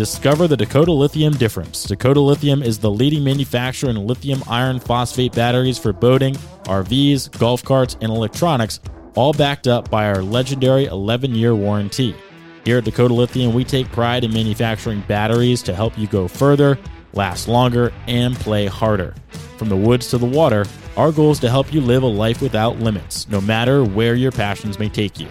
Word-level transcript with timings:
Discover 0.00 0.48
the 0.48 0.56
Dakota 0.56 0.92
Lithium 0.92 1.34
difference. 1.34 1.84
Dakota 1.84 2.20
Lithium 2.20 2.62
is 2.62 2.78
the 2.78 2.90
leading 2.90 3.22
manufacturer 3.22 3.90
in 3.90 4.06
lithium 4.06 4.42
iron 4.48 4.80
phosphate 4.80 5.34
batteries 5.34 5.78
for 5.78 5.92
boating, 5.92 6.36
RVs, 6.64 7.38
golf 7.38 7.62
carts, 7.62 7.98
and 8.00 8.10
electronics, 8.10 8.80
all 9.14 9.34
backed 9.34 9.68
up 9.68 9.90
by 9.90 10.06
our 10.06 10.22
legendary 10.22 10.86
11 10.86 11.34
year 11.34 11.54
warranty. 11.54 12.16
Here 12.64 12.78
at 12.78 12.84
Dakota 12.84 13.12
Lithium, 13.12 13.52
we 13.52 13.62
take 13.62 13.92
pride 13.92 14.24
in 14.24 14.32
manufacturing 14.32 15.02
batteries 15.02 15.62
to 15.64 15.74
help 15.74 15.98
you 15.98 16.06
go 16.06 16.28
further, 16.28 16.78
last 17.12 17.46
longer, 17.46 17.92
and 18.06 18.34
play 18.36 18.64
harder. 18.64 19.14
From 19.58 19.68
the 19.68 19.76
woods 19.76 20.08
to 20.08 20.16
the 20.16 20.24
water, 20.24 20.64
our 20.96 21.12
goal 21.12 21.32
is 21.32 21.40
to 21.40 21.50
help 21.50 21.74
you 21.74 21.82
live 21.82 22.04
a 22.04 22.06
life 22.06 22.40
without 22.40 22.78
limits, 22.78 23.28
no 23.28 23.38
matter 23.38 23.84
where 23.84 24.14
your 24.14 24.32
passions 24.32 24.78
may 24.78 24.88
take 24.88 25.20
you. 25.20 25.28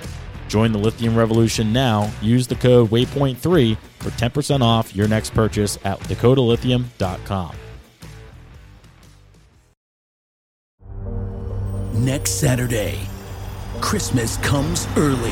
Join 0.50 0.72
the 0.74 0.80
lithium 0.80 1.16
revolution 1.16 1.72
now. 1.72 2.12
Use 2.22 2.48
the 2.48 2.56
code 2.56 2.90
WAYPOINT3 2.90 3.78
for 4.00 4.10
10% 4.10 4.62
off 4.62 4.96
your 4.96 5.08
next 5.08 5.34
purchase 5.34 5.78
at 5.86 6.00
dakotalithium.com. 6.02 7.56
Next 11.94 12.32
Saturday, 12.40 13.00
Christmas 13.82 14.38
comes 14.38 14.88
early. 14.98 15.30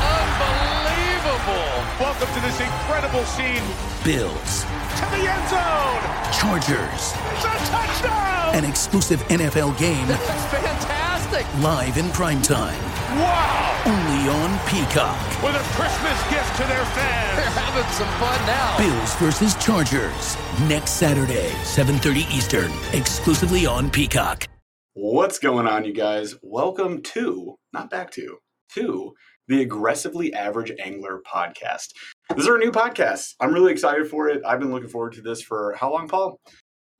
Unbelievable! 0.00 1.66
Welcome 1.98 2.28
to 2.34 2.40
this 2.40 2.60
incredible 2.60 3.24
scene. 3.24 3.62
Bills, 4.04 4.62
To 4.62 5.06
the 5.10 5.26
end 5.26 5.48
zone! 5.48 6.00
Chargers, 6.32 7.14
It's 7.32 7.44
a 7.44 7.70
touchdown! 7.70 8.54
an 8.54 8.64
exclusive 8.64 9.20
NFL 9.28 9.76
game 9.78 10.06
That's 10.06 10.44
fantastic! 10.46 10.99
Live 11.34 11.96
in 11.96 12.06
primetime. 12.06 12.76
Wow! 13.16 13.82
Only 13.86 14.28
on 14.28 14.58
Peacock. 14.68 15.42
With 15.42 15.54
a 15.54 15.64
Christmas 15.76 16.20
gift 16.28 16.56
to 16.56 16.64
their 16.64 16.84
fans. 16.86 17.36
They're 17.36 17.62
having 17.62 17.92
some 17.92 18.08
fun 18.18 18.46
now. 18.46 18.76
Bills 18.78 19.14
versus 19.16 19.54
Chargers. 19.64 20.36
Next 20.68 20.92
Saturday, 20.92 21.50
7.30 21.62 22.30
Eastern. 22.32 22.72
Exclusively 22.92 23.64
on 23.64 23.90
Peacock. 23.90 24.48
What's 24.94 25.38
going 25.38 25.68
on, 25.68 25.84
you 25.84 25.92
guys? 25.92 26.34
Welcome 26.42 27.00
to, 27.02 27.54
not 27.72 27.90
back 27.90 28.10
to, 28.12 28.38
to 28.74 29.12
the 29.46 29.62
Aggressively 29.62 30.34
Average 30.34 30.72
Angler 30.82 31.20
podcast. 31.24 31.92
This 32.30 32.42
is 32.44 32.48
our 32.48 32.58
new 32.58 32.72
podcast. 32.72 33.34
I'm 33.40 33.54
really 33.54 33.70
excited 33.72 34.08
for 34.08 34.28
it. 34.28 34.42
I've 34.44 34.58
been 34.58 34.72
looking 34.72 34.88
forward 34.90 35.12
to 35.12 35.22
this 35.22 35.42
for 35.42 35.76
how 35.78 35.92
long, 35.92 36.08
Paul? 36.08 36.40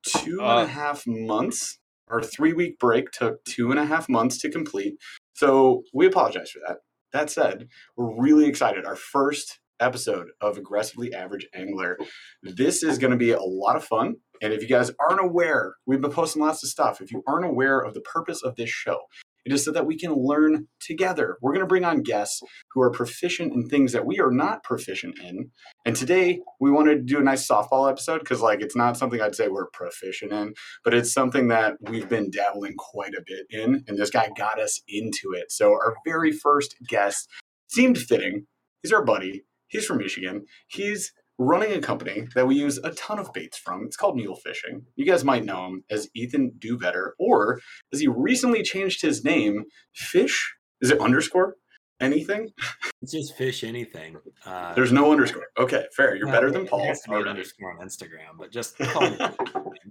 Two 0.06 0.38
and 0.40 0.48
Uh, 0.60 0.62
a 0.62 0.66
half 0.66 1.02
months. 1.06 1.78
Our 2.10 2.22
three 2.22 2.52
week 2.52 2.78
break 2.78 3.10
took 3.12 3.44
two 3.44 3.70
and 3.70 3.78
a 3.78 3.84
half 3.84 4.08
months 4.08 4.38
to 4.38 4.50
complete. 4.50 4.94
So 5.34 5.82
we 5.94 6.06
apologize 6.06 6.50
for 6.50 6.60
that. 6.66 6.78
That 7.12 7.30
said, 7.30 7.68
we're 7.96 8.20
really 8.20 8.46
excited. 8.46 8.84
Our 8.84 8.96
first 8.96 9.60
episode 9.80 10.28
of 10.40 10.58
Aggressively 10.58 11.12
Average 11.14 11.48
Angler. 11.54 11.98
This 12.42 12.82
is 12.82 12.98
going 12.98 13.12
to 13.12 13.16
be 13.16 13.30
a 13.30 13.40
lot 13.40 13.76
of 13.76 13.84
fun. 13.84 14.16
And 14.42 14.52
if 14.52 14.62
you 14.62 14.68
guys 14.68 14.90
aren't 15.00 15.22
aware, 15.22 15.74
we've 15.86 16.00
been 16.00 16.12
posting 16.12 16.42
lots 16.42 16.62
of 16.62 16.68
stuff. 16.68 17.00
If 17.00 17.10
you 17.12 17.22
aren't 17.26 17.46
aware 17.46 17.80
of 17.80 17.94
the 17.94 18.00
purpose 18.00 18.42
of 18.42 18.56
this 18.56 18.70
show, 18.70 18.98
it 19.44 19.52
is 19.52 19.64
so 19.64 19.72
that 19.72 19.86
we 19.86 19.96
can 19.96 20.12
learn 20.14 20.66
together. 20.80 21.36
We're 21.40 21.52
going 21.52 21.64
to 21.64 21.68
bring 21.68 21.84
on 21.84 22.02
guests 22.02 22.42
who 22.72 22.82
are 22.82 22.90
proficient 22.90 23.52
in 23.52 23.68
things 23.68 23.92
that 23.92 24.06
we 24.06 24.20
are 24.20 24.30
not 24.30 24.62
proficient 24.62 25.18
in. 25.18 25.50
And 25.84 25.96
today 25.96 26.40
we 26.60 26.70
wanted 26.70 26.94
to 26.96 27.14
do 27.14 27.18
a 27.18 27.24
nice 27.24 27.46
softball 27.46 27.90
episode 27.90 28.20
because, 28.20 28.40
like, 28.40 28.60
it's 28.60 28.76
not 28.76 28.96
something 28.96 29.20
I'd 29.20 29.34
say 29.34 29.48
we're 29.48 29.70
proficient 29.72 30.32
in, 30.32 30.54
but 30.84 30.94
it's 30.94 31.12
something 31.12 31.48
that 31.48 31.74
we've 31.80 32.08
been 32.08 32.30
dabbling 32.30 32.74
quite 32.76 33.14
a 33.14 33.22
bit 33.26 33.46
in. 33.50 33.84
And 33.86 33.98
this 33.98 34.10
guy 34.10 34.30
got 34.36 34.60
us 34.60 34.80
into 34.88 35.32
it. 35.34 35.50
So, 35.50 35.70
our 35.70 35.96
very 36.04 36.32
first 36.32 36.76
guest 36.88 37.28
seemed 37.68 37.98
fitting. 37.98 38.46
He's 38.82 38.92
our 38.92 39.04
buddy. 39.04 39.44
He's 39.68 39.86
from 39.86 39.98
Michigan. 39.98 40.44
He's 40.66 41.12
running 41.40 41.72
a 41.72 41.80
company 41.80 42.28
that 42.34 42.46
we 42.46 42.54
use 42.54 42.78
a 42.84 42.90
ton 42.92 43.18
of 43.18 43.32
baits 43.32 43.56
from. 43.56 43.84
It's 43.84 43.96
called 43.96 44.14
Mule 44.14 44.36
Fishing. 44.36 44.82
You 44.94 45.06
guys 45.06 45.24
might 45.24 45.44
know 45.44 45.66
him 45.66 45.84
as 45.90 46.08
Ethan 46.14 46.52
Duyvhetter, 46.58 47.12
or 47.18 47.60
as 47.92 48.00
he 48.00 48.08
recently 48.08 48.62
changed 48.62 49.00
his 49.00 49.24
name, 49.24 49.64
Fish. 49.94 50.54
Is 50.82 50.90
it 50.90 51.00
underscore 51.00 51.56
anything? 52.00 52.50
It's 53.02 53.12
just 53.12 53.34
fish 53.34 53.64
anything. 53.64 54.18
Uh, 54.44 54.74
There's 54.74 54.92
no 54.92 55.10
underscore. 55.10 55.46
Okay, 55.58 55.86
fair. 55.96 56.16
You're 56.16 56.26
no, 56.26 56.32
better 56.32 56.50
than 56.50 56.66
Paul. 56.66 56.84
has 56.84 57.00
to 57.00 57.08
be 57.08 57.16
an 57.16 57.28
underscore 57.28 57.72
on 57.72 57.86
Instagram, 57.86 58.36
but 58.38 58.52
just 58.52 58.76
call 58.76 59.08
me, 59.08 59.16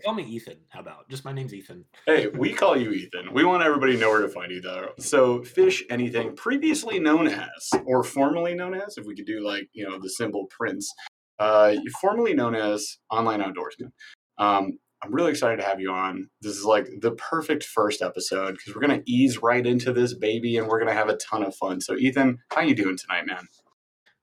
call 0.05 0.13
me 0.13 0.23
Ethan. 0.25 0.57
How 0.69 0.81
about 0.81 1.09
just 1.09 1.25
my 1.25 1.33
name's 1.33 1.51
Ethan? 1.51 1.85
Hey, 2.05 2.27
we 2.27 2.53
call 2.53 2.77
you 2.77 2.91
Ethan. 2.91 3.33
We 3.33 3.43
want 3.43 3.63
everybody 3.63 3.93
to 3.93 3.99
know 3.99 4.09
where 4.09 4.21
to 4.21 4.29
find 4.29 4.51
you, 4.51 4.61
though. 4.61 4.89
So, 4.99 5.41
Fish 5.41 5.83
Anything, 5.89 6.35
previously 6.35 6.99
known 6.99 7.27
as, 7.27 7.71
or 7.87 8.03
formerly 8.03 8.53
known 8.53 8.75
as, 8.75 8.95
if 8.99 9.07
we 9.07 9.15
could 9.15 9.25
do 9.25 9.43
like, 9.43 9.67
you 9.73 9.89
know, 9.89 9.97
the 9.97 10.09
symbol 10.11 10.45
Prince, 10.51 10.93
uh, 11.39 11.75
formerly 12.01 12.33
known 12.33 12.55
as 12.55 12.97
Online 13.09 13.41
Outdoorsman. 13.41 13.91
Um, 14.37 14.79
I'm 15.01 15.13
really 15.13 15.31
excited 15.31 15.61
to 15.61 15.67
have 15.67 15.79
you 15.79 15.91
on. 15.91 16.29
This 16.41 16.57
is 16.57 16.65
like 16.65 16.87
the 17.01 17.11
perfect 17.11 17.63
first 17.63 18.01
episode 18.01 18.55
because 18.55 18.75
we're 18.75 18.81
gonna 18.81 19.01
ease 19.05 19.41
right 19.41 19.65
into 19.65 19.93
this 19.93 20.13
baby 20.13 20.57
and 20.57 20.67
we're 20.67 20.79
gonna 20.79 20.93
have 20.93 21.09
a 21.09 21.17
ton 21.17 21.43
of 21.43 21.55
fun. 21.55 21.79
So, 21.79 21.95
Ethan, 21.95 22.39
how 22.51 22.57
are 22.57 22.65
you 22.65 22.75
doing 22.75 22.97
tonight, 22.97 23.25
man? 23.25 23.47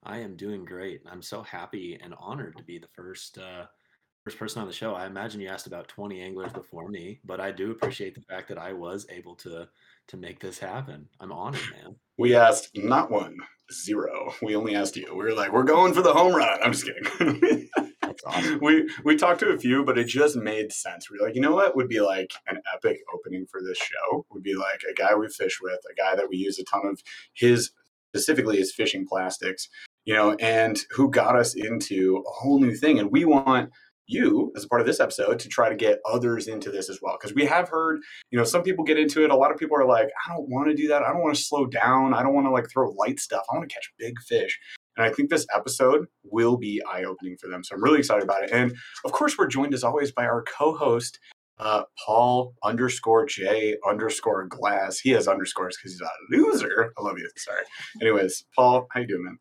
I 0.02 0.18
am 0.18 0.36
doing 0.36 0.64
great. 0.64 1.00
I'm 1.10 1.22
so 1.22 1.42
happy 1.42 1.98
and 2.00 2.14
honored 2.18 2.56
to 2.58 2.62
be 2.62 2.78
the 2.78 2.88
first 2.94 3.38
uh, 3.38 3.66
first 4.24 4.38
person 4.38 4.60
on 4.60 4.68
the 4.68 4.74
show. 4.74 4.94
I 4.94 5.06
imagine 5.06 5.40
you 5.40 5.48
asked 5.48 5.66
about 5.66 5.88
20 5.88 6.20
anglers 6.20 6.52
before 6.52 6.88
me, 6.88 7.20
but 7.24 7.40
I 7.40 7.52
do 7.52 7.70
appreciate 7.70 8.14
the 8.14 8.20
fact 8.20 8.48
that 8.48 8.58
I 8.58 8.72
was 8.72 9.06
able 9.08 9.36
to 9.36 9.68
to 10.08 10.16
make 10.16 10.40
this 10.40 10.58
happen. 10.58 11.08
I'm 11.20 11.32
honored, 11.32 11.62
man. 11.72 11.96
We 12.18 12.34
asked 12.34 12.70
not 12.76 13.10
one, 13.10 13.36
zero. 13.72 14.34
We 14.42 14.56
only 14.56 14.74
asked 14.74 14.96
you. 14.96 15.08
We 15.10 15.24
were 15.24 15.34
like, 15.34 15.52
we're 15.52 15.64
going 15.64 15.92
for 15.92 16.02
the 16.02 16.12
home 16.12 16.34
run. 16.34 16.58
I'm 16.62 16.72
just 16.72 16.86
kidding. 16.86 17.68
That's 18.00 18.22
awesome. 18.24 18.58
we 18.62 18.88
we 19.04 19.16
talked 19.16 19.40
to 19.40 19.48
a 19.48 19.58
few, 19.58 19.84
but 19.84 19.98
it 19.98 20.06
just 20.06 20.36
made 20.36 20.72
sense. 20.72 21.10
We 21.10 21.18
are 21.18 21.26
like, 21.26 21.34
you 21.34 21.40
know 21.40 21.54
what 21.54 21.76
would 21.76 21.88
be 21.88 22.00
like 22.00 22.32
an 22.46 22.58
epic 22.74 22.98
opening 23.14 23.46
for 23.50 23.60
this 23.62 23.78
show? 23.78 24.24
Would 24.30 24.42
be 24.42 24.54
like 24.54 24.80
a 24.90 24.94
guy 24.94 25.14
we 25.14 25.28
fish 25.28 25.58
with, 25.60 25.80
a 25.90 25.94
guy 25.94 26.16
that 26.16 26.28
we 26.28 26.36
use 26.36 26.58
a 26.58 26.64
ton 26.64 26.86
of 26.86 27.02
his 27.34 27.72
specifically 28.14 28.56
his 28.56 28.72
fishing 28.72 29.06
plastics, 29.06 29.68
you 30.04 30.14
know, 30.14 30.34
and 30.34 30.78
who 30.90 31.10
got 31.10 31.36
us 31.36 31.54
into 31.54 32.22
a 32.26 32.30
whole 32.30 32.58
new 32.58 32.74
thing. 32.74 32.98
And 32.98 33.10
we 33.10 33.24
want 33.24 33.70
you 34.06 34.52
as 34.56 34.64
a 34.64 34.68
part 34.68 34.80
of 34.80 34.86
this 34.86 35.00
episode 35.00 35.38
to 35.38 35.48
try 35.48 35.68
to 35.68 35.74
get 35.74 36.00
others 36.04 36.48
into 36.48 36.70
this 36.70 36.88
as 36.88 37.00
well. 37.02 37.16
Because 37.20 37.34
we 37.34 37.44
have 37.46 37.68
heard 37.68 38.00
you 38.30 38.38
know 38.38 38.44
some 38.44 38.62
people 38.62 38.84
get 38.84 38.98
into 38.98 39.24
it. 39.24 39.30
A 39.30 39.36
lot 39.36 39.50
of 39.50 39.58
people 39.58 39.76
are 39.76 39.86
like 39.86 40.08
i 40.26 40.32
don't 40.32 40.48
want 40.48 40.68
to 40.68 40.74
do 40.74 40.88
that. 40.88 41.02
I 41.02 41.12
don't 41.12 41.22
want 41.22 41.36
to 41.36 41.42
slow 41.42 41.66
down. 41.66 42.14
I 42.14 42.22
don't 42.22 42.34
want 42.34 42.46
to 42.46 42.50
like 42.50 42.68
throw 42.70 42.90
light 42.90 43.20
stuff. 43.20 43.44
I 43.50 43.56
want 43.56 43.68
to 43.68 43.74
catch 43.74 43.90
big 43.98 44.14
fish. 44.28 44.58
And 44.96 45.04
i 45.06 45.12
think 45.12 45.30
this 45.30 45.46
episode 45.54 46.06
will 46.24 46.56
be 46.56 46.82
eye-opening 46.90 47.36
for 47.38 47.48
them 47.48 47.62
so 47.62 47.74
i'm 47.74 47.82
really 47.82 47.98
excited 47.98 48.22
about 48.22 48.44
it. 48.44 48.50
And 48.52 48.74
of 49.04 49.12
course 49.12 49.36
we're 49.36 49.46
joined 49.46 49.74
as 49.74 49.84
always 49.84 50.12
by 50.12 50.24
our 50.24 50.42
co-host 50.42 51.18
uh, 51.58 51.84
paul 52.04 52.54
underscore 52.62 53.24
j 53.26 53.76
underscore 53.88 54.46
glass. 54.46 54.98
He 54.98 55.10
has 55.10 55.26
underscores 55.26 55.76
because 55.76 55.92
he's 55.92 56.02
a 56.02 56.10
loser. 56.30 56.92
I 56.98 57.02
love 57.02 57.18
you. 57.18 57.30
Sorry. 57.36 57.62
Anyways 58.00 58.44
paul 58.54 58.86
how 58.92 59.00
you 59.00 59.06
doing 59.06 59.24
man 59.24 59.38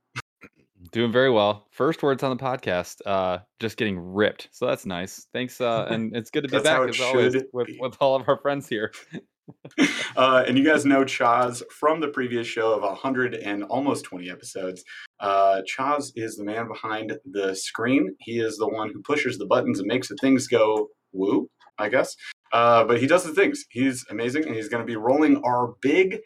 Doing 0.96 1.12
very 1.12 1.30
well. 1.30 1.68
First 1.72 2.02
words 2.04 2.24
on 2.24 2.30
the 2.38 2.42
podcast. 2.42 3.02
Uh, 3.06 3.40
just 3.60 3.76
getting 3.76 4.00
ripped. 4.00 4.48
So 4.54 4.66
that's 4.66 4.86
nice. 4.86 5.28
Thanks. 5.34 5.60
Uh, 5.60 5.88
and 5.92 6.16
it's 6.16 6.32
good 6.32 6.44
to 6.44 6.48
be 6.48 6.64
back 6.64 6.88
as 6.88 7.02
always 7.02 7.36
with, 7.52 7.68
with 7.78 7.98
all 8.00 8.16
of 8.16 8.30
our 8.30 8.38
friends 8.38 8.70
here. 8.70 8.94
uh, 10.16 10.46
and 10.48 10.58
you 10.58 10.64
guys 10.64 10.86
know 10.86 11.04
Chaz 11.04 11.62
from 11.70 12.00
the 12.00 12.08
previous 12.08 12.48
show 12.48 12.72
of 12.72 12.82
100 12.82 13.34
and 13.34 13.66
almost 13.66 14.06
20 14.06 14.30
episodes. 14.30 14.86
Uh, 15.20 15.64
Chaz 15.70 16.14
is 16.16 16.38
the 16.38 16.46
man 16.46 16.70
behind 16.70 17.18
the 17.26 17.58
screen. 17.58 18.16
He 18.22 18.40
is 18.40 18.56
the 18.56 18.70
one 18.70 18.90
who 18.94 19.02
pushes 19.02 19.38
the 19.38 19.46
buttons 19.46 19.80
and 19.80 19.88
makes 19.88 20.08
the 20.08 20.16
things 20.22 20.48
go 20.48 20.88
woo, 21.12 21.50
I 21.78 21.90
guess. 21.90 22.16
Uh, 22.54 22.86
but 22.86 23.02
he 23.02 23.08
does 23.08 23.26
the 23.26 23.34
things. 23.34 23.66
He's 23.70 24.06
amazing, 24.10 24.46
and 24.46 24.56
he's 24.56 24.70
going 24.70 24.82
to 24.82 24.88
be 24.88 24.96
rolling 24.96 25.42
our 25.44 25.74
big, 25.82 26.20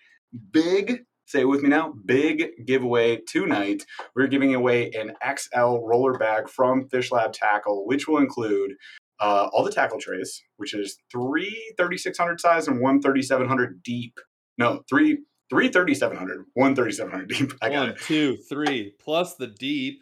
big, 0.51 1.06
say 1.30 1.42
it 1.42 1.46
with 1.48 1.62
me 1.62 1.70
now, 1.70 1.94
big 2.06 2.66
giveaway 2.66 3.18
tonight. 3.28 3.86
We're 4.16 4.28
giving 4.28 4.56
away 4.56 4.90
an 4.92 5.14
XL 5.24 5.78
roller 5.86 6.18
bag 6.18 6.50
from 6.50 6.90
Fish 6.90 7.12
Lab 7.12 7.34
Tackle, 7.34 7.86
which 7.86 8.08
will 8.08 8.18
include 8.18 8.72
uh, 9.20 9.48
all 9.54 9.64
the 9.64 9.72
tackle 9.72 10.00
trays, 10.00 10.42
which 10.58 10.74
is 10.74 10.98
three 11.12 11.74
3600 11.78 12.40
size 12.40 12.68
and 12.68 12.81
one 12.81 13.02
3700 13.02 13.84
deep. 13.84 14.20
No, 14.58 14.81
three 14.90 15.20
three 15.50 15.70
3700, 15.70 16.46
one 16.54 16.76
3700 16.76 17.30
deep. 17.30 17.54
I 17.62 17.70
got 17.70 17.80
One, 17.80 17.90
it. 17.90 18.02
two, 18.02 18.38
three, 18.50 18.94
plus 19.00 19.36
the 19.36 19.48
deep. 19.48 20.02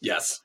Yes. 0.00 0.40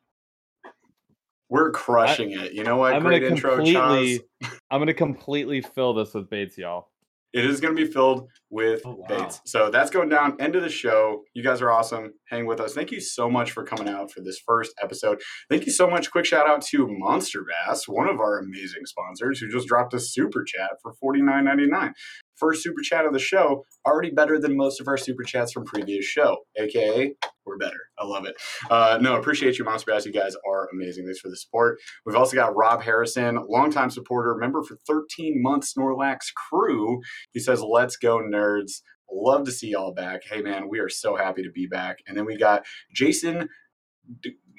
We're 1.49 1.71
crushing 1.71 2.31
it. 2.31 2.53
You 2.53 2.63
know 2.63 2.77
what? 2.77 2.93
I'm 2.93 3.03
Great 3.03 3.21
gonna 3.21 3.35
intro, 3.35 3.55
completely, 3.57 4.19
Chaz. 4.43 4.59
I'm 4.71 4.79
gonna 4.81 4.93
completely 4.93 5.61
fill 5.61 5.93
this 5.93 6.13
with 6.13 6.29
baits, 6.29 6.57
y'all. 6.57 6.89
It 7.35 7.45
is 7.45 7.59
going 7.59 7.75
to 7.75 7.85
be 7.85 7.91
filled 7.91 8.29
with 8.49 8.81
Oh, 8.85 8.95
wow. 8.95 9.07
baits. 9.09 9.41
So 9.45 9.69
that's 9.69 9.89
going 9.89 10.07
down. 10.09 10.37
End 10.39 10.55
of 10.55 10.63
the 10.63 10.69
show. 10.69 11.23
You 11.33 11.43
guys 11.43 11.61
are 11.61 11.69
awesome. 11.69 12.13
Hang 12.29 12.45
with 12.45 12.61
us. 12.61 12.73
Thank 12.73 12.91
you 12.91 13.01
so 13.01 13.29
much 13.29 13.51
for 13.51 13.63
coming 13.63 13.89
out 13.93 14.09
for 14.11 14.21
this 14.21 14.39
first 14.47 14.73
episode. 14.81 15.21
Thank 15.49 15.65
you 15.65 15.71
so 15.73 15.89
much. 15.89 16.09
Quick 16.11 16.25
shout 16.25 16.49
out 16.49 16.61
to 16.67 16.87
Monster 16.89 17.43
Bass, 17.43 17.87
one 17.89 18.07
of 18.07 18.21
our 18.21 18.39
amazing 18.39 18.85
sponsors, 18.85 19.39
who 19.39 19.49
just 19.49 19.67
dropped 19.67 19.93
a 19.93 19.99
super 19.99 20.45
chat 20.45 20.71
for 20.81 20.93
$49.99. 21.03 21.91
First 22.37 22.63
super 22.63 22.81
chat 22.81 23.05
of 23.05 23.13
the 23.13 23.19
show, 23.19 23.65
already 23.85 24.11
better 24.11 24.39
than 24.39 24.55
most 24.57 24.79
of 24.81 24.87
our 24.87 24.97
super 24.97 25.23
chats 25.23 25.51
from 25.51 25.65
previous 25.65 26.05
show, 26.05 26.37
aka 26.57 27.13
we're 27.45 27.57
better. 27.57 27.89
I 27.97 28.05
love 28.05 28.25
it. 28.25 28.35
Uh, 28.69 28.97
no, 29.01 29.15
appreciate 29.15 29.57
you, 29.57 29.65
Monster 29.65 29.91
Bass. 29.91 30.05
You 30.05 30.11
guys 30.11 30.35
are 30.47 30.69
amazing. 30.71 31.05
Thanks 31.05 31.19
for 31.19 31.29
the 31.29 31.37
support. 31.37 31.79
We've 32.05 32.15
also 32.15 32.35
got 32.35 32.55
Rob 32.55 32.81
Harrison, 32.81 33.39
longtime 33.47 33.89
supporter, 33.89 34.35
member 34.35 34.63
for 34.63 34.77
13 34.87 35.41
months, 35.41 35.73
Snorlax 35.73 36.33
crew. 36.33 37.01
He 37.31 37.39
says, 37.39 37.61
"Let's 37.61 37.97
go, 37.97 38.19
nerds." 38.19 38.81
Love 39.11 39.45
to 39.45 39.51
see 39.51 39.69
y'all 39.69 39.93
back. 39.93 40.23
Hey, 40.23 40.41
man, 40.41 40.67
we 40.67 40.79
are 40.79 40.89
so 40.89 41.15
happy 41.15 41.43
to 41.43 41.51
be 41.51 41.67
back. 41.67 41.99
And 42.07 42.17
then 42.17 42.25
we 42.25 42.37
got 42.37 42.65
Jason 42.91 43.47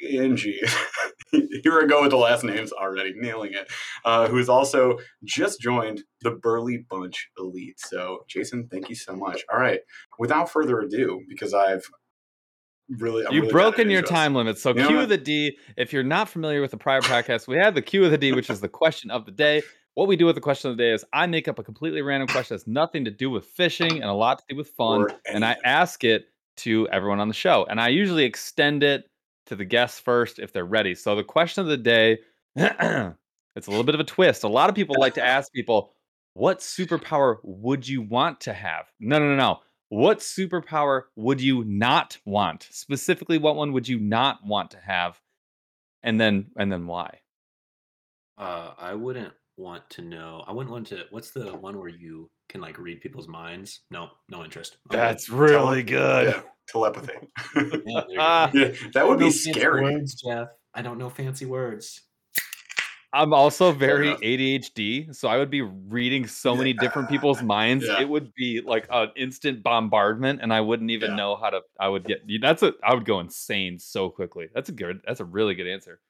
Angie. 0.09 0.61
Here 1.31 1.81
I 1.81 1.87
go 1.87 2.03
with 2.03 2.11
the 2.11 2.17
last 2.17 2.45
names 2.45 2.73
already, 2.73 3.15
nailing 3.17 3.53
it. 3.55 3.71
Uh, 4.05 4.29
who's 4.29 4.49
also 4.49 4.99
just 5.25 5.61
joined 5.61 6.05
the 6.23 6.31
Burly 6.31 6.87
Bunch 6.89 7.29
Elite. 7.39 7.79
So, 7.79 8.25
Jason, 8.29 8.69
thank 8.71 8.89
you 8.89 8.95
so 8.95 9.15
much. 9.15 9.43
All 9.53 9.59
right, 9.59 9.81
without 10.19 10.51
further 10.51 10.81
ado, 10.81 11.23
because 11.29 11.53
I've 11.53 11.89
really 12.89 13.27
I'm 13.27 13.33
You've 13.33 13.43
really 13.43 13.53
broken 13.53 13.91
your 13.91 14.03
time 14.03 14.35
limit. 14.35 14.59
So 14.59 14.75
You 14.75 15.01
of 15.01 15.09
the 15.09 15.19
D. 15.19 15.59
If 15.77 15.93
you're 15.93 16.03
not 16.03 16.29
familiar 16.29 16.61
with 16.61 16.71
the 16.71 16.77
prior 16.77 17.01
podcast, 17.01 17.47
we 17.47 17.57
had 17.57 17.75
the 17.75 17.83
Q 17.83 18.05
of 18.05 18.11
the 18.11 18.19
D, 18.19 18.33
which 18.33 18.51
is 18.51 18.61
the 18.61 18.69
question 18.69 19.11
of 19.11 19.27
the 19.27 19.33
day. 19.33 19.63
What 19.95 20.09
we 20.09 20.17
do 20.17 20.27
with 20.27 20.35
the 20.35 20.43
question 20.43 20.71
of 20.71 20.77
the 20.77 20.83
day 20.83 20.93
is 20.93 21.05
I 21.13 21.27
make 21.27 21.49
up 21.49 21.59
a 21.59 21.63
completely 21.63 22.03
random 22.03 22.29
question 22.29 22.55
that's 22.55 22.67
nothing 22.67 23.07
to 23.07 23.11
do 23.11 23.31
with 23.31 23.47
fishing 23.47 23.93
and 23.93 24.05
a 24.05 24.13
lot 24.13 24.39
to 24.39 24.45
do 24.51 24.57
with 24.57 24.69
fun, 24.69 25.07
and 25.33 25.45
I 25.45 25.57
ask 25.65 26.05
it 26.05 26.27
to 26.59 26.89
everyone 26.89 27.21
on 27.21 27.29
the 27.29 27.35
show. 27.35 27.67
And 27.69 27.81
I 27.81 27.89
usually 27.89 28.25
extend 28.25 28.83
it 28.83 29.05
to 29.47 29.57
the 29.57 29.65
guests 29.65 29.99
first 30.01 30.39
if 30.39 30.53
they're 30.53 30.65
ready. 30.65 30.95
So 30.95 31.17
the 31.17 31.25
question 31.25 31.63
of 31.63 31.69
the 31.69 31.77
day, 31.77 32.19
it's 32.57 33.67
a 33.67 33.71
little 33.71 33.85
bit 33.85 33.95
of 33.95 34.01
a 34.01 34.05
twist. 34.05 34.45
A 34.45 34.49
lot 34.49 34.69
of 34.69 34.75
people 34.75 34.97
like 34.99 35.15
to 35.15 35.25
ask 35.25 35.53
people, 35.53 35.93
what 36.35 36.59
superpower 36.59 37.37
would 37.43 37.89
you 37.89 38.03
want 38.03 38.41
to 38.43 38.53
have? 38.53 38.87
No, 39.01 39.19
no, 39.19 39.29
no, 39.29 39.37
no. 39.37 39.61
What 39.89 40.19
superpower 40.19 41.05
would 41.15 41.41
you 41.41 41.65
not 41.65 42.19
want? 42.25 42.67
Specifically, 42.71 43.39
what 43.39 43.57
one 43.57 43.73
would 43.73 43.87
you 43.87 43.99
not 44.01 44.45
want 44.45 44.73
to 44.73 44.79
have? 44.79 45.21
And 46.03 46.21
then 46.21 46.47
and 46.57 46.71
then 46.71 46.87
why? 46.87 47.21
Uh, 48.39 48.73
I 48.79 48.95
wouldn't 48.95 49.33
want 49.57 49.89
to 49.91 50.03
know. 50.03 50.45
I 50.47 50.53
wouldn't 50.53 50.73
want 50.73 50.89
to. 50.89 51.05
What's 51.11 51.31
the 51.31 51.57
one 51.57 51.79
where 51.79 51.89
you 51.89 52.29
can 52.49 52.61
like 52.61 52.79
read 52.79 53.01
people's 53.01 53.29
minds? 53.29 53.81
No, 53.91 54.11
no 54.29 54.45
interest. 54.45 54.79
I'm 54.91 54.99
good. 55.83 56.35
Yeah, 56.35 56.43
telepathy. 56.69 57.13
Yeah, 57.55 57.63
there 57.63 57.81
go. 57.81 58.05
Ah, 58.19 58.51
yeah, 58.53 58.69
that 58.69 58.75
would 58.75 58.95
I 58.95 59.01
don't 59.01 59.21
know 59.21 59.27
be 59.27 59.31
scary. 59.31 59.83
Words, 59.83 60.23
Jeff. 60.23 60.49
I 60.75 60.83
don't 60.83 60.99
know 60.99 61.11
fancy 61.11 61.47
words. 61.47 62.03
I'm 63.17 63.33
also 63.33 63.73
very. 63.73 64.15
ADHD, 64.17 65.15
so 65.15 65.29
I 65.29 65.39
would 65.39 65.51
be 65.51 65.63
reading 65.63 66.27
so 66.27 66.55
many 66.55 66.73
different 66.73 67.09
people's 67.09 67.43
minds. 67.57 67.85
Yeah. 67.87 68.01
It 68.01 68.09
would 68.09 68.33
be 68.35 68.61
like 68.61 68.87
an 68.91 69.09
instant 69.17 69.63
bombardment, 69.63 70.41
and 70.43 70.53
I 70.53 70.61
wouldn't 70.61 70.91
even 70.91 71.11
Yeah. 71.11 71.17
know 71.17 71.37
how 71.37 71.51
to. 71.51 71.61
I 71.81 71.89
would 71.89 72.05
get 72.05 72.23
that's 72.41 72.63
a. 72.63 72.75
I 72.85 72.95
would 72.95 73.05
go 73.05 73.21
insane 73.21 73.79
so 73.79 74.11
quickly. 74.11 74.49
That's 74.55 74.69
a 74.69 74.73
good. 74.73 75.01
That's 75.07 75.21
a 75.21 75.25
really 75.25 75.55
good 75.55 75.67
answer. 75.67 76.01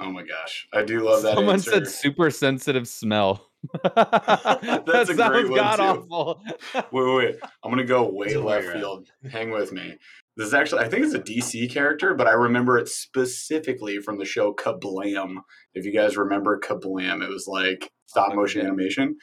Oh 0.00 0.10
my 0.10 0.22
gosh, 0.22 0.66
I 0.72 0.82
do 0.82 1.00
love 1.00 1.22
that. 1.22 1.34
Someone 1.36 1.54
answer. 1.54 1.70
said 1.70 1.86
super 1.88 2.30
sensitive 2.30 2.88
smell. 2.88 3.48
that 3.84 4.82
That's 4.86 5.10
a 5.10 5.14
great 5.14 5.16
sounds 5.16 5.50
one, 5.50 5.58
god 5.58 5.76
too. 5.76 5.82
awful. 5.82 6.42
Wait, 6.74 6.84
wait, 6.92 7.16
wait. 7.16 7.36
I'm 7.62 7.70
gonna 7.70 7.84
go 7.84 8.08
way 8.10 8.36
left 8.36 8.68
field. 8.72 9.08
Hang 9.30 9.50
with 9.50 9.70
me. 9.72 9.96
This 10.36 10.48
is 10.48 10.54
actually, 10.54 10.84
I 10.84 10.88
think 10.88 11.04
it's 11.04 11.14
a 11.14 11.20
DC 11.20 11.70
character, 11.70 12.14
but 12.14 12.26
I 12.26 12.32
remember 12.32 12.78
it 12.78 12.88
specifically 12.88 13.98
from 13.98 14.18
the 14.18 14.24
show 14.24 14.54
Kablam. 14.54 15.36
If 15.74 15.84
you 15.84 15.92
guys 15.92 16.16
remember 16.16 16.58
Kablam, 16.58 17.22
it 17.22 17.28
was 17.28 17.46
like 17.46 17.90
stop 18.06 18.34
motion 18.34 18.60
yeah. 18.62 18.68
animation. 18.68 19.16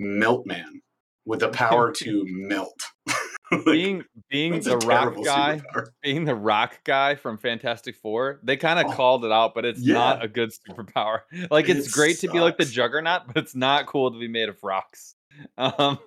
Meltman 0.00 0.80
with 1.26 1.40
the 1.40 1.48
power 1.48 1.92
to 1.92 2.22
melt. 2.26 2.80
Like, 3.52 3.64
being 3.66 4.04
being 4.30 4.60
the 4.60 4.78
rock 4.78 5.14
guy, 5.22 5.60
superpower. 5.60 5.86
being 6.02 6.24
the 6.24 6.34
rock 6.34 6.82
guy 6.82 7.14
from 7.14 7.36
Fantastic 7.36 7.94
Four, 7.94 8.40
they 8.42 8.56
kind 8.56 8.80
of 8.80 8.86
Oh, 8.86 8.92
called 8.96 9.24
it 9.24 9.30
out, 9.30 9.54
but 9.54 9.66
it's 9.66 9.84
not 9.84 10.24
a 10.24 10.28
good 10.28 10.50
superpower. 10.50 11.20
Like 11.50 11.68
it's 11.68 11.86
It 11.86 11.92
great 11.92 12.18
to 12.20 12.28
be 12.30 12.40
like 12.40 12.56
the. 12.56 12.64
Juggernaut, 12.64 13.26
but 13.26 13.36
it's 13.36 13.54
not 13.54 13.86
cool 13.86 14.10
to 14.10 14.18
be 14.18 14.28
made 14.28 14.48
of 14.48 14.56
rocks. 14.64 15.14
Um, 15.56 15.98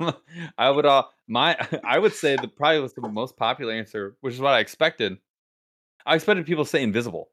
I 0.58 0.70
would 0.70 0.86
uh 0.86 1.04
my 1.28 1.58
I 1.84 2.00
would 2.00 2.14
say 2.14 2.36
the 2.36 2.48
probably 2.48 2.80
was 2.80 2.94
the 2.94 3.08
most 3.08 3.38
popular 3.38 3.74
answer, 3.74 4.16
which 4.22 4.34
is 4.34 4.40
what 4.40 4.54
I 4.54 4.60
expected. 4.60 5.18
I 6.06 6.16
expected 6.16 6.46
people 6.46 6.64
to 6.64 6.70
say 6.70 6.84
invisible. 6.84 7.30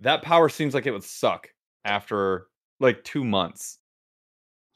That 0.00 0.22
power 0.22 0.48
seems 0.48 0.74
like 0.74 0.86
it 0.86 0.92
would 0.92 1.04
suck 1.04 1.48
after 1.84 2.46
like 2.80 3.04
two 3.04 3.24
months. 3.24 3.78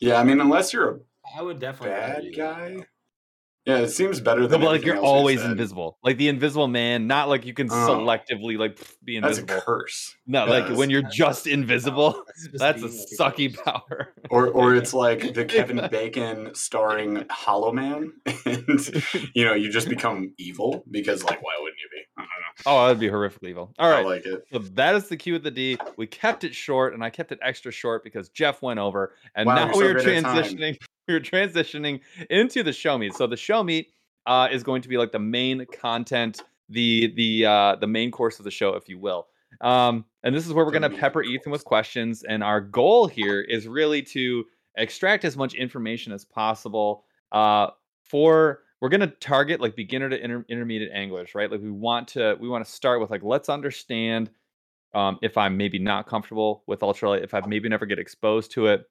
Yeah, 0.01 0.17
I 0.21 0.25
mean, 0.25 0.41
unless 0.41 0.73
you're 0.73 0.91
a 0.91 0.99
I 1.37 1.43
would 1.43 1.61
definitely 1.61 1.95
rather 1.95 2.15
bad 2.15 2.23
do 2.23 2.31
that, 2.33 2.37
guy. 2.37 2.87
Though. 3.65 3.73
Yeah, 3.77 3.79
it 3.83 3.89
seems 3.91 4.21
better 4.21 4.47
than 4.47 4.61
but 4.61 4.67
like 4.67 4.85
you're 4.85 4.97
else 4.97 5.05
always 5.07 5.41
said. 5.41 5.53
invisible. 5.53 5.99
Like 6.03 6.17
the 6.19 6.29
invisible 6.29 6.69
man, 6.69 7.07
not 7.07 7.29
like 7.29 7.47
you 7.47 7.55
can 7.55 7.69
Oh. 7.71 7.75
selectively 7.75 8.59
like 8.59 8.77
pff, 8.77 8.95
be 9.05 9.21
That's 9.21 9.39
a 9.39 9.45
curse. 9.45 10.15
No, 10.27 10.45
like 10.47 10.77
when 10.77 10.91
you're 10.91 11.03
just 11.03 11.47
invisible, 11.47 12.13
That's 12.27 12.43
just 12.51 12.59
that's 12.59 12.83
a 12.83 12.87
being 12.87 13.53
sucky 13.53 13.55
ghost. 13.55 13.65
power. 13.65 14.15
Or, 14.31 14.49
or 14.49 14.75
it's 14.77 14.93
like 14.95 15.35
the 15.35 15.45
Kevin 15.45 15.87
Bacon 15.91 16.55
starring 16.55 17.25
Hollow 17.31 17.73
Man, 17.73 18.13
and 18.47 19.03
you 19.35 19.45
know 19.45 19.55
you 19.55 19.71
just 19.71 19.89
become 19.89 20.33
evil 20.39 20.85
because 20.91 21.23
like 21.25 21.43
why 21.43 21.53
wouldn't 21.61 21.79
you 21.81 21.89
be? 21.91 22.03
I 22.17 22.21
don't 22.23 22.29
know. 22.29 22.83
Oh, 22.83 22.87
that'd 22.87 23.01
be 23.01 23.09
horrifically 23.09 23.51
evil. 23.51 23.73
All 23.79 23.89
right, 23.91 24.01
I 24.01 24.09
like 24.09 24.27
it. 24.27 24.45
so 24.53 24.59
that 24.59 24.95
is 24.97 25.09
the 25.09 25.17
Q 25.17 25.37
of 25.37 25.43
the 25.43 25.51
D. 25.51 25.79
We 25.97 26.07
kept 26.07 26.45
it 26.45 26.55
short, 26.55 26.95
and 26.95 27.03
I 27.05 27.11
kept 27.11 27.33
it 27.33 27.39
extra 27.43 27.71
short 27.73 28.05
because 28.05 28.29
Jeff 28.29 28.61
went 28.61 28.79
over, 28.81 29.15
and 29.37 29.47
Wow, 29.47 29.55
now 29.55 29.67
we're 29.69 29.99
so 30.01 30.07
we're 30.07 30.75
great 31.21 31.33
at 31.33 31.53
time. 31.53 31.65
transitioning. 31.65 32.01
We're 32.01 32.01
transitioning 32.01 32.01
into 32.31 32.63
the 32.63 32.73
show 32.73 32.99
meat. 32.99 33.15
So 33.15 33.27
the 33.27 33.37
show 33.37 33.63
meat 33.63 33.93
uh, 34.27 34.49
is 34.51 34.63
going 34.63 34.83
to 34.83 34.89
be 34.89 34.97
like 34.97 35.13
the 35.13 35.19
main 35.19 35.67
content, 35.73 36.43
the 36.69 37.13
the 37.17 37.47
uh, 37.47 37.77
the 37.77 37.87
main 37.87 38.11
course 38.11 38.39
of 38.39 38.45
the 38.45 38.51
show, 38.51 38.75
if 38.75 38.89
you 38.89 38.99
will. 38.99 39.27
Um, 39.61 40.05
and 40.23 40.35
this 40.35 40.47
is 40.47 40.53
where 40.53 40.65
we're 40.65 40.73
going 40.73 40.91
to 40.91 40.91
pepper 40.91 41.23
Ethan 41.23 41.53
with 41.53 41.65
questions. 41.65 42.23
And 42.23 42.43
our 42.43 42.61
goal 42.61 43.07
here 43.07 43.41
is 43.41 43.69
really 43.69 44.03
to 44.03 44.45
extract 44.77 45.25
as 45.25 45.37
much 45.37 45.55
information 45.55 46.13
as 46.13 46.25
possible 46.25 47.05
uh, 47.33 47.69
for 48.03 48.61
we're 48.81 48.89
going 48.89 49.01
to 49.01 49.07
target 49.07 49.61
like 49.61 49.77
beginner 49.77 50.09
to 50.09 50.23
inter- 50.23 50.45
intermediate 50.49 50.91
anglers, 50.93 51.35
right? 51.35 51.51
Like 51.51 51.61
we 51.61 51.71
want 51.71 52.09
to 52.09 52.37
we 52.41 52.49
want 52.49 52.65
to 52.65 52.71
start 52.71 53.01
with 53.01 53.11
like 53.11 53.23
let's 53.23 53.49
understand 53.49 54.31
um, 54.95 55.19
if 55.23 55.39
I'm 55.39 55.57
maybe 55.57 55.79
not 55.79 56.07
comfortable 56.07 56.65
with 56.67 56.81
ultralight, 56.81 57.23
if 57.23 57.33
I've 57.33 57.47
maybe 57.47 57.69
never 57.69 57.87
get 57.87 57.99
exposed 57.99 58.51
to 58.53 58.67
it, 58.67 58.85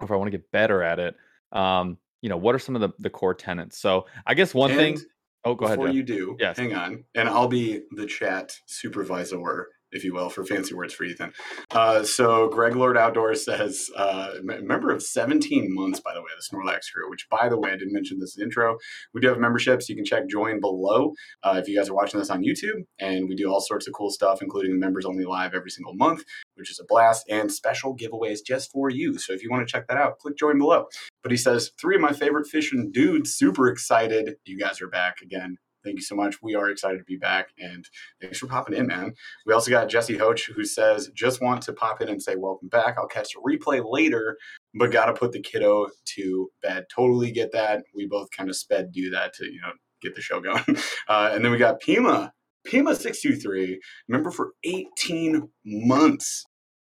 or 0.00 0.04
if 0.04 0.10
I 0.10 0.16
want 0.16 0.30
to 0.30 0.36
get 0.36 0.50
better 0.52 0.82
at 0.82 0.98
it. 0.98 1.16
Um, 1.52 1.98
you 2.20 2.28
know, 2.28 2.36
what 2.36 2.54
are 2.54 2.58
some 2.58 2.74
of 2.74 2.80
the, 2.80 2.90
the 2.98 3.10
core 3.10 3.34
tenets? 3.34 3.78
So 3.78 4.06
I 4.26 4.34
guess 4.34 4.54
one 4.54 4.70
thing. 4.70 4.98
Oh, 5.44 5.54
go 5.54 5.66
ahead. 5.66 5.76
Before 5.78 5.92
you 5.92 6.02
do, 6.04 6.36
Yes. 6.38 6.56
hang 6.56 6.72
on, 6.72 7.04
and 7.16 7.28
I'll 7.28 7.48
be 7.48 7.82
the 7.96 8.06
chat 8.06 8.56
supervisor, 8.66 9.68
if 9.92 10.04
you 10.04 10.14
will, 10.14 10.30
for 10.30 10.44
fancy 10.44 10.74
words 10.74 10.94
for 10.94 11.04
Ethan. 11.04 11.32
Uh, 11.70 12.02
so 12.02 12.48
Greg 12.48 12.76
Lord 12.76 12.96
Outdoors 12.96 13.44
says, 13.44 13.90
uh, 13.96 14.34
member 14.42 14.90
of 14.90 15.02
17 15.02 15.74
months, 15.74 16.00
by 16.00 16.14
the 16.14 16.20
way, 16.20 16.28
the 16.36 16.56
Snorlax 16.56 16.92
crew. 16.92 17.08
Which, 17.10 17.28
by 17.28 17.48
the 17.48 17.58
way, 17.58 17.70
I 17.70 17.76
didn't 17.76 17.92
mention 17.92 18.18
this 18.18 18.36
in 18.36 18.44
intro. 18.44 18.78
We 19.14 19.20
do 19.20 19.28
have 19.28 19.38
memberships. 19.38 19.88
You 19.88 19.96
can 19.96 20.04
check 20.04 20.28
join 20.28 20.60
below 20.60 21.12
uh, 21.42 21.60
if 21.62 21.68
you 21.68 21.76
guys 21.76 21.88
are 21.88 21.94
watching 21.94 22.18
this 22.18 22.30
on 22.30 22.42
YouTube, 22.42 22.84
and 22.98 23.28
we 23.28 23.34
do 23.34 23.50
all 23.50 23.60
sorts 23.60 23.86
of 23.86 23.94
cool 23.94 24.10
stuff, 24.10 24.42
including 24.42 24.78
members 24.78 25.04
only 25.04 25.24
live 25.24 25.54
every 25.54 25.70
single 25.70 25.94
month, 25.94 26.24
which 26.54 26.70
is 26.70 26.80
a 26.80 26.84
blast, 26.86 27.26
and 27.28 27.50
special 27.52 27.96
giveaways 27.96 28.38
just 28.46 28.70
for 28.70 28.90
you. 28.90 29.18
So 29.18 29.32
if 29.32 29.42
you 29.42 29.50
want 29.50 29.66
to 29.66 29.72
check 29.72 29.88
that 29.88 29.96
out, 29.96 30.18
click 30.18 30.36
join 30.36 30.58
below. 30.58 30.86
But 31.22 31.32
he 31.32 31.38
says, 31.38 31.70
three 31.80 31.96
of 31.96 32.00
my 32.00 32.12
favorite 32.12 32.46
fishing 32.46 32.90
dudes, 32.92 33.34
super 33.34 33.68
excited. 33.68 34.36
You 34.44 34.58
guys 34.58 34.80
are 34.80 34.88
back 34.88 35.16
again. 35.22 35.58
Thank 35.84 35.96
you 35.96 36.02
so 36.02 36.14
much. 36.14 36.42
We 36.42 36.54
are 36.54 36.70
excited 36.70 36.98
to 36.98 37.04
be 37.04 37.16
back, 37.16 37.48
and 37.58 37.84
thanks 38.20 38.38
for 38.38 38.46
popping 38.46 38.76
in, 38.76 38.86
man. 38.86 39.14
We 39.46 39.52
also 39.52 39.70
got 39.70 39.88
Jesse 39.88 40.16
Hoach 40.16 40.50
who 40.52 40.64
says, 40.64 41.10
just 41.14 41.40
want 41.42 41.62
to 41.62 41.72
pop 41.72 42.00
in 42.00 42.08
and 42.08 42.22
say 42.22 42.36
welcome 42.36 42.68
back. 42.68 42.96
I'll 42.98 43.06
catch 43.06 43.30
the 43.34 43.40
replay 43.40 43.82
later, 43.84 44.36
but 44.74 44.92
got 44.92 45.06
to 45.06 45.14
put 45.14 45.32
the 45.32 45.40
kiddo 45.40 45.88
to 46.16 46.50
bed. 46.62 46.84
Totally 46.94 47.30
get 47.30 47.52
that. 47.52 47.82
We 47.94 48.06
both 48.06 48.30
kind 48.30 48.48
of 48.48 48.56
sped 48.56 48.92
do 48.92 49.10
that 49.10 49.34
to, 49.34 49.46
you 49.46 49.60
know, 49.60 49.72
get 50.02 50.14
the 50.14 50.22
show 50.22 50.40
going. 50.40 50.64
Uh, 51.08 51.30
and 51.34 51.44
then 51.44 51.52
we 51.52 51.58
got 51.58 51.80
Pima, 51.80 52.32
Pima623, 52.66 53.76
member 54.08 54.30
for 54.30 54.52
18 54.64 55.48
months. 55.64 56.44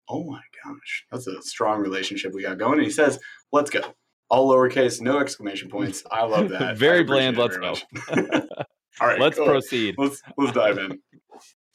Oh 0.07 0.23
my 0.23 0.41
gosh, 0.63 1.05
that's 1.11 1.27
a 1.27 1.41
strong 1.41 1.79
relationship 1.79 2.33
we 2.33 2.43
got 2.43 2.57
going. 2.57 2.75
And 2.75 2.83
he 2.83 2.91
says, 2.91 3.19
let's 3.51 3.69
go. 3.69 3.81
All 4.29 4.51
lowercase, 4.51 5.01
no 5.01 5.19
exclamation 5.19 5.69
points. 5.69 6.03
I 6.11 6.23
love 6.23 6.49
that. 6.49 6.77
Very 6.77 7.03
bland, 7.03 7.37
let's 7.37 7.55
very 7.55 7.67
much. 7.67 7.85
All 9.01 9.07
right, 9.07 9.19
Let's 9.19 9.37
cool. 9.37 9.47
proceed. 9.47 9.95
Let's 9.97 10.21
let's 10.37 10.53
dive 10.53 10.77
in. 10.77 10.99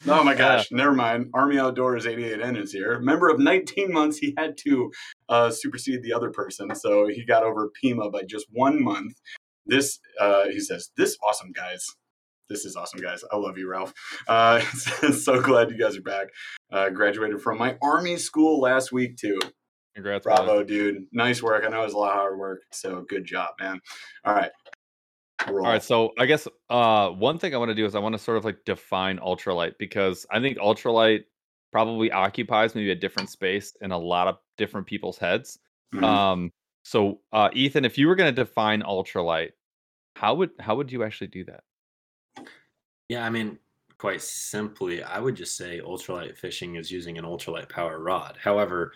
Oh 0.06 0.22
my 0.22 0.34
gosh, 0.36 0.70
never 0.70 0.92
mind. 0.92 1.30
Army 1.34 1.58
Outdoors 1.58 2.06
88N 2.06 2.56
is 2.62 2.72
here. 2.72 3.00
Member 3.00 3.28
of 3.28 3.38
19 3.40 3.92
months, 3.92 4.18
he 4.18 4.34
had 4.38 4.56
to 4.58 4.90
uh, 5.28 5.50
supersede 5.50 6.02
the 6.02 6.12
other 6.12 6.30
person, 6.30 6.74
so 6.74 7.08
he 7.08 7.24
got 7.24 7.42
over 7.42 7.70
Pima 7.80 8.10
by 8.10 8.22
just 8.22 8.46
one 8.52 8.82
month. 8.82 9.14
This, 9.66 9.98
uh, 10.20 10.44
he 10.46 10.60
says, 10.60 10.90
this 10.96 11.16
awesome 11.28 11.52
guys. 11.52 11.84
This 12.48 12.64
is 12.64 12.76
awesome, 12.76 13.00
guys. 13.00 13.22
I 13.30 13.36
love 13.36 13.58
you, 13.58 13.68
Ralph. 13.68 13.92
Uh, 14.28 14.60
so 15.12 15.40
glad 15.42 15.70
you 15.70 15.76
guys 15.78 15.96
are 15.96 16.02
back. 16.02 16.28
Uh, 16.72 16.88
graduated 16.90 17.40
from 17.42 17.58
my 17.58 17.76
Army 17.82 18.16
school 18.16 18.60
last 18.60 18.92
week 18.92 19.16
too. 19.16 19.38
Congrats. 19.94 20.22
Bravo, 20.22 20.62
dude. 20.62 21.04
Nice 21.12 21.42
work. 21.42 21.64
I 21.64 21.68
know 21.68 21.80
it 21.80 21.86
was 21.86 21.94
a 21.94 21.98
lot 21.98 22.12
of 22.12 22.18
hard 22.18 22.38
work, 22.38 22.60
so 22.72 23.04
good 23.08 23.24
job, 23.24 23.50
man. 23.60 23.80
All 24.24 24.34
right. 24.34 24.50
All 25.46 25.54
right, 25.54 25.82
so 25.82 26.12
I 26.18 26.26
guess 26.26 26.46
uh, 26.68 27.10
one 27.10 27.38
thing 27.38 27.54
I 27.54 27.58
want 27.58 27.70
to 27.70 27.74
do 27.74 27.84
is 27.86 27.94
I 27.94 27.98
want 27.98 28.14
to 28.14 28.18
sort 28.18 28.36
of 28.38 28.44
like 28.44 28.64
define 28.64 29.18
ultralight 29.18 29.74
because 29.78 30.26
I 30.30 30.40
think 30.40 30.58
ultralight 30.58 31.24
probably 31.72 32.10
occupies 32.10 32.74
maybe 32.74 32.90
a 32.90 32.94
different 32.94 33.28
space 33.30 33.76
in 33.80 33.90
a 33.90 33.98
lot 33.98 34.28
of 34.28 34.38
different 34.56 34.86
people's 34.86 35.18
heads. 35.18 35.58
Mhm. 35.94 36.04
Um, 36.04 36.52
so 36.84 37.20
uh, 37.32 37.50
Ethan, 37.52 37.84
if 37.84 37.98
you 37.98 38.08
were 38.08 38.14
going 38.14 38.34
to 38.34 38.44
define 38.44 38.82
ultralight, 38.82 39.52
how 40.16 40.34
would 40.36 40.50
how 40.60 40.76
would 40.76 40.92
you 40.92 41.04
actually 41.04 41.28
do 41.28 41.44
that? 41.44 41.64
Yeah, 43.08 43.24
I 43.24 43.30
mean, 43.30 43.58
quite 43.98 44.22
simply, 44.22 45.02
I 45.02 45.18
would 45.18 45.34
just 45.34 45.56
say 45.56 45.80
ultralight 45.80 46.36
fishing 46.36 46.76
is 46.76 46.90
using 46.90 47.18
an 47.18 47.24
ultralight 47.24 47.68
power 47.68 47.98
rod. 48.00 48.38
However, 48.40 48.92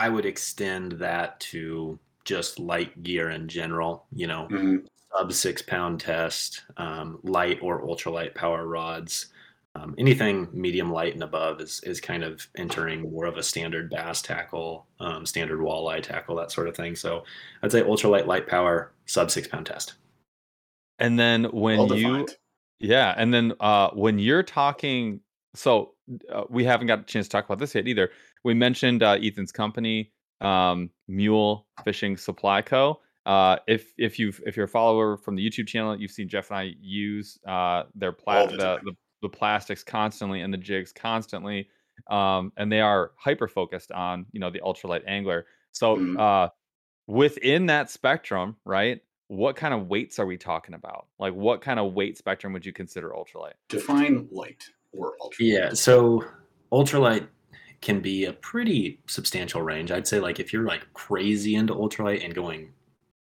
I 0.00 0.08
would 0.08 0.26
extend 0.26 0.92
that 0.92 1.40
to 1.40 1.98
just 2.24 2.58
light 2.58 3.02
gear 3.02 3.30
in 3.30 3.48
general, 3.48 4.06
you 4.12 4.26
know, 4.26 4.48
Mhm. 4.50 4.86
Sub 5.12 5.32
six 5.32 5.62
pound 5.62 6.00
test, 6.00 6.64
um, 6.76 7.18
light 7.22 7.58
or 7.62 7.82
ultralight 7.82 8.34
power 8.34 8.66
rods. 8.66 9.26
Um, 9.74 9.94
anything 9.98 10.48
medium 10.52 10.90
light 10.90 11.14
and 11.14 11.22
above 11.22 11.60
is, 11.60 11.80
is 11.84 12.00
kind 12.00 12.24
of 12.24 12.46
entering 12.56 13.12
more 13.12 13.26
of 13.26 13.36
a 13.36 13.42
standard 13.42 13.90
bass 13.90 14.22
tackle, 14.22 14.86
um, 14.98 15.24
standard 15.24 15.60
walleye 15.60 16.02
tackle, 16.02 16.34
that 16.36 16.50
sort 16.50 16.68
of 16.68 16.74
thing. 16.74 16.96
So 16.96 17.24
I'd 17.62 17.70
say 17.70 17.82
ultralight 17.82 18.26
light 18.26 18.48
power, 18.48 18.92
sub 19.06 19.30
six 19.30 19.46
pound 19.46 19.66
test. 19.66 19.94
And 20.98 21.18
then 21.18 21.44
when 21.44 21.78
Well 21.78 21.94
you. 21.96 22.26
Yeah, 22.80 23.14
and 23.16 23.32
then 23.34 23.52
uh, 23.60 23.90
when 23.90 24.18
you're 24.18 24.42
talking, 24.42 25.20
so 25.54 25.94
uh, 26.32 26.44
we 26.48 26.64
haven't 26.64 26.86
got 26.86 27.00
a 27.00 27.04
chance 27.04 27.26
to 27.26 27.30
talk 27.30 27.44
about 27.44 27.58
this 27.58 27.74
yet 27.74 27.88
either. 27.88 28.10
We 28.44 28.54
mentioned 28.54 29.02
uh, 29.02 29.18
Ethan's 29.20 29.52
company, 29.52 30.12
um, 30.40 30.90
Mule 31.08 31.66
Fishing 31.84 32.16
Supply 32.16 32.62
Co. 32.62 33.00
Uh, 33.28 33.58
if 33.66 33.92
if 33.98 34.18
you 34.18 34.32
if 34.46 34.56
you're 34.56 34.64
a 34.64 34.68
follower 34.68 35.18
from 35.18 35.36
the 35.36 35.46
YouTube 35.46 35.66
channel, 35.68 35.94
you've 36.00 36.10
seen 36.10 36.28
Jeff 36.28 36.50
and 36.50 36.58
I 36.58 36.72
use 36.80 37.38
uh, 37.46 37.82
their 37.94 38.10
pla- 38.10 38.46
the 38.46 38.56
the, 38.56 38.78
the 38.84 38.92
the 39.20 39.28
plastics 39.28 39.84
constantly 39.84 40.40
and 40.40 40.52
the 40.52 40.56
jigs 40.56 40.92
constantly, 40.92 41.68
um, 42.08 42.52
and 42.56 42.72
they 42.72 42.80
are 42.80 43.12
hyper 43.16 43.46
focused 43.46 43.92
on 43.92 44.24
you 44.32 44.40
know 44.40 44.48
the 44.50 44.60
ultralight 44.60 45.02
angler. 45.06 45.44
So 45.72 45.96
Mhm. 45.96 46.18
uh, 46.18 46.48
within 47.06 47.66
that 47.66 47.90
spectrum, 47.90 48.56
right? 48.64 49.00
What 49.26 49.56
kind 49.56 49.74
of 49.74 49.88
weights 49.88 50.18
are 50.18 50.24
we 50.24 50.38
talking 50.38 50.74
about? 50.74 51.08
Like, 51.18 51.34
what 51.34 51.60
kind 51.60 51.78
of 51.78 51.92
weight 51.92 52.16
spectrum 52.16 52.54
would 52.54 52.64
you 52.64 52.72
consider 52.72 53.10
ultralight? 53.10 53.52
Define 53.68 54.26
light 54.32 54.64
or 54.92 55.16
ultra. 55.20 55.44
Yeah, 55.44 55.74
so 55.74 56.24
ultralight 56.72 57.28
can 57.82 58.00
be 58.00 58.24
a 58.24 58.32
pretty 58.32 59.00
substantial 59.06 59.60
range. 59.60 59.90
I'd 59.92 60.06
say 60.08 60.18
like 60.18 60.40
if 60.40 60.50
you're 60.50 60.64
like 60.64 60.90
crazy 60.94 61.56
into 61.56 61.74
ultralight 61.74 62.24
and 62.24 62.34
going 62.34 62.72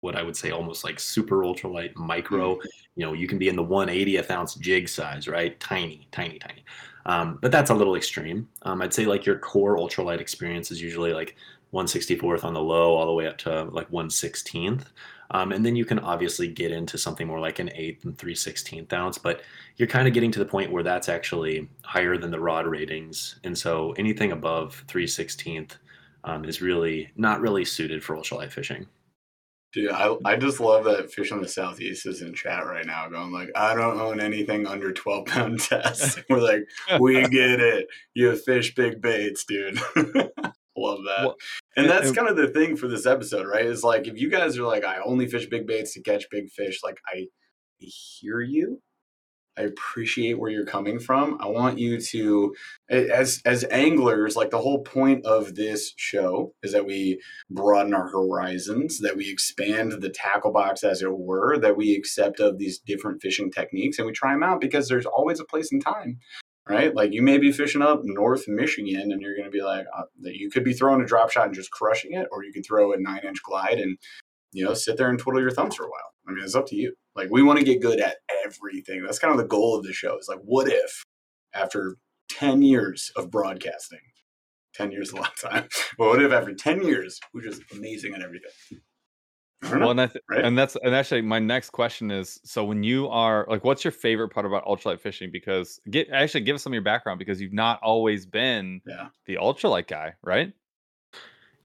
what 0.07 0.17
I 0.17 0.23
would 0.23 0.37
say 0.37 0.53
almost 0.53 0.85
like 0.85 0.99
super 0.99 1.43
ultralight 1.43 1.95
micro, 1.97 2.59
you 2.95 3.05
know, 3.05 3.13
you 3.13 3.27
can 3.27 3.39
be 3.39 3.49
in 3.49 3.57
the 3.57 3.65
180th 3.65 4.31
ounce 4.31 4.55
jig 4.55 4.89
size, 4.89 5.27
right? 5.27 5.59
Tiny, 5.61 6.07
tiny, 6.13 6.39
tiny. 6.39 6.65
Um, 7.05 7.39
but 7.43 7.51
that's 7.53 7.71
a 7.71 7.75
little 7.75 7.97
extreme. 7.97 8.49
Um, 8.63 8.81
I'd 8.83 8.95
say 8.95 9.05
like 9.05 9.27
your 9.27 9.39
core 9.39 9.77
ultralight 9.77 10.21
experience 10.21 10.71
is 10.71 10.81
usually 10.81 11.13
like 11.13 11.37
164th 11.75 12.45
on 12.45 12.55
the 12.55 12.63
low 12.63 12.95
all 12.95 13.07
the 13.07 13.13
way 13.13 13.27
up 13.27 13.37
to 13.39 13.65
like 13.65 13.91
116th. 13.91 14.85
Um, 15.33 15.51
and 15.51 15.67
then 15.67 15.75
you 15.75 15.85
can 15.85 15.99
obviously 15.99 16.47
get 16.47 16.71
into 16.71 16.97
something 16.97 17.27
more 17.27 17.41
like 17.41 17.59
an 17.59 17.71
eighth 17.75 18.05
and 18.05 18.17
3 18.17 18.33
16th 18.33 18.93
ounce, 18.93 19.19
but 19.19 19.43
you're 19.77 19.89
kind 19.89 20.07
of 20.07 20.15
getting 20.15 20.31
to 20.31 20.39
the 20.39 20.45
point 20.45 20.71
where 20.71 20.85
that's 20.85 21.09
actually 21.09 21.69
higher 21.83 22.17
than 22.17 22.31
the 22.31 22.39
rod 22.39 22.65
ratings. 22.65 23.41
And 23.43 23.59
so 23.59 23.93
anything 23.99 24.31
above 24.31 24.85
3 24.87 25.05
16th 25.05 25.73
um, 26.23 26.45
is 26.45 26.63
really 26.63 27.11
not 27.17 27.41
really 27.41 27.65
suited 27.65 28.05
for 28.05 28.17
ultralight 28.17 28.53
fishing. 28.53 28.87
Dude, 29.77 29.91
I, 29.91 30.17
I 30.25 30.37
just 30.37 30.59
love 30.59 30.85
that 30.85 31.13
Fish 31.13 31.31
on 31.31 31.43
the 31.43 31.49
Southeast 31.49 32.07
is 32.07 32.23
in 32.23 32.33
chat 32.33 32.65
right 32.65 32.87
now 32.87 33.11
going 33.11 33.31
like, 33.31 33.51
I 33.55 33.75
don't 33.75 34.01
own 34.01 34.21
anything 34.21 34.67
under 34.67 34.91
12 34.91 35.27
pound 35.27 35.61
test. 35.61 36.19
We're 36.31 36.41
like, 36.41 36.67
we 36.99 37.21
get 37.29 37.61
it. 37.61 37.87
You 38.15 38.35
fish 38.37 38.75
big 38.75 39.03
baits, 39.03 39.45
dude. 39.45 39.79
love 39.95 41.01
that. 41.05 41.27
Well, 41.27 41.37
and 41.77 41.91
that's 41.91 42.07
and- 42.07 42.17
kind 42.17 42.27
of 42.31 42.39
the 42.39 42.49
thing 42.49 42.77
for 42.77 42.89
this 42.89 43.05
episode, 43.05 43.47
right? 43.47 43.67
Is 43.67 43.85
like, 43.85 44.07
if 44.07 44.19
you 44.19 44.31
guys 44.31 44.57
are 44.57 44.65
like, 44.65 44.83
I 44.83 44.97
only 45.05 45.27
fish 45.27 45.45
big 45.45 45.67
baits 45.67 45.93
to 45.93 46.01
catch 46.01 46.25
big 46.31 46.49
fish, 46.49 46.81
like, 46.83 46.97
I 47.13 47.27
hear 47.77 48.41
you. 48.41 48.81
I 49.59 49.63
appreciate 49.63 50.39
where 50.39 50.51
you're 50.51 50.67
coming 50.67 50.99
from. 50.99 51.39
I 51.41 51.47
want 51.47 51.79
you 51.79 51.99
to, 52.01 52.55
as 52.91 53.41
as 53.45 53.65
anglers, 53.71 54.37
like 54.37 54.51
the 54.51 54.61
whole 54.61 54.83
point 54.83 55.25
of 55.25 55.55
this 55.55 55.95
show 55.97 56.53
is 56.63 56.73
that 56.73 56.87
we 56.87 57.21
broaden 57.51 57.95
our 57.95 58.09
horizons, 58.09 59.01
that 59.01 59.17
we 59.17 59.31
expand 59.31 59.93
the 59.93 60.11
tackle 60.11 60.53
box, 60.53 60.85
as 60.85 61.01
it 61.01 61.17
were, 61.17 61.59
that 61.59 61.77
we 61.77 61.95
accept 61.95 62.39
of 62.41 62.59
these 62.59 62.79
different 62.79 63.23
fishing 63.23 63.51
techniques, 63.51 63.99
and 63.99 64.07
we 64.07 64.13
try 64.13 64.33
them 64.33 64.43
out 64.43 64.61
because 64.61 64.89
there's 64.89 65.07
always 65.07 65.41
a 65.41 65.45
place 65.45 65.73
and 65.73 65.83
time, 65.83 66.19
right? 66.69 66.95
Like 66.95 67.13
you 67.13 67.23
may 67.23 67.39
be 67.39 67.51
fishing 67.51 67.83
up 67.83 68.01
North 68.05 68.47
Michigan, 68.49 69.11
and 69.11 69.23
you're 69.23 69.37
going 69.37 69.51
to 69.51 69.51
be 69.51 69.63
like, 69.63 69.87
uh, 69.97 70.05
you 70.23 70.51
could 70.51 70.65
be 70.65 70.75
throwing 70.75 71.01
a 71.01 71.07
drop 71.07 71.31
shot 71.31 71.47
and 71.47 71.55
just 71.55 71.71
crushing 71.71 72.13
it, 72.13 72.29
or 72.31 72.45
you 72.45 72.53
could 72.53 72.67
throw 72.67 72.93
a 72.93 72.99
nine 72.99 73.25
inch 73.27 73.43
glide 73.43 73.79
and 73.79 73.97
you 74.53 74.65
know 74.65 74.75
sit 74.75 74.99
there 74.99 75.09
and 75.09 75.19
twiddle 75.19 75.41
your 75.41 75.51
thumbs 75.51 75.77
for 75.77 75.85
a 75.85 75.89
while. 75.91 76.13
I 76.29 76.33
mean, 76.33 76.45
it's 76.45 76.55
up 76.55 76.67
to 76.67 76.77
you. 76.77 76.95
Like 77.17 77.31
we 77.31 77.43
want 77.43 77.59
to 77.59 77.65
get 77.65 77.81
good 77.81 78.01
at 78.01 78.17
everything. 78.45 79.03
That's 79.03 79.19
kind 79.19 79.33
of 79.33 79.39
the 79.39 79.47
goal 79.47 79.77
of 79.77 79.85
the 79.85 79.93
show. 79.93 80.19
Is 80.19 80.29
like, 80.29 80.41
what 80.45 80.69
if 80.69 81.03
after 81.55 81.97
10 82.29 82.63
years 82.63 83.11
of 83.17 83.31
broadcasting 83.31 84.01
10 84.75 84.91
years 84.93 85.09
is 85.09 85.15
a 85.15 85.17
long 85.17 85.29
time 85.41 85.69
but 85.99 86.09
what 86.09 86.23
if 86.23 86.33
after 86.33 86.55
10 86.55 86.83
years 86.85 87.21
we're 87.33 87.41
just 87.41 87.63
amazing 87.73 88.15
at 88.15 88.23
everything 88.23 88.51
I 89.63 89.71
know, 89.71 89.79
Well, 89.79 89.91
and, 89.93 90.01
I 90.03 90.07
th- 90.07 90.25
right? 90.29 90.45
and 90.45 90.57
that's 90.57 90.77
and 90.83 90.95
actually 90.95 91.23
my 91.23 91.39
next 91.39 91.71
question 91.71 92.11
is: 92.11 92.39
so 92.45 92.63
when 92.63 92.83
you 92.83 93.09
are 93.09 93.47
like, 93.49 93.65
what's 93.65 93.85
your 93.85 93.91
favorite 93.91 94.29
part 94.29 94.45
about 94.45 94.67
ultralight 94.67 95.01
fishing? 95.01 95.31
Because 95.33 95.81
get 95.91 96.11
actually 96.11 96.43
give 96.43 96.57
us 96.57 96.63
some 96.63 96.73
of 96.73 96.75
your 96.75 96.83
background 96.83 97.19
because 97.19 97.41
you've 97.41 97.55
not 97.55 97.81
always 97.83 98.27
been 98.27 98.83
yeah 98.87 99.09
the 99.25 99.37
ultralight 99.37 99.87
guy, 99.89 100.13
right? 100.23 100.53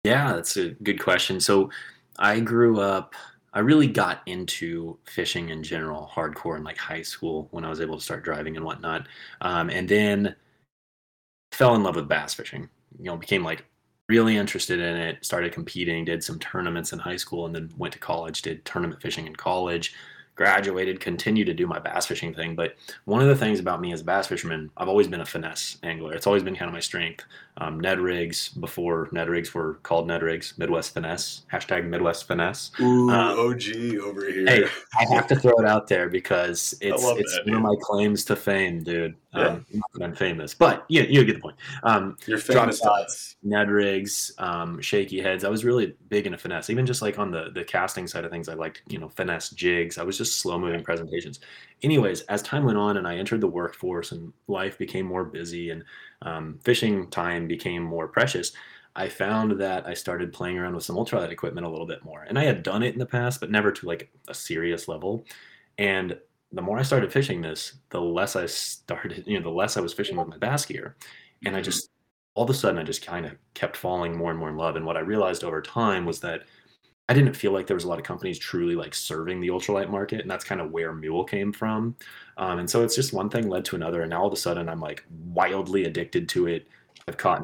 Yeah, 0.05 0.33
that's 0.33 0.55
a 0.55 0.69
good 0.69 1.01
question. 1.01 1.41
So 1.41 1.69
I 2.17 2.39
grew 2.39 2.79
up, 2.79 3.13
I 3.53 3.59
really 3.59 3.87
got 3.87 4.21
into 4.25 4.97
fishing 5.03 5.49
in 5.49 5.61
general, 5.63 6.09
hardcore 6.13 6.57
in 6.57 6.63
like 6.63 6.77
high 6.77 7.01
school 7.01 7.47
when 7.51 7.65
I 7.65 7.69
was 7.69 7.81
able 7.81 7.97
to 7.97 8.03
start 8.03 8.23
driving 8.23 8.55
and 8.55 8.65
whatnot. 8.65 9.07
Um, 9.41 9.69
and 9.69 9.87
then 9.89 10.35
fell 11.51 11.75
in 11.75 11.83
love 11.83 11.95
with 11.95 12.07
bass 12.07 12.33
fishing, 12.33 12.69
you 12.97 13.05
know, 13.05 13.17
became 13.17 13.43
like 13.43 13.65
really 14.07 14.37
interested 14.37 14.79
in 14.79 14.95
it, 14.95 15.23
started 15.23 15.53
competing, 15.53 16.05
did 16.05 16.23
some 16.23 16.39
tournaments 16.39 16.93
in 16.93 16.99
high 16.99 17.17
school, 17.17 17.45
and 17.45 17.55
then 17.55 17.69
went 17.77 17.93
to 17.93 17.99
college, 17.99 18.41
did 18.41 18.63
tournament 18.65 19.01
fishing 19.01 19.27
in 19.27 19.35
college, 19.35 19.93
graduated, 20.35 20.99
continued 20.99 21.45
to 21.45 21.53
do 21.53 21.67
my 21.67 21.79
bass 21.79 22.05
fishing 22.05 22.33
thing. 22.33 22.55
But 22.55 22.75
one 23.05 23.21
of 23.21 23.27
the 23.27 23.35
things 23.35 23.59
about 23.59 23.81
me 23.81 23.93
as 23.93 24.01
a 24.01 24.05
bass 24.05 24.27
fisherman, 24.27 24.71
I've 24.77 24.89
always 24.89 25.07
been 25.07 25.21
a 25.21 25.25
finesse 25.25 25.77
angler. 25.83 26.13
It's 26.13 26.27
always 26.27 26.43
been 26.43 26.55
kind 26.55 26.69
of 26.69 26.73
my 26.73 26.79
strength. 26.79 27.23
Um, 27.61 27.79
Ned 27.79 27.99
rigs 27.99 28.49
before 28.49 29.07
Ned 29.11 29.29
rigs 29.29 29.53
were 29.53 29.75
called 29.83 30.07
Ned 30.07 30.23
rigs, 30.23 30.55
Midwest 30.57 30.95
finesse, 30.95 31.45
hashtag 31.53 31.85
Midwest 31.87 32.27
finesse. 32.27 32.71
Ooh, 32.79 33.11
Um, 33.11 33.37
og 33.37 33.61
over 34.01 34.31
here 34.31 34.47
Hey, 34.47 34.63
I 34.99 35.13
have 35.13 35.27
to 35.27 35.35
throw 35.35 35.53
it 35.59 35.67
out 35.67 35.87
there 35.87 36.09
because 36.09 36.73
it's 36.81 37.03
it's 37.05 37.35
that, 37.35 37.45
one 37.45 37.57
of 37.57 37.61
my 37.61 37.75
claims 37.81 38.25
to 38.25 38.35
fame, 38.35 38.83
dude. 38.83 39.15
Yeah. 39.35 39.47
Um, 39.47 39.65
not 39.71 40.03
I'm 40.03 40.15
famous, 40.15 40.55
but 40.55 40.85
you 40.89 41.03
you 41.03 41.23
get 41.23 41.35
the 41.35 41.41
point. 41.41 41.55
Um, 41.83 42.17
you're 42.25 42.39
famous 42.39 42.79
shots, 42.79 43.35
Ned 43.43 43.69
rigs, 43.69 44.33
um, 44.39 44.81
shaky 44.81 45.21
heads. 45.21 45.43
I 45.43 45.49
was 45.49 45.63
really 45.63 45.95
big 46.09 46.25
into 46.25 46.39
finesse, 46.39 46.71
even 46.71 46.87
just 46.87 47.03
like 47.03 47.19
on 47.19 47.29
the 47.29 47.51
the 47.53 47.63
casting 47.63 48.07
side 48.07 48.25
of 48.25 48.31
things. 48.31 48.49
I 48.49 48.55
liked 48.55 48.81
you 48.87 48.97
know 48.97 49.09
finesse 49.09 49.51
jigs. 49.51 49.99
I 49.99 50.03
was 50.03 50.17
just 50.17 50.41
slow 50.41 50.57
moving 50.57 50.83
presentations. 50.83 51.39
Anyways, 51.83 52.21
as 52.21 52.41
time 52.41 52.65
went 52.65 52.77
on 52.77 52.97
and 52.97 53.07
I 53.07 53.17
entered 53.17 53.41
the 53.41 53.47
workforce 53.47 54.11
and 54.11 54.33
life 54.47 54.77
became 54.77 55.05
more 55.05 55.23
busy 55.23 55.69
and 55.69 55.83
um, 56.21 56.59
fishing 56.63 57.09
time 57.09 57.47
became 57.47 57.83
more 57.83 58.07
precious. 58.07 58.51
I 58.95 59.07
found 59.07 59.59
that 59.59 59.87
I 59.87 59.93
started 59.93 60.33
playing 60.33 60.57
around 60.57 60.75
with 60.75 60.83
some 60.83 60.97
ultralight 60.97 61.31
equipment 61.31 61.65
a 61.65 61.69
little 61.69 61.87
bit 61.87 62.03
more, 62.03 62.23
and 62.23 62.37
I 62.37 62.43
had 62.43 62.63
done 62.63 62.83
it 62.83 62.93
in 62.93 62.99
the 62.99 63.05
past, 63.05 63.39
but 63.39 63.51
never 63.51 63.71
to 63.71 63.85
like 63.85 64.11
a 64.27 64.33
serious 64.33 64.87
level. 64.87 65.25
And 65.77 66.17
the 66.51 66.61
more 66.61 66.77
I 66.77 66.83
started 66.83 67.13
fishing 67.13 67.41
this, 67.41 67.75
the 67.89 68.01
less 68.01 68.35
I 68.35 68.45
started, 68.45 69.23
you 69.27 69.39
know, 69.39 69.43
the 69.43 69.55
less 69.55 69.77
I 69.77 69.81
was 69.81 69.93
fishing 69.93 70.17
with 70.17 70.27
my 70.27 70.37
bass 70.37 70.65
gear, 70.65 70.95
and 71.45 71.55
I 71.55 71.61
just 71.61 71.89
all 72.33 72.45
of 72.45 72.49
a 72.49 72.53
sudden 72.53 72.79
I 72.79 72.83
just 72.83 73.05
kind 73.05 73.25
of 73.25 73.33
kept 73.53 73.75
falling 73.75 74.15
more 74.17 74.31
and 74.31 74.39
more 74.39 74.49
in 74.49 74.57
love. 74.57 74.75
And 74.75 74.85
what 74.85 74.97
I 74.97 75.01
realized 75.01 75.43
over 75.43 75.61
time 75.61 76.05
was 76.05 76.21
that 76.21 76.43
I 77.11 77.13
didn't 77.13 77.33
feel 77.33 77.51
like 77.51 77.67
there 77.67 77.75
was 77.75 77.83
a 77.83 77.89
lot 77.89 77.99
of 77.99 78.05
companies 78.05 78.39
truly 78.39 78.73
like 78.73 78.95
serving 78.95 79.41
the 79.41 79.49
ultralight 79.49 79.89
market, 79.89 80.21
and 80.21 80.31
that's 80.31 80.45
kind 80.45 80.61
of 80.61 80.71
where 80.71 80.93
Mule 80.93 81.25
came 81.25 81.51
from. 81.51 81.93
Um, 82.37 82.59
and 82.59 82.69
so 82.69 82.85
it's 82.85 82.95
just 82.95 83.11
one 83.11 83.29
thing 83.29 83.49
led 83.49 83.65
to 83.65 83.75
another, 83.75 84.03
and 84.03 84.11
now 84.11 84.21
all 84.21 84.27
of 84.27 84.33
a 84.33 84.37
sudden 84.37 84.69
I'm 84.69 84.79
like 84.79 85.03
wildly 85.25 85.83
addicted 85.83 86.29
to 86.29 86.47
it. 86.47 86.69
I've 87.09 87.17
caught 87.17 87.43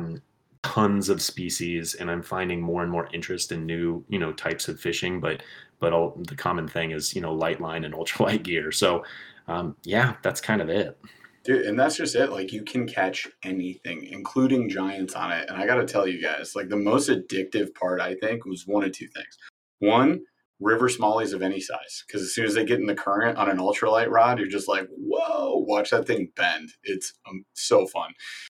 tons 0.63 1.09
of 1.09 1.21
species, 1.21 1.95
and 1.95 2.09
I'm 2.09 2.23
finding 2.23 2.61
more 2.61 2.81
and 2.81 2.89
more 2.89 3.09
interest 3.11 3.51
in 3.51 3.65
new, 3.65 4.05
you 4.07 4.19
know, 4.19 4.31
types 4.31 4.69
of 4.69 4.79
fishing. 4.79 5.19
But 5.19 5.43
but 5.81 5.91
all, 5.91 6.17
the 6.17 6.37
common 6.37 6.69
thing 6.69 6.91
is 6.91 7.13
you 7.13 7.19
know 7.19 7.33
light 7.33 7.59
line 7.59 7.83
and 7.83 7.93
ultralight 7.93 8.43
gear. 8.43 8.71
So 8.71 9.03
um, 9.49 9.75
yeah, 9.83 10.13
that's 10.21 10.39
kind 10.39 10.61
of 10.61 10.69
it. 10.69 10.97
Dude, 11.43 11.65
and 11.65 11.77
that's 11.77 11.97
just 11.97 12.15
it. 12.15 12.31
Like 12.31 12.53
you 12.53 12.63
can 12.63 12.87
catch 12.87 13.27
anything, 13.43 14.05
including 14.05 14.69
giants 14.69 15.13
on 15.13 15.33
it. 15.33 15.49
And 15.49 15.57
I 15.57 15.65
gotta 15.65 15.85
tell 15.85 16.07
you 16.07 16.21
guys, 16.21 16.55
like 16.55 16.69
the 16.69 16.77
most 16.77 17.09
addictive 17.09 17.75
part 17.75 17.99
I 17.99 18.15
think 18.15 18.45
was 18.45 18.65
one 18.65 18.85
of 18.85 18.93
two 18.93 19.09
things. 19.09 19.37
One, 19.79 20.21
river 20.59 20.89
smallies 20.89 21.33
of 21.33 21.41
any 21.41 21.59
size 21.59 22.03
because 22.05 22.21
as 22.21 22.33
soon 22.33 22.45
as 22.45 22.55
they 22.55 22.65
get 22.65 22.79
in 22.79 22.87
the 22.87 22.95
current 22.95 23.37
on 23.37 23.49
an 23.49 23.57
ultralight 23.57 24.09
rod, 24.09 24.39
you're 24.39 24.47
just 24.47 24.67
like, 24.67 24.87
whoa, 24.89 25.63
watch 25.67 25.91
that 25.91 26.07
thing 26.07 26.31
bend. 26.35 26.69
It's 26.83 27.13
um, 27.29 27.45
so 27.53 27.85
fun. 27.87 28.11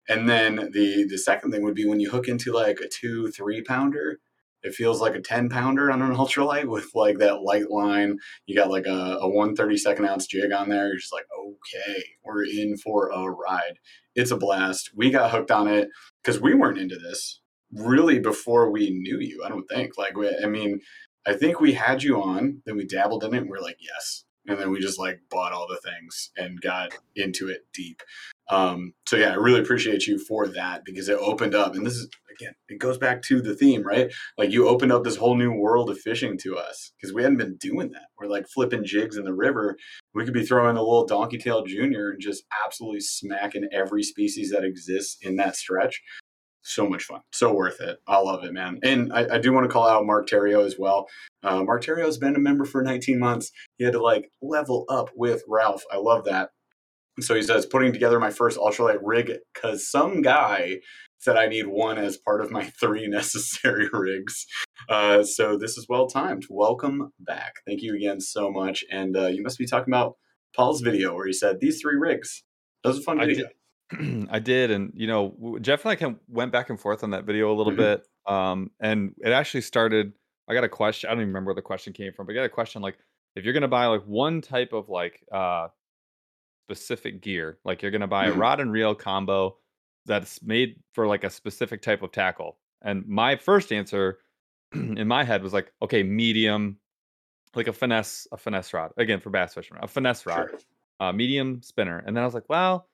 And 0.07 0.27
then 0.29 0.69
the 0.71 1.05
the 1.07 1.17
second 1.17 1.51
thing 1.51 1.63
would 1.63 1.75
be 1.75 1.85
when 1.85 1.99
you 1.99 2.09
hook 2.09 2.27
into 2.27 2.53
like 2.53 2.79
a 2.79 2.87
two, 2.87 3.29
three 3.31 3.61
pounder, 3.61 4.19
it 4.63 4.75
feels 4.75 5.01
like 5.01 5.15
a 5.15 5.21
10 5.21 5.49
pounder 5.49 5.91
on 5.91 6.01
an 6.01 6.15
ultralight 6.15 6.65
with 6.65 6.89
like 6.95 7.17
that 7.19 7.41
light 7.41 7.69
line. 7.69 8.17
You 8.45 8.55
got 8.55 8.69
like 8.69 8.85
a, 8.85 9.17
a 9.21 9.29
132nd 9.29 10.07
ounce 10.07 10.27
jig 10.27 10.51
on 10.51 10.69
there. 10.69 10.87
You're 10.87 10.97
just 10.97 11.13
like, 11.13 11.25
okay, 11.37 12.03
we're 12.23 12.45
in 12.45 12.77
for 12.77 13.09
a 13.09 13.29
ride. 13.29 13.79
It's 14.15 14.31
a 14.31 14.37
blast. 14.37 14.91
We 14.95 15.11
got 15.11 15.31
hooked 15.31 15.51
on 15.51 15.67
it 15.67 15.89
because 16.23 16.41
we 16.41 16.53
weren't 16.53 16.79
into 16.79 16.97
this 16.97 17.41
really 17.71 18.19
before 18.19 18.71
we 18.71 18.89
knew 18.89 19.19
you. 19.19 19.43
I 19.45 19.49
don't 19.49 19.67
think. 19.67 19.97
Like, 19.97 20.13
I 20.43 20.47
mean, 20.47 20.79
I 21.29 21.33
think 21.33 21.59
we 21.59 21.73
had 21.73 22.01
you 22.01 22.19
on, 22.23 22.63
then 22.65 22.75
we 22.75 22.85
dabbled 22.85 23.23
in 23.23 23.35
it, 23.35 23.37
and 23.37 23.49
we 23.49 23.55
are 23.55 23.61
like, 23.61 23.77
yes. 23.79 24.25
And 24.47 24.57
then 24.57 24.71
we 24.71 24.79
just 24.79 24.97
like 24.97 25.19
bought 25.29 25.53
all 25.53 25.67
the 25.67 25.77
things 25.77 26.31
and 26.35 26.59
got 26.59 26.91
into 27.15 27.49
it 27.49 27.67
deep. 27.71 28.01
Um, 28.49 28.93
so 29.07 29.15
yeah, 29.15 29.33
I 29.33 29.35
really 29.35 29.59
appreciate 29.59 30.07
you 30.07 30.17
for 30.17 30.47
that 30.47 30.83
because 30.83 31.07
it 31.07 31.19
opened 31.19 31.53
up, 31.53 31.75
and 31.75 31.85
this 31.85 31.93
is 31.93 32.09
again, 32.39 32.55
it 32.67 32.79
goes 32.79 32.97
back 32.97 33.21
to 33.23 33.41
the 33.41 33.53
theme, 33.53 33.83
right? 33.83 34.11
Like 34.39 34.49
you 34.49 34.67
opened 34.67 34.91
up 34.91 35.03
this 35.03 35.17
whole 35.17 35.35
new 35.35 35.51
world 35.51 35.91
of 35.91 35.99
fishing 35.99 36.35
to 36.39 36.57
us 36.57 36.93
because 36.99 37.13
we 37.13 37.21
hadn't 37.21 37.37
been 37.37 37.57
doing 37.57 37.91
that. 37.91 38.07
We're 38.17 38.27
like 38.27 38.47
flipping 38.47 38.83
jigs 38.83 39.17
in 39.17 39.25
the 39.25 39.33
river. 39.33 39.77
We 40.15 40.25
could 40.25 40.33
be 40.33 40.45
throwing 40.45 40.77
a 40.77 40.81
little 40.81 41.05
donkey 41.05 41.37
tail 41.37 41.63
junior 41.63 42.09
and 42.09 42.19
just 42.19 42.43
absolutely 42.65 43.01
smacking 43.01 43.69
every 43.71 44.01
species 44.01 44.49
that 44.49 44.63
exists 44.63 45.17
in 45.21 45.35
that 45.35 45.57
stretch 45.57 46.01
so 46.69 46.87
much 46.87 47.03
fun, 47.03 47.21
so 47.31 47.53
worth 47.53 47.81
it. 47.81 47.97
I 48.07 48.19
love 48.19 48.43
it, 48.43 48.53
man. 48.53 48.79
And 48.83 49.11
I, 49.11 49.35
I 49.35 49.37
do 49.39 49.51
want 49.51 49.65
to 49.65 49.73
call 49.73 49.87
out 49.87 50.05
Mark 50.05 50.29
Terrio 50.29 50.65
as 50.65 50.75
well. 50.77 51.07
Uh, 51.43 51.63
Mark 51.63 51.83
Terrio 51.83 52.05
has 52.05 52.17
been 52.17 52.35
a 52.35 52.39
member 52.39 52.65
for 52.65 52.83
19 52.83 53.19
months. 53.19 53.51
He 53.77 53.83
had 53.83 53.93
to 53.93 54.01
like 54.01 54.31
level 54.41 54.85
up 54.89 55.09
with 55.15 55.43
Ralph. 55.47 55.83
I 55.91 55.97
love 55.97 56.25
that. 56.25 56.51
And 57.17 57.23
so 57.23 57.35
he 57.35 57.41
says, 57.41 57.65
putting 57.65 57.91
together 57.91 58.19
my 58.19 58.29
first 58.29 58.57
ultralight 58.57 58.99
rig 59.01 59.33
because 59.53 59.89
some 59.89 60.21
guy 60.21 60.77
said 61.17 61.35
I 61.35 61.47
need 61.47 61.67
one 61.67 61.97
as 61.97 62.17
part 62.17 62.41
of 62.41 62.51
my 62.51 62.65
three 62.79 63.07
necessary 63.07 63.89
rigs. 63.93 64.45
Uh, 64.87 65.23
so 65.23 65.57
this 65.57 65.77
is 65.77 65.87
well 65.89 66.07
timed. 66.07 66.45
Welcome 66.49 67.11
back. 67.19 67.55
Thank 67.67 67.81
you 67.81 67.95
again 67.95 68.21
so 68.21 68.51
much. 68.51 68.83
And 68.91 69.17
uh, 69.17 69.27
you 69.27 69.43
must 69.43 69.57
be 69.57 69.65
talking 69.65 69.93
about 69.93 70.15
Paul's 70.55 70.81
video 70.81 71.13
where 71.15 71.27
he 71.27 71.33
said 71.33 71.59
these 71.59 71.81
three 71.81 71.95
rigs. 71.95 72.43
That 72.83 72.89
was 72.89 72.99
a 72.99 73.01
fun 73.01 73.19
video. 73.19 73.45
I 73.45 73.47
did, 73.47 73.55
and 74.71 74.91
you 74.95 75.07
know, 75.07 75.57
Jeff 75.61 75.83
and 75.83 75.91
I 75.91 75.95
kind 75.95 76.13
of 76.13 76.19
went 76.27 76.51
back 76.51 76.69
and 76.69 76.79
forth 76.79 77.03
on 77.03 77.11
that 77.11 77.25
video 77.25 77.51
a 77.51 77.55
little 77.55 77.73
mm-hmm. 77.73 77.81
bit, 77.81 78.07
um, 78.27 78.71
and 78.79 79.15
it 79.19 79.31
actually 79.31 79.61
started. 79.61 80.13
I 80.47 80.53
got 80.53 80.63
a 80.63 80.69
question. 80.69 81.09
I 81.09 81.13
don't 81.13 81.21
even 81.21 81.29
remember 81.29 81.49
where 81.49 81.55
the 81.55 81.61
question 81.61 81.93
came 81.93 82.13
from, 82.13 82.25
but 82.25 82.33
I 82.33 82.35
got 82.35 82.43
a 82.43 82.49
question 82.49 82.81
like, 82.81 82.97
if 83.35 83.43
you're 83.43 83.53
gonna 83.53 83.67
buy 83.67 83.87
like 83.87 84.03
one 84.03 84.41
type 84.41 84.73
of 84.73 84.89
like 84.89 85.23
uh, 85.31 85.69
specific 86.67 87.21
gear, 87.21 87.57
like 87.65 87.81
you're 87.81 87.91
gonna 87.91 88.07
buy 88.07 88.27
mm-hmm. 88.27 88.37
a 88.37 88.39
rod 88.39 88.59
and 88.59 88.71
reel 88.71 88.93
combo 88.93 89.57
that's 90.05 90.41
made 90.43 90.79
for 90.93 91.07
like 91.07 91.23
a 91.23 91.29
specific 91.29 91.81
type 91.81 92.03
of 92.03 92.11
tackle, 92.11 92.57
and 92.83 93.07
my 93.07 93.35
first 93.35 93.71
answer 93.71 94.19
in 94.73 95.07
my 95.07 95.23
head 95.23 95.41
was 95.41 95.53
like, 95.53 95.71
okay, 95.81 96.03
medium, 96.03 96.77
like 97.55 97.67
a 97.67 97.73
finesse, 97.73 98.27
a 98.31 98.37
finesse 98.37 98.71
rod 98.71 98.91
again 98.97 99.19
for 99.19 99.31
bass 99.31 99.55
fishermen, 99.55 99.83
a 99.83 99.87
finesse 99.87 100.27
rod, 100.27 100.47
sure. 100.47 100.59
uh, 100.99 101.11
medium 101.11 101.59
spinner, 101.63 102.03
and 102.05 102.15
then 102.15 102.21
I 102.21 102.25
was 102.27 102.35
like, 102.35 102.49
well 102.49 102.88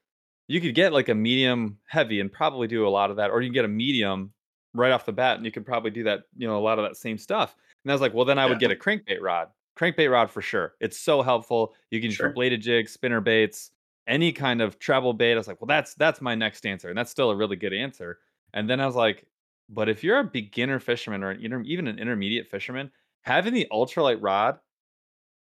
you 0.47 0.61
could 0.61 0.75
get 0.75 0.93
like 0.93 1.09
a 1.09 1.15
medium 1.15 1.77
heavy 1.87 2.19
and 2.19 2.31
probably 2.31 2.67
do 2.67 2.87
a 2.87 2.89
lot 2.89 3.09
of 3.09 3.17
that, 3.17 3.31
or 3.31 3.41
you 3.41 3.49
can 3.49 3.53
get 3.53 3.65
a 3.65 3.69
medium 3.69 4.31
right 4.73 4.91
off 4.91 5.05
the 5.05 5.13
bat 5.13 5.37
and 5.37 5.45
you 5.45 5.51
could 5.51 5.65
probably 5.65 5.91
do 5.91 6.03
that, 6.03 6.21
you 6.37 6.47
know, 6.47 6.57
a 6.57 6.61
lot 6.61 6.77
of 6.77 6.85
that 6.85 6.97
same 6.97 7.17
stuff. 7.17 7.55
And 7.83 7.91
I 7.91 7.95
was 7.95 8.01
like, 8.01 8.13
well, 8.13 8.25
then 8.25 8.39
I 8.39 8.45
would 8.45 8.59
get 8.59 8.71
a 8.71 8.75
crankbait 8.75 9.21
rod. 9.21 9.49
Crankbait 9.77 10.11
rod 10.11 10.29
for 10.29 10.41
sure. 10.41 10.73
It's 10.79 10.99
so 10.99 11.21
helpful. 11.21 11.73
You 11.91 11.99
can 11.99 12.09
use 12.09 12.15
sure. 12.15 12.31
bladed 12.31 12.61
jigs, 12.61 12.91
spinner 12.91 13.21
baits, 13.21 13.71
any 14.07 14.31
kind 14.31 14.61
of 14.61 14.79
treble 14.79 15.13
bait. 15.13 15.33
I 15.33 15.37
was 15.37 15.47
like, 15.47 15.61
well, 15.61 15.67
that's 15.67 15.93
that's 15.95 16.21
my 16.21 16.35
next 16.35 16.65
answer, 16.65 16.89
and 16.89 16.97
that's 16.97 17.11
still 17.11 17.31
a 17.31 17.35
really 17.35 17.55
good 17.55 17.73
answer. 17.73 18.19
And 18.53 18.69
then 18.69 18.79
I 18.79 18.85
was 18.85 18.95
like, 18.95 19.27
but 19.69 19.89
if 19.89 20.03
you're 20.03 20.19
a 20.19 20.23
beginner 20.23 20.79
fisherman 20.79 21.23
or 21.23 21.31
an 21.31 21.43
inter- 21.43 21.63
even 21.65 21.87
an 21.87 21.99
intermediate 21.99 22.47
fisherman, 22.47 22.91
having 23.21 23.53
the 23.53 23.67
ultralight 23.71 24.19
rod 24.21 24.59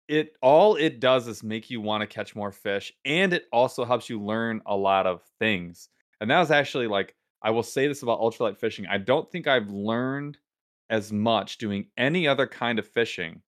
it 0.09 0.37
all 0.40 0.75
it 0.77 1.01
does 1.01 1.29
is 1.29 1.42
make 1.42 1.71
you 1.71 1.81
want 1.81 2.01
to 2.01 2.07
catch 2.07 2.35
more 2.35 2.51
fish 2.51 2.92
and 3.05 3.33
it 3.33 3.44
also 3.53 3.85
helps 3.85 4.09
you 4.09 4.21
learn 4.21 4.61
a 4.66 4.77
lot 4.77 5.07
of 5.07 5.23
things 5.38 5.88
and 6.21 6.31
that 6.31 6.40
was 6.40 6.51
actually 6.51 6.87
like 6.87 7.14
i 7.42 7.51
will 7.51 7.62
say 7.62 7.87
this 7.87 8.03
about 8.03 8.21
ultralight 8.21 8.57
fishing 8.57 8.87
i 8.87 8.99
don't 8.99 9.31
think 9.31 9.47
i've 9.47 9.68
learned 9.71 10.38
as 10.90 11.12
much 11.12 11.59
doing 11.59 11.87
any 11.99 12.27
other 12.27 12.47
kind 12.47 12.79
of 12.79 12.87
fishing 12.87 13.40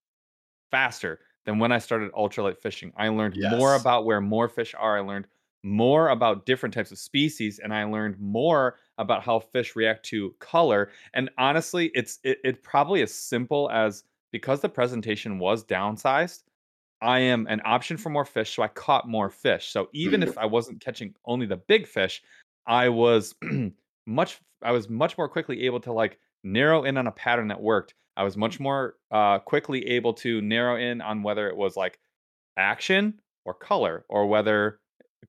faster 0.70 1.20
than 1.46 1.58
when 1.58 1.72
i 1.72 1.78
started 1.78 2.12
ultralight 2.12 2.58
fishing 2.58 2.92
i 2.96 3.08
learned 3.08 3.34
yes. 3.36 3.52
more 3.58 3.74
about 3.74 4.04
where 4.04 4.20
more 4.20 4.48
fish 4.48 4.74
are 4.78 4.98
i 4.98 5.00
learned 5.00 5.26
more 5.62 6.08
about 6.08 6.46
different 6.46 6.74
types 6.74 6.92
of 6.92 6.98
species 6.98 7.58
and 7.58 7.72
i 7.72 7.84
learned 7.84 8.18
more 8.18 8.76
about 8.98 9.22
how 9.22 9.38
fish 9.38 9.76
react 9.76 10.04
to 10.04 10.34
color 10.38 10.90
and 11.14 11.30
honestly 11.38 11.90
it's 11.94 12.18
it, 12.22 12.38
it 12.44 12.62
probably 12.62 13.02
as 13.02 13.12
simple 13.12 13.70
as 13.70 14.04
because 14.32 14.60
the 14.60 14.68
presentation 14.68 15.38
was 15.38 15.64
downsized 15.64 16.44
I 17.02 17.20
am 17.20 17.46
an 17.48 17.62
option 17.64 17.96
for 17.96 18.10
more 18.10 18.24
fish, 18.24 18.54
so 18.54 18.62
I 18.62 18.68
caught 18.68 19.08
more 19.08 19.30
fish. 19.30 19.68
So 19.68 19.88
even 19.92 20.22
if 20.22 20.30
mm-hmm. 20.30 20.40
I 20.40 20.46
wasn't 20.46 20.80
catching 20.80 21.14
only 21.24 21.46
the 21.46 21.56
big 21.56 21.86
fish, 21.86 22.22
I 22.66 22.88
was 22.88 23.34
much 24.06 24.40
I 24.62 24.72
was 24.72 24.88
much 24.88 25.16
more 25.16 25.28
quickly 25.28 25.64
able 25.64 25.80
to 25.80 25.92
like 25.92 26.18
narrow 26.44 26.84
in 26.84 26.96
on 26.96 27.06
a 27.06 27.12
pattern 27.12 27.48
that 27.48 27.60
worked. 27.60 27.94
I 28.16 28.24
was 28.24 28.36
much 28.36 28.60
more 28.60 28.96
uh, 29.10 29.38
quickly 29.38 29.86
able 29.86 30.12
to 30.14 30.42
narrow 30.42 30.76
in 30.76 31.00
on 31.00 31.22
whether 31.22 31.48
it 31.48 31.56
was 31.56 31.76
like 31.76 31.98
action 32.56 33.20
or 33.46 33.54
color, 33.54 34.04
or 34.08 34.26
whether 34.26 34.80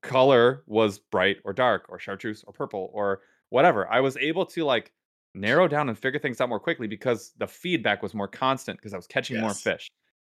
color 0.01 0.63
was 0.67 0.99
bright 0.99 1.37
or 1.45 1.53
dark, 1.53 1.85
or 1.87 1.99
chartreuse 1.99 2.43
or 2.45 2.53
purple 2.53 2.89
or 2.93 3.21
whatever. 3.49 3.87
I 3.89 4.01
was 4.01 4.17
able 4.17 4.45
to 4.47 4.65
like 4.65 4.91
narrow 5.33 5.67
down 5.67 5.87
and 5.87 5.97
figure 5.97 6.19
things 6.19 6.41
out 6.41 6.49
more 6.49 6.59
quickly 6.59 6.87
because 6.87 7.31
the 7.37 7.47
feedback 7.47 8.03
was 8.03 8.13
more 8.13 8.27
constant 8.27 8.77
because 8.77 8.93
I 8.93 8.97
was 8.97 9.07
catching 9.07 9.39
more 9.39 9.53
fish. 9.53 9.89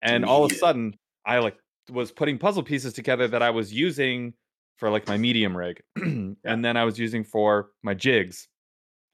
And 0.03 0.25
all 0.25 0.43
of 0.43 0.51
a 0.51 0.55
sudden, 0.55 0.95
I 1.25 1.39
like 1.39 1.57
was 1.91 2.11
putting 2.11 2.37
puzzle 2.37 2.63
pieces 2.63 2.93
together 2.93 3.27
that 3.27 3.41
I 3.41 3.49
was 3.49 3.73
using 3.73 4.33
for 4.77 4.89
like 4.89 5.07
my 5.07 5.17
medium 5.17 5.55
rig, 5.55 5.81
and 5.95 6.37
then 6.43 6.77
I 6.77 6.83
was 6.83 6.97
using 6.97 7.23
for 7.23 7.69
my 7.83 7.93
jigs, 7.93 8.47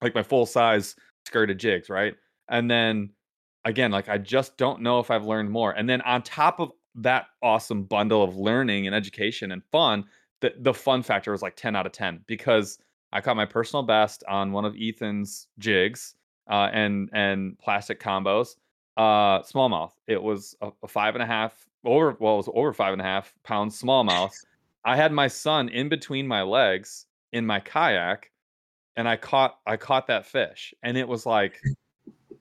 like 0.02 0.16
my 0.16 0.24
full 0.24 0.46
size 0.46 0.96
skirted 1.26 1.60
jigs, 1.60 1.90
right? 1.90 2.16
And 2.50 2.70
then 2.70 3.12
again, 3.66 3.92
like 3.92 4.10
I 4.10 4.18
just 4.18 4.58
don't 4.58 4.82
know 4.82 5.00
if 5.00 5.12
I've 5.12 5.26
learned 5.26 5.52
more. 5.52 5.72
And 5.72 5.88
then 5.90 6.02
on 6.02 6.22
top 6.22 6.60
of 6.60 6.72
that 6.96 7.28
awesome 7.44 7.84
bundle 7.84 8.24
of 8.24 8.36
learning 8.36 8.88
and 8.88 8.96
education 8.96 9.52
and 9.52 9.64
fun, 9.72 10.06
the 10.42 10.54
the 10.60 10.74
fun 10.74 11.04
factor 11.04 11.32
was 11.32 11.42
like 11.42 11.56
10 11.56 11.76
out 11.76 11.86
of 11.86 11.92
10 11.92 12.22
because 12.28 12.80
I 13.12 13.22
caught 13.22 13.36
my 13.36 13.46
personal 13.46 13.84
best 13.84 14.24
on 14.28 14.52
one 14.52 14.66
of 14.66 14.76
Ethan's 14.80 15.48
jigs 15.58 16.16
uh, 16.50 16.70
and 16.72 17.10
and 17.14 17.58
plastic 17.60 18.00
combos. 18.00 18.56
Uh, 18.98 19.42
smallmouth. 19.44 19.92
It 20.08 20.22
was 20.22 20.56
a, 20.62 20.72
a 20.84 20.88
five 20.88 21.16
and 21.16 21.24
a 21.24 21.26
half 21.26 21.69
over 21.86 22.16
well, 22.20 22.36
it 22.36 22.38
was 22.38 22.50
over 22.54 22.74
five 22.74 22.94
and 22.94 23.02
a 23.02 23.06
half 23.06 23.34
pounds 23.44 23.82
smallmouth. 23.82 24.34
I 24.86 24.96
had 24.96 25.12
my 25.12 25.28
son 25.28 25.70
in 25.70 25.90
between 25.90 26.28
my 26.28 26.42
legs 26.42 27.06
in 27.34 27.46
my 27.46 27.60
kayak, 27.60 28.32
and 28.96 29.08
I 29.08 29.18
caught 29.18 29.60
I 29.66 29.78
caught 29.78 30.08
that 30.08 30.26
fish, 30.26 30.74
and 30.84 30.98
it 30.98 31.08
was 31.08 31.26
like 31.26 31.62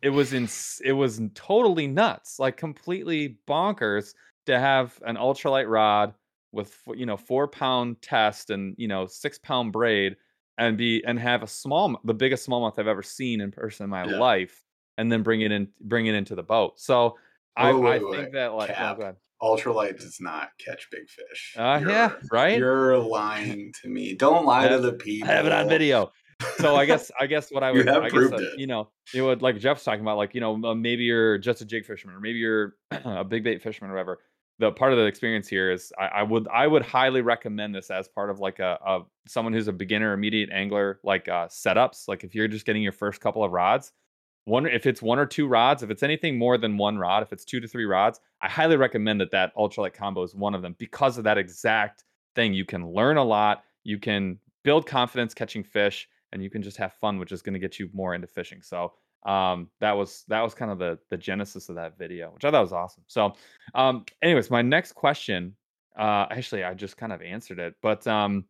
it 0.03 0.11
was 0.11 0.33
in 0.33 0.49
it 0.85 0.93
was 0.93 1.21
totally 1.35 1.87
nuts, 1.87 2.39
like 2.39 2.57
completely 2.57 3.39
bonkers 3.47 4.15
to 4.47 4.59
have 4.59 4.99
an 5.05 5.17
ultralight 5.17 5.69
rod 5.69 6.15
with 6.53 6.77
you 6.95 7.07
know 7.07 7.17
four 7.17 7.49
pound 7.49 8.01
test 8.01 8.51
and 8.51 8.75
you 8.79 8.89
know 8.89 9.07
six 9.07 9.39
pound 9.39 9.73
braid 9.73 10.17
and 10.57 10.77
be 10.77 11.03
and 11.05 11.19
have 11.19 11.43
a 11.43 11.47
small 11.47 12.01
the 12.05 12.15
biggest 12.15 12.49
smallmouth 12.49 12.79
I've 12.79 12.87
ever 12.87 13.03
seen 13.03 13.41
in 13.41 13.51
person 13.51 13.85
in 13.85 13.91
my 13.91 14.05
yeah. 14.05 14.19
life 14.19 14.65
and 14.97 15.11
then 15.11 15.23
bring 15.23 15.43
it 15.43 15.53
in 15.53 15.69
bring 15.81 16.07
it 16.07 16.15
into 16.15 16.35
the 16.35 16.43
boat. 16.43 16.79
So 16.81 17.17
I, 17.57 17.73
wait, 17.73 17.97
I 17.97 17.99
think 17.99 18.11
wait. 18.11 18.33
that 18.33 18.55
like 18.55 18.71
oh, 18.71 19.15
ultralight 19.43 19.99
does 19.99 20.19
not 20.21 20.51
catch 20.65 20.89
big 20.91 21.09
fish. 21.09 21.55
Uh, 21.57 21.81
yeah, 21.87 22.13
right. 22.31 22.59
You're 22.59 22.99
lying 22.99 23.73
to 23.83 23.89
me. 23.89 24.15
Don't 24.15 24.45
lie 24.45 24.69
to 24.69 24.79
the 24.79 24.93
people. 24.93 25.29
I 25.29 25.33
have 25.33 25.47
it 25.47 25.53
on 25.53 25.69
video. 25.69 26.13
So 26.59 26.77
I 26.77 26.87
guess 26.87 27.11
I 27.19 27.27
guess 27.27 27.51
what 27.51 27.63
I 27.63 27.73
would 27.73 27.89
I 27.89 28.09
guess 28.09 28.33
uh, 28.33 28.39
you 28.57 28.67
know 28.67 28.89
it 29.15 29.23
would 29.23 29.43
like 29.43 29.59
Jeff's 29.59 29.85
talking 29.85 30.01
about 30.01 30.17
like 30.17 30.35
you 30.35 30.41
know 30.41 30.57
maybe 30.75 31.05
you're 31.05 31.39
just 31.39 31.61
a 31.61 31.65
jig 31.65 31.85
fisherman 31.85 32.17
or 32.17 32.21
maybe 32.21 32.39
you're 32.39 32.75
a 32.91 33.25
big 33.25 33.45
bait 33.45 33.63
fisherman 33.63 33.91
or 33.91 33.95
whatever. 33.95 34.21
The 34.61 34.73
part 34.73 34.93
of 34.93 34.99
the 34.99 35.05
experience 35.05 35.47
here 35.47 35.71
is 35.71 35.93
I, 35.99 36.07
I 36.07 36.23
would 36.23 36.49
I 36.49 36.67
would 36.67 36.83
highly 36.83 37.23
recommend 37.23 37.75
this 37.75 37.91
as 37.91 38.09
part 38.09 38.31
of 38.31 38.41
like 38.41 38.59
a, 38.59 38.79
a 38.85 39.01
someone 39.27 39.53
who's 39.53 39.69
a 39.69 39.73
beginner 39.73 40.13
immediate 40.13 40.51
angler 40.53 41.01
like 41.05 41.29
uh, 41.29 41.47
setups. 41.47 42.09
Like 42.09 42.25
if 42.25 42.35
you're 42.35 42.49
just 42.49 42.67
getting 42.67 42.83
your 42.83 42.93
first 42.93 43.21
couple 43.21 43.45
of 43.45 43.53
rods, 43.53 43.93
one 44.49 44.67
if 44.67 44.87
it's 44.87 45.03
one 45.03 45.19
or 45.19 45.27
two 45.27 45.47
rods 45.47 45.83
if 45.83 45.91
it's 45.91 46.03
anything 46.03 46.39
more 46.39 46.59
than 46.59 46.77
one 46.77 46.99
rod 46.99 47.23
if 47.23 47.33
it's 47.33 47.45
two 47.45 47.61
to 47.61 47.69
three 47.69 47.85
rods 47.85 48.21
i 48.41 48.49
highly 48.49 48.77
recommend 48.77 49.21
that 49.21 49.31
that 49.31 49.55
ultralight 49.57 49.93
combo 49.93 50.23
is 50.23 50.35
one 50.35 50.55
of 50.55 50.63
them 50.63 50.75
because 50.79 51.19
of 51.19 51.25
that 51.25 51.39
exact 51.39 52.05
thing 52.35 52.55
you 52.55 52.65
can 52.65 52.91
learn 52.91 53.17
a 53.17 53.25
lot 53.25 53.65
you 53.85 53.99
can 53.99 54.39
build 54.65 54.87
confidence 54.87 55.35
catching 55.35 55.63
fish 55.63 56.09
and 56.33 56.43
you 56.43 56.51
can 56.51 56.63
just 56.63 56.77
have 56.77 56.93
fun 56.95 57.19
which 57.19 57.33
is 57.33 57.43
going 57.43 57.55
to 57.55 57.61
get 57.61 57.79
you 57.79 57.89
more 57.93 58.15
into 58.15 58.27
fishing 58.27 58.63
so 58.63 58.93
um, 59.27 59.69
that 59.81 59.93
was 59.93 60.25
that 60.29 60.43
was 60.43 60.55
kind 60.55 60.71
of 60.71 60.79
the 60.79 60.99
the 61.11 61.17
genesis 61.17 61.69
of 61.69 61.75
that 61.75 61.99
video, 61.99 62.31
which 62.31 62.45
I 62.45 62.51
thought 62.51 62.63
was 62.63 62.73
awesome. 62.73 63.05
So, 63.09 63.35
um, 63.75 64.05
anyways, 64.23 64.51
my 64.51 64.63
next 64.63 64.93
question, 64.93 65.57
uh, 65.99 66.27
actually, 66.31 66.65
I 66.65 66.75
just 66.75 66.97
kind 66.97 67.13
of 67.13 67.21
answered 67.21 67.59
it, 67.59 67.75
but 67.83 68.07
um, 68.07 68.45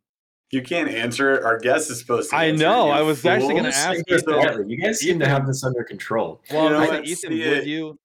You 0.51 0.61
can't 0.63 0.89
answer 0.89 1.33
it. 1.35 1.43
Our 1.43 1.59
guest 1.59 1.91
is 1.91 1.99
supposed 1.99 2.31
to. 2.31 2.35
I 2.35 2.51
know, 2.51 2.85
it, 2.85 2.87
you 2.87 2.91
I 2.93 3.01
was 3.01 3.23
actually 3.25 3.55
gonna 3.55 3.71
fools. 3.71 3.75
ask 3.75 4.09
So- 4.09 4.39
Ethan- 4.41 4.69
you 4.69 4.77
guys 4.77 4.99
seem 4.99 5.19
to 5.19 5.27
have 5.27 5.45
this 5.45 5.63
under 5.63 5.83
control. 5.83 6.41
well, 6.51 6.63
You 6.65 6.69
know 6.71 6.79
I 6.79 6.87
what? 6.87 7.05
Ethan, 7.07 7.31
See 7.31 7.49
would 7.49 7.65
you? 7.67 7.99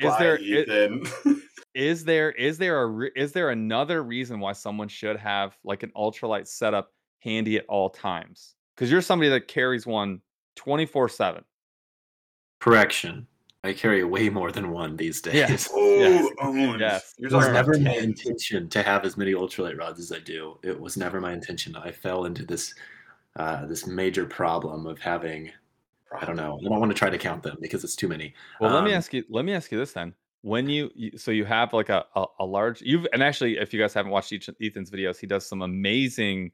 Is 0.00 0.06
Bye, 0.10 0.18
there 0.18 0.34
i- 0.38 0.40
Ethan? 0.42 1.04
is 1.74 2.04
there 2.04 2.32
is 2.32 2.58
there 2.58 2.82
a 2.84 3.10
is 3.14 3.30
there 3.32 3.50
another 3.50 4.02
reason 4.02 4.40
why 4.40 4.52
someone 4.52 4.88
should 4.88 5.16
have 5.16 5.56
like 5.62 5.82
an 5.84 5.92
ultralight 5.96 6.48
setup 6.48 6.92
handy 7.20 7.56
at 7.58 7.66
all 7.68 7.88
times? 7.90 8.56
Because 8.74 8.90
you're 8.90 9.00
somebody 9.02 9.28
that 9.30 9.46
carries 9.46 9.86
one 9.86 10.20
24 10.56 11.08
seven. 11.10 11.44
Correction. 12.58 13.26
I 13.62 13.74
carry 13.74 14.02
way 14.04 14.30
more 14.30 14.52
than 14.52 14.70
one 14.70 14.96
these 14.96 15.20
days. 15.26 15.34
Yes. 15.34 15.68
oh, 15.72 15.98
Yes. 16.00 16.26
owned. 16.40 16.80
Yes. 16.80 17.14
It 17.18 17.30
was 17.32 17.48
never 17.48 17.78
my 17.78 17.94
intention 17.96 18.68
to 18.70 18.82
have 18.82 19.04
as 19.04 19.16
many 19.16 19.32
ultralight 19.34 19.78
rods 19.78 20.00
as 20.00 20.12
I 20.12 20.18
do. 20.20 20.58
It 20.62 20.78
was 20.78 20.96
never 20.96 21.20
my 21.20 21.32
intention. 21.32 21.76
I 21.76 21.92
fell 21.92 22.24
into 22.24 22.44
this 22.44 22.74
uh, 23.36 23.66
this 23.66 23.86
major 23.86 24.26
problem 24.26 24.86
of 24.86 24.98
having 24.98 25.50
I 26.18 26.24
don't 26.24 26.36
know. 26.36 26.58
I 26.60 26.68
don't 26.68 26.80
want 26.80 26.90
to 26.90 26.98
try 26.98 27.08
to 27.10 27.18
count 27.18 27.42
them 27.44 27.56
because 27.60 27.84
it's 27.84 27.94
too 27.94 28.08
many. 28.08 28.34
Well, 28.60 28.72
let 28.72 28.82
me 28.82 28.90
Um, 28.92 28.96
ask 28.96 29.12
you. 29.12 29.24
Let 29.28 29.44
me 29.44 29.52
ask 29.52 29.70
you 29.70 29.78
this 29.78 29.92
then. 29.92 30.14
When 30.42 30.68
you, 30.70 30.90
you 30.94 31.16
so 31.18 31.30
you 31.30 31.44
have 31.44 31.72
like 31.74 31.90
a, 31.90 32.04
a 32.16 32.24
a 32.40 32.44
large 32.46 32.80
you've 32.80 33.06
and 33.12 33.22
actually 33.22 33.58
if 33.58 33.74
you 33.74 33.78
guys 33.80 33.92
haven't 33.92 34.10
watched 34.10 34.32
each, 34.32 34.48
Ethan's 34.60 34.90
videos, 34.90 35.18
he 35.20 35.26
does 35.26 35.46
some 35.46 35.60
amazing 35.62 36.50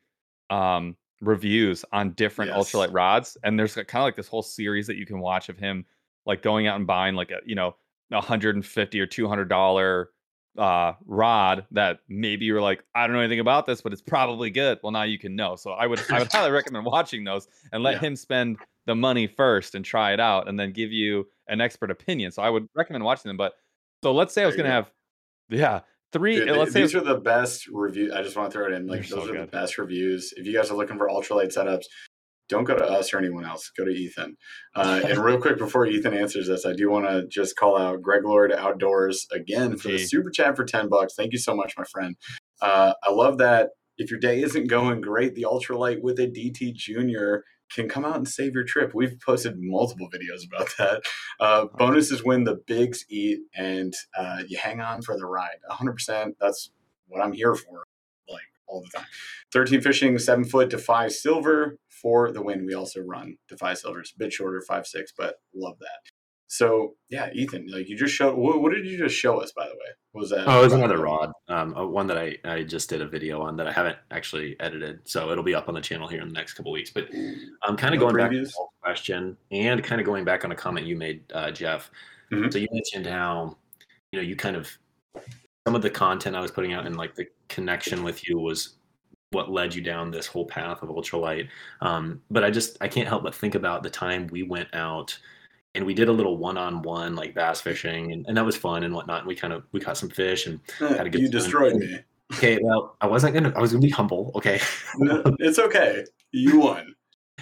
um 0.51 0.97
reviews 1.21 1.85
on 1.92 2.11
different 2.14 2.51
Yes. 2.51 2.59
ultralight 2.73 2.92
rods, 2.92 3.37
and 3.45 3.57
there's 3.59 3.75
kind 3.75 3.88
of 3.95 4.03
like 4.03 4.16
this 4.16 4.27
whole 4.29 4.42
series 4.42 4.87
that 4.88 4.97
you 4.97 5.07
can 5.07 5.21
watch 5.21 5.49
of 5.49 5.57
him 5.57 5.87
like 6.27 6.43
going 6.43 6.67
out 6.67 6.77
and 6.77 6.87
buying 6.87 7.15
like 7.15 7.31
a 7.31 7.39
you 7.47 7.55
know 7.55 7.77
a 8.12 8.21
hundred 8.21 8.57
and 8.57 8.67
fifty 8.67 9.01
or 9.01 9.07
two 9.07 9.29
hundred 9.29 9.49
dollar 9.49 10.11
uh 10.59 10.95
rod 11.05 11.67
that 11.71 11.99
maybe 12.09 12.45
you're 12.47 12.62
like 12.62 12.83
I 12.95 13.07
don't 13.07 13.15
know 13.15 13.21
anything 13.21 13.41
about 13.41 13.67
this, 13.67 13.81
but 13.81 13.93
it's 13.93 14.03
probably 14.03 14.51
good. 14.51 14.79
Well, 14.83 14.93
now 14.93 15.03
you 15.03 15.19
can 15.19 15.37
know. 15.37 15.57
So 15.57 15.73
I 15.73 15.87
would 15.87 16.01
I 16.11 16.19
would 16.19 16.29
highly 16.33 16.51
recommend 16.51 16.85
watching 16.87 17.25
those 17.25 17.49
and 17.73 17.83
let 17.83 17.95
Yeah. 17.95 18.01
him 18.01 18.17
spend 18.17 18.57
the 18.87 18.95
money 18.95 19.27
first 19.27 19.75
and 19.75 19.85
try 19.85 20.12
it 20.12 20.21
out, 20.21 20.49
and 20.49 20.59
then 20.59 20.73
give 20.73 20.93
you 20.93 21.27
an 21.49 21.61
expert 21.61 21.91
opinion. 21.91 22.31
So 22.33 22.43
I 22.43 22.49
would 22.51 22.69
recommend 22.75 23.05
watching 23.05 23.29
them. 23.29 23.37
But 23.37 23.55
so 24.03 24.12
let's 24.12 24.33
say 24.33 24.45
I 24.45 24.47
was 24.47 24.57
gonna 24.57 24.71
have 24.71 24.91
yeah 25.49 25.81
three. 26.12 26.37
Dude, 26.37 26.49
uh, 26.49 26.57
let's 26.57 26.73
say 26.73 26.83
these 26.83 26.95
are 26.95 27.01
the 27.03 27.17
best 27.17 27.67
reviews. 27.67 28.12
I 28.12 28.23
just 28.23 28.37
want 28.37 28.51
to 28.51 28.57
throw 28.57 28.67
it 28.67 28.73
in. 28.73 28.87
Like 28.87 29.01
those 29.09 29.25
so 29.25 29.35
are 29.35 29.41
the 29.41 29.47
best 29.47 29.77
reviews. 29.77 30.33
If 30.37 30.47
you 30.47 30.55
guys 30.55 30.71
are 30.71 30.77
looking 30.77 30.97
for 30.97 31.09
ultralight 31.09 31.55
setups, 31.55 31.85
don't 32.48 32.64
go 32.64 32.76
to 32.76 32.85
us 32.85 33.12
or 33.12 33.18
anyone 33.18 33.44
else. 33.44 33.70
Go 33.76 33.85
to 33.85 33.90
Ethan. 33.90 34.37
Uh, 34.74 35.00
and 35.04 35.18
real 35.18 35.40
quick 35.40 35.59
before 35.59 35.87
Ethan 35.87 36.14
answers 36.14 36.48
this, 36.48 36.64
I 36.64 36.72
do 36.72 36.90
want 36.90 37.06
to 37.06 37.26
just 37.28 37.56
call 37.56 37.76
out 37.76 38.02
Greg 38.02 38.24
Lord 38.24 38.52
Outdoors 38.52 39.26
again 39.32 39.76
for 39.76 39.88
the 39.88 39.98
super 39.98 40.30
chat 40.30 40.56
for 40.56 40.64
ten 40.64 40.88
bucks. 40.88 41.14
Thank 41.16 41.32
you 41.32 41.38
so 41.38 41.54
much, 41.54 41.74
my 41.76 41.85
friend. 41.85 42.16
Uh, 42.61 42.94
I 43.02 43.11
love 43.11 43.38
that. 43.38 43.70
If 43.98 44.11
your 44.11 44.20
day 44.20 44.42
isn't 44.42 44.68
going 44.68 45.00
great, 45.00 45.35
the 45.35 45.46
ultralight 45.48 46.02
with 46.02 46.18
a 46.18 46.26
DT 46.26 46.74
Junior 46.74 47.44
can 47.72 47.88
come 47.88 48.04
out 48.04 48.16
and 48.16 48.28
save 48.28 48.54
your 48.54 48.64
trip. 48.64 48.92
We've 48.94 49.18
posted 49.24 49.54
multiple 49.59 50.09
videos 50.09 50.46
about 50.46 50.68
that. 50.78 51.02
Uh, 51.40 51.66
bonus 51.76 52.11
is 52.11 52.24
when 52.24 52.44
the 52.44 52.61
bigs 52.66 53.04
eat 53.09 53.40
and 53.54 53.94
uh, 54.16 54.42
you 54.46 54.59
hang 54.59 54.80
on 54.80 55.02
for 55.02 55.16
the 55.16 55.26
ride. 55.26 55.59
100%. 55.70 56.32
That's 56.40 56.70
what 57.09 57.22
I'm 57.22 57.32
here 57.32 57.54
for, 57.54 57.85
all 58.68 58.83
the 58.83 58.98
time. 58.98 59.07
13 59.52 59.81
fishing, 59.81 60.18
seven 60.18 60.44
foot 60.44 60.70
Defy 60.70 61.09
Silver 61.09 61.79
for 61.88 62.33
the 62.33 62.42
win. 62.42 62.66
We 62.66 62.74
also 62.74 63.00
run 63.00 63.37
Defy 63.48 63.74
Silvers, 63.74 64.12
a 64.14 64.18
bit 64.18 64.33
shorter, 64.33 64.62
five 64.66 64.87
six, 64.87 65.12
but 65.16 65.37
love 65.55 65.79
that. 65.81 66.11
So 66.48 66.94
yeah, 67.09 67.31
Ethan, 67.35 67.66
like 67.68 67.88
you 67.88 67.96
just 67.96 68.14
showed. 68.14 68.37
What, 68.37 68.62
what 68.62 68.72
did 68.72 68.87
you 68.87 68.96
just 68.96 69.16
show 69.16 69.40
us, 69.40 69.52
by 69.52 69.64
the 69.64 69.72
way? 69.74 69.90
What 70.12 70.20
was 70.20 70.31
that? 70.31 70.46
Oh, 70.46 70.61
it 70.61 70.64
was 70.64 70.72
another 70.72 70.98
rod. 70.98 71.33
Um, 71.48 71.74
uh, 71.74 71.85
one 71.87 72.07
that 72.07 72.18
I, 72.18 72.37
I 72.44 72.62
just 72.62 72.88
did 72.88 73.02
a 73.02 73.07
video 73.07 73.42
on 73.42 73.57
that 73.57 73.66
I 73.66 73.72
haven't 73.72 73.98
actually 74.12 74.57
edited, 74.61 75.00
so 75.09 75.31
it'll 75.31 75.42
be 75.44 75.55
up 75.55 75.68
on 75.68 75.74
the 75.74 75.81
channel 75.81 76.07
here 76.07 76.20
in 76.20 76.29
the 76.29 76.35
next 76.35 76.55
couple 76.55 76.70
weeks. 76.70 76.90
But 76.90 77.09
I'm 77.64 77.76
kind 77.76 77.94
of 77.94 78.00
No 78.00 78.07
going 78.07 78.16
back 78.16 78.31
to? 78.31 78.37
Paul's 78.55 78.70
question 78.81 79.37
and 79.50 79.83
kind 79.83 80.00
of 80.00 80.07
going 80.07 80.24
back 80.24 80.44
on 80.44 80.52
a 80.52 80.57
comment 80.57 80.87
you 80.87 80.96
made, 80.96 81.24
uh, 81.33 81.50
Jeff. 81.50 81.90
Mhm. 82.33 82.52
So 82.52 82.59
you 82.59 82.68
mentioned 82.70 83.07
how 83.07 83.57
you 84.12 84.20
know 84.20 84.26
you 84.26 84.37
kind 84.37 84.57
of 84.57 84.70
some 85.66 85.74
of 85.74 85.83
the 85.83 85.90
content 85.90 86.37
I 86.37 86.40
was 86.40 86.52
putting 86.52 86.72
out 86.72 86.87
and 86.87 86.96
like 86.96 87.16
the 87.16 87.26
connection 87.48 88.05
with 88.05 88.29
you 88.29 88.38
was 88.38 88.76
what 89.33 89.50
led 89.50 89.74
you 89.74 89.83
down 89.83 90.12
this 90.12 90.29
whole 90.29 90.46
path 90.46 90.81
of 90.81 90.90
ultralight. 90.90 91.48
Um, 91.81 92.22
but 92.31 92.44
I 92.44 92.50
just 92.50 92.79
I 92.81 92.87
can't 92.87 93.09
help 93.09 93.24
but 93.24 93.35
think 93.35 93.57
about 93.57 93.83
the 93.83 93.90
time 93.90 94.29
we 94.29 94.44
went 94.44 94.72
out 94.74 95.18
and 95.74 95.85
we 95.85 95.92
did 95.92 96.07
a 96.09 96.12
little 96.12 96.37
one-on-one 96.37 97.16
like 97.16 97.35
bass 97.35 97.61
fishing 97.61 98.12
and, 98.12 98.24
and 98.29 98.37
that 98.37 98.44
was 98.44 98.57
fun 98.57 98.85
and 98.85 98.94
whatnot. 98.94 99.18
And 99.20 99.26
we 99.26 99.35
kind 99.35 99.52
of 99.52 99.64
we 99.72 99.81
caught 99.81 99.96
some 99.96 100.09
fish 100.09 100.46
and 100.46 100.61
had 100.79 101.05
a 101.05 101.11
good 101.11 101.20
you 101.22 101.26
time. 101.31 101.40
destroyed 101.40 101.74
me. 101.74 101.98
okay, 102.35 102.61
well 102.62 102.96
I 103.00 103.09
wasn't 103.09 103.35
gonna 103.35 103.52
I 103.57 103.61
was 103.61 103.72
gonna 103.72 103.83
be 103.83 103.90
humble. 103.90 104.31
Okay, 104.37 104.61
No, 104.98 105.20
it's 105.40 105.59
okay. 105.59 106.05
You 106.31 106.61
won. 106.61 106.94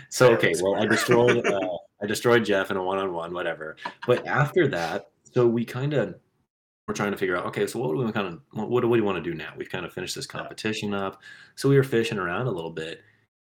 so 0.08 0.32
okay, 0.32 0.54
well 0.62 0.76
I 0.76 0.86
destroyed 0.86 1.46
uh, 1.46 1.76
I 2.02 2.06
destroyed 2.06 2.46
Jeff 2.46 2.70
in 2.70 2.78
a 2.78 2.82
one-on-one, 2.82 3.34
whatever. 3.34 3.76
But 4.06 4.26
after 4.26 4.66
that, 4.68 5.10
so 5.30 5.46
we 5.46 5.66
kind 5.66 5.92
of 5.92 6.14
we're 6.86 6.94
trying 6.94 7.12
to 7.12 7.16
figure 7.18 7.36
out 7.36 7.46
okay, 7.46 7.66
so 7.66 7.78
what 7.78 7.88
do 7.92 8.04
we 8.04 8.12
kind 8.12 8.26
of 8.26 8.40
what, 8.52 8.70
what 8.70 8.80
do 8.82 8.88
we 8.88 9.00
want 9.00 9.22
to 9.22 9.30
do 9.30 9.34
now? 9.36 9.52
We've 9.56 9.70
kind 9.70 9.86
of 9.86 9.92
finished 9.92 10.14
this 10.14 10.26
competition 10.26 10.92
up, 10.94 11.20
so 11.54 11.68
we 11.68 11.76
were 11.76 11.82
fishing 11.84 12.18
around 12.18 12.46
a 12.46 12.50
little 12.50 12.70
bit, 12.70 13.02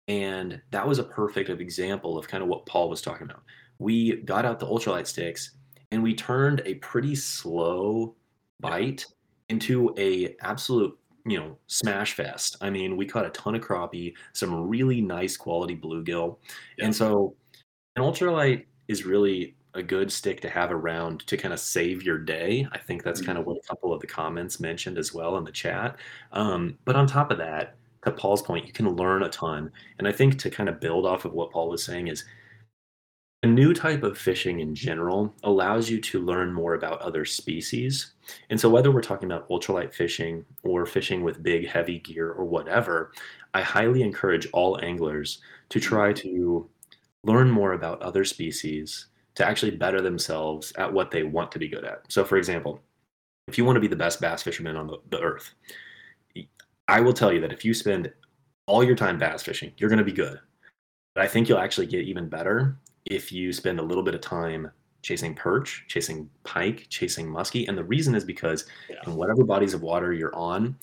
and 0.08 0.60
that 0.70 0.86
was 0.86 0.98
a 0.98 1.04
perfect 1.04 1.48
example 1.50 2.18
of 2.18 2.26
kind 2.28 2.42
of 2.42 2.48
what 2.48 2.66
Paul 2.66 2.88
was 2.88 3.00
talking 3.00 3.26
about. 3.30 3.42
We 3.78 4.16
got 4.22 4.44
out 4.44 4.58
the 4.58 4.66
ultralight 4.66 5.06
sticks 5.06 5.52
and 5.92 6.02
we 6.02 6.14
turned 6.14 6.62
a 6.66 6.74
pretty 6.76 7.14
slow 7.14 8.14
bite 8.60 9.06
into 9.48 9.94
a 9.96 10.34
absolute 10.40 10.98
you 11.24 11.38
know 11.38 11.56
smash 11.68 12.14
fest. 12.14 12.56
I 12.60 12.70
mean, 12.70 12.96
we 12.96 13.06
caught 13.06 13.26
a 13.26 13.30
ton 13.30 13.54
of 13.54 13.62
crappie, 13.62 14.14
some 14.32 14.68
really 14.68 15.00
nice 15.00 15.36
quality 15.36 15.76
bluegill, 15.76 16.38
Yeah. 16.76 16.86
and 16.86 16.96
so 16.96 17.36
an 17.96 18.02
ultralight 18.02 18.64
is 18.88 19.04
really 19.04 19.54
a 19.74 19.82
good 19.82 20.10
stick 20.10 20.40
to 20.40 20.48
have 20.48 20.72
around 20.72 21.26
to 21.26 21.36
kind 21.36 21.52
of 21.52 21.60
save 21.60 22.02
your 22.02 22.18
day. 22.18 22.66
I 22.72 22.78
think 22.78 23.02
that's 23.02 23.20
kind 23.20 23.38
of 23.38 23.46
what 23.46 23.58
a 23.58 23.68
couple 23.68 23.92
of 23.92 24.00
the 24.00 24.06
comments 24.06 24.60
mentioned 24.60 24.98
as 24.98 25.12
well 25.12 25.36
in 25.36 25.44
the 25.44 25.52
chat. 25.52 25.96
Um, 26.32 26.78
but 26.84 26.96
on 26.96 27.06
top 27.06 27.30
of 27.30 27.38
that, 27.38 27.76
to 28.04 28.10
Paul's 28.12 28.42
point, 28.42 28.66
you 28.66 28.72
can 28.72 28.96
learn 28.96 29.22
a 29.22 29.28
ton. 29.28 29.70
And 29.98 30.08
I 30.08 30.12
think 30.12 30.38
to 30.38 30.50
kind 30.50 30.68
of 30.68 30.80
build 30.80 31.04
off 31.04 31.24
of 31.24 31.32
what 31.32 31.50
Paul 31.50 31.68
was 31.68 31.84
saying 31.84 32.08
is 32.08 32.24
a 33.42 33.46
new 33.46 33.72
type 33.72 34.02
of 34.02 34.18
fishing 34.18 34.60
in 34.60 34.74
general 34.74 35.32
allows 35.44 35.88
you 35.88 36.00
to 36.00 36.20
learn 36.20 36.52
more 36.52 36.74
about 36.74 37.00
other 37.00 37.24
species. 37.24 38.14
And 38.50 38.60
so, 38.60 38.68
whether 38.68 38.90
we're 38.90 39.00
talking 39.00 39.30
about 39.30 39.48
ultralight 39.48 39.92
fishing 39.92 40.44
or 40.64 40.86
fishing 40.86 41.22
with 41.22 41.42
big, 41.42 41.68
heavy 41.68 42.00
gear 42.00 42.32
or 42.32 42.44
whatever, 42.44 43.12
I 43.54 43.62
highly 43.62 44.02
encourage 44.02 44.48
all 44.52 44.80
anglers 44.82 45.40
to 45.68 45.78
try 45.78 46.12
to 46.14 46.68
learn 47.22 47.50
more 47.50 47.74
about 47.74 48.02
other 48.02 48.24
species 48.24 49.06
to 49.38 49.46
actually 49.46 49.70
better 49.70 50.00
themselves 50.00 50.72
at 50.78 50.92
what 50.92 51.12
they 51.12 51.22
want 51.22 51.52
to 51.52 51.60
be 51.60 51.68
good 51.68 51.84
at. 51.84 52.02
So, 52.08 52.24
for 52.24 52.36
example, 52.38 52.80
if 53.46 53.56
you 53.56 53.64
want 53.64 53.76
to 53.76 53.80
be 53.80 53.86
the 53.86 53.94
best 53.94 54.20
bass 54.20 54.42
fisherman 54.42 54.74
on 54.74 54.88
the, 54.88 54.98
the 55.10 55.20
earth, 55.20 55.54
I 56.88 57.00
will 57.00 57.12
tell 57.12 57.32
you 57.32 57.40
that 57.42 57.52
if 57.52 57.64
you 57.64 57.72
spend 57.72 58.12
all 58.66 58.82
your 58.82 58.96
time 58.96 59.16
bass 59.16 59.44
fishing, 59.44 59.70
you're 59.76 59.90
going 59.90 60.00
to 60.00 60.04
be 60.04 60.10
good. 60.12 60.40
But 61.14 61.24
I 61.24 61.28
think 61.28 61.48
you'll 61.48 61.58
actually 61.60 61.86
get 61.86 62.04
even 62.04 62.28
better 62.28 62.76
if 63.04 63.30
you 63.30 63.52
spend 63.52 63.78
a 63.78 63.82
little 63.82 64.02
bit 64.02 64.16
of 64.16 64.20
time 64.20 64.72
chasing 65.02 65.36
perch, 65.36 65.84
chasing 65.86 66.28
pike, 66.42 66.86
chasing 66.88 67.28
muskie. 67.28 67.68
And 67.68 67.78
the 67.78 67.84
reason 67.84 68.16
is 68.16 68.24
because 68.24 68.66
Yeah. 68.90 68.96
in 69.06 69.14
whatever 69.14 69.44
bodies 69.44 69.72
of 69.72 69.82
water 69.82 70.12
you're 70.12 70.34
on, 70.34 70.76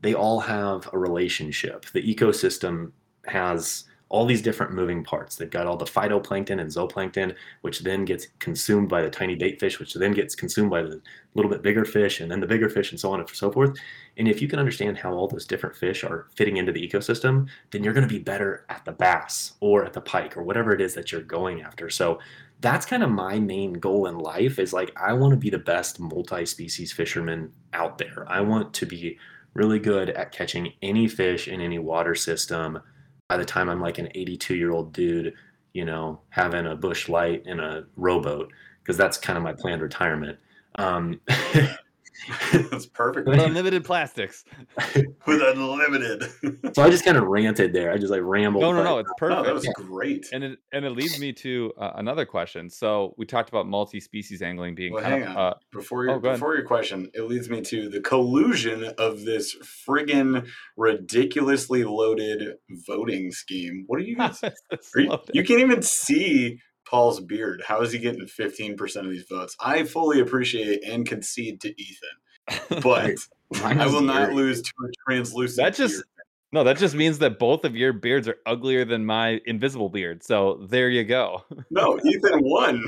they 0.00 0.14
all 0.14 0.38
have 0.38 0.88
a 0.92 0.98
relationship. 0.98 1.86
The 1.86 2.02
ecosystem 2.14 2.92
has 3.26 3.86
all 4.08 4.24
these 4.24 4.42
different 4.42 4.72
moving 4.72 5.02
parts. 5.02 5.34
They've 5.34 5.50
got 5.50 5.66
all 5.66 5.76
the 5.76 5.84
phytoplankton 5.84 6.60
and 6.60 6.70
zooplankton, 6.70 7.34
which 7.62 7.80
then 7.80 8.04
gets 8.04 8.28
consumed 8.38 8.88
by 8.88 9.02
the 9.02 9.10
tiny 9.10 9.34
bait 9.34 9.58
fish, 9.58 9.80
which 9.80 9.94
then 9.94 10.12
gets 10.12 10.36
consumed 10.36 10.70
by 10.70 10.82
the 10.82 11.00
little 11.34 11.50
bit 11.50 11.62
bigger 11.62 11.84
fish, 11.84 12.20
and 12.20 12.30
then 12.30 12.40
the 12.40 12.46
bigger 12.46 12.68
fish, 12.68 12.92
and 12.92 13.00
so 13.00 13.12
on 13.12 13.18
and 13.18 13.28
so 13.28 13.50
forth. 13.50 13.76
And 14.16 14.28
if 14.28 14.40
you 14.40 14.46
can 14.46 14.60
understand 14.60 14.96
how 14.96 15.12
all 15.12 15.26
those 15.26 15.44
different 15.44 15.74
fish 15.74 16.04
are 16.04 16.28
fitting 16.36 16.56
into 16.56 16.72
the 16.72 16.88
ecosystem, 16.88 17.48
then 17.72 17.82
you're 17.82 17.92
going 17.92 18.08
to 18.08 18.12
be 18.14 18.20
better 18.20 18.64
at 18.68 18.84
the 18.84 18.92
bass 18.92 19.54
or 19.60 19.84
at 19.84 19.92
the 19.92 20.00
pike 20.00 20.36
or 20.36 20.44
whatever 20.44 20.72
it 20.72 20.80
is 20.80 20.94
that 20.94 21.10
you're 21.10 21.22
going 21.22 21.62
after. 21.62 21.90
So 21.90 22.20
that's 22.60 22.86
kind 22.86 23.02
of 23.02 23.10
my 23.10 23.38
main 23.38 23.74
goal 23.74 24.06
in 24.06 24.18
life 24.18 24.58
is 24.58 24.72
like 24.72 24.92
I 24.96 25.12
want 25.12 25.32
to 25.32 25.36
be 25.36 25.50
the 25.50 25.58
best 25.58 26.00
multi-species 26.00 26.92
fisherman 26.92 27.52
out 27.72 27.98
there. 27.98 28.24
I 28.28 28.40
want 28.40 28.72
to 28.74 28.86
be 28.86 29.18
really 29.54 29.78
good 29.78 30.10
at 30.10 30.32
catching 30.32 30.72
any 30.80 31.08
fish 31.08 31.48
in 31.48 31.60
any 31.60 31.78
water 31.78 32.14
system 32.14 32.80
by 33.28 33.36
the 33.36 33.44
time 33.44 33.68
I'm 33.68 33.80
like 33.80 33.98
an 33.98 34.08
82 34.14 34.54
year 34.54 34.72
old 34.72 34.92
dude, 34.92 35.34
you 35.72 35.84
know, 35.84 36.20
having 36.30 36.66
a 36.66 36.76
Busch 36.76 37.08
Light 37.08 37.42
in 37.46 37.60
a 37.60 37.84
rowboat, 37.96 38.52
because 38.82 38.96
that's 38.96 39.18
kind 39.18 39.36
of 39.36 39.42
my 39.42 39.52
planned 39.52 39.82
retirement. 39.82 40.38
Um, 40.76 41.20
That's 42.70 42.86
perfect. 42.86 43.28
With 43.28 43.40
unlimited 43.40 43.84
plastics. 43.84 44.44
With 45.26 45.42
unlimited. 45.42 46.24
so 46.74 46.82
I 46.82 46.90
just 46.90 47.04
kind 47.04 47.16
of 47.16 47.24
ranted 47.24 47.72
there. 47.72 47.92
I 47.92 47.98
just 47.98 48.10
like 48.10 48.22
rambled. 48.22 48.62
No, 48.62 48.72
no, 48.72 48.82
no. 48.82 48.98
It's 48.98 49.10
Oh, 49.10 49.14
perfect. 49.18 49.44
that 49.44 49.54
was 49.54 49.68
great. 49.74 50.26
And 50.32 50.42
it 50.44 50.58
and 50.72 50.84
it 50.84 50.90
leads 50.90 51.18
me 51.20 51.32
to 51.34 51.72
uh, 51.78 51.92
another 51.96 52.24
question. 52.24 52.68
So 52.70 53.14
we 53.16 53.26
talked 53.26 53.48
about 53.48 53.66
multi-species 53.66 54.42
angling 54.42 54.74
being 54.74 54.92
Well, 54.92 55.02
kind 55.02 55.14
hang 55.14 55.22
of 55.24 55.28
on. 55.30 55.36
uh, 55.36 55.54
Before 55.72 56.04
your 56.04 56.14
Oh, 56.14 56.20
before 56.20 56.54
your 56.56 56.64
question, 56.64 57.10
it 57.14 57.22
leads 57.22 57.48
me 57.48 57.60
to 57.62 57.88
the 57.88 58.00
collusion 58.00 58.84
of 58.98 59.24
this 59.24 59.56
friggin' 59.88 60.46
ridiculously 60.76 61.84
loaded 61.84 62.56
voting 62.86 63.30
scheme. 63.30 63.84
What 63.86 64.00
are 64.00 64.04
you 64.04 64.16
guys? 64.16 64.42
Are 64.42 65.00
you, 65.00 65.18
you 65.32 65.44
can't 65.44 65.60
even 65.60 65.82
see 65.82 66.58
Paul's 66.88 67.20
beard. 67.20 67.62
How 67.66 67.80
is 67.82 67.92
he 67.92 67.98
getting 67.98 68.26
fifteen 68.26 68.76
percent 68.76 69.06
of 69.06 69.12
these 69.12 69.26
votes? 69.28 69.56
I 69.60 69.84
fully 69.84 70.20
appreciate 70.20 70.84
and 70.84 71.06
concede 71.06 71.60
to 71.62 71.74
Ethan, 71.80 72.80
but 72.82 73.14
I 73.62 73.86
will 73.86 74.00
not 74.02 74.22
very- 74.28 74.34
lose 74.34 74.62
to 74.62 74.72
a 74.84 74.88
translucent. 75.08 75.64
That 75.64 75.74
just- 75.74 75.94
beard. 75.94 76.04
no, 76.52 76.64
that 76.64 76.78
just 76.78 76.94
means 76.94 77.18
that 77.18 77.38
both 77.38 77.64
of 77.64 77.74
your 77.76 77.92
beards 77.92 78.28
are 78.28 78.36
uglier 78.46 78.84
than 78.84 79.04
my 79.04 79.40
invisible 79.46 79.88
beard. 79.90 80.22
So 80.22 80.66
there 80.70 80.88
you 80.88 81.04
go. 81.04 81.44
no. 81.70 81.98
Ethan 82.04 82.40
won. 82.42 82.84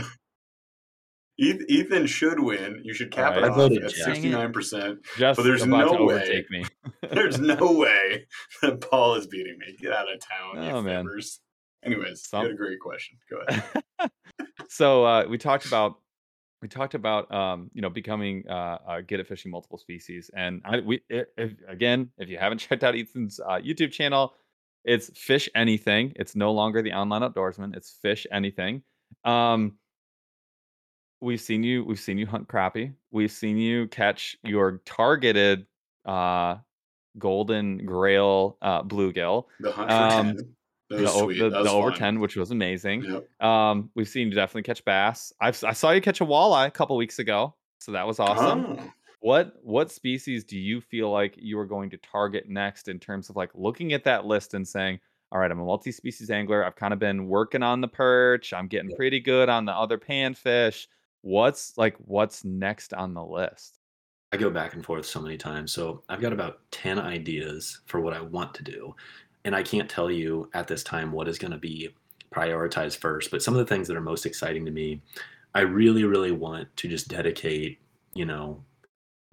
Ethan 1.41 2.07
should 2.07 2.41
win. 2.41 2.81
You 2.83 2.93
should 2.93 3.13
cap 3.13 3.35
All 3.37 3.39
it. 3.39 3.47
I 3.47 3.49
off 3.51 3.57
voted 3.57 3.85
at 3.85 3.93
sixty 3.93 4.29
nine 4.29 4.53
percent. 4.53 4.99
But 5.21 5.37
there's 5.45 5.65
no 5.65 6.05
way. 6.05 6.45
me. 6.51 6.65
There's 7.13 7.39
no 7.39 7.73
way 7.75 8.27
that 8.63 8.81
Paul 8.81 9.15
is 9.15 9.29
beating 9.29 9.57
me. 9.59 9.77
Get 9.81 9.93
out 9.93 10.07
of 10.13 10.19
town, 10.19 10.57
oh, 10.59 10.63
you 10.65 10.71
Oh, 10.71 10.83
man. 10.83 11.07
fibbers. 11.07 11.39
Anyways, 11.85 12.27
Some- 12.29 12.43
you 12.43 12.49
had 12.49 12.55
a 12.55 12.57
great 12.59 12.81
question. 12.81 13.19
Go 13.31 13.41
ahead. 13.49 14.11
so 14.69 15.05
uh, 15.05 15.25
we 15.29 15.39
talked 15.39 15.67
about 15.67 16.01
we 16.61 16.67
talked 16.69 16.95
about 16.95 17.33
um, 17.33 17.71
you 17.73 17.83
know 17.83 17.91
becoming 17.91 18.45
uh, 18.49 18.79
uh, 18.87 19.01
good 19.01 19.21
at 19.21 19.27
fishing 19.29 19.51
multiple 19.51 19.79
species, 19.79 20.31
and 20.35 20.61
I, 20.65 20.81
we 20.81 21.01
if, 21.09 21.53
again, 21.69 22.11
if 22.19 22.29
you 22.29 22.39
haven't 22.39 22.59
checked 22.69 22.83
out 22.85 22.97
Ethan's 22.97 23.39
uh, 23.41 23.61
YouTube 23.61 23.93
channel, 23.93 24.35
it's 24.85 25.11
Fish 25.17 25.49
Anything. 25.55 26.13
It's 26.17 26.35
no 26.35 26.53
longer 26.53 26.83
the 26.83 26.93
online 26.93 27.23
outdoorsman. 27.23 27.77
It's 27.77 27.91
Fish 28.03 28.27
Anything. 28.33 28.83
Um, 29.25 29.75
we've 31.21 31.41
seen 31.41 31.63
you. 31.63 31.85
We've 31.85 32.01
seen 32.01 32.19
you 32.19 32.27
hunt 32.27 32.49
crappie. 32.49 32.93
We've 33.13 33.31
seen 33.31 33.57
you 33.57 33.87
catch 33.89 34.37
your 34.43 34.81
targeted 34.85 35.67
uh, 36.05 36.57
golden 37.19 37.85
grail 37.87 38.59
uh, 38.63 38.83
bluegill. 38.83 39.45
The 39.61 39.71
hunt 39.73 39.91
for 39.91 39.95
Um, 39.97 40.27
10. 40.37 40.55
That 40.91 40.97
The, 40.97 41.03
was 41.03 41.13
o- 41.15 41.25
sweet. 41.25 41.39
the, 41.39 41.51
that 41.51 41.59
was 41.61 41.67
the 41.69 41.73
over 41.75 41.91
10 41.91 42.19
which 42.21 42.37
was 42.37 42.51
amazing 42.51 43.03
Yep. 43.05 43.43
um, 43.43 43.91
we've 43.95 44.09
seen 44.09 44.29
you 44.29 44.35
definitely 44.35 44.63
catch 44.63 44.85
bass. 44.85 45.33
I've, 45.41 45.63
I 45.65 45.73
saw 45.73 45.91
you 45.91 46.01
catch 46.01 46.21
a 46.21 46.25
walleye 46.27 46.67
a 46.67 46.71
couple 46.71 46.97
weeks 46.97 47.19
ago, 47.19 47.55
so 47.79 47.93
that 47.93 48.07
was 48.07 48.19
awesome. 48.19 48.79
Oh. 48.79 48.93
What 49.21 49.55
what 49.63 49.91
species 49.91 50.45
do 50.45 50.57
you 50.57 50.81
feel 50.81 51.11
like 51.11 51.35
you 51.37 51.59
are 51.59 51.67
going 51.67 51.91
to 51.91 51.97
target 51.99 52.49
next 52.49 52.87
in 52.89 52.99
terms 53.01 53.29
of 53.31 53.37
like 53.37 53.51
looking 53.55 53.93
at 53.93 54.05
that 54.05 54.25
list 54.27 54.55
and 54.55 54.67
saying, 54.67 55.01
all 55.33 55.41
right, 55.41 55.51
I'm 55.51 55.59
a 55.61 55.65
multi-species 55.65 56.31
angler. 56.31 56.65
I've 56.65 56.77
kind 56.77 56.93
of 56.95 57.01
been 57.01 57.27
working 57.27 57.63
on 57.65 57.81
the 57.81 57.89
perch. 57.89 58.53
I'm 58.53 58.69
getting 58.69 58.95
pretty 58.95 59.19
good 59.21 59.49
on 59.49 59.65
the 59.65 59.73
other 59.73 59.99
panfish. 59.99 60.87
What's 61.23 61.77
like 61.77 61.97
what's 61.99 62.45
next 62.45 62.95
on 62.95 63.13
the 63.13 63.23
list? 63.25 63.81
I 64.33 64.37
go 64.37 64.51
back 64.51 64.75
and 64.75 64.85
forth 64.85 65.05
so 65.05 65.21
many 65.21 65.37
times. 65.37 65.73
So 65.73 66.03
I've 66.09 66.21
got 66.21 66.33
about 66.33 66.61
10 66.71 66.99
ideas 67.01 67.81
for 67.87 67.99
what 68.01 68.13
I 68.15 68.21
want 68.21 68.55
to 68.55 68.63
do. 68.63 68.95
And 69.49 69.57
I 69.57 69.63
can't 69.63 69.89
tell 69.89 70.11
you 70.11 70.51
at 70.53 70.69
this 70.69 70.85
time 70.85 71.11
what 71.11 71.27
is 71.27 71.39
going 71.39 71.53
to 71.53 71.57
be 71.59 71.89
prioritized 72.31 72.99
first. 72.99 73.31
But 73.31 73.43
some 73.43 73.55
of 73.55 73.59
the 73.59 73.65
things 73.65 73.89
that 73.89 73.97
are 73.97 74.03
most 74.03 74.27
exciting 74.27 74.67
to 74.67 74.71
me, 74.71 75.01
I 75.55 75.61
really, 75.63 76.05
really 76.05 76.33
want 76.33 76.69
to 76.77 76.87
just 76.87 77.09
dedicate, 77.09 77.79
you 78.13 78.27
know, 78.27 78.63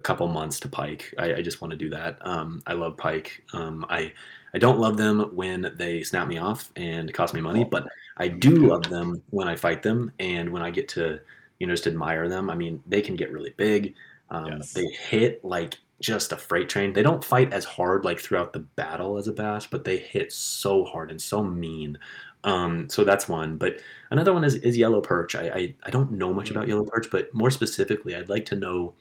a 0.00 0.02
couple 0.04 0.26
months 0.28 0.58
to 0.60 0.70
pike. 0.70 1.12
I, 1.18 1.34
I 1.34 1.42
just 1.42 1.60
want 1.60 1.72
to 1.72 1.76
do 1.76 1.90
that. 1.90 2.16
Um, 2.26 2.62
I 2.66 2.72
love 2.72 2.96
pike. 2.96 3.44
Um, 3.52 3.84
I 3.90 4.10
I 4.54 4.58
don't 4.58 4.78
love 4.78 4.96
them 4.96 5.20
when 5.36 5.70
they 5.76 6.02
snap 6.02 6.28
me 6.28 6.38
off 6.38 6.72
and 6.76 7.12
cost 7.12 7.34
me 7.34 7.42
money, 7.42 7.64
but 7.64 7.86
I 8.16 8.28
do 8.28 8.68
love 8.68 8.84
them 8.84 9.22
when 9.28 9.48
I 9.48 9.54
fight 9.54 9.82
them 9.82 10.10
and 10.18 10.48
when 10.48 10.62
I 10.62 10.70
get 10.70 10.88
to, 10.96 11.20
you 11.58 11.66
know, 11.66 11.74
just 11.74 11.86
admire 11.86 12.26
them. 12.26 12.48
I 12.48 12.54
mean, 12.54 12.82
they 12.86 13.02
can 13.02 13.16
get 13.16 13.32
really 13.32 13.52
big. 13.58 13.94
Um, 14.30 14.46
Yes. 14.46 14.72
They 14.72 14.86
hit 14.86 15.44
like 15.44 15.76
just 16.00 16.32
a 16.32 16.36
freight 16.36 16.68
train. 16.68 16.92
They 16.92 17.02
don't 17.02 17.24
fight 17.24 17.52
as 17.52 17.64
hard 17.64 18.04
like 18.04 18.20
throughout 18.20 18.52
the 18.52 18.60
battle 18.60 19.16
as 19.16 19.28
a 19.28 19.32
bass, 19.32 19.66
but 19.66 19.84
they 19.84 19.96
hit 19.96 20.32
so 20.32 20.84
hard 20.84 21.10
and 21.10 21.20
so 21.20 21.42
mean. 21.42 21.98
Um, 22.44 22.88
so 22.88 23.02
that's 23.04 23.28
one. 23.28 23.56
But 23.56 23.80
another 24.10 24.32
one 24.32 24.44
is, 24.44 24.56
is 24.56 24.76
yellow 24.76 25.00
perch. 25.00 25.34
I, 25.34 25.48
I 25.48 25.74
I 25.84 25.90
don't 25.90 26.12
know 26.12 26.32
much 26.32 26.50
about 26.50 26.68
yellow 26.68 26.84
perch, 26.84 27.08
but 27.10 27.32
more 27.34 27.50
specifically, 27.50 28.14
I'd 28.14 28.28
like 28.28 28.44
to 28.46 28.56
know 28.56 28.94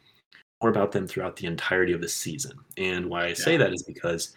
more 0.61 0.69
about 0.71 0.91
them 0.91 1.05
throughout 1.07 1.35
the 1.35 1.47
entirety 1.47 1.93
of 1.93 2.01
the 2.01 2.09
season. 2.09 2.53
And 2.77 3.09
why 3.09 3.25
I 3.25 3.33
say 3.33 3.53
Yeah. 3.53 3.59
that 3.59 3.73
is 3.73 3.83
because 3.83 4.35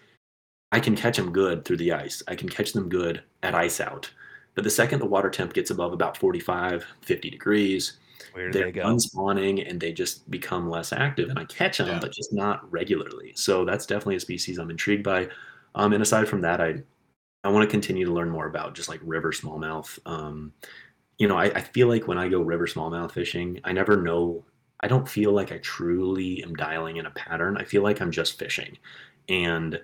I 0.72 0.80
can 0.80 0.96
catch 0.96 1.16
them 1.16 1.32
good 1.32 1.64
through 1.64 1.78
the 1.78 1.92
ice. 1.92 2.22
I 2.28 2.34
can 2.34 2.48
catch 2.48 2.72
them 2.72 2.88
good 2.88 3.22
at 3.42 3.54
ice 3.54 3.80
out. 3.80 4.10
But 4.54 4.64
the 4.64 4.70
second 4.70 4.98
the 4.98 5.06
water 5.06 5.30
temp 5.30 5.54
gets 5.54 5.70
above 5.70 5.92
about 5.92 6.18
45, 6.18 6.84
50 7.02 7.30
degrees, 7.30 7.98
Where 8.32 8.50
they're 8.52 8.66
they 8.66 8.72
go? 8.72 8.86
unspawning 8.88 9.60
and 9.66 9.80
they 9.80 9.92
just 9.92 10.28
become 10.30 10.68
less 10.68 10.92
active. 10.92 11.28
And 11.30 11.38
I 11.38 11.44
catch 11.44 11.78
them, 11.78 11.88
Yeah. 11.88 11.98
but 12.00 12.12
just 12.12 12.32
not 12.32 12.70
regularly. 12.70 13.32
So 13.36 13.64
that's 13.64 13.86
definitely 13.86 14.16
a 14.16 14.20
species 14.20 14.58
I'm 14.58 14.70
intrigued 14.70 15.04
by. 15.04 15.28
Um, 15.74 15.92
and 15.92 16.02
aside 16.02 16.28
from 16.28 16.40
that, 16.42 16.60
I 16.60 16.82
I 17.44 17.50
want 17.50 17.62
to 17.62 17.70
continue 17.70 18.04
to 18.04 18.12
learn 18.12 18.30
more 18.30 18.46
about 18.48 18.74
just 18.74 18.88
like 18.88 19.00
river 19.04 19.30
smallmouth. 19.32 19.96
Um, 20.06 20.52
you 21.18 21.28
know, 21.28 21.36
I, 21.36 21.44
I 21.46 21.60
feel 21.60 21.86
like 21.88 22.08
when 22.08 22.18
I 22.18 22.28
go 22.28 22.40
river 22.42 22.66
smallmouth 22.66 23.12
fishing, 23.12 23.60
I 23.64 23.72
never 23.72 23.96
know. 24.02 24.44
I 24.80 24.88
don't 24.88 25.08
feel 25.08 25.32
like 25.32 25.52
I 25.52 25.58
truly 25.58 26.42
am 26.42 26.54
dialing 26.54 26.96
in 26.96 27.06
a 27.06 27.10
pattern. 27.12 27.56
I 27.56 27.64
feel 27.64 27.82
like 27.82 28.00
I'm 28.00 28.10
just 28.10 28.38
fishing, 28.38 28.76
and 29.28 29.80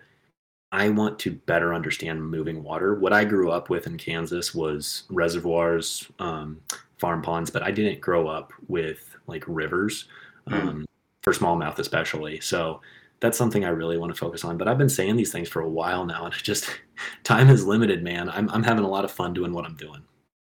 I 0.73 0.89
want 0.89 1.19
to 1.21 1.31
better 1.33 1.73
understand 1.75 2.29
moving 2.29 2.63
water. 2.65 2.97
What 2.97 3.13
I 3.13 3.25
grew 3.25 3.51
up 3.53 3.71
with 3.71 3.87
in 3.87 3.97
Kansas 3.99 4.53
was 4.55 5.05
reservoirs, 5.11 6.11
um, 6.19 6.61
farm 6.99 7.23
ponds, 7.23 7.51
but 7.51 7.63
I 7.63 7.71
didn't 7.71 8.01
grow 8.01 8.29
up 8.29 8.53
with 8.69 9.17
like 9.27 9.45
rivers 9.47 10.07
Mm. 10.49 10.63
um, 10.69 10.87
for 11.23 11.33
smallmouth, 11.33 11.79
especially. 11.79 12.39
So 12.41 12.83
that's 13.21 13.39
something 13.39 13.65
I 13.65 13.71
really 13.71 13.97
want 13.97 14.13
to 14.15 14.19
focus 14.19 14.45
on. 14.45 14.59
But 14.59 14.69
I've 14.69 14.77
been 14.77 14.91
saying 14.91 15.17
these 15.17 15.33
things 15.33 15.49
for 15.49 15.63
a 15.63 15.69
while 15.69 16.05
now, 16.05 16.27
and 16.27 16.35
just 16.35 16.69
time 17.25 17.49
is 17.49 17.65
limited, 17.65 18.03
man. 18.03 18.29
I'm 18.29 18.51
I'm 18.51 18.63
having 18.63 18.85
a 18.85 18.89
lot 18.89 19.05
of 19.07 19.11
fun 19.11 19.33
doing 19.33 19.53
what 19.55 19.65
I'm 19.65 19.77
doing. 19.77 20.03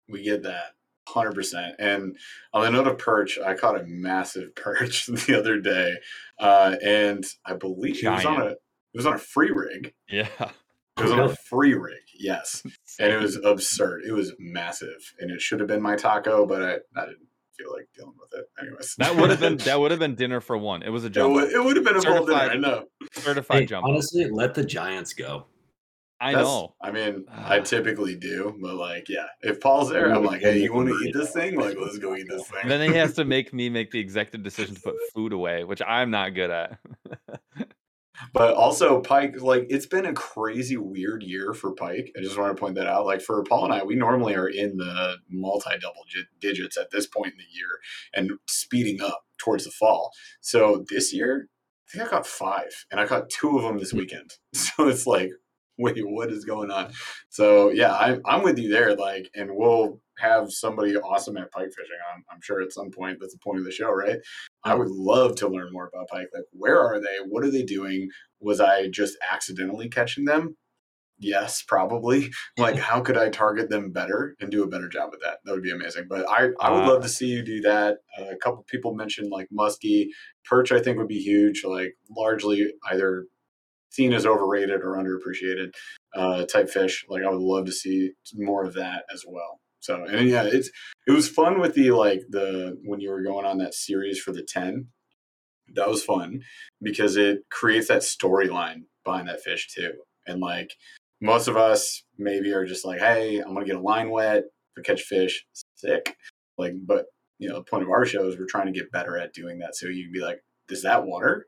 We 0.08 0.24
get 0.24 0.44
that. 0.44 0.76
100%. 1.10 1.74
And 1.80 2.16
on 2.54 2.62
the 2.64 2.70
note 2.72 2.88
of 2.88 2.98
perch, 3.00 3.40
I 3.40 3.56
caught 3.56 3.80
a 3.80 3.84
massive 3.86 4.54
perch 4.56 5.08
the 5.08 5.38
other 5.38 5.60
day. 5.60 5.96
Uh, 6.40 6.76
and 6.84 7.26
I 7.46 7.54
believe 7.56 8.04
it 8.04 8.10
was 8.10 8.26
on 8.26 8.42
a 8.42 8.46
it 8.52 8.58
was 8.96 9.06
on 9.06 9.14
a 9.16 9.20
free 9.20 9.52
rig. 9.52 9.94
Yeah. 10.08 10.28
It 10.40 11.04
was 11.04 11.12
on 11.12 11.20
a 11.20 11.36
free 11.36 11.74
rig, 11.74 12.02
yes. 12.20 12.64
And 13.00 13.14
it 13.14 13.22
was 13.22 13.38
absurd. 13.46 14.04
It 14.06 14.12
was 14.12 14.34
massive. 14.40 15.14
And 15.20 15.32
it 15.32 15.40
should 15.40 15.62
have 15.62 15.70
been 15.70 15.82
my 15.82 15.96
taco, 15.96 16.46
but 16.46 16.62
I, 16.62 16.74
I 16.98 17.06
didn't 17.06 17.28
feel 17.58 17.72
like 17.72 17.88
dealing 17.96 18.16
with 18.20 18.38
it. 18.38 18.46
Anyways. 18.62 18.96
That 18.98 19.16
would 19.16 19.30
have 19.30 19.40
been 19.40 19.58
that 19.58 19.80
would 19.80 19.92
have 19.92 20.02
been 20.02 20.16
dinner 20.16 20.42
for 20.42 20.58
one. 20.58 20.84
It 20.84 20.90
was 20.90 21.06
a 21.06 21.08
it 21.08 21.30
would, 21.30 21.52
it 21.52 21.64
would 21.64 21.78
have 21.78 21.86
been 21.86 21.96
a 21.96 22.02
full 22.02 22.26
dinner, 22.26 22.38
I 22.38 22.56
know. 22.58 22.84
certified 23.14 23.62
Hey, 23.62 23.66
jumbo. 23.68 23.90
honestly, 23.90 24.28
let 24.30 24.54
the 24.54 24.66
Giants 24.66 25.14
go. 25.14 25.46
I 26.22 26.34
That's- 26.34 26.46
know. 26.46 26.76
I 26.82 26.92
mean, 26.92 27.26
I 27.30 27.60
ah. 27.60 27.64
typically 27.64 28.16
do, 28.16 28.54
but 28.62 28.76
like, 28.76 29.08
yeah, 29.08 29.28
if 29.42 29.62
Paul's 29.62 29.90
there, 29.90 30.14
I'm 30.14 30.26
like, 30.26 30.42
hey, 30.42 30.62
you 30.62 30.74
want 30.74 30.90
to 30.90 30.96
eat 30.96 31.14
this 31.14 31.32
thing? 31.32 31.58
Like, 31.58 31.78
let's 31.80 31.98
go 31.98 32.14
eat 32.16 32.28
this 32.30 32.46
thing. 32.46 32.60
And 32.64 32.72
then 32.72 32.82
he 32.92 32.98
has 32.98 33.14
to 33.14 33.24
make 33.24 33.54
me 33.54 33.70
make 33.70 33.92
the 33.92 34.00
executive 34.00 34.44
decision 34.44 34.76
to 34.76 34.82
put 34.82 34.96
food 35.16 35.32
away, 35.32 35.64
which 35.64 35.82
I'm 35.82 36.12
not 36.12 36.36
good 36.36 36.52
at. 36.52 36.78
But 38.34 38.54
also, 38.56 39.02
Pike, 39.02 39.42
like, 39.42 39.68
it's 39.70 39.86
been 39.86 40.06
a 40.06 40.13
crazy 40.13 40.78
weird 40.78 41.24
year 41.24 41.54
for 41.54 41.74
Pike. 41.74 42.12
I 42.18 42.22
just 42.22 42.38
want 42.38 42.56
to 42.56 42.60
point 42.60 42.76
that 42.76 42.88
out. 42.88 43.06
Like, 43.06 43.22
for 43.22 43.44
Paul 43.44 43.65
and 43.65 43.74
I, 43.74 43.84
we 43.84 43.96
normally 43.96 44.36
are 44.36 44.48
in 44.48 44.78
the 44.78 45.18
multi 45.30 45.78
double 45.80 46.04
digits 46.39 46.78
at 46.78 46.92
this 46.92 47.08
point 47.08 47.34
in 47.34 47.38
the 47.38 47.58
year 47.58 47.80
and 48.13 48.39
speeding 48.48 49.02
up 49.02 49.24
towards 49.38 49.65
the 49.65 49.72
fall. 49.72 50.12
So 50.42 50.86
this 50.89 51.13
year, 51.13 51.50
I 51.88 51.98
think 51.98 52.08
I 52.08 52.12
got 52.12 52.28
five, 52.28 52.86
and 52.92 53.00
I 53.00 53.08
caught 53.08 53.30
two 53.30 53.58
of 53.58 53.63
them 53.63 53.80
this 53.80 53.94
weekend. 53.94 54.32
So 54.54 54.88
it's 54.88 55.08
like, 55.08 55.32
wait, 55.78 56.02
what 56.06 56.32
is 56.32 56.46
going 56.46 56.70
on? 56.70 56.92
So 57.30 57.70
yeah, 57.72 57.96
I'm 57.96 58.22
I'm 58.26 58.44
with 58.44 58.60
you 58.60 58.70
there. 58.70 58.96
Like, 58.96 59.30
and 59.34 59.52
we'll 59.54 60.00
have 60.20 60.52
somebody 60.52 60.96
awesome 60.98 61.38
at 61.38 61.52
pike 61.52 61.70
fishing. 61.76 61.98
I'm, 62.14 62.24
I'm 62.32 62.42
sure 62.42 62.62
at 62.62 62.74
some 62.74 62.92
point. 62.92 63.18
That's 63.20 63.34
the 63.34 63.40
point 63.40 63.60
of 63.60 63.66
the 63.66 63.72
show, 63.72 63.92
right? 63.92 64.18
I 64.64 64.76
would 64.76 64.90
love 64.90 65.36
to 65.38 65.48
learn 65.48 65.72
more 65.72 65.88
about 65.94 66.10
pike. 66.10 66.28
Like, 66.34 66.46
where 66.52 66.80
are 66.80 67.00
they? 67.00 67.18
What 67.28 67.44
are 67.44 67.52
they 67.52 67.64
doing? 67.64 68.10
Was 68.40 68.60
I 68.60 68.88
just 68.90 69.18
accidentally 69.32 69.90
catching 69.90 70.26
them? 70.26 70.56
Yes, 71.22 71.64
probably. 71.68 72.32
Like, 72.58 72.76
how 72.78 73.00
could 73.00 73.18
I 73.18 73.30
target 73.30 73.70
them 73.70 73.92
better 73.92 74.36
and 74.42 74.52
do 74.52 74.64
a 74.64 74.68
better 74.68 74.90
job 74.90 75.12
with 75.12 75.22
that? 75.22 75.38
That 75.46 75.54
would 75.54 75.64
be 75.64 75.72
amazing. 75.72 76.06
But 76.10 76.30
I, 76.30 76.50
I 76.60 76.72
would 76.72 76.84
Uh, 76.84 76.88
love 76.94 77.02
to 77.04 77.10
see 77.10 77.28
you 77.28 77.42
do 77.42 77.62
that. 77.62 77.98
Uh, 78.18 78.26
a 78.32 78.38
couple 78.38 78.66
people 78.68 78.94
mentioned 78.94 79.30
like 79.32 79.48
muskie, 79.58 80.08
perch. 80.46 80.72
I 80.74 80.82
think 80.82 80.98
would 80.98 81.08
be 81.08 81.22
huge. 81.22 81.64
Like, 81.64 81.94
largely 82.10 82.74
either 82.92 83.26
seen 83.92 84.14
as 84.14 84.26
overrated 84.26 84.82
or 84.82 84.98
underappreciated 84.98 85.74
uh, 86.16 86.46
type 86.46 86.70
fish. 86.70 87.06
Like, 87.10 87.24
I 87.24 87.30
would 87.30 87.40
love 87.40 87.66
to 87.66 87.72
see 87.72 88.12
more 88.34 88.64
of 88.66 88.74
that 88.76 89.04
as 89.14 89.24
well. 89.28 89.60
So, 89.80 90.04
and 90.04 90.30
yeah, 90.30 90.44
it's 90.44 90.70
it 91.08 91.12
was 91.12 91.30
fun 91.30 91.60
with 91.60 91.74
the 91.74 91.92
like 91.92 92.22
the 92.30 92.78
when 92.84 93.00
you 93.00 93.10
were 93.10 93.24
going 93.24 93.46
on 93.46 93.58
that 93.60 93.74
series 93.74 94.20
for 94.20 94.32
the 94.32 94.44
ten 94.44 94.88
that 95.76 95.89
was 95.89 96.04
fun 96.04 96.42
because 96.82 97.18
it 97.18 97.39
creates 97.50 97.88
that 97.88 98.02
storyline 98.02 98.84
behind 99.04 99.28
that 99.28 99.42
fish 99.42 99.68
too. 99.74 99.94
And 100.28 100.39
like 100.39 100.72
most 101.22 101.48
of 101.48 101.58
us 101.58 102.04
maybe 102.18 102.54
are 102.54 102.65
just 102.65 102.86
like, 102.86 103.00
hey, 103.00 103.39
I'm 103.39 103.54
gonna 103.54 103.65
get 103.65 103.76
a 103.76 103.82
line 103.82 104.10
wet 104.10 104.46
for 104.74 104.82
catch 104.82 105.02
fish, 105.02 105.46
sick. 105.76 106.15
Like, 106.58 106.74
but 106.86 107.06
you 107.39 107.50
know, 107.50 107.56
the 107.56 107.63
point 107.63 107.84
of 107.84 107.89
our 107.89 108.06
show 108.06 108.28
is 108.28 108.38
we're 108.38 108.46
trying 108.46 108.72
to 108.72 108.78
get 108.78 108.92
better 108.92 109.18
at 109.18 109.34
doing 109.34 109.60
that. 109.60 109.76
So 109.76 109.88
you 109.88 110.04
can 110.04 110.13
be 110.13 110.22
like, 110.22 110.44
is 110.70 110.84
that 110.84 111.06
water? 111.06 111.48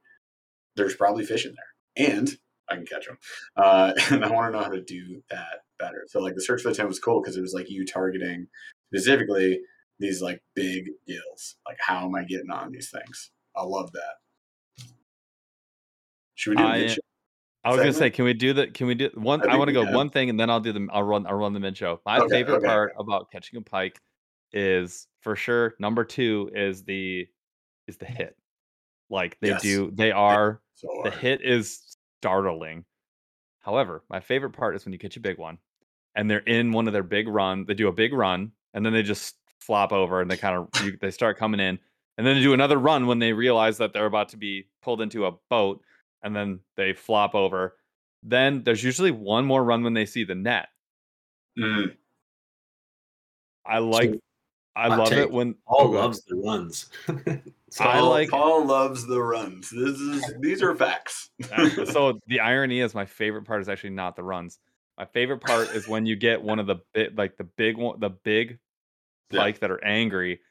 There's 0.75 0.95
probably 0.95 1.25
fish 1.25 1.45
in 1.45 1.53
there, 1.53 2.07
and 2.07 2.29
I 2.69 2.75
can 2.75 2.85
catch 2.85 3.05
them. 3.05 3.17
Uh, 3.57 3.91
and 4.09 4.23
I 4.23 4.31
want 4.31 4.51
to 4.51 4.57
know 4.57 4.63
how 4.63 4.71
to 4.71 4.81
do 4.81 5.21
that 5.29 5.63
better. 5.81 6.05
So 6.07 6.19
like 6.19 6.35
the 6.35 6.41
search 6.41 6.61
for 6.61 6.69
the 6.69 6.75
ten 6.75 6.87
was 6.87 6.99
cool 6.99 7.21
because 7.21 7.37
it 7.37 7.41
was 7.41 7.53
like 7.53 7.69
you 7.69 7.85
targeting 7.85 8.47
specifically 8.93 9.59
these 9.99 10.21
like 10.21 10.41
big 10.55 10.89
deals. 11.07 11.55
Like, 11.67 11.77
how 11.79 12.05
am 12.05 12.15
I 12.15 12.23
getting 12.23 12.51
on 12.51 12.71
these 12.71 12.89
things? 12.89 13.31
I 13.55 13.63
love 13.63 13.91
that. 13.93 14.85
Should 16.35 16.51
we 16.51 16.55
do 16.57 16.63
I-? 16.63 16.97
I 17.63 17.69
was 17.69 17.77
gonna 17.77 17.93
say, 17.93 18.09
can 18.09 18.25
we 18.25 18.33
do 18.33 18.53
the? 18.53 18.67
Can 18.67 18.87
we 18.87 18.95
do 18.95 19.11
one? 19.13 19.47
I 19.47 19.53
I, 19.53 19.57
want 19.57 19.67
to 19.67 19.73
go 19.73 19.85
can. 19.85 19.93
one 19.93 20.09
thing, 20.09 20.29
and 20.31 20.39
then 20.39 20.49
I'll 20.49 20.59
do 20.59 20.73
the. 20.73 20.87
I'll 20.91 21.03
run. 21.03 21.27
I'll 21.27 21.35
run 21.35 21.53
the 21.53 21.59
mid 21.59 21.77
show. 21.77 22.01
My 22.05 22.17
Okay, 22.17 22.29
favorite 22.29 22.57
okay, 22.57 22.65
part 22.65 22.93
about 22.97 23.31
catching 23.31 23.57
a 23.57 23.61
pike 23.61 23.99
is 24.51 25.07
for 25.21 25.35
sure. 25.35 25.75
Number 25.79 26.03
two 26.03 26.49
is 26.55 26.83
the 26.83 27.27
is 27.87 27.97
the 27.97 28.05
hit. 28.05 28.35
Like 29.11 29.37
they 29.41 29.49
Yes. 29.49 29.61
do. 29.61 29.91
They 29.93 30.11
are 30.11 30.61
So 30.73 30.87
the 31.03 31.11
hit 31.11 31.41
is 31.43 31.97
startling. 32.19 32.85
However, 33.59 34.03
my 34.09 34.19
favorite 34.19 34.51
part 34.51 34.75
is 34.75 34.83
when 34.83 34.93
you 34.93 34.97
catch 34.97 35.17
a 35.17 35.19
big 35.19 35.37
one, 35.37 35.59
and 36.15 36.29
they're 36.29 36.39
in 36.39 36.71
one 36.71 36.87
of 36.87 36.93
their 36.93 37.03
big 37.03 37.27
run. 37.27 37.65
They 37.65 37.73
do 37.73 37.87
a 37.87 37.93
big 37.93 38.13
run, 38.13 38.51
and 38.73 38.85
then 38.85 38.93
they 38.93 39.03
just 39.03 39.35
flop 39.59 39.91
over, 39.91 40.21
and 40.21 40.29
they 40.29 40.37
kind 40.37 40.55
of 40.57 40.83
you, 40.83 40.97
they 40.99 41.11
start 41.11 41.37
coming 41.37 41.59
in, 41.59 41.79
and 42.17 42.27
then 42.27 42.35
they 42.35 42.41
do 42.41 42.53
another 42.53 42.77
run 42.77 43.07
when 43.07 43.19
they 43.19 43.33
realize 43.33 43.77
that 43.77 43.93
they're 43.93 44.05
about 44.05 44.29
to 44.29 44.37
be 44.37 44.67
pulled 44.81 45.01
into 45.01 45.25
a 45.25 45.31
boat, 45.49 45.81
and 46.23 46.35
then 46.35 46.59
they 46.75 46.93
flop 46.93 47.35
over. 47.35 47.77
Then 48.23 48.63
there's 48.63 48.83
usually 48.83 49.11
one 49.11 49.45
more 49.45 49.63
run 49.63 49.83
when 49.83 49.93
they 49.93 50.05
see 50.05 50.23
the 50.23 50.35
net. 50.35 50.67
Mm, 51.57 51.95
I 53.65 53.79
like, 53.79 54.19
I 54.75 54.87
love 54.87 55.11
it 55.11 55.31
when 55.31 55.55
Paul 55.67 55.87
oh, 55.87 55.91
loves 55.91 56.23
the 56.23 56.35
runs. 56.35 56.89
so 57.69 57.83
I 57.85 57.99
Paul- 57.99 58.09
like- 58.09 58.29
Paul 58.29 58.65
loves 58.65 59.05
the 59.05 59.21
runs. 59.21 59.69
This 59.69 59.99
is 59.99 60.33
these 60.39 60.61
are 60.61 60.75
facts. 60.75 61.29
Uh, 61.51 61.85
so 61.85 62.19
the 62.27 62.39
irony 62.39 62.79
is 62.79 62.93
my 62.93 63.05
favorite 63.05 63.43
part 63.43 63.61
is 63.61 63.69
actually 63.69 63.91
not 63.91 64.15
the 64.15 64.23
runs. 64.23 64.59
My 65.01 65.05
favorite 65.07 65.39
part 65.41 65.69
is 65.69 65.87
when 65.87 66.05
you 66.05 66.15
get 66.15 66.43
one 66.43 66.59
of 66.59 66.67
the 66.67 66.75
big, 66.93 67.17
like 67.17 67.35
the 67.35 67.43
big 67.43 67.75
one, 67.75 67.99
the 67.99 68.11
big 68.11 68.59
Yeah. 69.31 69.49
that 69.49 69.71
are 69.71 69.83
angry, 69.83 70.41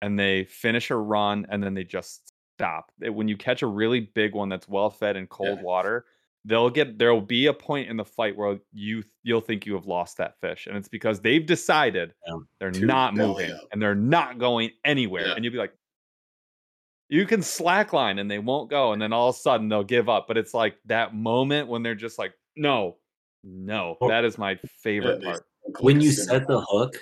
and 0.00 0.18
they 0.18 0.44
finish 0.44 0.90
a 0.90 0.96
run 0.96 1.46
and 1.50 1.62
then 1.62 1.74
they 1.74 1.84
just 1.84 2.32
stop. 2.56 2.90
When 3.00 3.28
you 3.28 3.36
catch 3.36 3.60
a 3.60 3.66
really 3.66 4.00
big 4.00 4.34
one 4.34 4.48
that's 4.48 4.66
well 4.66 4.88
fed 4.88 5.16
in 5.16 5.26
cold 5.26 5.58
Yeah. 5.58 5.62
water, 5.62 6.06
they'll 6.46 6.70
get 6.70 6.98
there 6.98 7.12
will 7.12 7.20
be 7.20 7.48
a 7.48 7.52
point 7.52 7.90
in 7.90 7.98
the 7.98 8.04
fight 8.06 8.34
where 8.34 8.58
you 8.72 9.04
you'll 9.24 9.42
think 9.42 9.66
you 9.66 9.74
have 9.74 9.84
lost 9.84 10.16
that 10.16 10.40
fish, 10.40 10.66
and 10.66 10.74
it's 10.78 10.88
because 10.88 11.20
they've 11.20 11.44
decided 11.44 12.14
Yeah. 12.26 12.38
they're 12.60 12.70
not 12.70 13.14
moving 13.14 13.50
up. 13.52 13.68
and 13.72 13.82
they're 13.82 13.94
not 13.94 14.38
going 14.38 14.70
anywhere, 14.86 15.34
and 15.36 15.44
you'll 15.44 15.52
be 15.52 15.58
like. 15.58 15.74
You 17.10 17.24
can 17.26 17.40
slackline 17.40 18.20
and 18.20 18.30
they 18.30 18.38
won't 18.38 18.68
go, 18.70 18.92
and 18.92 19.00
then 19.00 19.12
all 19.14 19.30
of 19.30 19.34
a 19.34 19.38
sudden 19.38 19.68
they'll 19.70 19.82
give 19.84 20.08
up. 20.10 20.26
But 20.28 20.36
it's 20.38 20.52
like 20.54 20.78
that 20.86 21.14
moment 21.14 21.68
when 21.68 21.82
they're 21.82 21.94
just 21.94 22.18
like, 22.18 22.34
no, 22.54 22.98
no. 23.44 23.96
That 24.08 24.24
is 24.24 24.38
my 24.38 24.56
favorite 24.80 25.22
part. 25.22 25.44
when 25.80 26.00
you 26.00 26.12
set 26.12 26.46
the 26.46 26.60
hook 26.62 26.96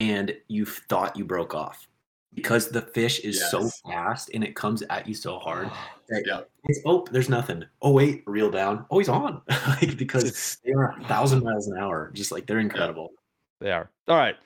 and 0.00 0.34
you 0.48 0.64
thought 0.66 1.16
you 1.16 1.24
broke 1.24 1.54
off 1.54 1.88
because 2.34 2.68
the 2.68 2.82
fish 2.82 3.20
is 3.20 3.50
so 3.50 3.70
fast 3.86 4.30
and 4.34 4.44
it 4.44 4.54
comes 4.54 4.82
at 4.90 5.08
you 5.08 5.14
so 5.14 5.38
hard 5.38 5.70
that 6.10 6.22
Yeah. 6.26 6.42
it's 6.64 6.80
oh 6.84 7.06
there's 7.10 7.30
nothing 7.30 7.64
oh 7.80 7.92
wait 7.92 8.22
reel 8.26 8.50
down 8.50 8.84
oh 8.90 8.98
he's 8.98 9.08
on 9.08 9.40
like 9.48 9.96
because 9.96 10.58
they 10.64 10.72
are 10.72 10.94
a 11.00 11.04
thousand 11.04 11.42
miles 11.42 11.66
an 11.68 11.78
hour 11.78 12.10
just 12.12 12.30
like 12.32 12.46
they're 12.46 12.58
incredible 12.58 13.12
They 13.60 13.70
are. 13.72 13.90
All 14.06 14.16
right. 14.18 14.36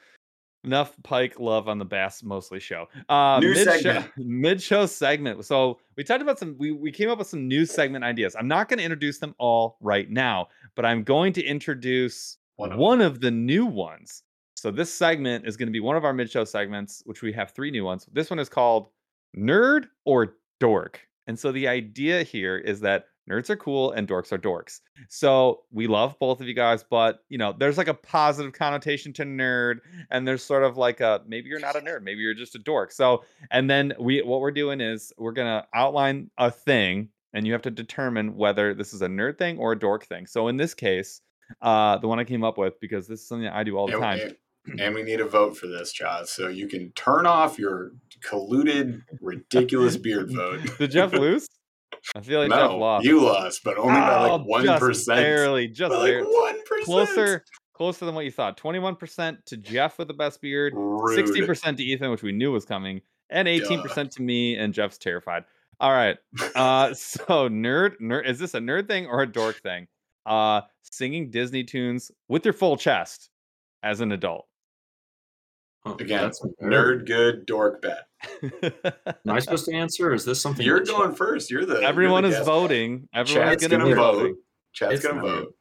Enough 0.65 0.95
Pike 1.03 1.41
love 1.41 1.69
on 1.69 1.79
the 1.79 1.85
Bass 1.85 2.23
Mostly 2.23 2.61
show. 2.61 2.87
Uh, 3.09 3.41
New 3.41 3.55
mid 3.55 3.65
segment. 3.65 4.13
Mid 4.19 4.63
show 4.63 4.85
segment. 4.85 5.43
So 5.45 5.79
we 5.97 6.05
talked 6.05 6.21
about 6.23 6.39
some. 6.39 6.57
We 6.59 6.71
we 6.71 6.93
came 6.93 7.09
up 7.09 7.19
with 7.19 7.29
some 7.29 7.49
new 7.49 7.65
segment 7.65 8.05
ideas. 8.05 8.37
I'm 8.39 8.49
not 8.49 8.69
going 8.69 8.79
to 8.79 8.85
introduce 8.85 9.19
them 9.19 9.35
all 9.39 9.79
right 9.81 10.11
now, 10.11 10.49
but 10.77 10.85
I'm 10.85 11.03
going 11.03 11.33
to 11.35 11.43
introduce 11.43 12.37
One 12.57 12.77
one 12.77 13.01
of 13.01 13.15
of, 13.15 13.21
the 13.21 13.31
new 13.31 13.65
ones. 13.65 14.23
So 14.55 14.71
this 14.71 14.93
segment 14.93 15.47
is 15.47 15.57
going 15.57 15.69
to 15.69 15.73
be 15.73 15.81
one 15.81 15.97
of 15.97 16.05
our 16.05 16.13
mid 16.13 16.31
show 16.31 16.45
segments, 16.45 17.03
which 17.07 17.23
we 17.23 17.33
have 17.33 17.53
three 17.53 17.71
new 17.71 17.85
ones. 17.85 18.07
This 18.13 18.29
one 18.29 18.39
is 18.39 18.51
called 18.51 18.89
Nerd 19.35 19.87
or 20.05 20.37
Dork. 20.59 21.01
And 21.27 21.39
so 21.39 21.53
the 21.53 21.69
idea 21.69 22.23
here 22.23 22.59
is 22.59 22.81
that 22.81 23.07
nerds 23.31 23.49
are 23.51 23.57
cool 23.57 23.93
and 23.93 24.09
dorks 24.09 24.33
are 24.33 24.39
dorks. 24.39 24.81
So 25.09 25.63
we 25.71 25.87
love 25.87 26.19
both 26.19 26.41
of 26.41 26.49
you 26.49 26.55
guys, 26.55 26.85
but 26.89 27.21
you 27.29 27.39
know, 27.39 27.55
there's 27.57 27.79
like 27.79 27.89
a 27.89 27.95
positive 27.95 28.53
connotation 28.53 29.13
to 29.15 29.25
nerd, 29.25 29.77
and 30.11 30.27
there's 30.27 30.43
sort 30.43 30.65
of 30.65 30.77
like 30.77 31.01
a 31.01 31.23
maybe 31.27 31.49
you're 31.49 31.61
not 31.61 31.77
a 31.77 31.81
nerd, 31.89 32.03
maybe 32.03 32.21
you're 32.21 32.35
just 32.35 32.55
a 32.55 32.59
dork. 32.59 32.93
So, 32.93 33.25
and 33.51 33.71
then 33.71 33.93
we 33.99 34.23
what 34.23 34.41
we're 34.41 34.51
doing 34.51 34.81
is 34.81 35.13
we're 35.17 35.33
gonna 35.33 35.67
outline 35.75 36.31
a 36.39 36.51
thing, 36.51 37.09
and 37.33 37.47
you 37.47 37.53
have 37.53 37.63
to 37.63 37.71
determine 37.71 38.37
whether 38.37 38.75
this 38.75 38.93
is 38.93 39.03
a 39.03 39.09
nerd 39.09 39.39
thing 39.39 39.59
or 39.59 39.73
a 39.73 39.79
dork 39.79 40.07
thing. 40.07 40.27
So 40.27 40.49
in 40.49 40.57
this 40.57 40.75
case, 40.75 41.21
uh, 41.63 41.99
the 41.99 42.09
one 42.09 42.19
I 42.19 42.25
came 42.25 42.45
up 42.45 42.59
with 42.59 42.81
because 42.81 43.07
this 43.07 43.21
is 43.21 43.29
something 43.29 43.45
that 43.45 43.55
I 43.55 43.65
do 43.65 43.77
all 43.77 43.87
the 43.87 43.95
and, 43.95 44.03
time. 44.03 44.21
and- 44.21 44.37
and 44.79 44.95
we 44.95 45.03
need 45.03 45.21
a 45.21 45.25
vote 45.25 45.57
for 45.57 45.67
this, 45.67 45.93
Chaz. 45.99 46.27
So 46.27 46.49
you 46.49 46.69
can 46.69 46.93
turn 46.93 47.25
off 47.27 47.59
your 47.59 47.93
colluded, 48.23 49.01
ridiculous 49.21 49.97
beard 49.97 50.31
vote. 50.31 50.61
Did 50.79 50.91
Jeff 50.91 51.13
lose? 51.15 51.49
I 52.15 52.21
feel 52.21 52.41
like 52.41 52.51
Jeff 52.51 52.71
no, 52.71 52.79
lost. 52.79 53.05
you 53.07 53.21
lost, 53.21 53.63
but 53.65 53.79
only 53.79 53.95
by 53.95 54.29
Oh, 54.29 54.37
like 54.37 54.47
one 54.47 54.65
just 54.65 55.07
barely, 55.07 55.69
just 55.69 55.93
Like 55.93 56.25
one 56.25 56.63
percent. 56.65 56.85
closer 56.87 57.45
closer 57.75 58.05
than 58.05 58.15
what 58.15 58.25
you 58.27 58.31
thought. 58.31 58.59
21% 58.59 59.45
to 59.47 59.57
jeff 59.57 59.99
with 59.99 60.07
the 60.09 60.15
best 60.15 60.41
beard 60.43 60.75
60% 60.75 61.77
to 61.79 61.83
ethan 61.83 62.11
which 62.11 62.23
we 62.23 62.31
knew 62.33 62.53
was 62.53 62.65
coming 62.67 63.01
and 63.31 63.49
18% 63.49 64.11
to 64.11 64.23
me 64.23 64.57
and 64.57 64.75
jeff's 64.75 64.99
terrified. 64.99 65.45
All 65.81 65.93
right 65.93 66.19
uh 66.55 66.93
so 66.95 67.49
nerd 67.49 67.95
nerd 68.03 68.29
is 68.29 68.39
this 68.39 68.53
a 68.55 68.59
nerd 68.61 68.87
thing 68.87 69.07
or 69.07 69.23
a 69.23 69.27
dork 69.27 69.63
thing? 69.63 69.87
Uh 70.27 70.61
singing 70.83 71.31
disney 71.31 71.65
tunes 71.65 72.11
with 72.29 72.45
your 72.45 72.53
full 72.53 72.77
chest 72.77 73.31
as 73.83 74.01
an 74.03 74.13
adult. 74.13 74.47
Oh, 75.87 75.95
Again, 75.95 76.25
that's 76.25 76.43
nerd 76.63 77.07
good, 77.07 77.47
dork 77.47 77.81
bad. 77.81 78.01
Am 78.43 79.31
i 79.31 79.39
supposed 79.39 79.65
to 79.67 79.73
answer 79.75 80.11
or 80.11 80.15
is 80.15 80.25
this 80.25 80.41
something 80.41 80.65
You're 80.67 80.81
that 80.81 80.89
going 80.89 81.15
first. 81.15 81.51
You're 81.51 81.65
the 81.65 81.75
you're 81.81 81.85
everyone 81.85 82.23
the 82.25 82.31
is 82.31 82.35
guest. 82.37 82.47
voting 82.47 83.09
everyone's 83.15 83.51
Chat's 83.63 83.67
gonna, 83.67 83.83
gonna 83.85 83.91
be 83.91 83.95
vote. 83.97 84.13
voting 84.17 84.37
Chat's 84.73 84.95
It's 84.95 85.07
gonna 85.07 85.21
nerd. 85.23 85.39
vote. 85.41 85.55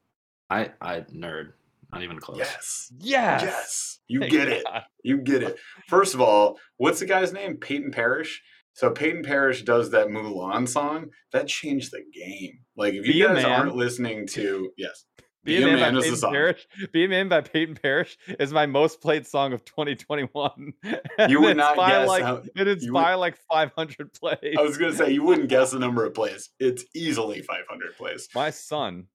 i 0.50 0.72
i 0.82 1.00
nerd 1.13 1.54
not 1.91 2.04
even 2.04 2.19
close 2.19 2.38
Yes. 2.39 2.91
yes 3.00 3.41
Yes. 3.43 4.00
You 4.08 4.22
Thank 4.22 4.32
get 4.32 4.48
it. 4.48 4.63
You 5.04 5.17
get 5.22 5.43
it. 5.43 5.60
First 5.88 6.15
of 6.15 6.22
all, 6.22 6.58
what's 6.78 7.00
the 7.00 7.06
guy's 7.06 7.32
name? 7.32 7.58
Peyton 7.58 7.91
Parrish. 7.91 8.41
So 8.74 8.89
Peyton 8.89 9.22
Parrish 9.22 9.62
does 9.62 9.91
that 9.91 10.08
Mulan 10.08 10.67
song. 10.67 11.10
That 11.32 11.48
changed 11.48 11.91
the 11.91 12.02
game. 12.12 12.60
Like 12.76 12.95
if 12.95 13.06
you 13.06 13.13
Be 13.13 13.19
guys 13.22 13.43
aren't 13.45 13.76
listening 13.76 14.26
to 14.30 14.72
yes, 14.78 15.06
Be 15.50 15.64
a 15.64 15.66
Man, 15.66 15.94
by 15.96 16.02
Peyton. 16.02 16.32
Parrish. 16.32 16.68
Be 16.94 17.04
a 17.06 17.08
Man 17.08 17.28
by 17.30 17.42
Peyton 17.42 17.76
Parrish 17.76 18.18
is 18.40 18.54
my 18.54 18.66
most 18.66 19.02
played 19.02 19.28
song 19.28 19.54
of 19.54 19.66
2021. 19.66 20.74
And 21.18 21.32
You 21.32 21.42
would 21.42 21.58
not 21.58 21.76
guess 21.76 22.08
like 22.08 22.24
how- 22.24 22.44
it 22.56 22.68
is 22.68 22.84
would- 22.86 22.94
by 22.94 23.16
like 23.16 23.38
500 23.52 24.14
plays. 24.14 24.56
I 24.58 24.62
was 24.62 24.78
gonna 24.78 24.94
say 24.94 25.12
you 25.12 25.24
wouldn't 25.24 25.50
guess 25.50 25.72
the 25.72 25.80
number 25.80 26.06
of 26.06 26.14
plays. 26.14 26.50
It's 26.60 26.84
easily 26.96 27.42
500 27.42 27.96
plays. 27.98 28.30
my 28.34 28.50
son, 28.50 29.08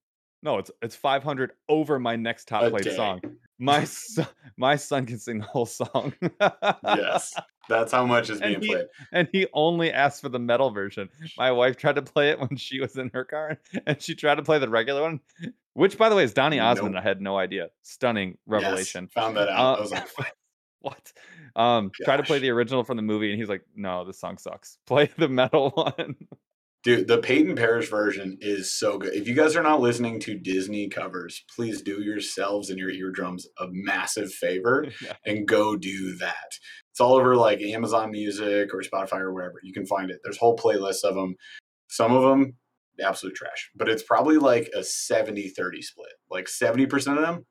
no, 0.43 0.59
it's 0.59 0.71
it's 0.83 0.97
500 0.97 1.53
over 1.69 1.99
my 1.99 2.17
next 2.17 2.49
top 2.49 2.65
A 2.65 2.71
played 2.71 2.85
day. 2.85 2.97
song. 2.97 3.21
My 3.59 3.85
son, 3.85 4.27
my 4.59 4.77
son 4.77 5.07
can 5.07 5.19
sing 5.19 5.39
the 5.39 5.47
whole 5.47 5.67
song. 5.67 6.13
Yes, 6.85 7.35
that's 7.69 7.93
how 7.93 8.05
much 8.07 8.31
is 8.31 8.41
And 8.41 8.61
being 8.61 8.63
he- 8.63 8.69
played. 8.69 8.87
and 9.13 9.29
he 9.33 9.47
only 9.53 9.93
asked 9.93 10.21
for 10.21 10.29
the 10.29 10.39
metal 10.39 10.71
version. 10.71 11.09
My 11.37 11.51
wife 11.53 11.77
tried 11.77 11.97
to 11.97 12.03
play 12.03 12.31
it 12.31 12.39
when 12.41 12.57
she 12.57 12.81
was 12.81 12.97
in 12.97 13.11
her 13.15 13.25
car, 13.25 13.59
and 13.87 14.01
she 14.01 14.15
tried 14.15 14.37
to 14.37 14.43
play 14.43 14.59
the 14.59 14.69
regular 14.69 15.03
one, 15.03 15.21
which, 15.75 15.97
by 15.99 16.09
the 16.09 16.17
way, 16.17 16.25
is 16.25 16.33
Donny 16.35 16.61
Osmond. 16.61 16.95
Nope. 16.95 17.05
I 17.05 17.09
had 17.09 17.21
no 17.21 17.37
idea. 17.39 17.69
Stunning 17.83 18.31
Yes, 18.31 18.39
revelation. 18.47 19.09
found 19.09 19.37
that 19.37 19.49
out. 19.49 19.59
Uh, 19.59 19.79
I 19.79 19.81
was 19.81 19.91
like, 19.93 20.07
what? 20.81 21.13
Um, 21.57 21.91
try 22.03 22.17
to 22.17 22.23
play 22.23 22.39
the 22.41 22.51
original 22.51 22.85
from 22.85 22.97
the 22.97 23.03
movie, 23.03 23.31
and 23.31 23.39
he's 23.39 23.49
like, 23.49 23.63
"No, 23.77 24.05
this 24.05 24.19
song 24.21 24.39
sucks. 24.39 24.79
Play 24.87 25.09
the 25.17 25.29
metal 25.29 25.71
one." 25.71 26.17
Dude, 26.83 27.09
the 27.09 27.17
Peyton 27.17 27.57
Parrish 27.57 27.89
version 27.89 28.37
is 28.43 28.71
so 28.77 28.99
good. 28.99 29.15
If 29.15 29.27
you 29.27 29.35
guys 29.35 29.57
are 29.57 29.63
not 29.63 29.81
listening 29.81 30.21
to 30.21 30.37
Disney 30.37 30.89
covers, 30.91 31.43
please 31.57 31.81
do 31.81 32.03
yourselves 32.03 32.69
and 32.69 32.79
your 32.79 32.91
eardrums 32.91 33.47
a 33.59 33.69
massive 33.71 34.31
favor 34.31 34.89
Yeah. 35.03 35.15
and 35.25 35.49
go 35.49 35.77
do 35.77 36.17
that. 36.17 36.59
It's 36.95 37.01
all 37.01 37.15
over 37.15 37.35
like 37.35 37.61
Amazon 37.61 38.13
Music 38.13 38.73
or 38.73 38.81
Spotify 38.81 39.19
or 39.19 39.33
wherever. 39.33 39.57
You 39.65 39.73
can 39.73 39.85
find 39.85 40.13
it. 40.13 40.21
There's 40.23 40.37
whole 40.39 40.57
playlists 40.57 41.03
of 41.03 41.17
them. 41.17 41.35
Some 41.89 42.13
of 42.15 42.23
them, 42.23 42.55
absolute 43.05 43.35
trash, 43.35 43.69
but 43.75 43.89
it's 43.89 44.05
probably 44.05 44.37
like 44.39 44.71
a 44.77 44.85
70 44.85 45.49
30 45.49 45.83
split. 45.83 46.13
Like 46.31 46.47
70% 46.47 47.17
of 47.17 47.23
them, 47.23 47.45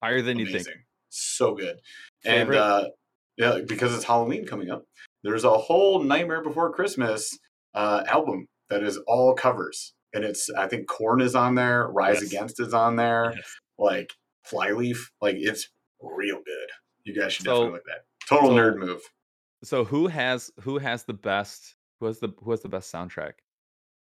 Higher 0.00 0.22
than 0.22 0.38
you 0.38 0.46
think. 0.46 0.68
So 1.08 1.56
good. 1.56 1.80
And 2.24 2.54
uh, 2.54 2.90
yeah, 3.36 3.58
because 3.66 3.92
it's 3.92 4.04
Halloween 4.04 4.46
coming 4.46 4.70
up, 4.70 4.84
there's 5.24 5.42
a 5.42 5.50
whole 5.58 6.04
Nightmare 6.04 6.44
Before 6.44 6.72
Christmas 6.72 7.36
uh, 7.74 8.04
album 8.06 8.46
that 8.70 8.84
is 8.84 8.98
all 9.08 9.34
covers, 9.34 9.94
and 10.14 10.22
it's 10.24 10.48
I 10.56 10.68
think 10.68 10.86
Korn 10.86 11.20
is 11.20 11.34
on 11.34 11.56
there, 11.56 11.88
Rise 11.88 12.22
Yes. 12.22 12.30
Against 12.32 12.60
is 12.60 12.72
on 12.72 12.94
there, 12.94 13.32
Yes. 13.34 13.44
like 13.78 14.12
Flyleaf, 14.44 15.10
like 15.20 15.34
it's 15.38 15.68
real 16.00 16.36
good. 16.36 16.68
You 17.02 17.20
guys 17.20 17.32
should 17.32 17.46
So- 17.46 17.50
definitely 17.50 17.72
look 17.72 17.80
at 17.80 17.86
that. 17.86 18.02
Total 18.28 18.48
so- 18.50 18.54
nerd 18.56 18.76
move. 18.78 19.02
So 19.64 19.84
who 19.84 20.06
has 20.08 20.50
who 20.60 20.78
has 20.78 21.04
the 21.04 21.14
best 21.14 21.76
who 22.00 22.06
has 22.06 22.18
the 22.20 22.28
who 22.42 22.50
has 22.50 22.60
the 22.60 22.68
best 22.68 22.92
soundtrack? 22.92 23.32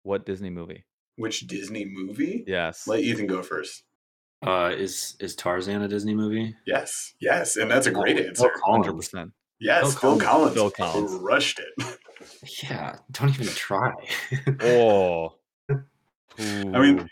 What 0.04 0.26
Disney 0.26 0.50
movie? 0.50 0.86
Which 1.16 1.48
Disney 1.48 1.86
movie? 1.86 2.44
Yes. 2.48 2.88
Let 2.88 3.00
Ethan 3.02 3.28
go 3.28 3.42
first. 3.42 3.84
Uh, 4.46 4.72
is 4.76 5.16
is 5.20 5.36
Tarzan 5.36 5.82
a 5.82 5.88
Disney 5.88 6.14
movie? 6.16 6.56
Yes, 6.66 7.14
yes, 7.20 7.58
and 7.58 7.70
that's 7.70 7.88
a 7.88 7.92
great 7.92 8.18
Phil 8.18 8.28
answer. 8.28 8.52
Hundred 8.64 8.90
Collins. 8.92 9.08
percent. 9.10 9.32
Yes, 9.60 9.96
Phil 10.00 10.18
Phil 10.18 10.20
Collins. 10.28 10.54
Phil 10.54 10.72
Collins. 10.72 11.12
rushed 11.16 11.60
it. 11.60 11.98
Yeah, 12.64 12.98
don't 13.12 13.30
even 13.30 13.48
try. 13.48 13.92
Oh. 14.62 15.36
I 16.40 16.80
mean, 16.80 17.10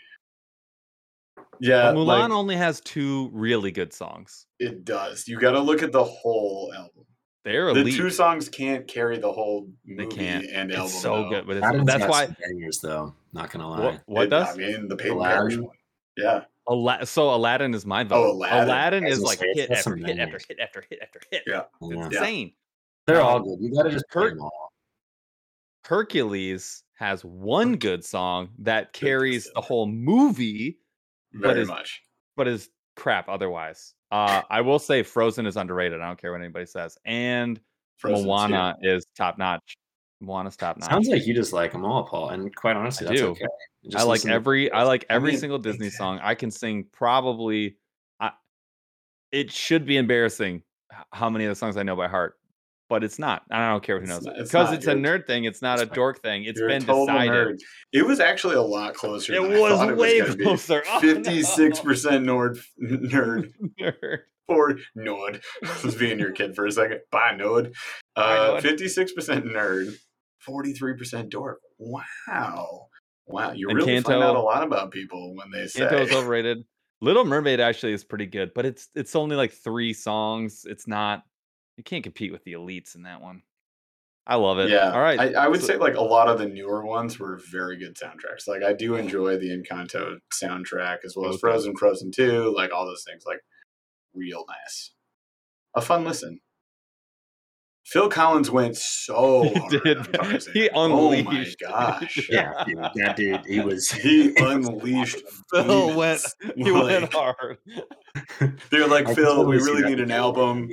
yeah, 1.60 1.92
But 1.92 1.96
Mulan 1.98 2.06
like, 2.06 2.30
only 2.30 2.56
has 2.56 2.80
two 2.80 3.30
really 3.32 3.70
good 3.70 3.92
songs. 3.92 4.46
it 4.58 4.84
does. 4.84 5.26
You 5.28 5.38
got 5.38 5.52
to 5.52 5.60
look 5.60 5.82
at 5.82 5.92
the 5.92 6.04
whole 6.04 6.72
album. 6.76 7.04
They're 7.44 7.72
The 7.72 7.84
two 7.92 8.10
songs 8.10 8.48
can't 8.48 8.86
carry 8.86 9.16
the 9.18 9.32
whole 9.32 9.68
movie 9.86 10.04
they 10.04 10.14
can't. 10.14 10.44
and 10.52 10.70
album. 10.72 10.86
It's 10.86 11.00
so 11.00 11.22
though. 11.22 11.30
good, 11.30 11.46
but 11.46 11.56
it's, 11.56 11.64
Aladdin's 11.64 11.86
that's 11.86 12.06
why 12.10 12.26
some 12.26 12.36
bangers, 12.42 12.78
though. 12.80 13.14
Not 13.32 13.50
gonna 13.50 13.70
lie. 13.70 13.80
what, 13.84 14.02
what 14.06 14.22
It- 14.24 14.30
does 14.30 14.54
I 14.54 14.56
mean 14.56 14.88
the 14.88 14.96
Peyton 14.96 15.16
Aladdin? 15.16 15.36
Parrish 15.38 15.56
one? 15.58 15.76
Yeah, 16.16 16.44
Ala- 16.68 17.06
so 17.06 17.34
Aladdin 17.34 17.72
is 17.74 17.86
my 17.86 18.02
oh, 18.02 18.04
vote. 18.08 18.46
Oh, 18.50 18.64
Aladdin. 18.64 19.04
I 19.04 19.08
was 19.08 19.18
is 19.18 19.24
like 19.24 19.38
say, 19.38 19.46
it's 19.54 19.60
hit 19.60 19.70
after 19.70 19.96
hit 19.96 20.18
after 20.18 20.38
hit 20.48 20.58
after 20.60 20.84
hit 20.90 20.98
after 21.00 21.20
hit. 21.30 21.42
Yeah. 21.46 21.62
It's 21.80 21.96
Yeah. 21.96 22.06
insane. 22.06 22.52
They're 23.06 23.22
all 23.22 23.40
good. 23.40 23.58
You 23.62 23.72
gotta 23.74 23.90
just 23.90 24.04
play 24.10 24.22
Kurt- 24.24 24.34
them 24.34 24.42
all. 24.42 24.72
Hercules 25.84 26.82
has 26.98 27.24
one 27.24 27.76
good 27.76 28.04
song 28.04 28.50
that 28.58 28.92
carries 28.92 29.50
the 29.54 29.60
whole 29.60 29.86
movie, 29.86 30.78
very 31.40 31.62
is- 31.62 31.68
much. 31.68 32.02
but 32.36 32.46
is 32.48 32.68
crap 32.96 33.28
otherwise. 33.28 33.94
Uh, 34.10 34.42
I 34.48 34.60
will 34.62 34.78
say 34.78 35.02
Frozen 35.02 35.46
is 35.46 35.56
underrated. 35.56 36.00
I 36.00 36.06
don't 36.06 36.18
care 36.20 36.32
what 36.32 36.40
anybody 36.40 36.66
says. 36.66 36.96
And 37.04 37.60
Frozen 37.98 38.26
Moana 38.26 38.76
is 38.82 39.06
top 39.16 39.38
notch. 39.38 39.76
Moana's 40.20 40.56
top 40.56 40.78
notch. 40.78 40.90
Sounds 40.90 41.08
like 41.08 41.26
you 41.26 41.34
just 41.34 41.52
like 41.52 41.72
them 41.72 41.84
all, 41.84 42.04
Paul. 42.04 42.30
And 42.30 42.54
quite 42.56 42.76
honestly, 42.76 43.06
I 43.06 43.10
that's 43.10 43.20
do. 43.20 43.28
okay. 43.28 43.46
I 43.94 44.02
like 44.02 44.22
to 44.22 44.30
every 44.32 44.70
I 44.72 44.82
like 44.84 45.04
I 45.10 45.14
every 45.14 45.32
mean, 45.32 45.40
single 45.40 45.58
Disney 45.58 45.90
song. 45.90 46.18
I 46.22 46.34
can 46.34 46.50
sing 46.50 46.86
probably 46.92 47.76
I 48.18 48.30
it 49.30 49.52
should 49.52 49.84
be 49.84 49.96
embarrassing 49.96 50.62
how 51.12 51.28
many 51.28 51.44
of 51.44 51.50
the 51.50 51.54
songs 51.54 51.76
I 51.76 51.82
know 51.82 51.94
by 51.96 52.08
heart, 52.08 52.37
but 52.88 53.04
it's 53.04 53.18
not. 53.18 53.42
I 53.50 53.70
don't 53.70 53.82
care 53.82 53.96
who 53.98 54.02
It's 54.04 54.10
knows 54.10 54.24
not- 54.24 54.36
it. 54.38 54.44
Because 54.44 54.68
not. 54.70 54.74
it's 54.74 54.86
a 54.86 54.94
nerd 54.94 55.26
thing. 55.26 55.44
It's 55.44 55.60
not 55.62 55.78
a 55.78 55.82
It's 55.82 55.88
fine. 55.90 55.96
dork 55.96 56.22
thing. 56.22 56.44
It's 56.44 56.60
been 56.60 56.80
decided. 56.80 57.30
nerd. 57.32 57.58
It 57.92 58.06
was 58.06 58.20
actually 58.20 58.54
a 58.56 58.62
lot 58.62 58.94
closer. 58.94 59.34
It 59.34 59.42
was 59.42 59.96
way 59.96 60.20
gonna 60.20 60.36
be. 60.36 60.44
closer. 60.44 60.82
Oh. 60.88 61.00
Fifty-six 61.00 61.80
percent 61.80 62.26
nerd. 62.26 62.58
Nerd. 62.82 63.50
Nerd. 63.80 64.18
or 64.48 64.78
Nord. 64.94 65.42
Let's 65.62 65.94
being 65.94 66.18
your 66.18 66.32
kid 66.32 66.54
for 66.56 66.64
a 66.66 66.72
second. 66.72 67.00
Bye. 67.12 67.36
Bye, 67.38 67.70
Uh, 68.16 68.60
Fifty-six 68.60 69.12
percent 69.12 69.44
nerd, 69.44 69.94
forty-three 70.38 70.94
percent 70.96 71.28
dork. 71.30 71.60
Wow, 71.78 72.88
wow! 73.26 73.52
You 73.52 73.68
And 73.68 73.76
really 73.76 73.92
find 73.94 74.04
Kanto- 74.06 74.22
out 74.22 74.36
a 74.36 74.40
lot 74.40 74.62
about 74.62 74.90
people 74.90 75.34
when 75.36 75.50
they 75.50 75.66
say. 75.66 75.80
Kanto's 75.80 76.12
overrated. 76.14 76.64
Little 77.00 77.24
Mermaid 77.24 77.60
actually 77.60 77.92
is 77.92 78.02
pretty 78.02 78.26
good, 78.26 78.52
but 78.54 78.64
it's 78.66 78.88
it's 78.94 79.14
only 79.14 79.36
like 79.36 79.52
three 79.52 79.92
songs. 79.92 80.62
It's 80.64 80.88
not 80.88 81.22
you 81.78 81.84
can't 81.84 82.02
compete 82.04 82.32
with 82.32 82.44
the 82.44 82.52
elites 82.52 82.94
in 82.96 83.04
that 83.04 83.22
one. 83.22 83.42
I 84.26 84.34
love 84.34 84.58
it. 84.58 84.68
Yeah, 84.68 84.92
All 84.92 85.00
right. 85.00 85.18
I, 85.18 85.44
I 85.44 85.48
would 85.48 85.60
so- 85.62 85.68
say 85.68 85.76
like 85.78 85.94
a 85.94 86.02
lot 86.02 86.28
of 86.28 86.38
the 86.38 86.46
newer 86.46 86.84
ones 86.84 87.18
were 87.18 87.40
very 87.50 87.78
good 87.78 87.96
soundtracks. 87.96 88.46
Like 88.46 88.62
I 88.62 88.74
do 88.74 88.96
enjoy 88.96 89.38
the 89.38 89.48
Encanto 89.48 90.18
soundtrack 90.34 90.98
as 91.06 91.14
well 91.16 91.30
as 91.32 91.40
Frozen, 91.40 91.76
Frozen 91.76 92.10
Two, 92.10 92.52
like 92.54 92.70
all 92.74 92.84
those 92.84 93.04
things. 93.08 93.22
Like 93.24 93.40
real 94.14 94.44
nice, 94.46 94.90
a 95.74 95.80
fun 95.80 96.04
listen. 96.04 96.40
Phil 97.86 98.10
Collins 98.10 98.50
went 98.50 98.76
so 98.76 99.44
He 99.44 99.54
hard 99.54 99.82
did. 99.82 99.96
on 99.98 100.04
Tarzan. 100.04 100.52
He 100.52 100.68
Oh 100.74 101.22
my 101.22 101.46
gosh! 101.58 102.28
Yeah, 102.28 102.64
dude, 102.66 102.76
that 102.96 103.16
dude, 103.16 103.46
he 103.46 103.60
was. 103.60 103.90
He 103.90 104.34
unleashed. 104.36 105.22
Phil 105.50 105.96
went 105.96 106.22
demons. 106.40 106.54
he 106.66 106.70
went 106.70 107.14
hard. 107.14 107.56
They're 108.70 108.86
like, 108.86 109.06
Phil, 109.06 109.36
totally 109.36 109.56
we 109.56 109.62
really 109.62 109.82
need 109.84 110.00
an 110.00 110.08
being 110.08 110.18
album. 110.18 110.68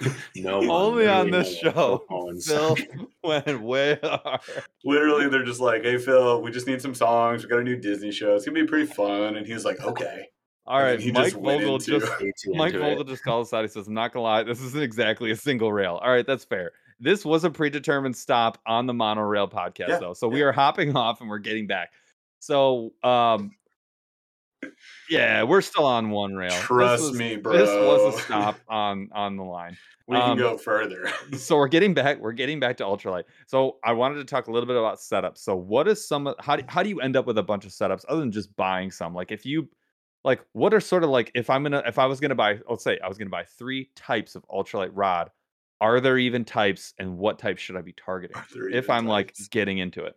No, 0.36 0.56
Only 0.70 1.06
on 1.06 1.30
literally 1.30 1.30
this 1.30 1.58
show. 1.58 2.04
Phil 2.46 2.76
went 3.24 3.62
way 3.62 3.98
hard. 4.02 4.40
Literally, 4.84 5.28
they're 5.28 5.44
just 5.44 5.60
like, 5.60 5.82
hey, 5.82 5.98
Phil, 5.98 6.42
we 6.42 6.50
just 6.50 6.66
need 6.66 6.82
some 6.82 6.94
songs. 6.94 7.42
We 7.42 7.48
got 7.48 7.60
a 7.60 7.64
new 7.64 7.76
Disney 7.76 8.10
show. 8.12 8.34
It's 8.34 8.44
gonna 8.44 8.60
be 8.60 8.66
pretty 8.66 8.86
fun. 8.86 9.36
And 9.36 9.46
he 9.46 9.54
was 9.54 9.64
like, 9.64 9.80
okay. 9.80 10.28
all 10.66 10.80
right, 10.82 11.00
he 11.00 11.12
Mike 11.12 11.24
just 11.24 11.36
went 11.36 11.60
Vogel 11.62 11.76
into- 11.76 11.98
just 12.00 12.20
Way 12.20 12.32
too 12.38 12.52
Mike 12.54 12.74
Vogel 12.74 13.00
it. 13.02 13.08
just 13.08 13.24
called 13.24 13.46
us 13.46 13.52
out. 13.52 13.62
He 13.62 13.68
says, 13.68 13.86
I'm 13.88 13.94
not 13.94 14.12
gonna 14.12 14.24
lie, 14.24 14.42
this 14.42 14.60
isn't 14.60 14.82
exactly 14.82 15.30
a 15.30 15.36
single 15.36 15.72
rail. 15.72 15.94
All 16.02 16.10
right, 16.10 16.26
that's 16.26 16.44
fair. 16.44 16.72
This 17.00 17.24
was 17.24 17.44
a 17.44 17.50
predetermined 17.50 18.16
stop 18.16 18.58
on 18.66 18.86
the 18.86 18.94
monorail 18.94 19.48
podcast, 19.48 19.88
Yeah, 19.88 19.98
though. 19.98 20.14
So 20.14 20.28
we 20.28 20.42
are 20.42 20.52
hopping 20.52 20.96
off 20.96 21.20
and 21.20 21.28
we're 21.30 21.38
getting 21.38 21.66
back. 21.66 21.92
So 22.40 22.92
um 23.02 23.52
yeah, 25.10 25.42
we're 25.42 25.60
still 25.62 25.84
on 25.86 26.10
one 26.10 26.34
rail. 26.34 26.50
Trust 26.50 27.02
was- 27.02 27.12
me, 27.18 27.36
bro. 27.36 27.52
This 27.56 27.68
was 27.68 28.14
a 28.16 28.20
stop 28.22 28.58
on 28.68 29.08
on 29.12 29.36
the 29.36 29.44
line. 29.44 29.76
We 30.08 30.16
Um, 30.16 30.30
can 30.30 30.38
go 30.38 30.56
further. 30.56 31.10
so 31.36 31.56
we're 31.56 31.66
getting 31.68 31.92
back 31.92 32.20
we're 32.20 32.30
getting 32.32 32.60
back 32.60 32.76
to 32.76 32.84
ultralight 32.84 33.24
so 33.48 33.78
i 33.82 33.92
wanted 33.92 34.14
to 34.16 34.24
talk 34.24 34.46
a 34.46 34.52
little 34.52 34.68
bit 34.68 34.76
about 34.76 34.98
setups 34.98 35.38
so 35.38 35.56
what 35.56 35.88
is 35.88 36.06
some 36.06 36.32
how 36.38 36.54
do, 36.54 36.62
how 36.68 36.84
do 36.84 36.88
you 36.88 37.00
end 37.00 37.16
up 37.16 37.26
with 37.26 37.38
a 37.38 37.42
bunch 37.42 37.64
of 37.64 37.72
setups 37.72 38.04
other 38.08 38.20
than 38.20 38.30
just 38.30 38.54
buying 38.54 38.88
some 38.92 39.12
like 39.14 39.32
if 39.32 39.44
you 39.44 39.68
like 40.22 40.44
what 40.52 40.72
are 40.72 40.78
sort 40.80 41.02
of 41.02 41.10
like 41.10 41.32
if 41.34 41.50
i'm 41.50 41.64
gonna 41.64 41.82
if 41.86 41.98
i 41.98 42.06
was 42.06 42.20
gonna 42.20 42.36
buy 42.36 42.56
let's 42.70 42.84
say 42.84 42.96
i 43.02 43.08
was 43.08 43.18
gonna 43.18 43.30
buy 43.30 43.42
three 43.58 43.90
types 43.96 44.36
of 44.36 44.46
ultralight 44.48 44.90
rod 44.92 45.28
are 45.80 45.98
there 45.98 46.18
even 46.18 46.44
types 46.44 46.94
and 47.00 47.18
what 47.18 47.40
types 47.40 47.60
should 47.60 47.74
i 47.76 47.80
be 47.82 47.92
targeting 47.92 48.36
if 48.72 48.88
i'm 48.88 49.06
like 49.08 49.34
getting 49.50 49.78
into 49.78 50.04
it 50.04 50.14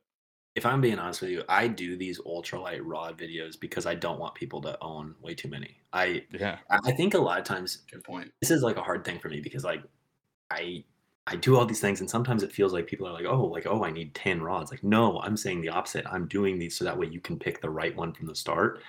If 0.55 0.65
I'm 0.65 0.81
being 0.81 0.99
honest 0.99 1.21
with 1.21 1.31
you, 1.31 1.43
I 1.47 1.67
do 1.67 1.95
these 1.95 2.19
ultralight 2.21 2.81
rod 2.83 3.17
videos 3.17 3.59
because 3.59 3.85
I 3.85 3.95
don't 3.95 4.19
want 4.19 4.35
people 4.35 4.61
to 4.61 4.77
own 4.81 5.15
way 5.21 5.33
too 5.35 5.47
many. 5.47 5.77
I 5.93 6.25
yeah 6.31 6.57
I 6.69 6.79
I 6.85 6.91
think 6.91 7.13
a 7.13 7.19
lot 7.19 7.39
of 7.39 7.45
times 7.45 7.79
Good 7.91 8.03
point. 8.03 8.31
this 8.41 8.51
is 8.51 8.63
like 8.63 8.77
a 8.77 8.81
hard 8.81 9.05
thing 9.05 9.19
for 9.19 9.29
me 9.29 9.39
because 9.41 9.63
like 9.63 9.83
I 10.49 10.83
I 11.27 11.35
do 11.35 11.55
all 11.55 11.65
these 11.65 11.79
things 11.79 11.99
and 12.01 12.09
sometimes 12.09 12.41
it 12.41 12.51
feels 12.51 12.73
like 12.73 12.87
people 12.87 13.07
are 13.07 13.13
like, 13.13 13.25
oh, 13.25 13.45
like, 13.45 13.67
oh, 13.67 13.83
I 13.83 13.91
need 13.91 14.15
10 14.15 14.41
rods. 14.41 14.71
Like, 14.71 14.83
no, 14.83 15.19
I'm 15.19 15.37
saying 15.37 15.61
the 15.61 15.69
opposite. 15.69 16.03
I'm 16.11 16.27
doing 16.27 16.57
these 16.57 16.75
so 16.75 16.83
that 16.83 16.97
way 16.97 17.05
you 17.05 17.19
can 17.19 17.37
pick 17.37 17.61
the 17.61 17.69
right 17.69 17.95
one 17.95 18.13
from 18.13 18.25
the 18.25 18.33
start. 18.33 18.81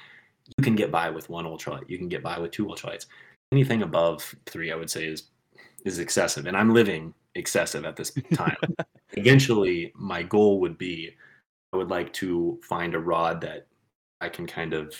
You 0.56 0.64
can 0.64 0.74
get 0.74 0.90
by 0.90 1.10
with 1.10 1.28
one 1.28 1.44
ultralight. 1.44 1.88
You 1.88 1.98
can 1.98 2.08
get 2.08 2.22
by 2.22 2.38
with 2.38 2.50
two 2.50 2.64
ultralights. 2.64 3.06
Anything 3.52 3.82
above 3.82 4.34
three, 4.46 4.72
I 4.72 4.76
would 4.76 4.90
say, 4.90 5.04
is 5.04 5.24
is 5.84 5.98
excessive. 5.98 6.46
And 6.46 6.56
I'm 6.56 6.72
living 6.72 7.12
excessive 7.34 7.84
at 7.84 7.96
this 7.96 8.12
time. 8.32 8.56
Eventually, 9.12 9.92
my 9.94 10.22
goal 10.22 10.60
would 10.60 10.78
be 10.78 11.10
I 11.10 11.12
would 11.76 11.90
like 11.90 12.12
to 12.14 12.58
find 12.62 12.94
a 12.94 12.98
rod 12.98 13.40
that 13.42 13.66
I 14.20 14.28
can 14.28 14.46
kind 14.46 14.72
of 14.72 14.94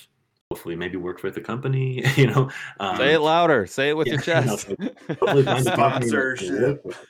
hopefully 0.50 0.76
maybe 0.76 0.96
work 0.96 1.22
with 1.22 1.36
a 1.36 1.40
company, 1.40 2.02
you 2.16 2.26
know. 2.26 2.50
Um, 2.78 2.96
say 2.96 3.14
it 3.14 3.20
louder 3.20 3.66
say 3.66 3.90
it 3.90 3.96
with 3.96 4.06
your 4.06 4.20
yeah, 4.26 4.40
no, 4.40 4.56
chest 4.56 4.68
hopefully 5.08 5.42
find 5.44 5.66
a 5.66 5.76
company 5.76 6.10
that 6.10 6.36
Sponsorship. 6.38 6.60
work 6.60 6.84
with 6.84 7.02
it 7.02 7.08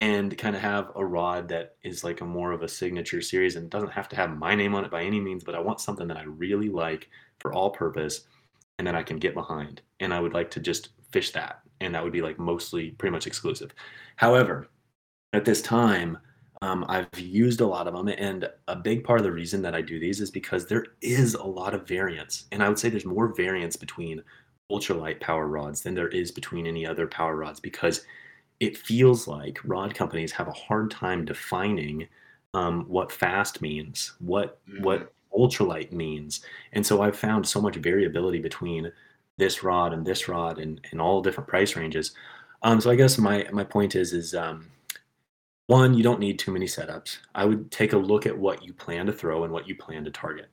and 0.00 0.36
kind 0.38 0.56
of 0.56 0.62
have 0.62 0.90
a 0.96 1.04
rod 1.04 1.48
that 1.48 1.76
is 1.82 2.02
like 2.02 2.20
a 2.20 2.24
more 2.24 2.52
of 2.52 2.62
a 2.62 2.68
signature 2.68 3.20
series 3.20 3.56
and 3.56 3.68
doesn't 3.70 3.92
have 3.92 4.08
to 4.08 4.16
have 4.16 4.36
my 4.36 4.54
name 4.54 4.74
on 4.74 4.84
it 4.84 4.90
by 4.90 5.02
any 5.02 5.20
means 5.20 5.44
but 5.44 5.54
i 5.54 5.60
want 5.60 5.80
something 5.80 6.08
that 6.08 6.16
i 6.16 6.22
really 6.22 6.68
like 6.68 7.08
for 7.38 7.52
all 7.52 7.70
purpose 7.70 8.22
and 8.78 8.86
that 8.86 8.94
i 8.94 9.02
can 9.02 9.18
get 9.18 9.34
behind 9.34 9.82
and 10.00 10.12
i 10.12 10.20
would 10.20 10.34
like 10.34 10.50
to 10.50 10.60
just 10.60 10.90
fish 11.12 11.30
that 11.32 11.60
and 11.80 11.94
that 11.94 12.02
would 12.02 12.12
be 12.12 12.22
like 12.22 12.38
mostly 12.38 12.90
pretty 12.92 13.12
much 13.12 13.26
exclusive 13.26 13.72
however 14.16 14.68
at 15.32 15.44
this 15.44 15.62
time 15.62 16.18
um, 16.62 16.84
i've 16.88 17.18
used 17.18 17.60
a 17.60 17.66
lot 17.66 17.86
of 17.86 17.94
them 17.94 18.08
and 18.08 18.48
a 18.68 18.76
big 18.76 19.04
part 19.04 19.20
of 19.20 19.24
the 19.24 19.32
reason 19.32 19.62
that 19.62 19.74
i 19.74 19.80
do 19.80 19.98
these 19.98 20.20
is 20.20 20.30
because 20.30 20.66
there 20.66 20.86
is 21.00 21.34
a 21.34 21.42
lot 21.42 21.74
of 21.74 21.86
variance 21.86 22.44
and 22.52 22.62
i 22.62 22.68
would 22.68 22.78
say 22.78 22.88
there's 22.88 23.04
more 23.04 23.34
variance 23.34 23.76
between 23.76 24.22
ultralight 24.70 25.20
power 25.20 25.48
rods 25.48 25.82
than 25.82 25.94
there 25.94 26.08
is 26.08 26.30
between 26.30 26.66
any 26.66 26.86
other 26.86 27.06
power 27.06 27.36
rods 27.36 27.60
because 27.60 28.04
it 28.60 28.76
feels 28.76 29.26
like 29.26 29.58
rod 29.64 29.94
companies 29.94 30.32
have 30.32 30.46
a 30.46 30.52
hard 30.52 30.90
time 30.90 31.24
defining 31.24 32.06
um, 32.54 32.84
what 32.88 33.12
fast 33.12 33.62
means, 33.62 34.12
what 34.18 34.58
what 34.80 35.12
ultralight 35.36 35.92
means, 35.92 36.44
and 36.72 36.84
so 36.84 37.02
I've 37.02 37.16
found 37.16 37.46
so 37.46 37.60
much 37.60 37.76
variability 37.76 38.38
between 38.38 38.92
this 39.38 39.62
rod 39.62 39.92
and 39.92 40.04
this 40.04 40.28
rod 40.28 40.58
and, 40.58 40.80
and 40.90 41.00
all 41.00 41.22
different 41.22 41.48
price 41.48 41.76
ranges. 41.76 42.12
Um, 42.62 42.80
so 42.80 42.90
I 42.90 42.96
guess 42.96 43.18
my 43.18 43.46
my 43.52 43.64
point 43.64 43.94
is 43.94 44.12
is 44.12 44.34
um, 44.34 44.66
one, 45.70 45.94
you 45.94 46.02
don't 46.02 46.18
need 46.18 46.36
too 46.36 46.50
many 46.50 46.66
setups. 46.66 47.18
I 47.32 47.44
would 47.44 47.70
take 47.70 47.92
a 47.92 47.96
look 47.96 48.26
at 48.26 48.36
what 48.36 48.64
you 48.64 48.72
plan 48.72 49.06
to 49.06 49.12
throw 49.12 49.44
and 49.44 49.52
what 49.52 49.68
you 49.68 49.76
plan 49.76 50.04
to 50.04 50.10
target. 50.10 50.48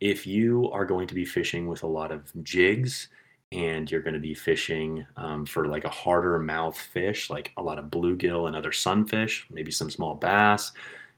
If 0.00 0.26
you 0.26 0.70
are 0.72 0.86
going 0.86 1.06
to 1.08 1.14
be 1.14 1.26
fishing 1.26 1.68
with 1.68 1.82
a 1.82 1.86
lot 1.86 2.10
of 2.10 2.32
jigs 2.42 3.08
and 3.52 3.90
you're 3.90 4.00
going 4.00 4.14
to 4.14 4.20
be 4.20 4.32
fishing 4.32 5.04
um, 5.18 5.44
for 5.44 5.68
like 5.68 5.84
a 5.84 5.90
harder 5.90 6.38
mouth 6.38 6.78
fish, 6.78 7.28
like 7.28 7.52
a 7.58 7.62
lot 7.62 7.78
of 7.78 7.90
bluegill 7.90 8.46
and 8.46 8.56
other 8.56 8.72
sunfish, 8.72 9.46
maybe 9.50 9.70
some 9.70 9.90
small 9.90 10.14
bass, 10.14 10.72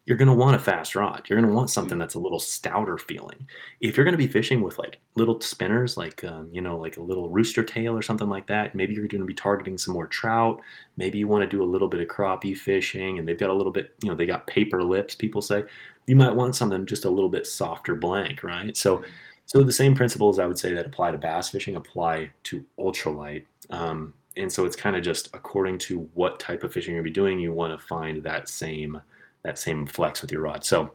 you're 0.07 0.17
going 0.17 0.29
to 0.29 0.35
want 0.35 0.55
a 0.55 0.59
fast 0.61 0.95
rod. 0.95 1.27
You're 1.29 1.39
going 1.39 1.51
to 1.51 1.55
want 1.55 1.69
something 1.69 1.99
that's 1.99 2.15
a 2.15 2.21
little 2.21 2.39
stouter 2.39 2.97
feeling. 2.97 3.47
If 3.81 3.97
you're 3.97 4.05
going 4.05 4.13
to 4.13 4.19
be 4.19 4.29
fishing 4.29 4.63
with 4.63 4.79
like 4.79 5.01
little 5.17 5.41
spinners, 5.41 5.97
like 5.97 6.23
um, 6.23 6.49
you 6.53 6.61
know, 6.61 6.79
like 6.79 6.97
a 6.97 7.03
little 7.03 7.29
rooster 7.29 7.65
tail 7.65 7.97
or 7.97 8.03
something 8.03 8.29
like 8.29 8.47
that, 8.47 8.77
maybe 8.77 8.95
you're 8.95 9.09
going 9.09 9.21
to 9.21 9.27
be 9.27 9.35
targeting 9.35 9.77
some 9.77 9.95
more 9.95 10.07
trout. 10.07 10.61
Maybe 10.97 11.19
you 11.19 11.27
want 11.27 11.43
to 11.43 11.57
do 11.57 11.63
a 11.63 11.67
little 11.67 11.89
bit 11.89 12.01
of 12.01 12.07
crappie 12.07 12.57
fishing, 12.57 13.19
and 13.19 13.27
they've 13.27 13.39
got 13.39 13.51
a 13.51 13.55
little 13.55 13.73
bit, 13.73 13.95
you 14.01 14.09
know, 14.09 14.15
they 14.15 14.27
got 14.27 14.47
paper 14.47 14.83
lips. 14.83 15.17
People 15.17 15.43
say 15.43 15.65
you 16.07 16.15
might 16.15 16.35
want 16.35 16.55
something 16.55 16.87
just 16.87 17.05
a 17.05 17.11
little 17.11 17.29
bit 17.29 17.45
softer 17.45 17.97
blank, 17.97 18.45
right? 18.45 18.77
So, 18.77 19.03
so 19.47 19.65
the 19.65 19.73
same 19.73 19.97
principles 19.97 20.39
I 20.39 20.47
would 20.47 20.59
say 20.59 20.73
that 20.73 20.87
apply 20.87 21.11
to 21.11 21.19
bass 21.19 21.51
fishing 21.51 21.75
apply 21.75 22.31
to 22.45 22.65
ultralight. 22.79 23.45
Um, 23.71 24.15
and 24.37 24.53
so 24.53 24.67
it's 24.67 24.77
kind 24.77 24.95
of 24.95 25.03
just 25.03 25.31
according 25.35 25.79
to 25.79 26.09
what 26.15 26.39
type 26.39 26.63
of 26.63 26.73
fishing 26.73 26.95
you're 26.95 27.03
be 27.03 27.11
doing, 27.11 27.41
you 27.41 27.53
want 27.53 27.79
to 27.79 27.87
find 27.87 28.23
that 28.23 28.49
same 28.49 29.01
that 29.47 29.59
same 29.59 29.87
flex 29.87 30.21
with 30.21 30.33
your 30.33 30.43
rod. 30.43 30.65
So, 30.65 30.93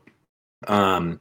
um, 0.67 1.19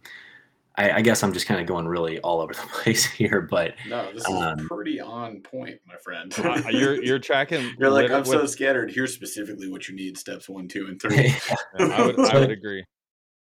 I, 0.76 0.92
I 0.92 1.00
guess 1.00 1.22
I'm 1.22 1.32
just 1.32 1.46
kind 1.46 1.60
of 1.60 1.66
going 1.66 1.86
really 1.86 2.18
all 2.20 2.40
over 2.40 2.52
the 2.52 2.60
place 2.72 3.04
here, 3.04 3.40
but 3.40 3.74
No, 3.88 4.12
this 4.12 4.26
is 4.28 4.34
Um, 4.34 4.68
pretty 4.68 5.00
on 5.00 5.40
point, 5.40 5.80
my 5.86 5.96
friend. 5.96 6.32
Uh, 6.38 6.62
you're 6.70 7.02
you're 7.02 7.18
tracking. 7.18 7.72
You're 7.78 7.90
like, 7.90 8.10
I'm 8.10 8.24
so 8.24 8.46
scattered. 8.46 8.90
Here's 8.90 9.14
specifically 9.14 9.68
what 9.70 9.88
you 9.88 9.96
need 9.96 10.18
steps 10.18 10.48
one, 10.48 10.68
two, 10.68 10.86
and 10.86 11.00
three. 11.00 11.34
Yeah, 11.78 11.86
I 11.86 12.06
would 12.06 12.18
I 12.18 12.38
would 12.40 12.50
agree. 12.50 12.84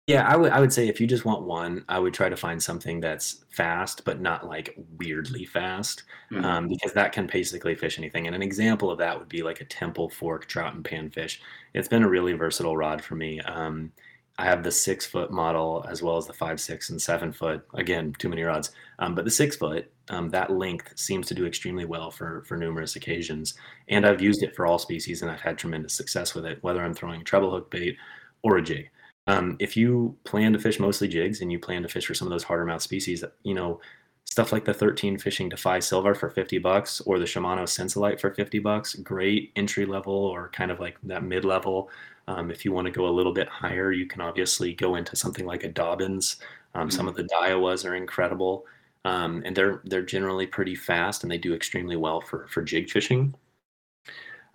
Yeah, 0.09 0.27
I 0.27 0.35
would 0.37 0.51
I 0.51 0.59
would 0.59 0.73
say 0.73 0.87
if 0.87 0.99
you 0.99 1.05
just 1.07 1.23
want 1.25 1.43
one, 1.45 1.85
I 1.87 1.99
would 1.99 2.13
try 2.13 2.29
to 2.29 2.35
find 2.37 2.61
something 2.63 2.99
that's 2.99 3.45
fast, 3.51 4.05
but 4.05 4.19
not 4.21 4.47
like 4.47 4.73
weirdly 4.97 5.45
fast, 5.45 6.03
Mhm. 6.31 6.43
um, 6.43 6.67
because 6.67 6.93
that 6.93 7.11
can 7.11 7.27
basically 7.27 7.75
fish 7.75 7.97
anything. 7.99 8.25
And 8.25 8.35
an 8.35 8.41
example 8.41 8.89
of 8.89 8.97
that 8.99 9.19
would 9.19 9.29
be 9.29 9.43
like 9.43 9.61
a 9.61 9.65
temple 9.65 10.09
fork 10.09 10.47
trout 10.47 10.73
and 10.73 10.83
panfish. 10.83 11.39
It's 11.75 11.87
been 11.87 12.03
a 12.03 12.09
really 12.09 12.33
versatile 12.33 12.75
rod 12.77 13.03
for 13.03 13.15
me. 13.15 13.39
Um, 13.41 13.91
I 14.39 14.45
have 14.45 14.63
the 14.63 14.71
six 14.71 15.05
foot 15.05 15.31
model 15.31 15.85
as 15.89 16.01
well 16.01 16.17
as 16.17 16.25
the 16.25 16.33
five, 16.33 16.59
six, 16.61 16.89
and 16.89 16.99
seven 17.01 17.31
foot. 17.33 17.65
Again, 17.75 18.13
too 18.17 18.29
many 18.29 18.41
rods. 18.43 18.71
Um, 18.99 19.13
but 19.15 19.25
the 19.25 19.31
six 19.31 19.57
foot, 19.57 19.91
um, 20.09 20.29
that 20.29 20.49
length 20.51 20.97
seems 20.97 21.27
to 21.27 21.35
do 21.35 21.45
extremely 21.45 21.85
well 21.85 22.09
for 22.09 22.41
for 22.45 22.57
numerous 22.57 22.95
occasions. 22.95 23.53
And 23.89 24.05
I've 24.07 24.21
used 24.21 24.41
it 24.43 24.55
for 24.55 24.65
all 24.65 24.79
species, 24.79 25.21
and 25.21 25.29
I've 25.29 25.41
had 25.41 25.57
tremendous 25.59 25.93
success 25.93 26.33
with 26.33 26.45
it, 26.45 26.63
whether 26.63 26.81
I'm 26.83 26.93
throwing 26.95 27.23
treble 27.25 27.51
hook 27.51 27.69
bait 27.69 27.97
or 28.43 28.57
a 28.57 28.61
jig. 28.63 28.89
Um, 29.29 29.57
if 29.59 29.77
you 29.77 30.17
plan 30.23 30.53
to 30.53 30.59
fish 30.59 30.79
mostly 30.79 31.07
jigs 31.07 31.39
and 31.39 31.51
you 31.51 31.59
plan 31.59 31.83
to 31.83 31.87
fish 31.87 32.07
for 32.07 32.15
some 32.15 32.27
of 32.27 32.31
those 32.31 32.43
harder 32.43 32.65
mouth 32.65 32.81
species, 32.81 33.23
you 33.43 33.53
know, 33.53 33.79
stuff 34.25 34.51
like 34.51 34.65
the 34.65 34.73
13 34.73 35.19
fishing 35.19 35.49
Defy 35.49 35.77
Silver 35.77 36.15
for 36.15 36.31
50 36.31 36.57
bucks 36.57 36.99
or 37.01 37.19
the 37.19 37.25
Shimano 37.25 37.63
Sensolite 37.63 38.19
for 38.19 38.33
50 38.33 38.57
bucks, 38.57 38.95
great 38.95 39.51
entry 39.55 39.85
level 39.85 40.15
or 40.15 40.49
kind 40.49 40.71
of 40.71 40.79
like 40.79 40.97
that 41.03 41.21
mid 41.23 41.45
level. 41.45 41.91
Um, 42.27 42.49
if 42.49 42.65
you 42.65 42.71
want 42.71 42.85
to 42.85 42.91
go 42.91 43.07
a 43.07 43.11
little 43.11 43.31
bit 43.31 43.47
higher, 43.47 43.91
you 43.91 44.07
can 44.07 44.21
obviously 44.21 44.73
go 44.73 44.95
into 44.95 45.15
something 45.15 45.45
like 45.45 45.63
a 45.63 45.69
Dobyns. 45.69 46.37
Um, 46.73 46.89
Some 46.89 47.07
of 47.07 47.15
the 47.15 47.23
Daiwas 47.23 47.87
are 47.87 47.95
incredible, 47.95 48.65
um, 49.05 49.43
and 49.45 49.55
they're 49.55 49.81
they're 49.85 50.01
generally 50.01 50.47
pretty 50.47 50.75
fast 50.75 51.23
and 51.23 51.31
they 51.31 51.37
do 51.37 51.53
extremely 51.53 51.95
well 51.95 52.21
for 52.21 52.47
for 52.47 52.63
jig 52.63 52.89
fishing. 52.89 53.35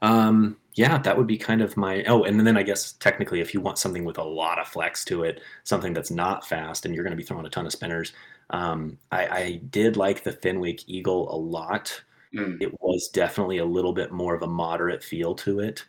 Um, 0.05 0.59
yeah, 0.75 0.99
that 0.99 1.17
would 1.17 1.27
be 1.27 1.39
kind 1.39 1.63
of 1.63 1.77
my. 1.77 2.05
Oh, 2.05 2.25
and 2.25 2.47
then 2.47 2.57
I 2.57 2.63
guess 2.63 2.93
technically, 2.93 3.41
if 3.41 3.55
you 3.55 3.61
want 3.61 3.79
something 3.79 4.05
with 4.05 4.19
a 4.19 4.25
lot 4.25 4.59
of 4.59 4.69
flex 4.69 5.05
to 5.07 5.23
it, 5.23 5.41
something 5.63 5.95
that's 5.95 6.11
not 6.11 6.47
fast, 6.47 6.85
and 6.85 6.95
you're 6.95 7.05
going 7.05 7.13
to 7.13 7.17
be 7.17 7.23
throwing 7.23 7.47
a 7.47 7.51
ton 7.51 7.65
of 7.65 7.73
spinners, 7.73 8.13
um, 8.51 8.99
I, 9.11 9.27
I 9.27 9.61
did 9.71 9.97
like 9.97 10.23
the 10.23 10.33
Fenwick 10.33 10.89
Eagle 10.89 11.35
a 11.35 11.39
lot. 11.39 12.03
Mm. 12.35 12.61
It 12.61 12.73
was 12.83 13.09
definitely 13.09 13.59
a 13.59 13.65
little 13.65 13.93
bit 13.93 14.13
more 14.13 14.35
of 14.35 14.43
a 14.43 14.47
moderate 14.47 15.03
feel 15.03 15.35
to 15.37 15.61
it. 15.61 15.85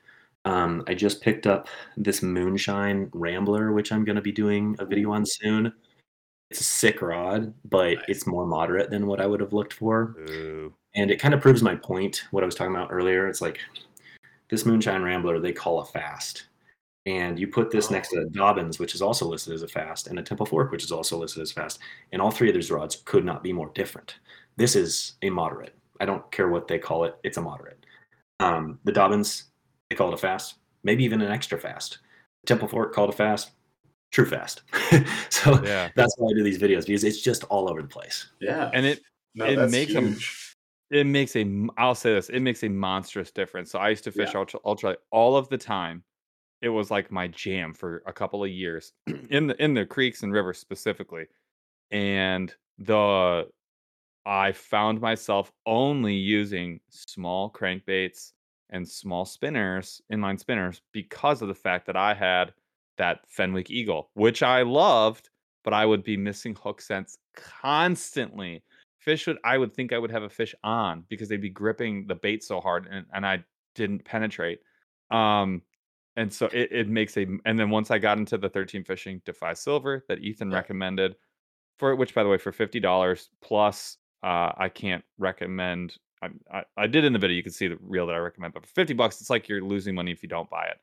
Um, 0.46 0.84
I 0.88 0.94
just 0.94 1.22
picked 1.22 1.48
up 1.48 1.68
this 1.98 2.22
Moonshine 2.22 3.10
Rambler, 3.12 3.74
which 3.74 3.92
I'm 3.92 4.06
going 4.06 4.16
to 4.16 4.22
be 4.22 4.32
doing 4.32 4.76
a 4.78 4.86
video 4.86 5.12
on 5.12 5.26
soon. 5.26 5.74
It's 6.52 6.62
a 6.62 6.64
sick 6.64 7.02
rod, 7.02 7.52
but 7.66 7.96
Nice. 7.96 8.06
it's 8.08 8.28
more 8.28 8.46
moderate 8.46 8.92
than 8.92 9.08
what 9.08 9.20
I 9.20 9.26
would 9.26 9.40
have 9.42 9.52
looked 9.52 9.74
for 9.74 10.16
Ooh. 10.30 10.72
and 10.94 11.10
it 11.10 11.20
kind 11.20 11.34
of 11.34 11.42
proves 11.42 11.62
my 11.64 11.76
point 11.76 12.24
what 12.32 12.44
i 12.44 12.46
was 12.46 12.56
talking 12.56 12.74
about 12.74 12.90
earlier 12.92 13.28
it's 13.28 13.42
like 13.42 13.60
this 14.50 14.66
moonshine 14.66 15.02
rambler 15.04 15.40
they 15.40 15.54
call 15.54 15.80
a 15.80 15.86
fast. 15.86 16.46
And 17.08 17.38
you 17.38 17.48
put 17.48 17.70
this 17.70 17.92
next 17.92 18.10
to 18.10 18.26
Dobyns 18.32 18.80
which 18.80 18.96
is 18.96 19.02
also 19.02 19.28
listed 19.28 19.54
as 19.54 19.62
a 19.62 19.68
fast 19.68 20.08
and 20.08 20.18
a 20.18 20.24
temple 20.24 20.46
fork 20.46 20.72
which 20.72 20.84
is 20.84 20.92
also 20.92 21.18
listed 21.18 21.42
as 21.44 21.52
fast 21.52 21.80
and 22.12 22.22
all 22.22 22.32
three 22.32 22.50
of 22.50 22.56
these 22.56 22.72
rods 22.72 22.98
could 23.06 23.24
not 23.26 23.44
be 23.44 23.54
more 23.54 23.70
different. 23.76 24.16
This 24.58 24.76
is 24.76 25.14
a 25.22 25.30
moderate. 25.30 25.76
I 26.00 26.06
don't 26.06 26.30
care 26.32 26.50
what 26.50 26.68
they 26.68 26.80
call 26.80 27.04
it 27.06 27.16
it's 27.24 27.38
a 27.38 27.42
moderate. 27.42 27.86
Um, 28.40 28.80
the 28.84 28.92
Dobyns 28.92 29.44
they 29.90 29.96
call 29.96 30.10
it 30.10 30.14
a 30.16 30.18
fast 30.18 30.56
maybe 30.84 31.04
even 31.04 31.22
an 31.22 31.32
extra 31.32 31.60
fast. 31.60 32.00
Temple 32.46 32.68
fork 32.68 32.94
called 32.94 33.10
a 33.10 33.14
fast 33.14 33.52
true 34.12 34.26
fast. 34.26 34.64
So 35.30 35.62
Yeah. 35.64 35.90
that's 35.96 36.16
why 36.18 36.30
i 36.32 36.34
do 36.34 36.44
these 36.44 36.58
videos 36.60 36.86
because 36.88 37.04
it's 37.04 37.22
just 37.22 37.44
all 37.46 37.70
over 37.70 37.82
the 37.82 37.88
place. 37.88 38.28
Yeah. 38.40 38.72
And 38.74 38.86
it 38.86 39.02
no, 39.36 39.46
it 39.46 39.58
that's 39.58 39.72
makes 39.72 39.94
'em- 39.94 40.14
huge. 40.14 40.45
It 40.92 41.06
makes 41.06 41.36
a 41.36 41.68
i'll 41.78 41.96
say 41.96 42.14
this, 42.14 42.30
it 42.30 42.42
makes 42.42 42.64
a 42.64 42.70
monstrous 42.70 43.32
difference. 43.32 43.72
So 43.72 43.80
I 43.80 43.90
used 43.90 44.04
to 44.06 44.12
fish 44.12 44.34
Yeah. 44.34 44.40
ultra 44.40 44.60
ultra 44.66 44.98
all 45.12 45.36
of 45.38 45.50
the 45.50 45.58
time. 45.58 46.04
It 46.62 46.70
was 46.70 46.92
like 46.92 47.12
my 47.12 47.28
jam 47.28 47.74
for 47.74 48.04
a 48.08 48.14
couple 48.14 48.44
of 48.44 48.50
years 48.52 48.94
in 49.30 49.48
the 49.48 49.64
in 49.64 49.74
the 49.76 49.86
creeks 49.86 50.24
and 50.24 50.34
rivers 50.34 50.60
specifically. 50.60 51.28
And 51.92 52.54
the 52.80 53.50
I 54.26 54.52
found 54.54 55.02
myself 55.02 55.52
only 55.66 56.16
using 56.16 56.80
small 56.90 57.52
crankbaits 57.52 58.34
and 58.70 58.88
small 58.88 59.26
spinners, 59.26 60.02
inline 60.12 60.40
spinners, 60.40 60.82
because 60.92 61.42
of 61.42 61.48
the 61.48 61.56
fact 61.56 61.86
that 61.88 61.96
I 61.98 62.14
had 62.16 62.54
that 62.98 63.22
Fenwick 63.30 63.70
Eagle, 63.70 64.10
which 64.16 64.42
I 64.44 64.64
loved, 64.64 65.30
but 65.64 65.74
I 65.74 65.86
would 65.86 66.04
be 66.04 66.18
missing 66.18 66.56
hook 66.56 66.82
scents 66.82 67.18
constantly. 67.36 68.64
Fish 69.06 69.28
would 69.28 69.38
I 69.44 69.58
would 69.60 69.72
think 69.74 69.94
I 69.94 70.00
would 70.00 70.10
have 70.12 70.24
a 70.24 70.30
fish 70.30 70.56
on 70.64 71.06
because 71.10 71.30
they'd 71.30 71.40
be 71.40 71.50
gripping 71.50 72.08
the 72.08 72.16
bait 72.16 72.44
so 72.44 72.60
hard 72.60 72.88
and, 72.90 73.06
and 73.14 73.24
I 73.26 73.44
didn't 73.76 74.04
penetrate. 74.04 74.62
Um 75.12 75.62
and 76.18 76.34
so 76.34 76.48
it, 76.48 76.72
it 76.72 76.90
makes 76.90 77.16
a 77.18 77.28
and 77.46 77.60
then 77.60 77.70
once 77.70 77.92
I 77.92 78.00
got 78.00 78.18
into 78.18 78.38
the 78.40 78.50
13 78.50 78.84
fishing 78.84 79.22
Defy 79.24 79.54
Silver 79.54 80.04
that 80.10 80.20
Ethan 80.20 80.50
Yeah. 80.50 80.56
recommended 80.58 81.16
for 81.78 81.96
which 81.96 82.16
by 82.16 82.24
the 82.24 82.30
way 82.30 82.40
for 82.40 82.52
fifty 82.52 82.80
dollars 82.80 83.30
plus 83.42 83.98
uh 84.24 84.52
I 84.58 84.70
can't 84.70 85.04
recommend 85.20 85.98
I, 86.24 86.30
I 86.52 86.64
I 86.76 86.88
did 86.88 87.06
in 87.06 87.14
the 87.14 87.20
video 87.20 87.36
you 87.38 87.44
can 87.44 87.52
see 87.52 87.68
the 87.68 87.78
reel 87.82 88.08
that 88.08 88.16
I 88.16 88.20
recommend 88.20 88.54
but 88.56 88.66
for 88.66 88.74
50 88.74 88.96
bucks 88.96 89.22
it's 89.22 89.30
like 89.30 89.48
you're 89.48 89.62
losing 89.62 89.94
money 89.94 90.12
if 90.12 90.24
you 90.24 90.30
don't 90.30 90.50
buy 90.50 90.66
it. 90.66 90.80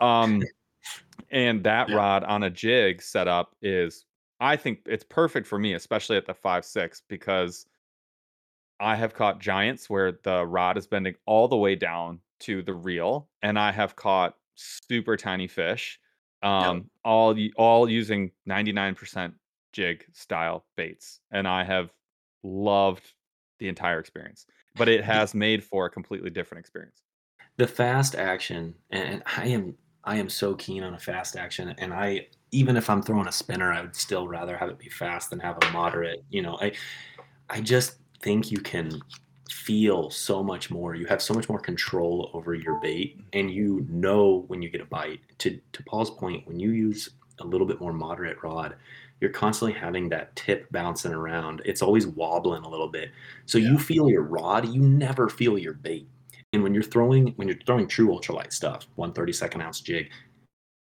Um 0.00 0.42
and 1.30 1.64
that 1.64 1.88
Yeah. 1.88 1.96
rod 1.96 2.22
on 2.22 2.44
a 2.44 2.50
jig 2.50 3.02
setup 3.02 3.56
is 3.62 4.04
I 4.40 4.56
think 4.56 4.80
it's 4.86 5.04
perfect 5.04 5.46
for 5.46 5.58
me, 5.58 5.74
especially 5.74 6.16
at 6.16 6.26
the 6.26 6.34
five 6.34 6.64
six, 6.64 7.02
because 7.08 7.66
I 8.80 8.96
have 8.96 9.14
caught 9.14 9.40
giants 9.40 9.88
where 9.88 10.12
the 10.24 10.44
rod 10.46 10.76
is 10.76 10.86
bending 10.86 11.14
all 11.26 11.48
the 11.48 11.56
way 11.56 11.76
down 11.76 12.20
to 12.40 12.62
the 12.62 12.74
reel, 12.74 13.28
and 13.42 13.58
I 13.58 13.72
have 13.72 13.96
caught 13.96 14.34
super 14.56 15.16
tiny 15.16 15.46
fish, 15.46 15.98
um, 16.42 16.90
all 17.04 17.36
all 17.56 17.88
using 17.88 18.32
ninety 18.46 18.72
nine 18.72 18.94
percent 18.94 19.34
jig 19.72 20.04
style 20.12 20.66
baits, 20.76 21.20
and 21.30 21.46
I 21.48 21.64
have 21.64 21.90
loved 22.42 23.14
the 23.58 23.68
entire 23.68 24.00
experience. 24.00 24.46
But 24.76 24.88
it 24.88 25.04
has 25.04 25.34
made 25.34 25.62
for 25.64 25.86
a 25.86 25.90
completely 25.90 26.30
different 26.30 26.60
experience. 26.60 27.02
the 27.56 27.66
fast 27.68 28.14
action 28.16 28.74
and 28.90 29.22
i 29.38 29.46
am 29.46 29.76
i 30.04 30.16
am 30.16 30.28
so 30.28 30.54
keen 30.56 30.82
on 30.82 30.94
a 30.94 30.98
fast 30.98 31.36
action 31.36 31.74
and 31.78 31.92
i 31.94 32.26
even 32.54 32.76
if 32.76 32.88
i'm 32.88 33.02
throwing 33.02 33.26
a 33.26 33.32
spinner 33.32 33.72
i 33.72 33.80
would 33.80 33.96
still 33.96 34.28
rather 34.28 34.56
have 34.56 34.68
it 34.68 34.78
be 34.78 34.88
fast 34.88 35.30
than 35.30 35.40
have 35.40 35.58
a 35.62 35.70
moderate 35.72 36.22
you 36.30 36.40
know 36.40 36.56
i 36.60 36.72
i 37.50 37.60
just 37.60 37.96
think 38.22 38.50
you 38.50 38.58
can 38.58 39.00
feel 39.50 40.10
so 40.10 40.42
much 40.42 40.70
more 40.70 40.94
you 40.94 41.06
have 41.06 41.20
so 41.20 41.34
much 41.34 41.48
more 41.48 41.58
control 41.58 42.30
over 42.32 42.54
your 42.54 42.80
bait 42.80 43.20
and 43.32 43.50
you 43.50 43.86
know 43.88 44.44
when 44.48 44.62
you 44.62 44.68
get 44.68 44.80
a 44.80 44.86
bite. 44.86 45.20
To 45.38 45.58
to 45.72 45.82
paul's 45.84 46.10
point 46.10 46.46
when 46.46 46.58
you 46.58 46.70
use 46.70 47.10
a 47.40 47.44
little 47.46 47.66
bit 47.66 47.80
more 47.80 47.92
moderate 47.92 48.42
rod 48.42 48.76
you're 49.20 49.30
constantly 49.30 49.78
having 49.78 50.08
that 50.10 50.34
tip 50.36 50.70
bouncing 50.70 51.12
around. 51.12 51.62
It's 51.64 51.80
always 51.82 52.06
wobbling 52.06 52.64
a 52.64 52.68
little 52.68 52.88
bit. 52.88 53.10
So 53.46 53.58
you 53.58 53.78
feel 53.78 54.10
your 54.10 54.22
rod 54.22 54.68
you 54.68 54.82
never 54.82 55.28
feel 55.28 55.56
your 55.56 55.74
bait. 55.74 56.08
And 56.52 56.62
when 56.62 56.74
you're 56.74 56.82
throwing 56.82 57.28
when 57.36 57.48
you're 57.48 57.56
throwing 57.66 57.88
true 57.88 58.08
ultralight 58.08 58.52
stuff, 58.52 58.86
132nd 58.98 59.62
ounce 59.62 59.80
jig, 59.80 60.10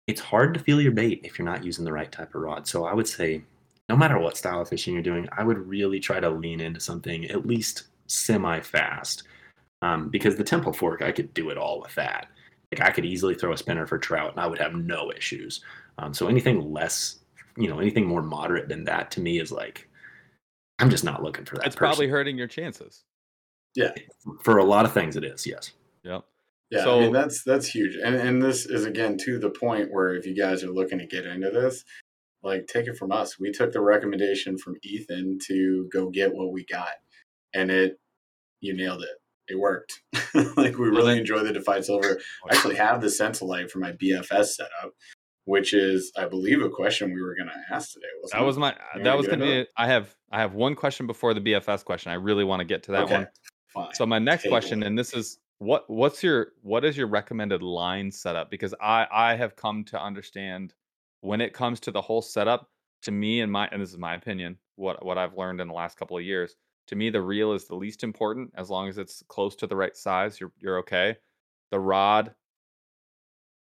it's 0.06 0.20
hard 0.20 0.54
to 0.54 0.60
feel 0.60 0.80
your 0.80 0.92
bait 0.92 1.20
if 1.24 1.38
you're 1.38 1.46
not 1.46 1.64
using 1.64 1.84
the 1.84 1.92
right 1.92 2.10
type 2.10 2.34
of 2.34 2.42
rod. 2.42 2.66
So 2.66 2.84
I 2.84 2.94
would 2.94 3.06
say, 3.06 3.42
no 3.88 3.96
matter 3.96 4.18
what 4.18 4.36
style 4.36 4.60
of 4.60 4.68
fishing 4.68 4.94
you're 4.94 5.02
doing, 5.02 5.28
I 5.36 5.44
would 5.44 5.58
really 5.58 6.00
try 6.00 6.20
to 6.20 6.30
lean 6.30 6.60
into 6.60 6.80
something 6.80 7.24
at 7.26 7.46
least 7.46 7.84
semi-fast. 8.06 9.24
Um, 9.82 10.08
because 10.08 10.36
the 10.36 10.44
temple 10.44 10.72
fork, 10.72 11.02
I 11.02 11.12
could 11.12 11.34
do 11.34 11.50
it 11.50 11.58
all 11.58 11.80
with 11.80 11.94
that. 11.96 12.28
Like 12.72 12.88
I 12.88 12.92
could 12.92 13.04
easily 13.04 13.34
throw 13.34 13.52
a 13.52 13.58
spinner 13.58 13.86
for 13.86 13.98
trout, 13.98 14.32
and 14.32 14.40
I 14.40 14.46
would 14.46 14.58
have 14.58 14.74
no 14.74 15.12
issues. 15.12 15.62
Um, 15.98 16.14
so 16.14 16.28
anything 16.28 16.72
less, 16.72 17.18
you 17.56 17.68
know, 17.68 17.80
anything 17.80 18.06
more 18.06 18.22
moderate 18.22 18.68
than 18.68 18.84
that 18.84 19.10
to 19.12 19.20
me 19.20 19.40
is 19.40 19.52
like, 19.52 19.88
I'm 20.78 20.88
just 20.88 21.04
not 21.04 21.22
looking 21.22 21.44
for 21.44 21.56
that. 21.56 21.66
It's 21.66 21.76
probably 21.76 22.08
hurting 22.08 22.38
your 22.38 22.46
chances. 22.46 23.04
Yeah. 23.74 23.92
for 24.42 24.58
a 24.58 24.64
lot 24.64 24.84
of 24.84 24.92
things. 24.92 25.16
It 25.16 25.24
is, 25.24 25.46
yes. 25.46 25.72
Yep. 26.04 26.24
Yeah, 26.72 26.84
So- 26.84 26.98
I 26.98 27.00
mean 27.02 27.12
that's 27.12 27.44
that's 27.44 27.66
huge, 27.66 27.96
and 27.96 28.14
and 28.14 28.42
this 28.42 28.64
is 28.64 28.86
again 28.86 29.18
to 29.24 29.38
the 29.38 29.50
point 29.50 29.92
where 29.92 30.14
if 30.14 30.24
you 30.26 30.34
guys 30.34 30.64
are 30.64 30.70
looking 30.70 30.98
to 31.00 31.06
get 31.06 31.26
into 31.26 31.50
this, 31.50 31.84
like 32.42 32.66
take 32.66 32.86
it 32.86 32.96
from 32.96 33.12
us. 33.12 33.38
We 33.38 33.52
took 33.52 33.72
the 33.72 33.82
recommendation 33.82 34.56
from 34.56 34.76
Ethan 34.82 35.38
to 35.48 35.88
go 35.92 36.08
get 36.08 36.34
what 36.34 36.50
we 36.50 36.64
got, 36.64 36.94
and 37.52 37.70
it 37.70 37.98
you 38.60 38.74
nailed 38.74 39.02
it. 39.02 39.18
It 39.48 39.58
worked. 39.58 40.00
like 40.56 40.78
we 40.78 40.88
really 40.88 41.18
enjoy 41.18 41.40
the 41.40 41.52
Defy 41.52 41.80
Silver. 41.80 42.18
I 42.48 42.54
actually 42.54 42.76
have 42.76 43.02
the 43.02 43.08
Sensolite 43.08 43.70
for 43.70 43.78
my 43.78 43.92
BFS 43.92 44.46
setup, 44.46 44.94
which 45.44 45.74
is 45.74 46.10
I 46.16 46.24
believe 46.24 46.62
a 46.62 46.70
question 46.70 47.12
we 47.12 47.20
were 47.20 47.34
going 47.34 47.48
to 47.48 47.74
ask 47.74 47.92
today. 47.92 48.06
That 48.30 48.40
it? 48.40 48.44
was 48.44 48.56
my 48.56 48.74
You 48.96 49.02
that 49.02 49.18
was 49.18 49.28
gonna 49.28 49.44
into 49.44 49.64
be 49.64 49.70
I 49.76 49.88
have 49.88 50.14
I 50.30 50.40
have 50.40 50.54
one 50.54 50.74
question 50.74 51.06
before 51.06 51.34
the 51.34 51.42
BFS 51.42 51.84
question. 51.84 52.12
I 52.12 52.14
really 52.14 52.44
want 52.44 52.60
to 52.60 52.64
get 52.64 52.84
to 52.84 52.92
that 52.92 53.02
okay. 53.02 53.14
one. 53.14 53.28
Fine. 53.74 53.94
So 53.94 54.06
my 54.06 54.18
next 54.18 54.44
Take 54.44 54.52
question, 54.52 54.82
and 54.82 54.98
this 54.98 55.12
is 55.12 55.38
what 55.62 55.88
what's 55.88 56.24
your 56.24 56.48
what 56.62 56.84
is 56.84 56.96
your 56.96 57.06
recommended 57.06 57.62
line 57.62 58.10
setup? 58.10 58.50
Because 58.50 58.74
I 58.80 59.06
I 59.12 59.34
have 59.36 59.54
come 59.54 59.84
to 59.84 60.02
understand 60.02 60.74
when 61.20 61.40
it 61.40 61.54
comes 61.54 61.78
to 61.80 61.92
the 61.92 62.00
whole 62.00 62.20
setup, 62.20 62.68
to 63.02 63.12
me 63.12 63.40
and 63.40 63.52
my 63.52 63.68
and 63.70 63.80
this 63.80 63.90
is 63.90 63.98
my 63.98 64.14
opinion, 64.14 64.58
what 64.74 65.04
what 65.04 65.18
I've 65.18 65.38
learned 65.38 65.60
in 65.60 65.68
the 65.68 65.74
last 65.74 65.96
couple 65.96 66.18
of 66.18 66.24
years, 66.24 66.56
to 66.88 66.96
me 66.96 67.10
the 67.10 67.22
reel 67.22 67.52
is 67.52 67.66
the 67.66 67.76
least 67.76 68.02
important 68.02 68.50
as 68.56 68.70
long 68.70 68.88
as 68.88 68.98
it's 68.98 69.22
close 69.28 69.54
to 69.56 69.68
the 69.68 69.76
right 69.76 69.96
size, 69.96 70.40
you're 70.40 70.52
you're 70.58 70.78
okay. 70.78 71.16
The 71.70 71.78
rod, 71.78 72.34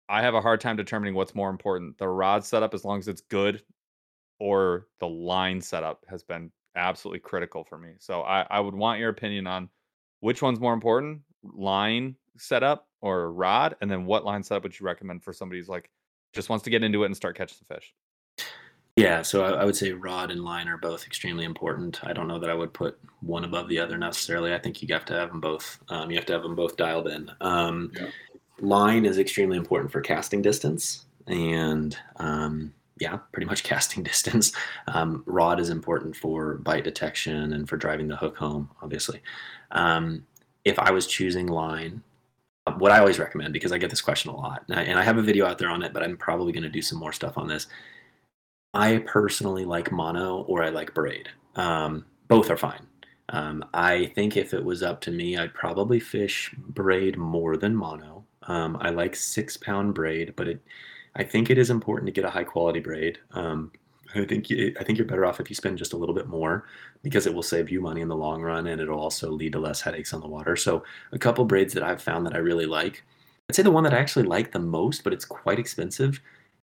I 0.08 0.20
have 0.20 0.34
a 0.34 0.40
hard 0.40 0.60
time 0.60 0.76
determining 0.76 1.14
what's 1.14 1.34
more 1.34 1.48
important. 1.48 1.96
The 1.98 2.08
rod 2.08 2.44
setup, 2.44 2.74
as 2.74 2.84
long 2.84 2.98
as 2.98 3.08
it's 3.08 3.22
good, 3.22 3.62
or 4.40 4.88
the 4.98 5.08
line 5.08 5.60
setup 5.60 6.04
has 6.08 6.24
been 6.24 6.50
absolutely 6.74 7.20
critical 7.20 7.64
for 7.64 7.78
me. 7.78 7.92
So 8.00 8.22
I, 8.22 8.46
I 8.50 8.58
would 8.58 8.74
want 8.74 8.98
your 8.98 9.10
opinion 9.10 9.46
on 9.46 9.70
which 10.20 10.42
one's 10.42 10.60
more 10.60 10.74
important, 10.74 11.20
line 11.52 12.16
setup 12.38 12.88
or 13.00 13.32
rod, 13.32 13.76
and 13.80 13.90
then 13.90 14.06
what 14.06 14.24
line 14.24 14.42
setup 14.42 14.62
would 14.62 14.78
you 14.78 14.86
recommend 14.86 15.22
for 15.22 15.32
somebody 15.32 15.60
who's 15.60 15.68
like 15.68 15.90
just 16.32 16.48
wants 16.48 16.64
to 16.64 16.70
get 16.70 16.82
into 16.82 17.02
it 17.02 17.06
and 17.06 17.16
start 17.16 17.36
catching 17.36 17.58
the 17.66 17.74
fish? 17.74 17.94
Yeah, 18.96 19.22
so 19.22 19.44
I, 19.44 19.62
I 19.62 19.64
would 19.64 19.74
say 19.74 19.92
rod 19.92 20.30
and 20.30 20.44
line 20.44 20.68
are 20.68 20.78
both 20.78 21.04
extremely 21.04 21.44
important. 21.44 22.04
I 22.04 22.12
don't 22.12 22.28
know 22.28 22.38
that 22.38 22.48
I 22.48 22.54
would 22.54 22.72
put 22.72 22.98
one 23.20 23.44
above 23.44 23.68
the 23.68 23.80
other 23.80 23.98
necessarily. 23.98 24.54
I 24.54 24.58
think 24.58 24.82
you 24.82 24.88
have 24.94 25.04
to 25.06 25.14
have 25.14 25.30
them 25.30 25.40
both. 25.40 25.80
Um, 25.88 26.10
you 26.10 26.16
have 26.16 26.26
to 26.26 26.32
have 26.32 26.42
them 26.42 26.54
both 26.54 26.76
dialed 26.76 27.08
in. 27.08 27.30
Um, 27.40 27.90
Yeah. 27.94 28.08
Line 28.60 29.04
is 29.04 29.18
extremely 29.18 29.56
important 29.56 29.90
for 29.90 30.00
casting 30.00 30.40
distance, 30.40 31.06
and 31.26 31.98
um, 32.16 32.72
yeah, 33.00 33.18
pretty 33.32 33.46
much 33.46 33.64
casting 33.64 34.04
distance. 34.04 34.52
Um, 34.86 35.24
rod 35.26 35.58
is 35.58 35.70
important 35.70 36.14
for 36.14 36.58
bite 36.58 36.84
detection 36.84 37.52
and 37.52 37.68
for 37.68 37.76
driving 37.76 38.06
the 38.06 38.16
hook 38.16 38.36
home, 38.36 38.70
obviously. 38.80 39.20
Um, 39.72 40.24
if 40.64 40.78
I 40.78 40.90
was 40.90 41.06
choosing 41.06 41.46
line, 41.46 42.02
uh, 42.66 42.72
what 42.72 42.92
I 42.92 42.98
always 42.98 43.18
recommend 43.18 43.52
because 43.52 43.72
I 43.72 43.78
get 43.78 43.90
this 43.90 44.00
question 44.00 44.30
a 44.30 44.36
lot, 44.36 44.64
and 44.68 44.78
I, 44.78 44.82
and 44.84 44.98
I 44.98 45.02
have 45.02 45.18
a 45.18 45.22
video 45.22 45.46
out 45.46 45.58
there 45.58 45.70
on 45.70 45.82
it, 45.82 45.92
but 45.92 46.02
I'm 46.02 46.16
probably 46.16 46.52
going 46.52 46.62
to 46.62 46.68
do 46.68 46.82
some 46.82 46.98
more 46.98 47.12
stuff 47.12 47.36
on 47.36 47.48
this. 47.48 47.66
I 48.72 48.98
personally 49.06 49.64
like 49.64 49.92
mono 49.92 50.42
or 50.42 50.62
I 50.62 50.70
like 50.70 50.94
braid. 50.94 51.28
Um, 51.54 52.04
both 52.28 52.50
are 52.50 52.56
fine. 52.56 52.86
Um, 53.28 53.64
I 53.72 54.06
think 54.14 54.36
if 54.36 54.52
it 54.52 54.64
was 54.64 54.82
up 54.82 55.00
to 55.02 55.10
me, 55.10 55.36
I'd 55.36 55.54
probably 55.54 56.00
fish 56.00 56.54
braid 56.58 57.16
more 57.16 57.56
than 57.56 57.74
mono. 57.74 58.24
Um, 58.42 58.76
I 58.80 58.90
like 58.90 59.16
six 59.16 59.56
pound 59.56 59.94
braid, 59.94 60.34
but 60.36 60.48
it, 60.48 60.60
I 61.14 61.24
think 61.24 61.48
it 61.48 61.58
is 61.58 61.70
important 61.70 62.06
to 62.06 62.12
get 62.12 62.24
a 62.24 62.30
high 62.30 62.44
quality 62.44 62.80
braid. 62.80 63.18
Um, 63.32 63.72
I 64.14 64.24
think 64.26 64.50
you, 64.50 64.74
I 64.78 64.84
think 64.84 64.98
you're 64.98 65.06
better 65.06 65.24
off 65.26 65.40
if 65.40 65.50
you 65.50 65.56
spend 65.56 65.78
just 65.78 65.92
a 65.92 65.96
little 65.96 66.14
bit 66.14 66.28
more 66.28 66.66
because 67.02 67.26
it 67.26 67.34
will 67.34 67.42
save 67.42 67.70
you 67.70 67.80
money 67.80 68.00
in 68.00 68.08
the 68.08 68.16
long 68.16 68.42
run 68.42 68.66
and 68.66 68.80
it'll 68.80 68.98
also 69.00 69.30
lead 69.30 69.52
to 69.52 69.60
less 69.60 69.80
headaches 69.80 70.12
on 70.14 70.20
the 70.20 70.28
water. 70.28 70.56
So 70.56 70.84
a 71.12 71.18
couple 71.18 71.44
braids 71.44 71.74
that 71.74 71.82
I've 71.82 72.02
found 72.02 72.26
that 72.26 72.34
I 72.34 72.38
really 72.38 72.66
like. 72.66 73.04
I'd 73.48 73.56
say 73.56 73.62
the 73.62 73.70
one 73.70 73.84
that 73.84 73.94
I 73.94 73.98
actually 73.98 74.24
like 74.24 74.52
the 74.52 74.58
most, 74.58 75.04
but 75.04 75.12
it's 75.12 75.24
quite 75.24 75.58
expensive, 75.58 76.20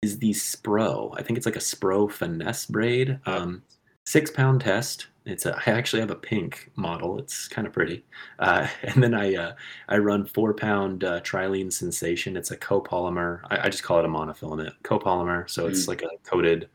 is 0.01 0.19
the 0.19 0.31
Spro. 0.31 1.13
I 1.17 1.23
think 1.23 1.37
it's 1.37 1.45
like 1.45 1.55
a 1.55 1.59
Spro 1.59 2.11
finesse 2.11 2.65
braid. 2.65 3.19
Um, 3.25 3.63
six 4.05 4.29
pound 4.31 4.61
test. 4.61 5.07
It's 5.25 5.45
a, 5.47 5.55
I 5.65 5.71
actually 5.71 6.01
have 6.01 6.11
a 6.11 6.15
pink 6.15 6.69
model. 6.75 7.17
It's 7.19 7.47
kind 7.47 7.65
of 7.67 7.73
pretty. 7.73 8.05
Uh, 8.39 8.67
and 8.83 9.01
then 9.03 9.13
I 9.13 9.35
uh, 9.35 9.53
I 9.89 9.97
run 9.97 10.25
four 10.25 10.53
pound 10.53 11.03
uh, 11.03 11.21
Trilene 11.21 11.71
Sensation. 11.73 12.37
It's 12.37 12.51
a 12.51 12.57
copolymer. 12.57 13.41
I, 13.49 13.67
I 13.67 13.69
just 13.69 13.83
call 13.83 13.99
it 13.99 14.05
a 14.05 14.09
monofilament 14.09 14.73
copolymer. 14.83 15.49
So 15.49 15.67
it's 15.67 15.85
Mm. 15.85 15.87
like 15.87 16.01
a 16.03 16.09
coated 16.23 16.69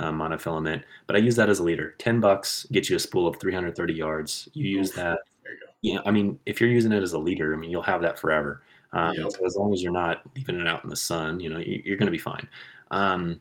uh, 0.00 0.10
monofilament. 0.10 0.82
But 1.06 1.16
I 1.16 1.18
use 1.20 1.36
that 1.36 1.48
as 1.48 1.58
a 1.60 1.62
leader. 1.62 1.94
Ten 1.98 2.20
bucks 2.20 2.66
gets 2.72 2.90
you 2.90 2.96
a 2.96 2.98
spool 2.98 3.26
of 3.26 3.38
330 3.38 3.92
yards. 3.92 4.48
You 4.54 4.68
use 4.68 4.90
that. 4.92 5.18
There 5.44 5.52
you 5.52 5.60
go. 5.60 5.66
Yeah, 5.82 5.98
I 6.04 6.10
mean, 6.10 6.38
if 6.46 6.60
you're 6.60 6.70
using 6.70 6.92
it 6.92 7.02
as 7.02 7.12
a 7.12 7.18
leader, 7.18 7.54
I 7.54 7.56
mean, 7.56 7.70
you'll 7.70 7.82
have 7.82 8.02
that 8.02 8.18
forever. 8.18 8.62
Um, 8.92 9.14
Yep. 9.14 9.32
So 9.32 9.46
as 9.46 9.56
long 9.56 9.72
as 9.72 9.82
you're 9.82 9.92
not 9.92 10.22
leaving 10.34 10.58
it 10.58 10.66
out 10.66 10.82
in 10.82 10.90
the 10.90 10.96
sun, 10.96 11.38
you 11.38 11.48
know, 11.48 11.58
you, 11.58 11.80
you're 11.84 11.96
going 11.96 12.06
to 12.06 12.12
be 12.12 12.18
fine. 12.18 12.48
Um, 12.90 13.40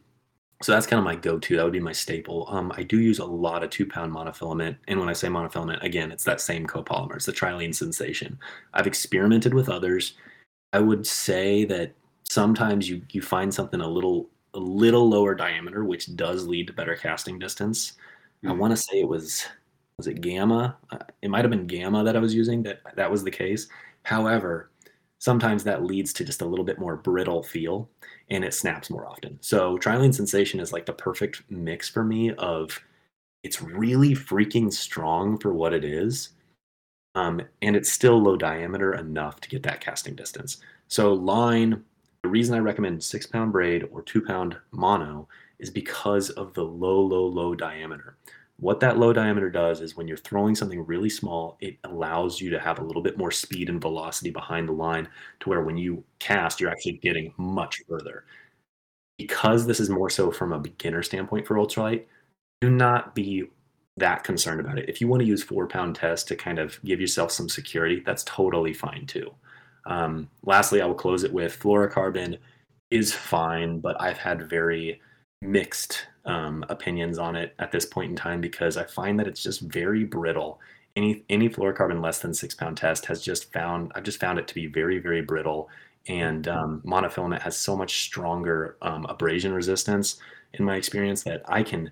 so 0.62 0.74
that's 0.74 0.86
kind 0.86 1.00
of 1.00 1.06
my 1.06 1.16
go-to. 1.16 1.56
That 1.56 1.64
would 1.64 1.74
be 1.74 1.80
my 1.80 1.94
staple. 1.94 2.46
Um, 2.50 2.72
I 2.76 2.84
do 2.84 3.00
use 3.00 3.20
a 3.20 3.26
lot 3.26 3.64
of 3.64 3.70
two-pound 3.70 4.14
monofilament, 4.14 4.76
and 4.88 5.00
when 5.00 5.08
I 5.08 5.14
say 5.14 5.30
monofilament, 5.30 5.82
again, 5.82 6.12
it's 6.12 6.26
that 6.26 6.42
same 6.42 6.68
copolymer. 6.68 7.16
It's 7.16 7.26
the 7.26 7.32
Trilene 7.32 7.74
Sensation. 7.74 8.38
I've 8.74 8.88
experimented 8.88 9.54
with 9.54 9.70
others. 9.70 10.16
I 10.74 10.80
would 10.80 11.08
say 11.08 11.64
that 11.66 11.94
sometimes 12.26 12.90
you 12.90 13.02
you 13.12 13.22
find 13.22 13.54
something 13.54 13.80
a 13.80 13.88
little 13.88 14.30
a 14.54 14.60
little 14.60 15.10
lower 15.10 15.36
diameter, 15.36 15.84
which 15.86 16.16
does 16.16 16.48
lead 16.48 16.68
to 16.68 16.74
better 16.74 16.96
casting 16.96 17.40
distance. 17.40 17.94
I 18.46 18.50
Mhm. 18.50 18.58
want 18.58 18.72
to 18.72 18.78
say 18.78 19.02
it 19.02 19.08
was 19.08 19.46
was 19.98 20.08
it 20.08 20.22
Gamma? 20.22 20.78
Uh, 20.92 21.00
it 21.22 21.30
might 21.30 21.44
have 21.44 21.52
been 21.52 21.68
Gamma 21.68 22.06
that 22.06 22.16
I 22.16 22.20
was 22.20 22.34
using 22.34 22.64
that 22.64 22.82
that 22.96 23.12
was 23.12 23.24
the 23.24 23.32
case. 23.32 23.68
However, 24.04 24.72
sometimes 25.20 25.64
that 25.66 25.84
leads 25.84 26.14
to 26.14 26.24
just 26.24 26.42
a 26.42 26.46
little 26.46 26.64
bit 26.64 26.80
more 26.80 26.96
brittle 26.96 27.44
feel 27.44 27.90
and 28.30 28.46
it 28.46 28.54
snaps 28.54 28.90
more 28.90 29.06
often. 29.06 29.38
So 29.42 29.78
Trilene 29.78 30.14
Sensation 30.16 30.62
is 30.62 30.72
like 30.72 30.86
the 30.86 30.94
perfect 30.94 31.44
mix 31.52 31.90
for 31.90 32.04
me 32.06 32.32
of 32.36 32.80
it's 33.44 33.62
really 33.62 34.12
freaking 34.16 34.72
strong 34.72 35.38
for 35.38 35.54
what 35.54 35.74
it 35.74 35.84
is. 35.84 36.30
Um, 37.16 37.42
and 37.62 37.76
it's 37.76 37.92
still 37.92 38.22
low 38.22 38.38
diameter 38.38 38.94
enough 38.96 39.42
to 39.42 39.50
get 39.50 39.64
that 39.64 39.82
casting 39.82 40.16
distance. 40.16 40.58
So 40.88 41.14
line, 41.14 41.84
the 42.24 42.30
reason 42.30 42.56
I 42.56 42.60
recommend 42.60 43.04
six 43.04 43.26
pound 43.26 43.52
braid 43.52 43.88
or 43.92 44.02
two 44.02 44.22
pound 44.22 44.58
mono 44.72 45.28
is 45.60 45.70
because 45.70 46.30
of 46.32 46.54
the 46.54 46.64
low, 46.64 47.02
low, 47.02 47.26
low 47.26 47.56
diameter. 47.56 48.18
What 48.60 48.82
that 48.82 48.98
low 48.98 49.14
diameter 49.14 49.50
does 49.50 49.80
is 49.80 49.96
when 49.96 50.08
you're 50.08 50.18
throwing 50.18 50.54
something 50.54 50.86
really 50.86 51.10
small, 51.10 51.58
it 51.62 51.78
allows 51.86 52.42
you 52.42 52.50
to 52.50 52.60
have 52.60 52.80
a 52.80 52.84
little 52.84 53.02
bit 53.02 53.18
more 53.18 53.32
speed 53.32 53.70
and 53.70 53.82
velocity 53.82 54.32
behind 54.32 54.68
the 54.68 54.74
line 54.74 55.08
to 55.40 55.50
where 55.50 55.62
when 55.62 55.78
you 55.78 56.04
cast, 56.20 56.60
you're 56.60 56.70
actually 56.70 57.00
getting 57.02 57.34
much 57.38 57.82
further. 57.88 58.26
Because 59.18 59.66
this 59.66 59.80
is 59.80 59.90
more 59.90 60.10
so 60.10 60.30
from 60.30 60.52
a 60.52 60.60
beginner 60.60 61.04
standpoint 61.04 61.48
for 61.48 61.56
ultralight, 61.56 62.06
do 62.60 62.70
not 62.70 63.16
be 63.16 63.46
that 63.96 64.26
concerned 64.26 64.60
about 64.60 64.78
it. 64.78 64.90
If 64.90 65.00
you 65.00 65.08
want 65.08 65.22
to 65.22 65.28
use 65.28 65.42
four 65.42 65.68
pound 65.68 65.96
test 65.96 66.28
to 66.28 66.36
kind 66.36 66.60
of 66.60 66.80
give 66.84 67.00
yourself 67.00 67.32
some 67.32 67.48
security, 67.48 68.02
that's 68.06 68.24
totally 68.26 68.74
fine 68.74 69.06
too. 69.06 69.32
Um, 69.86 70.30
lastly, 70.44 70.82
I 70.82 70.86
will 70.86 70.96
close 70.96 71.24
it 71.24 71.34
with 71.34 71.60
fluorocarbon 71.60 72.38
is 72.92 73.14
fine, 73.14 73.80
but 73.80 74.00
I've 74.02 74.18
had 74.18 74.50
very 74.50 75.02
mixed 75.42 76.08
um, 76.26 76.66
opinions 76.70 77.18
on 77.18 77.36
it 77.36 77.56
at 77.60 77.72
this 77.72 77.86
point 77.86 78.12
in 78.12 78.16
time 78.16 78.42
because 78.42 78.78
I 78.78 78.84
find 78.84 79.20
that 79.20 79.28
it's 79.28 79.44
just 79.44 79.62
very 79.62 80.04
brittle. 80.04 80.60
Any 80.96 81.24
any 81.30 81.50
fluorocarbon 81.50 82.04
less 82.04 82.20
than 82.20 82.34
six 82.34 82.54
pound 82.54 82.78
test 82.78 83.06
has 83.06 83.22
just 83.22 83.54
found 83.54 83.92
I've 83.96 84.04
just 84.04 84.20
found 84.20 84.40
it 84.40 84.48
to 84.48 84.56
be 84.56 84.68
very 84.68 85.00
very 85.00 85.22
brittle, 85.22 85.70
and 86.08 86.48
um, 86.48 86.82
monofilament 86.86 87.42
has 87.42 87.56
so 87.56 87.76
much 87.76 88.02
stronger 88.02 88.78
um, 88.82 89.06
abrasion 89.06 89.54
resistance 89.54 90.20
in 90.54 90.66
my 90.66 90.76
experience 90.76 91.24
that 91.24 91.44
I 91.48 91.64
can 91.64 91.92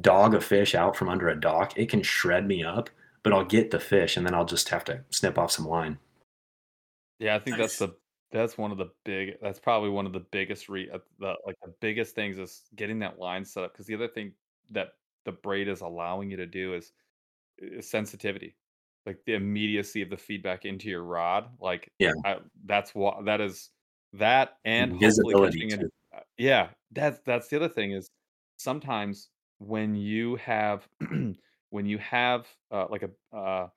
dog 0.00 0.34
a 0.34 0.40
fish 0.40 0.74
out 0.74 0.96
from 0.96 1.08
under 1.08 1.28
a 1.28 1.40
dock. 1.40 1.78
It 1.78 1.88
can 1.88 2.02
shred 2.02 2.46
me 2.46 2.64
up, 2.64 2.90
but 3.22 3.32
I'll 3.32 3.44
get 3.44 3.70
the 3.70 3.80
fish, 3.80 4.16
and 4.16 4.26
then 4.26 4.34
I'll 4.34 4.44
just 4.44 4.68
have 4.70 4.84
to 4.84 5.00
snip 5.10 5.38
off 5.38 5.52
some 5.52 5.66
line. 5.66 5.98
Yeah, 7.18 7.34
I 7.36 7.38
think 7.38 7.56
that's 7.56 7.76
Nice. 7.76 7.78
the 7.78 7.96
that's 8.32 8.58
one 8.58 8.72
of 8.72 8.78
the 8.78 8.90
big 9.04 9.38
that's 9.40 9.58
probably 9.60 9.88
one 9.90 10.06
of 10.06 10.12
the 10.12 10.20
biggest 10.20 10.68
re 10.68 10.90
uh, 10.90 10.98
the 11.18 11.34
like 11.46 11.56
the 11.62 11.72
biggest 11.80 12.14
things 12.14 12.38
is 12.38 12.62
getting 12.74 12.98
that 13.00 13.18
line 13.18 13.44
set 13.44 13.64
up 13.64 13.72
because 13.72 13.86
the 13.86 13.94
other 13.94 14.08
thing 14.08 14.32
that 14.70 14.88
the 15.24 15.32
braid 15.32 15.68
is 15.68 15.80
allowing 15.80 16.30
you 16.30 16.36
to 16.36 16.46
do 16.46 16.74
is, 16.74 16.92
is 17.58 17.88
sensitivity, 17.90 18.56
like 19.06 19.18
the 19.26 19.34
immediacy 19.34 20.02
of 20.02 20.10
the 20.10 20.16
feedback 20.16 20.64
into 20.64 20.88
your 20.88 21.02
rod. 21.04 21.50
Like 21.60 21.92
Yeah. 21.98 22.12
I, 22.24 22.38
that's 22.64 22.94
what 22.94 23.24
that 23.26 23.40
is 23.40 23.70
that 24.14 24.58
and 24.64 24.92
hopefully 24.92 25.34
Visibility, 25.34 25.36
catching 25.36 25.70
it. 25.72 25.80
too. 25.80 25.90
uh, 26.16 26.20
Yeah, 26.38 26.70
that's 26.92 27.20
that's 27.26 27.48
the 27.48 27.56
other 27.56 27.68
thing 27.68 27.92
is 27.92 28.10
sometimes 28.58 29.30
when 29.58 29.94
you 29.94 30.36
have 30.36 30.88
when 31.70 31.86
you 31.86 31.98
have 31.98 32.46
uh, 32.70 32.86
like 32.90 33.02
a 33.04 33.36
uh, 33.36 33.68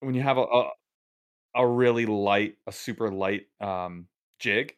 when 0.00 0.14
you 0.14 0.22
have 0.22 0.38
a, 0.38 0.42
a 0.42 0.70
a 1.54 1.66
really 1.66 2.06
light, 2.06 2.58
a 2.66 2.72
super 2.72 3.10
light 3.12 3.48
um, 3.60 4.08
jig, 4.38 4.76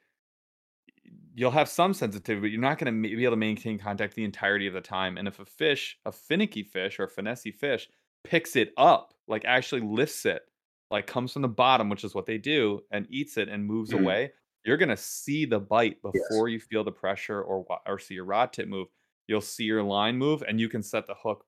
you'll 1.34 1.50
have 1.50 1.68
some 1.68 1.94
sensitivity, 1.94 2.40
but 2.40 2.50
you're 2.50 2.60
not 2.60 2.78
going 2.78 2.92
to 3.02 3.08
be 3.16 3.24
able 3.24 3.32
to 3.32 3.36
maintain 3.36 3.78
contact 3.78 4.14
the 4.14 4.24
entirety 4.24 4.66
of 4.66 4.74
the 4.74 4.80
time. 4.80 5.16
And 5.16 5.26
if 5.28 5.38
a 5.38 5.44
fish, 5.44 5.98
a 6.04 6.12
finicky 6.12 6.62
fish 6.62 6.98
or 6.98 7.04
a 7.04 7.10
finessey 7.10 7.54
fish, 7.54 7.88
picks 8.24 8.56
it 8.56 8.72
up, 8.76 9.14
like 9.26 9.44
actually 9.44 9.80
lifts 9.82 10.26
it, 10.26 10.42
like 10.90 11.06
comes 11.06 11.32
from 11.32 11.42
the 11.42 11.48
bottom, 11.48 11.88
which 11.88 12.04
is 12.04 12.14
what 12.14 12.26
they 12.26 12.38
do, 12.38 12.80
and 12.90 13.06
eats 13.10 13.36
it 13.36 13.48
and 13.48 13.64
moves 13.64 13.92
Mhm. 13.92 13.92
away, 13.92 14.32
you're 14.64 14.76
gonna 14.76 14.96
see 14.96 15.46
the 15.46 15.58
bite 15.60 16.02
before 16.02 16.48
you 16.48 16.60
feel 16.60 16.84
the 16.84 16.92
pressure 16.92 17.40
or 17.42 17.64
or 17.86 17.98
see 17.98 18.14
your 18.14 18.24
rod 18.26 18.52
tip 18.52 18.68
move. 18.68 18.88
You'll 19.26 19.40
see 19.40 19.64
your 19.64 19.82
line 19.82 20.16
move, 20.18 20.42
and 20.46 20.60
you 20.60 20.68
can 20.68 20.82
set 20.82 21.06
the 21.06 21.14
hook 21.14 21.46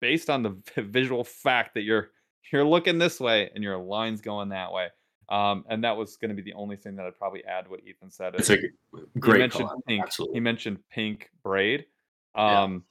based 0.00 0.30
on 0.30 0.42
the 0.42 0.50
visual 0.82 1.24
fact 1.24 1.74
that 1.74 1.82
you're 1.82 2.10
you're 2.50 2.64
looking 2.64 2.98
this 2.98 3.20
way 3.20 3.50
and 3.54 3.62
your 3.62 3.78
line's 3.78 4.20
going 4.20 4.50
that 4.50 4.72
way. 4.72 4.88
Um, 5.28 5.64
and 5.68 5.84
that 5.84 5.96
was 5.96 6.16
going 6.16 6.28
to 6.30 6.34
be 6.34 6.42
the 6.42 6.54
only 6.54 6.76
thing 6.76 6.96
that 6.96 7.06
I'd 7.06 7.16
probably 7.16 7.44
add 7.44 7.68
what 7.68 7.80
Ethan 7.86 8.10
said. 8.10 8.34
It's 8.34 8.50
a 8.50 8.56
g- 8.56 8.68
he 9.14 9.20
great 9.20 9.38
mentioned 9.38 9.70
pink. 9.86 10.02
Absolutely. 10.02 10.34
He 10.34 10.40
mentioned 10.40 10.78
pink 10.90 11.30
braid. 11.42 11.86
Yeah. 12.36 12.62
Um, 12.62 12.84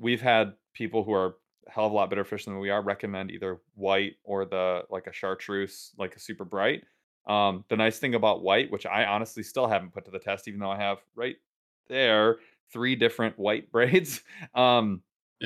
we've 0.00 0.20
had 0.20 0.54
people 0.72 1.04
who 1.04 1.12
are 1.12 1.36
a 1.66 1.70
hell 1.70 1.86
of 1.86 1.92
a 1.92 1.94
lot 1.94 2.10
better 2.10 2.24
fish 2.24 2.46
than 2.46 2.58
we 2.58 2.70
are 2.70 2.82
recommend 2.82 3.30
either 3.30 3.60
white 3.74 4.14
or 4.24 4.44
the 4.44 4.82
like 4.90 5.06
a 5.06 5.12
chartreuse, 5.12 5.92
like 5.96 6.16
a 6.16 6.20
super 6.20 6.44
bright. 6.44 6.82
Um, 7.26 7.64
the 7.68 7.76
nice 7.76 7.98
thing 7.98 8.14
about 8.14 8.42
white, 8.42 8.70
which 8.70 8.86
I 8.86 9.04
honestly 9.04 9.42
still 9.42 9.66
haven't 9.66 9.94
put 9.94 10.04
to 10.06 10.10
the 10.10 10.18
test, 10.18 10.48
even 10.48 10.60
though 10.60 10.70
I 10.70 10.78
have 10.78 10.98
right 11.14 11.36
there 11.88 12.36
three 12.72 12.96
different 12.96 13.38
white 13.38 13.70
braids, 13.72 14.22
um, 14.54 15.02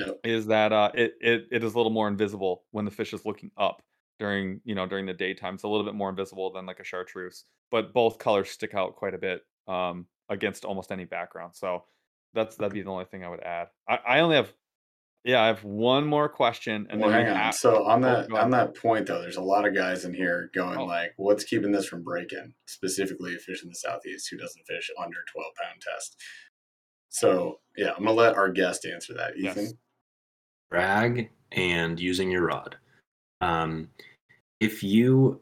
Yeah. 0.06 0.12
is 0.24 0.46
that 0.46 0.72
uh, 0.72 0.90
it, 0.94 1.14
it 1.20 1.46
it 1.50 1.64
is 1.64 1.74
a 1.74 1.76
little 1.76 1.92
more 1.92 2.08
invisible 2.08 2.64
when 2.70 2.84
the 2.84 2.90
fish 2.90 3.12
is 3.12 3.24
looking 3.24 3.50
up 3.56 3.82
during 4.18 4.60
you 4.64 4.74
know 4.74 4.86
during 4.86 5.06
the 5.06 5.14
daytime. 5.14 5.54
It's 5.54 5.62
a 5.64 5.68
little 5.68 5.84
bit 5.86 5.94
more 5.94 6.10
invisible 6.10 6.52
than 6.52 6.66
like 6.66 6.80
a 6.80 6.84
chartreuse, 6.84 7.44
but 7.70 7.92
both 7.92 8.18
colors 8.18 8.50
stick 8.50 8.74
out 8.74 8.96
quite 8.96 9.14
a 9.14 9.18
bit 9.18 9.42
um, 9.66 10.06
against 10.28 10.64
almost 10.64 10.90
any 10.92 11.04
background. 11.04 11.54
So 11.54 11.84
that's 12.34 12.56
that'd 12.56 12.72
be 12.72 12.82
the 12.82 12.90
only 12.90 13.04
thing 13.06 13.24
I 13.24 13.28
would 13.30 13.42
add. 13.42 13.68
I, 13.88 13.98
I 14.06 14.20
only 14.20 14.36
have 14.36 14.52
yeah, 15.24 15.42
I 15.42 15.48
have 15.48 15.64
one 15.64 16.06
more 16.06 16.28
question, 16.28 16.86
and 16.88 17.00
well, 17.00 17.10
then 17.10 17.26
hang 17.26 17.30
on. 17.34 17.36
have 17.36 17.54
So 17.54 17.84
on 17.84 18.04
Oh, 18.04 18.08
that 18.08 18.32
on 18.32 18.50
that 18.50 18.74
point 18.76 19.06
though, 19.06 19.20
there's 19.20 19.36
a 19.36 19.42
lot 19.42 19.66
of 19.66 19.74
guys 19.74 20.04
in 20.04 20.14
here 20.14 20.50
going 20.54 20.78
Oh. 20.78 20.84
like, 20.84 21.12
"What's 21.16 21.44
keeping 21.44 21.72
this 21.72 21.86
from 21.86 22.02
breaking?" 22.02 22.54
Specifically, 22.66 23.34
a 23.34 23.38
fish 23.38 23.62
in 23.62 23.68
the 23.68 23.74
southeast 23.74 24.28
who 24.30 24.36
doesn't 24.38 24.64
fish 24.66 24.90
under 24.98 25.18
12 25.32 25.52
pound 25.60 25.82
test. 25.82 26.16
So 27.08 27.60
yeah, 27.76 27.90
I'm 27.96 28.04
gonna 28.04 28.12
let 28.12 28.36
our 28.36 28.50
guest 28.50 28.86
answer 28.86 29.14
that. 29.14 29.32
Yes. 29.36 29.74
Drag 30.70 31.30
and 31.52 31.98
using 31.98 32.30
your 32.30 32.46
rod. 32.46 32.76
Um, 33.40 33.88
if 34.60 34.82
you 34.82 35.40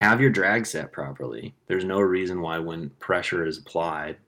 have 0.00 0.20
your 0.20 0.30
drag 0.30 0.66
set 0.66 0.92
properly, 0.92 1.54
there's 1.66 1.84
no 1.84 2.00
reason 2.00 2.40
why 2.40 2.58
when 2.58 2.90
pressure 3.00 3.46
is 3.46 3.58
applied 3.58 4.18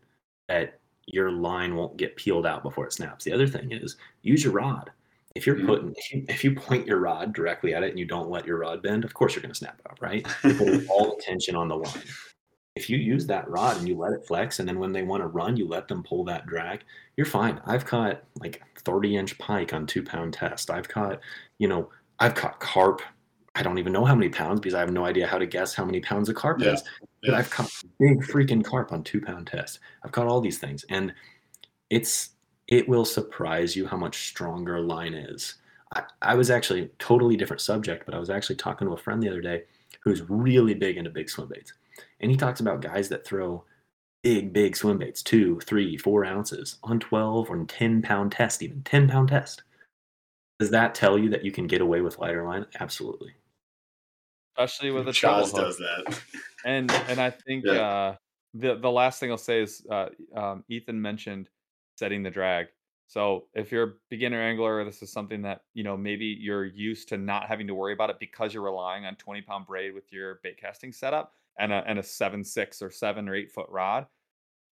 that 0.49 0.81
your 1.07 1.31
line 1.31 1.75
won't 1.77 1.97
get 1.97 2.17
peeled 2.17 2.47
out 2.47 2.63
before 2.63 2.87
it 2.87 2.93
snaps. 2.93 3.25
The 3.25 3.33
other 3.33 3.47
thing 3.47 3.73
is 3.73 3.97
use 4.23 4.45
your 4.45 4.53
rod. 4.53 4.91
If 5.37 5.47
you're 5.47 5.57
Mhm. 5.57 5.67
putting 5.67 5.95
if 5.97 6.13
you, 6.13 6.25
if 6.29 6.45
you 6.45 6.55
point 6.57 6.87
your 6.87 6.99
rod 6.99 7.33
directly 7.33 7.73
at 7.75 7.85
it 7.85 7.91
and 7.91 7.99
you 7.99 8.05
don't 8.05 8.31
let 8.31 8.47
your 8.47 8.59
rod 8.59 8.83
bend, 8.83 9.05
of 9.05 9.15
course 9.15 9.35
you're 9.35 9.43
going 9.43 9.53
to 9.53 9.59
snap 9.59 9.81
out, 9.89 10.01
right? 10.01 10.27
You're 10.45 10.83
all 10.91 11.17
the 11.17 11.23
tension 11.23 11.55
on 11.55 11.69
the 11.69 11.77
line. 11.77 12.03
If 12.81 12.89
you 12.89 12.97
use 12.97 13.27
that 13.27 13.47
rod 13.47 13.77
and 13.77 13.87
you 13.87 13.95
let 13.95 14.15
it 14.15 14.25
flex, 14.27 14.59
and 14.59 14.67
then 14.67 14.79
when 14.79 14.91
they 14.91 15.03
want 15.03 15.23
to 15.23 15.27
run, 15.27 15.55
you 15.55 15.69
let 15.69 15.87
them 15.87 16.03
pull 16.03 16.25
that 16.25 16.47
drag, 16.47 16.83
you're 17.15 17.27
fine. 17.27 17.61
I've 17.67 17.85
caught 17.85 18.23
like 18.41 18.63
30 18.79 19.17
inch 19.19 19.37
pike 19.37 19.75
on 19.75 19.87
two 19.87 20.03
pound 20.03 20.33
test. 20.33 20.71
I've 20.71 20.89
caught, 20.89 21.21
you 21.59 21.69
know, 21.69 21.91
I've 22.21 22.35
caught 22.35 22.59
carp. 22.59 23.03
I 23.55 23.63
don't 23.63 23.77
even 23.77 23.93
know 23.93 24.07
how 24.07 24.15
many 24.15 24.31
pounds 24.31 24.61
because 24.61 24.73
I 24.73 24.81
have 24.81 24.93
no 24.93 25.05
idea 25.05 25.27
how 25.27 25.37
to 25.37 25.45
guess 25.45 25.75
how 25.75 25.85
many 25.85 26.01
pounds 26.01 26.31
a 26.31 26.35
carp 26.35 26.59
Yeah. 26.63 26.73
is. 26.73 26.83
But 27.21 27.33
Yeah. 27.33 27.37
I've 27.37 27.51
caught 27.51 27.71
big 27.99 28.23
freaking 28.23 28.65
carp 28.65 28.93
on 28.93 29.05
two 29.05 29.21
pound 29.21 29.47
test. 29.49 29.81
I've 30.03 30.13
caught 30.13 30.27
all 30.27 30.41
these 30.41 30.59
things, 30.59 30.87
and 30.89 31.13
it's 31.91 32.31
it 32.67 32.89
will 32.89 33.05
surprise 33.05 33.77
you 33.77 33.87
how 33.87 33.99
much 33.99 34.29
stronger 34.31 34.77
a 34.77 34.81
line 34.81 35.13
is. 35.13 35.57
I, 35.95 36.05
I 36.23 36.35
was 36.35 36.49
actually 36.51 36.89
totally 36.99 37.37
different 37.37 37.61
subject, 37.61 38.07
but 38.07 38.15
I 38.15 38.19
was 38.19 38.31
actually 38.31 38.57
talking 38.57 38.89
to 38.89 38.95
a 38.95 38.97
friend 38.97 39.23
the 39.23 39.29
other 39.29 39.43
day 39.43 39.65
who's 40.03 40.23
really 40.31 40.73
big 40.73 40.97
into 40.97 41.11
big 41.11 41.29
swim 41.29 41.49
baits, 41.49 41.75
and 42.21 42.31
he 42.31 42.37
talks 42.37 42.61
about 42.61 42.81
guys 42.83 43.09
that 43.09 43.25
throw 43.25 43.65
big, 44.23 44.53
big 44.53 44.77
swim 44.77 44.99
baits, 44.99 45.23
two, 45.23 45.61
three, 45.61 45.97
four 45.97 46.25
ounces 46.25 46.77
on 46.83 47.01
12 47.01 47.51
or 47.51 47.65
10 47.65 48.03
pound 48.03 48.33
test, 48.33 48.63
even 48.63 48.83
10 48.83 49.09
pound 49.09 49.29
test. 49.29 49.63
Does 50.59 50.71
that 50.71 50.95
tell 50.95 51.19
you 51.19 51.31
that 51.31 51.45
you 51.45 51.51
can 51.53 51.67
get 51.67 51.81
away 51.81 52.03
with 52.03 52.19
lighter 52.19 52.45
line? 52.45 52.67
Absolutely. 52.79 53.33
especially 54.59 54.91
with 54.91 55.09
a 55.09 55.13
treble 55.13 55.45
Chaz 55.47 55.53
hook. 55.53 55.61
does 55.61 55.79
that. 55.79 56.21
and 56.67 56.91
and 57.09 57.19
I 57.21 57.31
think 57.31 57.65
Yeah. 57.65 57.81
uh, 57.81 58.17
the 58.53 58.75
the 58.77 58.91
last 58.91 59.21
thing 59.21 59.31
I'll 59.31 59.39
say 59.39 59.63
is 59.63 59.87
uh, 59.91 60.09
um, 60.35 60.65
Ethan 60.69 61.01
mentioned 61.01 61.49
setting 61.97 62.23
the 62.23 62.31
drag. 62.31 62.67
So 63.07 63.47
if 63.55 63.73
you're 63.73 63.83
a 63.85 63.93
beginner 64.11 64.41
angler, 64.41 64.85
this 64.85 65.03
is 65.03 65.11
something 65.11 65.41
that 65.43 65.63
you 65.73 65.83
know 65.83 65.97
maybe 65.97 66.27
you're 66.39 66.67
used 66.67 67.09
to 67.09 67.17
not 67.17 67.47
having 67.49 67.67
to 67.69 67.75
worry 67.75 67.95
about 67.95 68.11
it 68.11 68.17
because 68.21 68.53
you're 68.53 68.63
relying 68.63 69.07
on 69.07 69.17
20 69.17 69.41
pound 69.43 69.67
braid 69.67 69.95
with 69.95 70.13
your 70.13 70.41
bait 70.43 70.59
casting 70.61 70.93
setup 70.93 71.33
and 71.59 71.73
a 71.73 71.83
and 71.87 71.99
a 71.99 72.03
seven 72.03 72.45
six 72.45 72.83
or 72.83 72.91
seven 72.91 73.29
or 73.29 73.35
eight 73.35 73.53
foot 73.53 73.67
rod. 73.69 74.07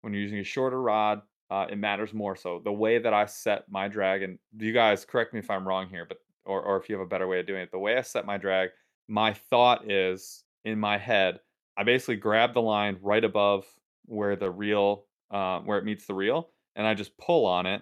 When 0.01 0.13
you're 0.13 0.23
using 0.23 0.39
a 0.39 0.43
shorter 0.43 0.81
rod, 0.81 1.21
uh, 1.49 1.65
it 1.69 1.77
matters 1.77 2.13
more. 2.13 2.35
So 2.35 2.61
the 2.63 2.71
way 2.71 2.99
that 2.99 3.13
I 3.13 3.25
set 3.25 3.63
my 3.69 3.87
drag, 3.87 4.23
and 4.23 4.37
you 4.57 4.73
guys 4.73 5.05
correct 5.05 5.33
me 5.33 5.39
if 5.39 5.49
I'm 5.49 5.67
wrong 5.67 5.87
here, 5.89 6.05
but 6.07 6.17
or 6.45 6.61
or 6.61 6.77
if 6.77 6.89
you 6.89 6.95
have 6.95 7.05
a 7.05 7.09
better 7.09 7.27
way 7.27 7.39
of 7.39 7.47
doing 7.47 7.61
it, 7.61 7.71
the 7.71 7.79
way 7.79 7.97
I 7.97 8.01
set 8.01 8.25
my 8.25 8.37
drag, 8.37 8.69
my 9.07 9.33
thought 9.33 9.89
is 9.89 10.43
in 10.65 10.79
my 10.79 10.97
head, 10.97 11.39
I 11.77 11.83
basically 11.83 12.17
grab 12.17 12.53
the 12.53 12.61
line 12.61 12.97
right 13.01 13.23
above 13.23 13.65
where 14.05 14.35
the 14.35 14.49
reel, 14.49 15.05
um, 15.31 15.65
where 15.65 15.77
it 15.77 15.85
meets 15.85 16.05
the 16.05 16.13
reel, 16.13 16.49
and 16.75 16.87
I 16.87 16.93
just 16.93 17.17
pull 17.17 17.45
on 17.45 17.65
it. 17.65 17.81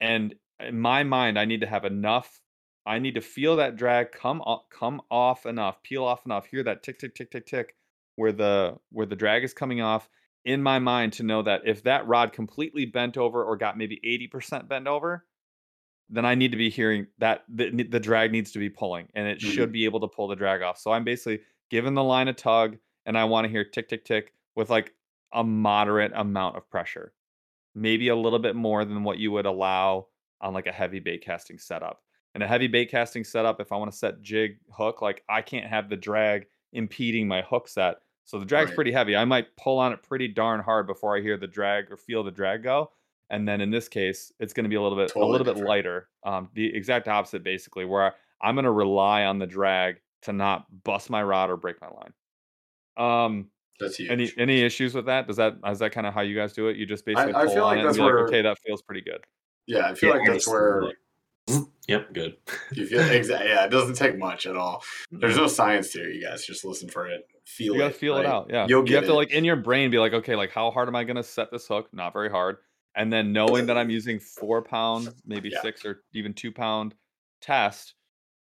And 0.00 0.34
in 0.58 0.80
my 0.80 1.02
mind, 1.04 1.38
I 1.38 1.44
need 1.44 1.60
to 1.60 1.66
have 1.66 1.84
enough. 1.84 2.40
I 2.86 2.98
need 2.98 3.14
to 3.14 3.20
feel 3.20 3.56
that 3.56 3.76
drag 3.76 4.12
come 4.12 4.40
off, 4.40 4.62
come 4.70 5.02
off 5.10 5.46
enough, 5.46 5.82
peel 5.82 6.04
off 6.04 6.24
enough. 6.24 6.46
Hear 6.46 6.62
that 6.64 6.82
tick, 6.82 6.98
tick, 6.98 7.14
tick, 7.14 7.30
tick, 7.30 7.46
tick, 7.46 7.74
where 8.20 8.32
the 8.32 8.76
where 8.90 9.06
the 9.06 9.16
drag 9.16 9.44
is 9.44 9.54
coming 9.54 9.80
off. 9.80 10.08
In 10.44 10.62
my 10.62 10.78
mind, 10.78 11.14
to 11.14 11.22
know 11.22 11.42
that 11.42 11.62
if 11.64 11.82
that 11.84 12.06
rod 12.06 12.32
completely 12.32 12.84
bent 12.84 13.16
over 13.16 13.42
or 13.42 13.56
got 13.56 13.78
maybe 13.78 13.98
eighty 14.04 14.26
percent 14.26 14.68
bent 14.68 14.86
over, 14.86 15.24
then 16.10 16.26
I 16.26 16.34
need 16.34 16.50
to 16.52 16.58
be 16.58 16.68
hearing 16.68 17.06
that 17.18 17.44
the, 17.48 17.70
the 17.84 18.00
drag 18.00 18.30
needs 18.30 18.52
to 18.52 18.58
be 18.58 18.68
pulling, 18.68 19.08
and 19.14 19.26
it 19.26 19.38
mm-hmm. 19.38 19.50
should 19.50 19.72
be 19.72 19.86
able 19.86 20.00
to 20.00 20.08
pull 20.08 20.28
the 20.28 20.36
drag 20.36 20.60
off. 20.60 20.78
So 20.78 20.92
I'm 20.92 21.04
basically 21.04 21.40
giving 21.70 21.94
the 21.94 22.04
line 22.04 22.28
a 22.28 22.34
tug, 22.34 22.76
and 23.06 23.16
I 23.16 23.24
want 23.24 23.46
to 23.46 23.50
hear 23.50 23.64
tick, 23.64 23.88
tick, 23.88 24.04
tick 24.04 24.34
with 24.54 24.68
like 24.68 24.92
a 25.32 25.42
moderate 25.42 26.12
amount 26.14 26.56
of 26.56 26.68
pressure, 26.68 27.14
maybe 27.74 28.08
a 28.08 28.16
little 28.16 28.38
bit 28.38 28.56
more 28.56 28.84
than 28.84 29.02
what 29.02 29.18
you 29.18 29.32
would 29.32 29.46
allow 29.46 30.08
on 30.42 30.52
like 30.52 30.66
a 30.66 30.72
heavy 30.72 31.00
bait 31.00 31.24
casting 31.24 31.58
setup. 31.58 32.02
And 32.34 32.42
a 32.42 32.46
heavy 32.46 32.68
bait 32.68 32.90
casting 32.90 33.24
setup, 33.24 33.60
if 33.60 33.72
I 33.72 33.76
want 33.76 33.90
to 33.90 33.96
set 33.96 34.20
jig 34.22 34.58
hook, 34.70 35.00
like 35.00 35.22
I 35.28 35.42
can't 35.42 35.66
have 35.66 35.88
the 35.88 35.96
drag 35.96 36.46
impeding 36.72 37.26
my 37.26 37.42
hook 37.42 37.68
set. 37.68 37.96
So 38.30 38.38
the 38.38 38.44
drag's 38.46 38.68
Right. 38.68 38.76
pretty 38.76 38.92
heavy. 38.92 39.16
I 39.16 39.24
might 39.24 39.56
pull 39.56 39.80
on 39.80 39.92
it 39.92 40.04
pretty 40.04 40.28
darn 40.28 40.60
hard 40.60 40.86
before 40.86 41.16
I 41.16 41.20
hear 41.20 41.36
the 41.36 41.48
drag 41.48 41.90
or 41.90 41.96
feel 41.96 42.22
the 42.22 42.30
drag 42.30 42.62
go. 42.62 42.92
And 43.28 43.46
then 43.48 43.60
in 43.60 43.72
this 43.72 43.88
case, 43.88 44.32
it's 44.38 44.52
going 44.52 44.62
to 44.62 44.68
be 44.68 44.76
a 44.76 44.80
little 44.80 44.96
bit 44.96 45.08
Totally 45.08 45.28
a 45.28 45.32
little 45.32 45.52
bit 45.52 45.64
lighter. 45.64 46.10
Um, 46.22 46.48
the 46.54 46.72
exact 46.72 47.08
opposite, 47.08 47.42
basically, 47.42 47.86
where 47.86 48.14
I'm 48.40 48.54
going 48.54 48.66
to 48.66 48.70
rely 48.70 49.24
on 49.24 49.40
the 49.40 49.48
drag 49.48 50.00
to 50.22 50.32
not 50.32 50.66
bust 50.84 51.10
my 51.10 51.24
rod 51.24 51.50
or 51.50 51.56
break 51.56 51.80
my 51.80 51.88
line. 51.88 52.12
Um, 52.96 53.50
That's 53.80 53.96
huge. 53.96 54.10
any 54.10 54.30
any 54.38 54.62
issues 54.62 54.94
with 54.94 55.06
that? 55.06 55.26
Does 55.26 55.36
that 55.38 55.56
is 55.66 55.80
that 55.80 55.90
kind 55.90 56.06
of 56.06 56.14
how 56.14 56.20
you 56.20 56.36
guys 56.36 56.52
do 56.52 56.68
it? 56.68 56.76
You 56.76 56.86
just 56.86 57.04
basically 57.04 57.34
I 57.34 57.46
pull 57.46 57.54
feel 57.54 57.64
on 57.64 57.70
like 57.70 57.78
it 57.78 57.80
and 57.80 57.88
that's 57.88 57.98
be 57.98 58.02
like, 58.04 58.14
okay, 58.14 58.42
that 58.42 58.58
feels 58.64 58.80
pretty 58.82 59.00
good. 59.00 59.24
yeah, 59.66 59.88
I 59.88 59.94
feel 59.94 60.10
Yeah, 60.10 60.16
like 60.18 60.26
that's 60.28 60.46
where 60.46 60.82
like, 60.82 60.96
"Mm, 61.48 61.70
Yep, 61.88 62.12
good. 62.12 62.36
you 62.72 62.86
feel 62.86 63.00
exactly. 63.10 63.48
Yeah, 63.50 63.64
it 63.64 63.70
doesn't 63.70 63.94
take 63.96 64.16
much 64.18 64.46
at 64.46 64.56
all. 64.56 64.84
There's 65.10 65.36
no 65.36 65.46
science 65.48 65.90
to 65.92 66.00
it. 66.08 66.14
You 66.14 66.22
guys 66.22 66.44
just 66.46 66.64
listen 66.64 66.88
for 66.88 67.06
it, 67.08 67.26
feel 67.50 67.74
You 67.74 67.80
gotta 67.80 67.94
it. 67.94 67.96
feel 67.96 68.16
it 68.16 68.26
out. 68.26 68.48
Yeah. 68.50 68.66
You'll 68.68 68.80
you 68.80 68.86
get 68.86 68.94
have 68.96 69.04
to 69.06 69.14
like 69.14 69.30
in 69.30 69.44
your 69.44 69.56
brain 69.56 69.90
be 69.90 69.98
like, 69.98 70.12
okay, 70.12 70.36
like 70.36 70.50
how 70.52 70.70
hard 70.70 70.88
am 70.88 70.96
I 70.96 71.04
gonna 71.04 71.22
set 71.22 71.50
this 71.50 71.66
hook? 71.66 71.88
Not 71.92 72.12
very 72.12 72.30
hard. 72.30 72.58
And 72.96 73.12
then 73.12 73.32
knowing 73.32 73.66
that 73.66 73.78
I'm 73.78 73.90
using 73.90 74.18
four 74.18 74.62
pound, 74.62 75.14
maybe 75.26 75.48
Yeah. 75.50 75.60
six 75.62 75.84
or 75.84 76.02
even 76.12 76.34
two 76.34 76.50
pound 76.52 76.94
test, 77.40 77.94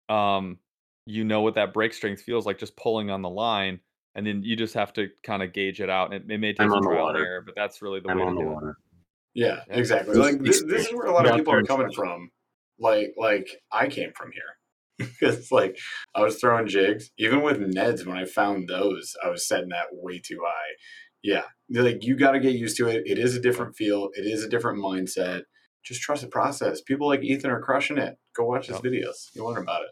um, 0.10 0.58
you 1.06 1.24
know 1.24 1.42
what 1.42 1.56
that 1.56 1.74
break 1.74 1.94
strength 1.94 2.22
feels 2.22 2.46
like 2.46 2.58
just 2.58 2.76
pulling 2.76 3.10
on 3.10 3.22
the 3.22 3.30
line. 3.30 3.80
And 4.16 4.26
then 4.26 4.44
you 4.44 4.56
just 4.56 4.74
have 4.76 4.94
to 4.94 5.10
kind 5.24 5.42
of 5.44 5.54
gauge 5.54 5.82
it 5.82 5.90
out. 5.90 6.14
And 6.14 6.30
it, 6.30 6.34
it 6.34 6.38
may 6.38 6.54
take 6.54 6.62
I'm 6.62 6.70
some 6.72 6.84
trial 6.84 7.10
and 7.10 7.18
error, 7.18 7.42
but 7.42 7.56
that's 7.56 7.82
really 7.82 8.00
the 8.00 8.10
I'm 8.10 8.18
way 8.18 8.24
to 8.24 8.28
on 8.30 8.36
the 8.36 8.42
do 8.42 8.48
it. 8.48 8.54
water. 8.54 8.78
Yeah, 9.34 9.62
Yeah. 9.68 9.76
exactly. 9.78 10.14
This 10.16 10.24
Like 10.24 10.40
this, 10.42 10.58
is 10.58 10.66
this 10.68 10.88
is 10.88 10.94
where 10.94 11.08
a 11.08 11.12
lot 11.12 11.26
of 11.28 11.36
people 11.36 11.54
are 11.54 11.64
coming 11.64 11.92
from. 11.92 12.30
Like 12.80 13.14
like 13.18 13.48
I 13.72 13.88
came 13.88 14.12
from 14.16 14.32
here. 14.32 14.44
Because 15.20 15.52
like 15.52 15.78
I 16.16 16.22
was 16.22 16.40
throwing 16.40 16.68
jigs, 16.68 17.10
even 17.18 17.42
with 17.42 17.58
Neds 17.58 18.06
when 18.06 18.18
I 18.18 18.26
found 18.26 18.68
those, 18.68 19.16
I 19.24 19.30
was 19.30 19.48
setting 19.48 19.70
that 19.70 19.88
way 19.92 20.20
too 20.20 20.40
high. 20.46 20.76
Yeah, 21.24 21.44
they're 21.70 21.84
like 21.84 22.04
you 22.04 22.16
got 22.16 22.32
to 22.32 22.40
get 22.40 22.56
used 22.56 22.78
to 22.78 22.88
it. 22.88 23.04
It 23.06 23.18
is 23.18 23.36
a 23.36 23.42
different 23.42 23.76
feel. 23.76 24.10
It 24.14 24.26
is 24.26 24.44
a 24.44 24.50
different 24.50 24.80
mindset. 24.80 25.44
Just 25.84 26.02
trust 26.02 26.22
the 26.22 26.28
process. 26.28 26.82
People 26.82 27.08
like 27.08 27.24
Ethan 27.24 27.50
are 27.50 27.62
crushing 27.62 27.98
it. 27.98 28.18
Go 28.36 28.46
watch 28.46 28.68
his 28.68 28.78
videos. 28.78 29.30
You'll 29.34 29.48
learn 29.48 29.64
about 29.64 29.82
it. 29.82 29.90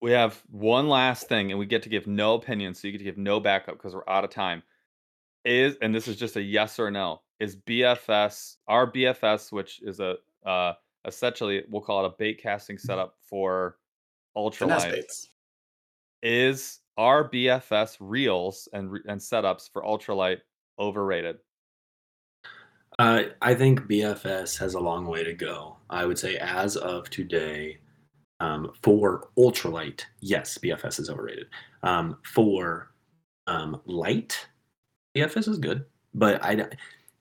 We 0.00 0.12
have 0.12 0.42
one 0.50 0.88
last 0.88 1.28
thing, 1.28 1.50
and 1.50 1.58
we 1.58 1.66
get 1.66 1.82
to 1.84 1.88
give 1.88 2.06
no 2.06 2.34
opinion, 2.34 2.74
so 2.74 2.86
you 2.86 2.92
get 2.92 2.98
to 2.98 3.04
give 3.04 3.18
no 3.18 3.40
backup 3.40 3.76
because 3.76 3.94
we're 3.94 4.08
out 4.08 4.24
of 4.24 4.30
time. 4.30 4.62
Is 5.44 5.76
and 5.80 5.94
this 5.94 6.08
is 6.08 6.16
just 6.16 6.36
a 6.36 6.42
yes 6.42 6.78
or 6.78 6.90
no. 6.90 7.22
Is 7.40 7.56
BFS 7.56 8.56
our 8.68 8.90
BFS, 8.90 9.52
which 9.52 9.80
is 9.82 10.00
a 10.00 10.16
uh, 10.44 10.74
essentially 11.06 11.62
we'll 11.68 11.82
call 11.82 12.04
it 12.04 12.08
a 12.08 12.14
bait 12.18 12.40
casting 12.42 12.78
setup 12.78 13.14
for 13.28 13.76
ultralight, 14.36 14.90
baits. 14.90 15.28
is 16.22 16.80
Are 16.96 17.28
BFS 17.28 17.96
reels 18.00 18.68
and 18.72 18.98
and 19.06 19.20
setups 19.20 19.70
for 19.72 19.82
ultralight 19.82 20.38
overrated? 20.78 21.36
Uh, 22.98 23.24
I 23.42 23.54
think 23.54 23.80
BFS 23.82 24.58
has 24.58 24.74
a 24.74 24.80
long 24.80 25.06
way 25.06 25.24
to 25.24 25.34
go. 25.34 25.76
I 25.90 26.04
would 26.06 26.18
say, 26.18 26.36
as 26.36 26.76
of 26.76 27.10
today, 27.10 27.78
um, 28.40 28.70
for 28.82 29.30
ultralight, 29.36 30.02
yes, 30.20 30.58
BFS 30.58 31.00
is 31.00 31.10
overrated. 31.10 31.46
Um, 31.82 32.18
for 32.24 32.92
um, 33.46 33.80
light, 33.84 34.46
BFS 35.16 35.48
is 35.48 35.58
good, 35.58 35.84
but 36.14 36.42
I, 36.44 36.66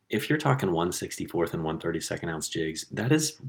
if 0.10 0.30
you're 0.30 0.38
talking 0.38 0.70
164th 0.70 1.54
and 1.54 1.64
132nd 1.64 2.30
ounce 2.30 2.50
jigs, 2.50 2.86
that 2.92 3.12
is, 3.12 3.42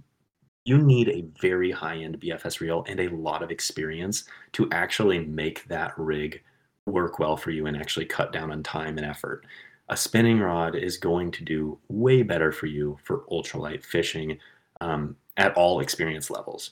you 0.65 0.79
need 0.79 1.09
a 1.09 1.25
very 1.41 1.71
high 1.71 1.97
end 1.99 2.21
BFS 2.21 2.61
reel 2.61 2.85
and 2.89 3.01
a 3.01 3.09
lot 3.09 3.43
of 3.43 3.51
experience 3.51 4.25
to 4.53 4.69
actually 4.71 5.19
make 5.19 5.67
that 5.69 5.93
rig 5.99 6.43
work 6.87 7.19
well 7.19 7.37
for 7.37 7.51
you 7.51 7.67
and 7.67 7.77
actually 7.77 8.07
cut 8.07 8.33
down 8.33 8.51
on 8.51 8.63
time 8.63 8.97
and 8.99 9.07
effort 9.07 9.45
a 9.89 9.97
spinning 9.97 10.41
rod 10.41 10.75
is 10.75 10.97
going 10.97 11.31
to 11.31 11.45
do 11.45 11.79
way 11.89 12.23
better 12.23 12.53
for 12.53 12.67
you 12.67 12.99
for 13.05 13.25
ultralight 13.31 13.83
fishing 13.85 14.39
um, 14.81 15.17
at 15.37 15.55
all 15.55 15.81
experience 15.81 16.31
levels. 16.31 16.71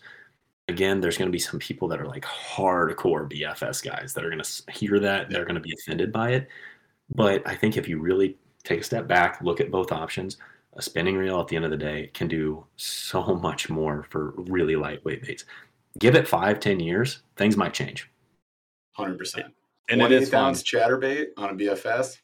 Again, 0.68 1.01
there's 1.01 1.18
going 1.18 1.28
to 1.28 1.32
be 1.32 1.38
some 1.38 1.59
people 1.59 1.88
that 1.88 2.01
are 2.01 2.07
like 2.07 2.24
hardcore 2.24 3.30
BFS 3.30 3.84
guys 3.84 4.14
that 4.14 4.24
are 4.24 4.30
going 4.30 4.43
to 4.43 4.72
hear 4.72 4.99
that, 5.01 5.28
they're 5.28 5.45
going 5.45 5.57
to 5.57 5.61
be 5.61 5.74
offended 5.78 6.12
by 6.12 6.30
it. 6.30 6.49
But 7.14 7.47
I 7.47 7.55
think 7.55 7.76
if 7.76 7.88
you 7.88 8.01
really 8.01 8.38
take 8.64 8.80
a 8.80 8.84
step 8.84 9.07
back, 9.07 9.43
look 9.43 9.61
at 9.61 9.70
both 9.70 9.93
options, 9.93 10.38
a 10.75 10.83
spinning 10.83 11.16
reel 11.16 11.41
at 11.41 11.49
the 11.49 11.57
end 11.57 11.64
of 11.64 11.70
the 11.70 11.77
day 11.77 12.11
can 12.14 12.29
do 12.29 12.66
so 12.77 13.23
much 13.43 13.68
more 13.68 14.05
for 14.11 14.33
really 14.37 14.77
lightweight 14.77 15.23
baits. 15.23 15.45
Give 15.99 16.14
it 16.14 16.27
five, 16.27 16.61
ten 16.61 16.81
years, 16.81 17.23
things 17.37 17.57
might 17.57 17.75
change. 17.75 18.11
100%. 18.99 19.45
And 19.89 20.01
it 20.01 20.12
is 20.12 20.29
28 20.29 20.31
fun. 20.31 20.45
ounce 20.45 20.62
chatterbait 20.62 21.27
on 21.37 21.51
a 21.51 21.55
BFS. 21.55 22.18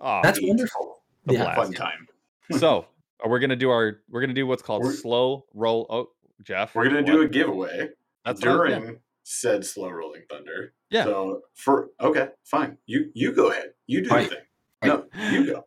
Oh, 0.00 0.20
That's 0.22 0.40
neat. 0.40 0.48
wonderful. 0.48 1.02
The 1.26 1.34
Yeah. 1.34 1.44
blast. 1.54 1.56
Fun 1.60 1.72
time. 1.74 2.08
so 2.58 2.86
we're 3.26 3.38
gonna 3.38 3.56
do 3.56 3.70
our 3.70 4.00
we're 4.08 4.20
gonna 4.22 4.32
do 4.32 4.46
what's 4.46 4.62
called 4.62 4.82
We're- 4.84 4.94
slow 4.96 5.44
roll. 5.54 5.86
Oh, 5.90 6.10
Jeff, 6.42 6.74
We're 6.74 6.88
going 6.88 7.04
to 7.04 7.12
do 7.12 7.20
a 7.20 7.28
giveaway 7.28 7.90
That's 8.24 8.40
during 8.40 8.82
yeah. 8.82 8.90
said 9.24 9.62
slow 9.62 9.90
rolling 9.90 10.22
thunder. 10.30 10.72
Yeah. 10.88 11.04
So 11.04 11.42
for 11.54 11.90
okay, 12.00 12.28
fine. 12.44 12.78
You 12.86 13.10
you 13.12 13.32
go 13.32 13.50
ahead. 13.50 13.72
You 13.86 14.02
do 14.04 14.08
Fine. 14.08 14.22
the 14.24 14.28
thing. 14.30 14.44
No, 14.84 15.04
you 15.30 15.44
go. 15.44 15.66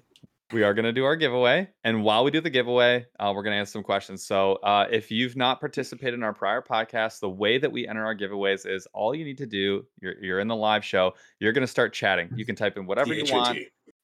we 0.52 0.62
are 0.62 0.74
going 0.74 0.84
to 0.84 0.92
do 0.92 1.04
our 1.04 1.16
giveaway. 1.16 1.68
And 1.82 2.04
while 2.04 2.24
we 2.24 2.30
do 2.30 2.40
the 2.40 2.50
giveaway, 2.50 3.06
uh, 3.18 3.32
we're 3.34 3.42
going 3.42 3.54
to 3.54 3.58
answer 3.58 3.72
some 3.72 3.82
questions. 3.82 4.24
So, 4.24 4.54
uh, 4.62 4.86
if 4.90 5.10
you've 5.10 5.36
not 5.36 5.60
participated 5.60 6.14
in 6.14 6.22
our 6.22 6.32
prior 6.32 6.62
podcast, 6.62 7.20
the 7.20 7.30
way 7.30 7.58
that 7.58 7.72
we 7.72 7.86
enter 7.86 8.04
our 8.04 8.14
giveaways 8.14 8.66
is 8.66 8.86
all 8.92 9.14
you 9.14 9.24
need 9.24 9.38
to 9.38 9.46
do, 9.46 9.84
you're, 10.00 10.14
you're 10.22 10.40
in 10.40 10.48
the 10.48 10.56
live 10.56 10.84
show, 10.84 11.14
you're 11.40 11.52
going 11.52 11.62
to 11.62 11.66
start 11.66 11.92
chatting. 11.92 12.30
You 12.36 12.44
can 12.44 12.54
type 12.54 12.76
in 12.76 12.86
whatever 12.86 13.12
you 13.12 13.32
want. 13.32 13.58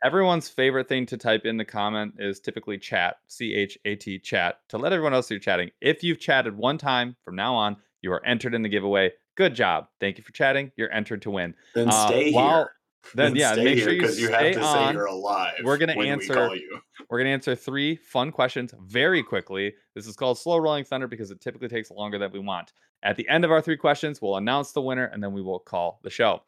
Everyone's 0.05 0.49
favorite 0.49 0.89
thing 0.89 1.07
to 1.07 1.17
type 1.17 1.43
in 1.45 1.57
the 1.59 1.65
comment 1.65 2.15
is 2.19 2.41
typically 2.41 2.77
chat, 2.77 3.19
C 3.29 3.55
H 3.55 3.79
A 3.85 3.95
T, 3.95 4.19
chat, 4.19 4.59
to 4.71 4.79
let 4.79 4.93
everyone 4.93 5.15
else 5.15 5.31
you're 5.31 5.39
chatting. 5.39 5.71
If 5.81 6.03
you've 6.03 6.19
chatted 6.19 6.57
one 6.57 6.77
time 6.77 7.15
from 7.25 7.37
now 7.37 7.55
on, 7.55 7.77
you 8.01 8.13
are 8.13 8.25
entered 8.27 8.53
in 8.53 8.63
the 8.63 8.69
giveaway. 8.69 9.13
Good 9.37 9.55
job. 9.55 9.87
Thank 10.01 10.19
you 10.19 10.25
for 10.25 10.33
chatting. 10.33 10.73
You're 10.77 10.93
entered 10.93 11.23
to 11.23 11.31
win. 11.31 11.55
Then 11.77 11.89
Uh, 11.89 12.07
stay 12.09 12.33
while- 12.33 12.59
here. 12.59 12.73
Then, 13.15 13.35
yeah, 13.37 13.55
make 13.57 13.79
sure 13.79 13.93
you 13.93 14.01
because 14.01 14.19
you 14.21 14.29
have 14.29 14.39
stay 14.41 14.53
to 14.55 14.61
say 14.63 14.67
on. 14.67 14.95
you're 14.95 15.07
alive. 15.07 15.55
We're 15.65 15.77
gonna 15.77 16.01
answer- 16.01 16.29
We 16.33 16.35
call 16.35 16.57
you. 16.57 16.81
We're 17.11 17.19
going 17.19 17.27
to 17.27 17.33
answer 17.33 17.55
three 17.55 17.97
fun 17.97 18.31
questions 18.31 18.73
very 18.87 19.23
quickly. 19.23 19.75
This 19.95 20.07
is 20.07 20.17
called 20.17 20.39
Slow 20.39 20.57
Rolling 20.59 20.85
Thunder 20.85 21.07
because 21.07 21.31
it 21.31 21.41
typically 21.41 21.69
takes 21.69 21.91
longer 21.91 22.17
than 22.17 22.31
we 22.33 22.39
want. 22.39 22.73
At 23.03 23.17
the 23.17 23.29
end 23.29 23.45
of 23.45 23.51
our 23.51 23.61
three 23.61 23.77
questions, 23.77 24.23
we'll 24.23 24.37
announce 24.37 24.73
the 24.73 24.81
winner 24.81 25.07
and 25.07 25.23
then 25.23 25.33
we 25.33 25.43
will 25.43 25.59
call 25.59 25.99
the 26.05 26.11
show. 26.11 26.43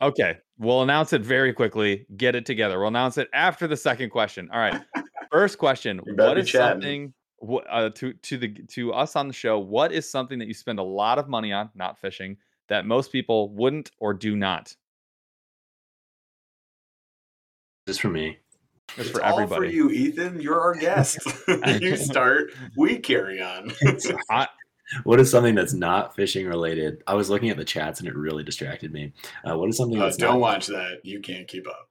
Okay, 0.00 0.38
we'll 0.58 0.82
announce 0.82 1.12
it 1.12 1.22
very 1.22 1.52
quickly. 1.52 2.06
Get 2.16 2.34
it 2.36 2.46
together. 2.46 2.78
We'll 2.78 2.88
announce 2.88 3.18
it 3.18 3.28
after 3.32 3.66
the 3.66 3.76
second 3.76 4.10
question. 4.10 4.48
All 4.52 4.60
right. 4.60 4.80
First 5.32 5.58
question: 5.58 6.00
What 6.14 6.38
is 6.38 6.48
chatting. 6.48 7.12
something 7.42 7.62
uh, 7.68 7.90
to 7.90 8.12
to 8.12 8.38
the 8.38 8.48
to 8.68 8.92
us 8.92 9.16
on 9.16 9.26
the 9.26 9.34
show? 9.34 9.58
What 9.58 9.92
is 9.92 10.08
something 10.08 10.38
that 10.38 10.46
you 10.48 10.54
spend 10.54 10.78
a 10.78 10.82
lot 10.84 11.18
of 11.18 11.28
money 11.28 11.52
on, 11.52 11.68
not 11.74 11.98
fishing, 11.98 12.36
that 12.68 12.86
most 12.86 13.12
people 13.12 13.50
wouldn't 13.50 13.90
or 13.98 14.14
do 14.14 14.36
not? 14.36 14.74
Just 17.86 18.00
for 18.00 18.08
me. 18.08 18.38
It's 18.96 19.08
It's 19.08 19.10
for 19.10 19.22
all 19.24 19.40
everybody. 19.40 19.68
for 19.68 19.74
you, 19.74 19.90
Ethan. 19.90 20.40
You're 20.40 20.60
our 20.60 20.74
guest. 20.74 21.18
you 21.80 21.96
start. 21.96 22.52
We 22.76 22.98
carry 22.98 23.40
on. 23.42 23.72
What 25.04 25.20
is 25.20 25.30
something 25.30 25.54
that's 25.54 25.74
not 25.74 26.16
fishing 26.16 26.46
related? 26.46 27.02
I 27.06 27.12
was 27.12 27.28
looking 27.28 27.50
at 27.50 27.58
the 27.58 27.64
chats 27.64 28.00
and 28.00 28.08
it 28.08 28.16
really 28.16 28.42
distracted 28.42 28.90
me. 28.90 29.12
Uh, 29.44 29.54
what 29.58 29.68
is 29.68 29.76
something 29.76 30.00
Uh, 30.00 30.04
that's 30.04 30.16
don't 30.16 30.30
not 30.30 30.40
watch 30.40 30.66
that. 30.68 31.00
You 31.04 31.20
can't 31.20 31.46
keep 31.46 31.66
up. 31.68 31.90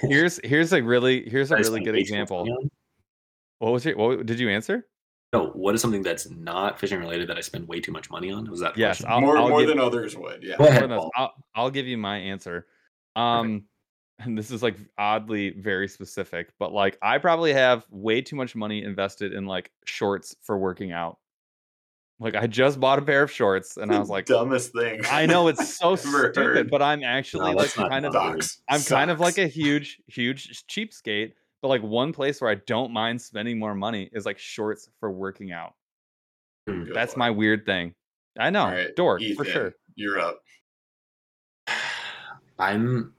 Here's 0.00 0.40
here's 0.42 0.72
a 0.72 0.80
really 0.82 1.28
here's 1.28 1.50
a 1.50 1.56
really 1.56 1.80
good 1.80 1.92
way 1.94 2.02
too 2.02 2.14
much 2.14 2.22
example. 2.22 2.46
What 3.58 3.72
was 3.72 3.84
it? 3.84 3.94
What 3.94 4.24
did 4.24 4.40
you 4.40 4.48
answer? 4.48 4.86
No, 5.32 5.46
what 5.50 5.74
is 5.76 5.80
something 5.80 6.02
that's 6.02 6.28
not 6.28 6.80
fishing 6.80 6.98
related 6.98 7.28
that 7.28 7.36
I 7.36 7.40
spend 7.40 7.68
way 7.68 7.80
too 7.80 7.92
much 7.92 8.10
money 8.10 8.32
on? 8.32 8.50
Was 8.50 8.60
that 8.60 8.74
the 8.74 8.80
Yes, 8.80 9.00
question? 9.00 9.12
I'll, 9.12 9.20
more 9.20 9.38
I'll 9.38 9.48
more 9.48 9.60
give, 9.60 9.68
than 9.68 9.78
others 9.78 10.16
would. 10.16 10.42
Yeah. 10.42 10.56
Go 10.56 10.64
ahead, 10.66 10.88
more 10.88 11.00
than- 11.00 11.10
I'll, 11.14 11.32
I'll 11.54 11.70
give 11.70 11.86
you 11.86 11.96
my 11.96 12.16
answer. 12.18 12.66
Um, 13.14 13.64
and 14.18 14.36
this 14.36 14.50
is 14.50 14.60
like 14.62 14.76
oddly 14.98 15.50
very 15.50 15.86
specific, 15.86 16.52
but 16.58 16.72
like 16.72 16.98
I 17.00 17.18
probably 17.18 17.52
have 17.52 17.86
way 17.90 18.20
too 18.22 18.34
much 18.34 18.56
money 18.56 18.82
invested 18.82 19.32
in 19.32 19.46
like 19.46 19.70
shorts 19.86 20.34
for 20.42 20.58
working 20.58 20.90
out. 20.92 21.18
Like 22.18 22.34
I 22.34 22.46
just 22.48 22.78
bought 22.80 22.98
a 22.98 23.02
pair 23.02 23.22
of 23.22 23.30
shorts, 23.30 23.78
and 23.78 23.90
I 23.90 23.98
was 23.98 24.10
like, 24.10 24.26
dumbest 24.26 24.72
thing. 24.72 25.00
I 25.10 25.24
know 25.26 25.48
it's 25.48 25.74
so 25.78 25.96
stupid, 25.96 26.36
heard. 26.36 26.70
but 26.70 26.82
I'm 26.82 27.02
actually 27.02 27.52
No, 27.52 27.56
like 27.56 27.72
kind 27.72 28.04
of 28.04 28.12
dumb. 28.12 28.38
I'm 28.68 28.82
kind 28.82 29.10
of 29.10 29.20
like 29.20 29.38
a 29.38 29.46
huge, 29.46 30.02
huge 30.08 30.66
cheapskate. 30.66 31.32
But 31.62 31.68
like 31.68 31.82
one 31.82 32.12
place 32.12 32.40
where 32.40 32.50
I 32.50 32.56
don't 32.66 32.92
mind 32.92 33.20
spending 33.20 33.58
more 33.58 33.74
money 33.74 34.08
is 34.12 34.24
like 34.26 34.38
shorts 34.38 34.88
for 34.98 35.10
working 35.10 35.52
out. 35.52 35.74
Hmm. 36.66 36.84
Go 36.84 36.94
That's 36.94 37.12
for 37.12 37.18
my 37.18 37.30
weird 37.30 37.66
thing. 37.66 37.94
I 38.38 38.50
know, 38.50 38.64
All 38.64 38.70
right, 38.70 38.96
dork 38.96 39.22
for 39.36 39.44
sure. 39.44 39.74
You're 39.96 40.18
up. 40.20 40.42
I'm 42.58 43.14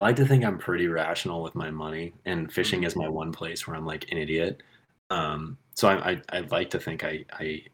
I 0.00 0.06
like 0.06 0.16
to 0.16 0.26
think 0.26 0.44
I'm 0.44 0.58
pretty 0.58 0.88
rational 0.88 1.42
with 1.42 1.54
my 1.54 1.70
money, 1.70 2.14
and 2.24 2.46
Mm-hmm. 2.46 2.52
fishing 2.52 2.84
is 2.84 2.96
my 2.96 3.08
one 3.08 3.32
place 3.32 3.66
where 3.66 3.76
I'm 3.76 3.86
like 3.86 4.10
an 4.10 4.18
idiot. 4.18 4.62
Um, 5.10 5.58
so 5.74 5.88
I, 5.88 6.12
I 6.12 6.22
I 6.30 6.40
like 6.40 6.70
to 6.70 6.78
think 6.80 7.04
I, 7.04 7.24
I 7.32 7.64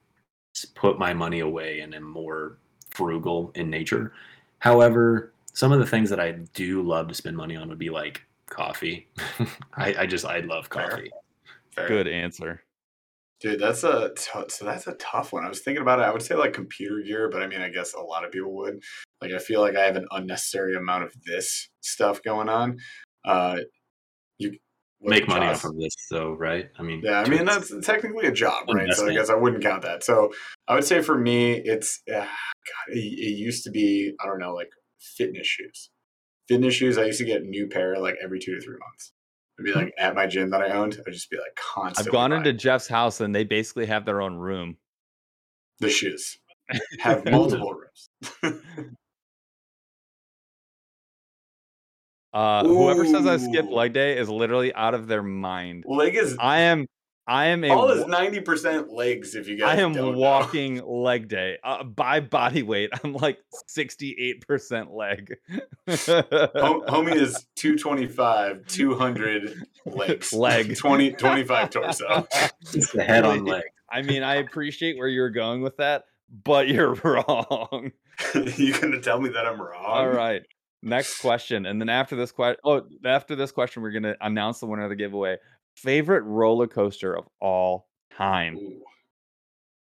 put 0.74 0.98
my 0.98 1.14
money 1.14 1.40
away 1.40 1.80
and 1.80 1.94
am 1.94 2.02
more 2.04 2.58
frugal 2.90 3.52
in 3.54 3.70
nature. 3.70 4.12
However, 4.58 5.32
some 5.52 5.72
of 5.72 5.78
the 5.78 5.86
things 5.86 6.10
that 6.10 6.20
I 6.20 6.32
do 6.32 6.82
love 6.82 7.08
to 7.08 7.14
spend 7.14 7.36
money 7.36 7.56
on 7.56 7.68
would 7.68 7.78
be 7.78 7.90
like 7.90 8.22
coffee. 8.50 9.08
I, 9.74 9.94
I 10.00 10.06
just 10.06 10.24
I 10.24 10.40
love 10.40 10.68
coffee. 10.68 11.10
Fair. 11.74 11.88
Good 11.88 12.08
answer. 12.08 12.62
Dude, 13.40 13.60
that's 13.60 13.84
a 13.84 14.12
t- 14.16 14.48
so 14.48 14.64
that's 14.64 14.86
a 14.86 14.94
tough 14.94 15.32
one. 15.32 15.44
I 15.44 15.48
was 15.48 15.60
thinking 15.60 15.82
about 15.82 15.98
it. 15.98 16.02
I 16.02 16.10
would 16.10 16.22
say 16.22 16.34
like 16.34 16.54
computer 16.54 17.02
gear, 17.02 17.28
but 17.28 17.42
I 17.42 17.46
mean, 17.46 17.60
I 17.60 17.68
guess 17.68 17.92
a 17.92 18.00
lot 18.00 18.24
of 18.24 18.32
people 18.32 18.54
would. 18.56 18.82
Like, 19.20 19.32
I 19.32 19.38
feel 19.38 19.60
like 19.60 19.76
I 19.76 19.84
have 19.84 19.96
an 19.96 20.06
unnecessary 20.10 20.74
amount 20.74 21.04
of 21.04 21.12
this 21.24 21.68
stuff 21.82 22.22
going 22.22 22.48
on. 22.48 22.78
Uh, 23.24 23.58
you 24.38 24.56
Make 25.02 25.28
money 25.28 25.46
Josh? 25.46 25.56
off 25.56 25.64
of 25.66 25.76
this, 25.78 25.94
though, 26.10 26.32
right? 26.32 26.70
I 26.78 26.82
mean, 26.82 27.02
Yeah, 27.04 27.20
I 27.20 27.28
mean 27.28 27.44
that's 27.44 27.72
technically 27.84 28.26
a 28.26 28.32
job, 28.32 28.64
right? 28.72 28.92
So 28.94 29.06
I 29.06 29.12
guess 29.12 29.28
I 29.28 29.34
wouldn't 29.34 29.62
count 29.62 29.82
that. 29.82 30.02
So 30.02 30.32
I 30.66 30.74
would 30.74 30.84
say 30.84 31.02
for 31.02 31.18
me, 31.18 31.52
it's 31.52 32.00
uh, 32.08 32.20
God. 32.20 32.28
It, 32.88 32.98
it 32.98 33.36
used 33.36 33.64
to 33.64 33.70
be 33.70 34.14
I 34.20 34.26
don't 34.26 34.38
know, 34.38 34.54
like 34.54 34.70
fitness 34.98 35.46
shoes. 35.46 35.90
Fitness 36.48 36.74
shoes. 36.74 36.98
I 36.98 37.04
used 37.06 37.18
to 37.18 37.24
get 37.24 37.42
a 37.42 37.44
new 37.44 37.66
pair 37.66 37.98
like 37.98 38.16
every 38.22 38.38
two 38.38 38.54
to 38.54 38.60
three 38.60 38.76
months. 38.78 39.12
I'd 39.58 39.64
be 39.64 39.72
like 39.72 39.94
at 39.98 40.14
my 40.14 40.26
gym 40.26 40.50
that 40.50 40.62
I 40.62 40.70
owned. 40.70 41.00
I'd 41.06 41.12
just 41.12 41.30
be 41.30 41.36
like 41.38 41.56
constantly. 41.56 42.08
I've 42.08 42.12
gone 42.12 42.30
buying 42.30 42.40
into 42.40 42.52
Jeff's 42.52 42.88
house 42.88 43.20
and 43.20 43.34
they 43.34 43.44
basically 43.44 43.86
have 43.86 44.04
their 44.04 44.20
own 44.20 44.36
room. 44.36 44.76
the 45.80 45.90
shoes. 45.90 46.38
Have 46.98 47.24
multiple 47.24 47.74
rooms. 47.74 48.60
Uh, 52.36 52.62
whoever 52.64 53.06
says 53.06 53.26
I 53.26 53.38
skip 53.38 53.70
leg 53.70 53.94
day 53.94 54.18
is 54.18 54.28
literally 54.28 54.74
out 54.74 54.92
of 54.92 55.06
their 55.06 55.22
mind. 55.22 55.84
Leg 55.86 56.16
is 56.16 56.36
I 56.38 56.58
am, 56.58 56.86
I 57.28 57.46
am 57.46 57.64
a, 57.64 57.70
all 57.70 57.90
is 57.90 58.06
ninety 58.06 58.40
percent 58.40 58.92
legs. 58.92 59.34
If 59.34 59.48
you 59.48 59.56
guys 59.56 59.78
I 59.78 59.82
am 59.82 59.92
don't 59.92 60.12
know. 60.12 60.18
walking 60.18 60.84
leg 60.86 61.28
day. 61.28 61.58
Uh, 61.64 61.82
by 61.82 62.20
body 62.20 62.62
weight, 62.62 62.90
I'm 63.02 63.14
like 63.14 63.38
68% 63.68 64.94
leg. 64.94 65.36
Hom- 65.88 66.82
homie 66.86 67.16
is 67.16 67.46
225, 67.56 68.66
200 68.66 69.54
legs. 69.86 70.32
Leg. 70.32 70.76
20, 70.78 71.12
25 71.12 71.70
torso. 71.70 72.26
just 72.72 72.92
the 72.92 73.02
head 73.02 73.24
on 73.24 73.44
leg. 73.44 73.64
I 73.90 74.02
mean, 74.02 74.22
I 74.22 74.36
appreciate 74.36 74.96
where 74.96 75.08
you're 75.08 75.30
going 75.30 75.62
with 75.62 75.76
that, 75.78 76.04
but 76.44 76.68
you're 76.68 76.94
wrong. 76.94 77.92
you 78.34 78.72
gonna 78.80 79.00
tell 79.00 79.20
me 79.20 79.30
that 79.30 79.46
I'm 79.46 79.60
wrong? 79.60 79.84
All 79.84 80.08
right. 80.08 80.42
Next 80.82 81.18
question. 81.20 81.66
And 81.66 81.80
then 81.80 81.88
after 81.88 82.14
this 82.14 82.30
question, 82.30 82.60
oh, 82.64 82.82
after 83.04 83.34
this 83.34 83.50
question, 83.50 83.82
we're 83.82 83.90
going 83.90 84.04
to 84.04 84.16
announce 84.20 84.60
the 84.60 84.66
winner 84.66 84.84
of 84.84 84.90
the 84.90 84.94
giveaway. 84.94 85.36
Favorite 85.76 86.22
roller 86.22 86.66
coaster 86.66 87.16
of 87.16 87.26
all 87.40 87.88
time. 88.16 88.56
Ooh. 88.56 88.82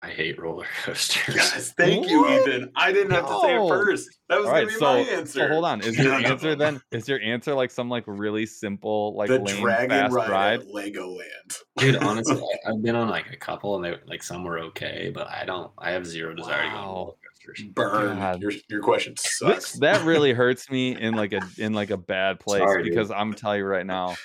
I 0.01 0.09
hate 0.09 0.39
roller 0.39 0.67
coasters. 0.83 1.35
Yes, 1.35 1.73
thank 1.77 2.07
you, 2.07 2.27
Ethan. 2.29 2.71
I 2.75 2.91
didn't 2.91 3.11
have 3.11 3.25
to 3.27 3.39
say 3.41 3.55
it 3.55 3.67
first. 3.67 4.07
That 4.29 4.37
was 4.39 4.47
All 4.47 4.53
gonna 4.53 4.65
be 4.67 4.73
so, 4.73 4.79
my 4.85 4.99
answer. 4.99 5.39
so 5.39 5.47
hold 5.47 5.65
on. 5.65 5.81
Is 5.81 5.97
your 6.03 6.13
answer 6.13 6.55
then? 6.55 6.79
Is 6.91 7.07
your 7.07 7.19
answer 7.21 7.55
like 7.55 7.71
some 7.71 7.89
like 7.89 8.03
really 8.05 8.45
simple 8.45 9.15
like 9.15 9.29
the 9.29 9.39
lame 9.39 9.61
dragon 9.61 9.89
fast 9.89 10.13
ride, 10.13 10.29
ride? 10.29 10.59
at 10.61 10.67
Legoland? 10.67 11.57
Dude, 11.77 11.95
honestly, 12.03 12.39
I- 12.65 12.69
I've 12.69 12.83
been 12.83 12.95
on 12.95 13.09
like 13.09 13.31
a 13.31 13.37
couple, 13.37 13.75
and 13.77 13.83
they 13.85 13.95
like 14.07 14.21
some 14.21 14.43
were 14.43 14.59
okay, 14.59 15.11
but 15.13 15.27
I 15.27 15.43
don't. 15.45 15.71
I 15.79 15.91
have 15.91 16.05
zero 16.05 16.35
desire 16.35 16.63
to 16.63 16.69
go 16.69 16.75
on 16.75 16.83
Wow. 16.85 16.93
roller 16.95 17.13
coasters. 17.43 17.63
Burn. 17.73 18.17
God. 18.17 18.41
Your 18.41 18.51
your 18.69 18.81
question 18.81 19.15
sucks. 19.17 19.73
that 19.79 20.05
really 20.05 20.33
hurts 20.33 20.69
me 20.69 20.99
in 20.99 21.15
like 21.15 21.33
a 21.33 21.41
in 21.57 21.73
like 21.73 21.89
a 21.89 21.97
bad 21.97 22.39
place 22.39 22.61
Sorry, 22.61 22.83
dude. 22.83 22.91
because 22.91 23.09
I'm 23.09 23.33
telling 23.33 23.59
you 23.59 23.65
right 23.65 23.85
now, 23.85 24.15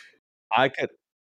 I 0.55 0.69
could 0.69 0.91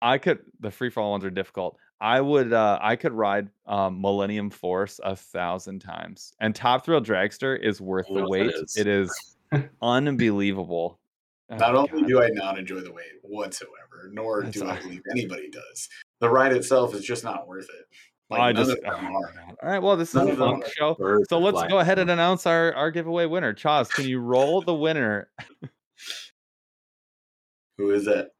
I 0.03 0.17
could 0.17 0.39
the 0.59 0.69
free 0.69 0.89
fall 0.89 1.11
ones 1.11 1.23
are 1.23 1.31
difficult. 1.31 1.77
I 2.01 2.19
would 2.19 2.51
uh 2.51 2.77
I 2.81 2.95
could 2.97 3.13
ride 3.13 3.49
um 3.65 4.01
Millennium 4.01 4.49
Force 4.49 4.99
a 5.03 5.15
thousand 5.15 5.79
times. 5.79 6.33
And 6.41 6.53
Top 6.53 6.85
Thrill 6.85 7.01
Dragster 7.01 7.57
is 7.59 7.79
worth 7.79 8.07
the 8.07 8.15
know 8.15 8.21
what 8.21 8.29
wait. 8.29 8.53
is. 8.53 8.75
It 8.77 8.87
is 8.87 9.37
unbelievable. 9.81 10.99
Oh, 11.49 11.57
Not 11.57 11.75
only 11.75 12.01
God. 12.01 12.07
do 12.07 12.21
I 12.21 12.29
not 12.29 12.59
enjoy 12.59 12.81
the 12.81 12.91
wait 12.91 13.05
whatsoever, 13.21 14.09
nor 14.11 14.43
That's 14.43 14.59
do 14.59 14.67
I 14.67 14.79
believe 14.81 15.01
anybody 15.11 15.49
does. 15.49 15.89
The 16.19 16.29
ride 16.29 16.51
itself 16.53 16.93
is 16.93 17.05
just 17.05 17.23
not 17.23 17.47
worth 17.47 17.69
it. 17.69 17.85
Like, 18.29 18.41
I 18.41 18.51
none 18.51 18.65
just 18.65 18.77
oh. 18.85 18.91
All 18.91 19.69
right. 19.69 19.81
Well, 19.81 19.95
this 19.95 20.15
is 20.15 20.21
a 20.21 20.35
fun 20.35 20.63
show. 20.75 20.97
So 21.29 21.37
let's 21.37 21.63
go 21.69 21.79
ahead 21.79 21.99
and 21.99 22.09
announce 22.09 22.47
our, 22.47 22.73
our 22.73 22.89
giveaway 22.89 23.25
winner. 23.25 23.53
Chaz, 23.53 23.89
can 23.89 24.05
you 24.05 24.19
roll 24.19 24.61
the 24.61 24.73
winner? 24.73 25.29
Who 27.77 27.91
is 27.91 28.07
it? 28.07 28.33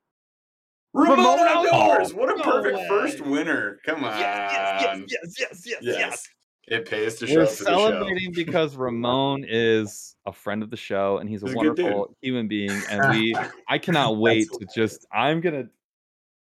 Ramon 0.94 1.18
Ramon 1.18 1.40
Outdoors! 1.40 1.74
Outdoors! 1.74 2.14
What 2.14 2.32
a 2.34 2.38
No 2.38 2.44
perfect 2.44 2.78
way. 2.78 2.88
first 2.88 3.22
winner. 3.22 3.80
Come 3.86 4.04
on. 4.04 4.20
yes, 4.20 5.04
yes, 5.10 5.36
yes, 5.40 5.66
Yes. 5.66 5.82
yes. 5.82 6.28
It 6.68 6.88
pays 6.88 7.16
to 7.16 7.28
show 7.28 7.36
We're 7.36 7.44
up 7.44 7.50
to 7.50 7.64
the 7.64 7.70
show. 7.72 7.78
celebrating 7.90 8.32
because 8.32 8.76
Ramon 8.78 9.44
is 9.48 10.16
a 10.26 10.32
friend 10.32 10.64
of 10.64 10.70
the 10.70 10.78
show 10.78 11.18
and 11.18 11.30
he's 11.30 11.44
a 11.44 11.48
He's 11.48 11.56
a 11.56 11.60
good 11.60 11.76
dude. 11.76 11.86
wonderful 11.86 12.16
human 12.22 12.48
being. 12.48 12.72
And 12.90 13.10
we, 13.12 13.36
I 13.68 13.78
cannot 13.80 14.18
wait 14.18 14.48
to 14.60 14.66
just, 14.74 15.06
I'm 15.12 15.42
gonna. 15.42 15.66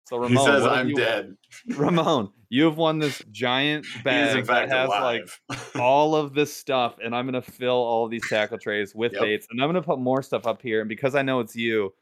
So 0.07 0.17
Ramon, 0.17 0.31
he 0.37 0.45
says 0.45 0.63
I'm 0.65 0.89
you- 0.89 0.95
dead. 0.95 1.35
Ramon, 1.75 2.31
you 2.49 2.65
have 2.65 2.77
won 2.77 2.99
this 2.99 3.19
giant 3.31 3.85
bag 4.03 4.45
that 4.45 4.69
has 4.69 4.87
alive. 4.89 5.39
like 5.49 5.75
all 5.79 6.15
of 6.15 6.33
this 6.35 6.53
stuff, 6.55 6.97
and 7.03 7.15
I'm 7.15 7.25
gonna 7.25 7.41
fill 7.41 7.71
all 7.73 8.05
of 8.05 8.11
these 8.11 8.27
tackle 8.29 8.59
trays 8.59 8.93
with 8.93 9.13
Yep. 9.13 9.21
baits, 9.21 9.47
and 9.49 9.59
I'm 9.61 9.69
gonna 9.69 9.81
put 9.81 9.97
more 9.99 10.21
stuff 10.21 10.45
up 10.45 10.61
here. 10.61 10.81
And 10.81 10.89
because 10.89 11.15
I 11.15 11.21
know 11.23 11.39
it's 11.39 11.55
you, 11.55 11.93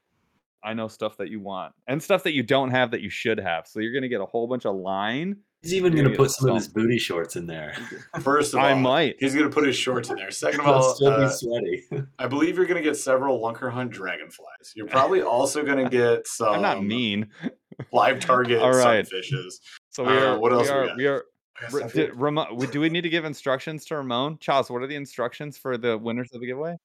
I 0.64 0.74
know 0.74 0.88
stuff 0.88 1.18
that 1.18 1.30
you 1.30 1.39
want 1.39 1.74
and 1.88 2.01
stuff 2.03 2.24
that 2.24 2.34
you 2.34 2.43
don't 2.43 2.72
have 2.72 2.91
that 2.91 3.01
you 3.01 3.10
should 3.10 3.39
have. 3.39 3.66
So 3.68 3.80
you're 3.80 3.93
gonna 3.93 4.10
get 4.10 4.22
a 4.22 4.26
whole 4.26 4.47
bunch 4.47 4.66
of 4.66 4.76
line. 4.76 5.38
He's 5.62 5.74
even 5.74 5.91
gonna 5.93 6.03
gonna 6.05 6.16
put 6.16 6.32
some 6.32 6.49
of 6.49 6.55
his 6.55 6.68
booty 6.70 6.97
shorts 6.97 7.36
in 7.36 7.45
there. 7.45 7.76
First 8.22 8.53
of 8.53 8.60
all, 8.60 8.66
I 8.66 8.74
might. 8.76 9.16
he's 9.20 9.34
going 9.36 9.49
to 9.49 9.53
put 9.53 9.66
his 9.68 9.76
shorts 9.76 10.10
in 10.10 10.16
there. 10.16 10.32
Second 10.32 10.62
of 10.62 10.68
all, 10.68 10.95
still 10.95 11.18
be 11.18 11.24
uh, 11.24 11.30
sweaty. 11.30 11.84
I 12.20 12.28
believe 12.28 12.55
you're 12.55 12.66
going 12.66 12.82
to 12.82 12.89
get 12.89 12.95
several 12.95 13.41
Lunker 13.41 13.70
Hunt 13.70 13.91
dragonflies. 13.91 14.72
You're 14.74 14.88
probably 14.88 15.22
also 15.22 15.66
going 15.66 15.84
to 15.84 15.89
get 15.89 16.28
some 16.28 16.47
I'm 16.55 16.62
not 16.62 16.82
mean. 16.82 17.28
live 17.91 18.22
target 18.22 18.62
All 18.62 18.72
right. 18.72 19.05
sunfishes. 19.05 19.55
So 19.89 20.05
we 20.05 20.14
Uh, 20.18 20.36
are. 20.36 20.39
what 20.39 20.53
else 20.53 20.70
we 20.70 20.74
we 20.74 20.80
are. 20.80 20.88
got? 20.88 20.97
We 20.97 21.07
are. 21.07 21.24
I 21.57 21.62
guess 21.64 21.74
Ra- 21.74 21.86
I 21.86 21.88
did, 21.89 22.16
Ramon, 22.16 22.57
do 22.72 22.80
we 22.80 22.88
need 22.88 23.01
to 23.01 23.10
give 23.10 23.26
instructions 23.26 23.84
to 23.88 23.97
Ramon? 23.97 24.38
Charles, 24.39 24.70
what 24.70 24.82
are 24.82 24.88
the 24.88 24.95
instructions 24.95 25.57
for 25.57 25.78
the 25.78 25.97
winners 25.97 26.30
of 26.34 26.39
the 26.39 26.47
giveaway? 26.47 26.78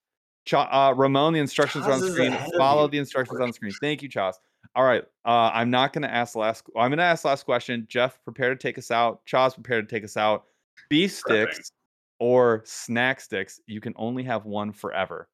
Cha- 0.45 0.69
uh, 0.71 0.95
Ramon, 0.95 1.33
the 1.33 1.41
instructions 1.41 1.87
are 1.87 1.93
on 1.93 2.01
Chaz 2.01 2.09
is 2.09 2.13
screen. 2.13 2.39
Follow 2.59 2.87
the 2.89 2.99
instructions 2.99 3.41
on 3.41 3.49
the 3.49 3.53
screen. 3.53 3.73
Thank 3.81 4.03
you, 4.03 4.09
Chaz. 4.09 4.35
All 4.75 4.85
right. 4.85 5.05
Uh, 5.25 5.51
I'm 5.53 5.71
not 5.71 5.93
going 5.93 6.03
to 6.03 6.13
ask 6.13 6.33
the 6.33 6.41
last. 6.41 6.65
I'm 6.77 6.91
going 6.91 6.99
to 6.99 7.05
ask 7.05 7.23
the 7.23 7.29
last 7.29 7.45
question. 7.45 7.87
Jeff, 7.89 8.19
prepare 8.25 8.51
to 8.51 8.57
take 8.57 8.79
us 8.79 8.91
out. 8.91 9.25
Chaz, 9.27 9.55
prepare 9.55 9.81
to 9.81 9.89
take 9.89 10.05
us 10.05 10.17
out. 10.17 10.45
Beef 10.91 11.13
sticks 11.13 11.73
or 12.19 12.63
snack 12.67 13.21
sticks. 13.21 13.61
You 13.67 13.81
can 13.81 13.95
only 13.97 14.23
have 14.25 14.45
one 14.45 14.73
forever. 14.73 15.29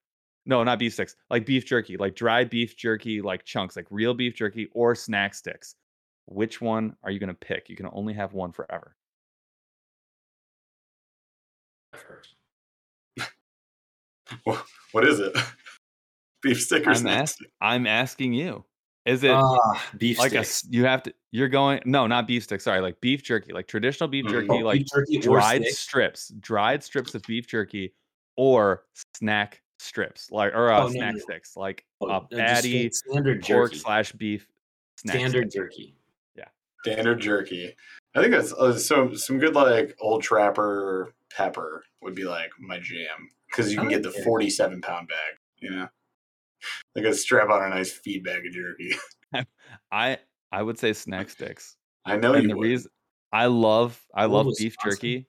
No, 0.47 0.63
not 0.63 0.79
beef 0.79 0.95
sticks. 0.95 1.17
Like 1.29 1.47
beef 1.47 1.67
jerky, 1.67 1.97
like 1.97 2.15
dried 2.15 2.51
beef 2.51 2.77
jerky, 2.77 3.21
like 3.21 3.45
chunks, 3.45 3.77
like 3.77 3.87
real 3.91 4.15
beef 4.15 4.35
jerky 4.35 4.69
or 4.73 4.95
snack 4.95 5.35
sticks. 5.35 5.75
Which 6.27 6.61
one 6.61 6.97
are 7.03 7.11
you 7.11 7.19
going 7.19 7.29
to 7.29 7.35
pick? 7.35 7.69
You 7.69 7.77
can 7.77 7.89
only 7.93 8.15
have 8.15 8.33
one 8.33 8.53
forever. 8.53 8.97
What 14.93 15.07
is 15.07 15.21
it? 15.21 15.37
Beef 16.43 16.61
stick 16.63 16.87
or 16.87 16.91
I'm, 16.91 16.97
snack 16.97 17.23
ask- 17.23 17.35
stick? 17.37 17.51
I'm 17.61 17.87
asking 17.87 18.33
you. 18.33 18.65
Is 19.07 19.25
it 19.25 19.31
Ah, 19.31 19.83
beef 19.97 20.19
like 20.19 20.33
a 20.33 20.45
sticks. 20.45 20.65
s- 20.65 20.71
you 20.71 20.85
have 20.85 21.03
to 21.05 21.15
you're 21.33 21.49
going 21.49 21.81
no 21.87 22.07
not 22.07 22.27
beef 22.27 22.43
sticks 22.45 22.65
sorry 22.65 22.81
like 22.83 23.01
beef 23.01 23.23
jerky 23.23 23.53
like 23.53 23.67
traditional 23.67 24.09
beef 24.09 24.27
Mm. 24.27 24.31
jerky 24.31 24.49
Oh, 24.51 24.57
like 24.59 24.79
beef 24.81 24.87
jerky 24.95 25.19
dried 25.19 25.65
strips 25.67 26.29
dried 26.41 26.83
strips 26.85 27.15
of 27.15 27.23
beef 27.23 27.47
jerky 27.47 27.95
or 28.37 28.85
snack 29.17 29.63
strips 29.79 30.31
like 30.31 30.53
or 30.55 30.71
uh, 30.71 30.85
Oh, 30.85 30.91
snack 30.91 31.15
no. 31.15 31.19
sticks 31.21 31.57
like 31.57 31.85
Oh, 32.03 32.09
a 32.09 32.17
uh, 32.19 32.21
patty 32.31 32.91
standard 32.91 33.43
pork 33.43 33.71
jerky. 33.71 33.79
slash 33.81 34.13
beef 34.13 34.47
snack 34.99 35.17
Standard 35.17 35.51
stick. 35.51 35.63
jerky. 35.63 35.95
Yeah 36.37 36.49
standard 36.85 37.21
jerky. 37.21 37.75
I 38.15 38.21
think 38.21 38.33
that's 38.33 38.53
uh, 38.53 38.77
so 38.77 39.15
some 39.15 39.39
good 39.39 39.55
like 39.55 39.97
old 40.01 40.23
trapper 40.23 41.15
pepper 41.31 41.85
would 42.03 42.15
be 42.15 42.25
like 42.25 42.51
my 42.59 42.79
jam 42.79 43.29
because 43.49 43.73
you 43.73 43.79
can 43.79 43.89
get 43.89 44.03
the 44.03 44.09
Okay. 44.11 44.23
47 44.25 44.81
pound 44.81 45.09
bag. 45.09 45.35
You 45.61 45.71
know, 45.71 45.89
like 46.95 47.05
a 47.05 47.15
strap 47.15 47.51
on 47.51 47.63
a 47.65 47.69
nice 47.69 47.93
feed 47.93 48.25
bag 48.25 48.47
of 48.47 48.53
jerky. 48.53 48.95
I 49.93 50.19
I 50.53 50.63
would 50.63 50.79
say 50.79 50.93
snack 50.93 51.31
sticks 51.31 51.77
I 52.05 52.17
know 52.17 52.35
and 52.35 52.43
you 52.45 52.49
the 52.51 52.57
would. 52.57 52.65
reason 52.69 52.91
I 53.33 53.47
love 53.47 54.01
I 54.15 54.25
Old 54.25 54.33
love 54.33 54.47
beef 54.59 54.75
Wisconsin. 54.83 54.91
jerky. 54.91 55.27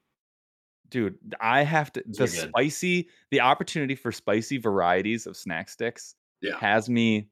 Dude, 0.88 1.18
I 1.40 1.62
have 1.62 1.92
to 1.92 2.02
the 2.06 2.12
Those 2.18 2.38
are 2.38 2.42
good. 2.42 2.48
spicy 2.50 3.08
the 3.30 3.40
opportunity 3.40 3.94
for 3.94 4.10
spicy 4.12 4.58
varieties 4.58 5.26
of 5.26 5.36
snack 5.36 5.68
sticks 5.68 6.16
Yeah. 6.42 6.58
has 6.58 6.88
me 6.90 7.28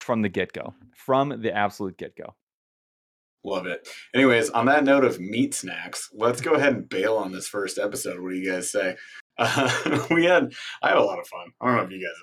from 0.00 0.22
the 0.22 0.28
get-go. 0.28 0.74
From 0.94 1.40
the 1.42 1.52
absolute 1.52 1.96
get-go. 1.98 2.34
Love 3.44 3.66
it. 3.66 3.86
Anyways, 4.14 4.50
on 4.50 4.66
that 4.66 4.84
note 4.84 5.04
of 5.04 5.20
meat 5.20 5.54
snacks, 5.54 6.08
let's 6.12 6.40
go 6.40 6.52
ahead 6.54 6.72
and 6.74 6.88
bail 6.88 7.16
on 7.16 7.30
this 7.32 7.46
first 7.46 7.78
episode. 7.78 8.18
What 8.20 8.30
do 8.30 8.36
you 8.36 8.50
guys 8.50 8.70
say? 8.72 8.96
Uh, 9.38 10.06
we 10.10 10.24
had, 10.24 10.54
I 10.82 10.88
had 10.88 10.96
a 10.96 11.02
lot 11.02 11.18
of 11.18 11.28
fun. 11.28 11.48
I 11.60 11.66
don't 11.66 11.76
know 11.76 11.82
if 11.82 11.90
you 11.90 11.98
guys 11.98 12.14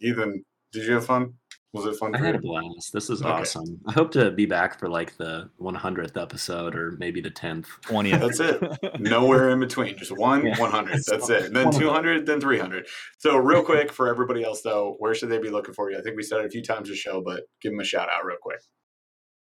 did. 0.00 0.08
Ethan, 0.12 0.44
did 0.72 0.86
you 0.86 0.94
have 0.94 1.04
fun? 1.04 1.34
Was 1.74 1.84
it 1.84 1.96
fun 1.98 2.14
I 2.14 2.18
for 2.18 2.24
had 2.24 2.36
a 2.36 2.38
blast. 2.38 2.90
This 2.94 3.10
is 3.10 3.20
Okay. 3.20 3.28
awesome. 3.30 3.78
I 3.86 3.92
hope 3.92 4.10
to 4.12 4.30
be 4.30 4.46
back 4.46 4.78
for 4.78 4.88
like 4.88 5.14
the 5.18 5.50
100th 5.60 6.16
episode 6.16 6.74
or 6.74 6.92
maybe 6.92 7.20
the 7.20 7.30
10th. 7.30 7.66
20th. 7.82 8.18
That's 8.20 8.40
it. 8.40 8.98
Nowhere 9.00 9.50
in 9.50 9.60
between. 9.60 9.98
Just 9.98 10.16
one, 10.16 10.46
Yeah. 10.46 10.58
100. 10.58 10.94
It's 10.94 11.10
That's 11.10 11.28
it. 11.28 11.44
And 11.44 11.54
then 11.56 11.70
200, 11.70 12.24
then 12.24 12.40
300. 12.40 12.86
So, 13.18 13.36
real 13.36 13.62
quick 13.62 13.92
for 13.92 14.08
everybody 14.08 14.42
else, 14.42 14.62
though, 14.62 14.96
where 15.00 15.14
should 15.14 15.28
they 15.28 15.38
be 15.40 15.50
looking 15.50 15.74
for 15.74 15.90
you? 15.90 15.98
I 15.98 16.00
think 16.00 16.16
we 16.16 16.22
said 16.22 16.38
it 16.40 16.46
a 16.46 16.50
few 16.50 16.62
times 16.62 16.88
a 16.88 16.94
show, 16.96 17.20
but 17.20 17.42
give 17.60 17.72
them 17.72 17.80
a 17.80 17.84
shout 17.84 18.08
out 18.08 18.24
real 18.24 18.38
quick. 18.40 18.60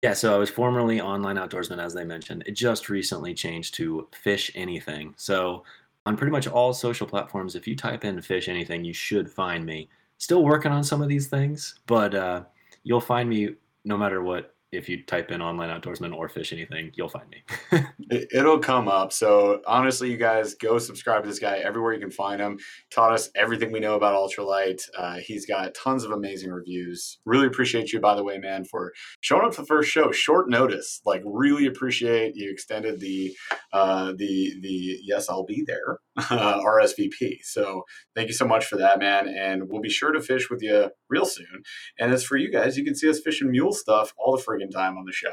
Yeah, 0.04 0.12
so 0.12 0.34
I 0.34 0.38
was 0.38 0.50
formerly 0.50 1.00
online 1.00 1.36
outdoorsman, 1.36 1.82
as 1.82 1.94
they 1.94 2.04
mentioned. 2.04 2.42
It 2.44 2.52
just 2.52 2.90
recently 2.90 3.32
changed 3.32 3.72
to 3.76 4.06
Fish 4.12 4.50
Anything. 4.54 5.14
So 5.16 5.64
on 6.04 6.14
pretty 6.18 6.30
much 6.30 6.46
all 6.46 6.74
social 6.74 7.06
platforms, 7.06 7.54
if 7.54 7.66
you 7.66 7.74
type 7.74 8.04
in 8.04 8.20
Fish 8.20 8.46
Anything, 8.46 8.84
you 8.84 8.92
should 8.92 9.30
find 9.30 9.64
me. 9.64 9.88
Still 10.18 10.44
working 10.44 10.72
on 10.72 10.84
some 10.84 11.00
of 11.00 11.08
these 11.08 11.28
things, 11.28 11.80
but 11.86 12.14
uh, 12.14 12.42
you'll 12.82 13.00
find 13.00 13.30
me 13.30 13.54
no 13.86 13.96
matter 13.96 14.22
what. 14.22 14.53
If 14.74 14.88
you 14.88 15.02
type 15.04 15.30
in 15.30 15.40
online 15.40 15.68
outdoorsman 15.68 16.14
or 16.14 16.28
Fish 16.28 16.52
Anything, 16.52 16.90
you'll 16.94 17.08
find 17.08 17.28
me. 17.30 17.44
It, 18.10 18.28
it'll 18.34 18.58
come 18.58 18.86
up. 18.86 19.14
So 19.14 19.62
honestly, 19.66 20.10
you 20.10 20.18
guys 20.18 20.54
go 20.54 20.78
subscribe 20.78 21.22
to 21.22 21.28
this 21.28 21.38
guy 21.38 21.56
everywhere 21.56 21.94
you 21.94 22.00
can 22.00 22.10
find 22.10 22.38
him. 22.38 22.58
Taught 22.90 23.14
us 23.14 23.30
everything 23.34 23.72
we 23.72 23.80
know 23.80 23.94
about 23.94 24.14
ultralight. 24.14 24.82
Uh, 24.96 25.16
he's 25.24 25.46
got 25.46 25.74
tons 25.74 26.04
of 26.04 26.10
amazing 26.10 26.50
reviews. 26.50 27.18
Really 27.24 27.46
appreciate 27.46 27.94
you, 27.94 28.00
by 28.00 28.14
the 28.14 28.22
way, 28.22 28.36
man, 28.36 28.66
for 28.66 28.92
showing 29.22 29.46
up 29.46 29.54
for 29.54 29.62
the 29.62 29.66
first 29.66 29.90
show. 29.90 30.12
Short 30.12 30.50
notice. 30.50 31.00
Like 31.06 31.22
really 31.24 31.64
appreciate 31.64 32.36
you 32.36 32.50
extended 32.50 33.00
the 33.00 33.34
uh, 33.72 34.12
the 34.16 34.54
the 34.60 34.98
yes, 35.02 35.30
I'll 35.30 35.46
be 35.46 35.64
there 35.66 35.98
uh, 36.16 36.60
RSVP. 36.60 37.38
So 37.42 37.84
thank 38.14 38.28
you 38.28 38.34
so 38.34 38.46
much 38.46 38.66
for 38.66 38.76
that, 38.76 38.98
man. 38.98 39.28
And 39.28 39.68
we'll 39.68 39.82
be 39.82 39.90
sure 39.90 40.12
to 40.12 40.20
fish 40.20 40.50
with 40.50 40.62
you 40.62 40.90
real 41.08 41.26
soon. 41.26 41.62
And 41.98 42.12
as 42.12 42.24
for 42.24 42.36
you 42.36 42.52
guys, 42.52 42.76
you 42.76 42.84
can 42.84 42.94
see 42.94 43.08
us 43.08 43.20
fishing 43.20 43.50
mule 43.50 43.72
stuff 43.72 44.12
all 44.18 44.36
the 44.36 44.42
friggin' 44.42 44.63
time 44.70 44.96
on 44.98 45.04
the 45.04 45.12
show. 45.12 45.32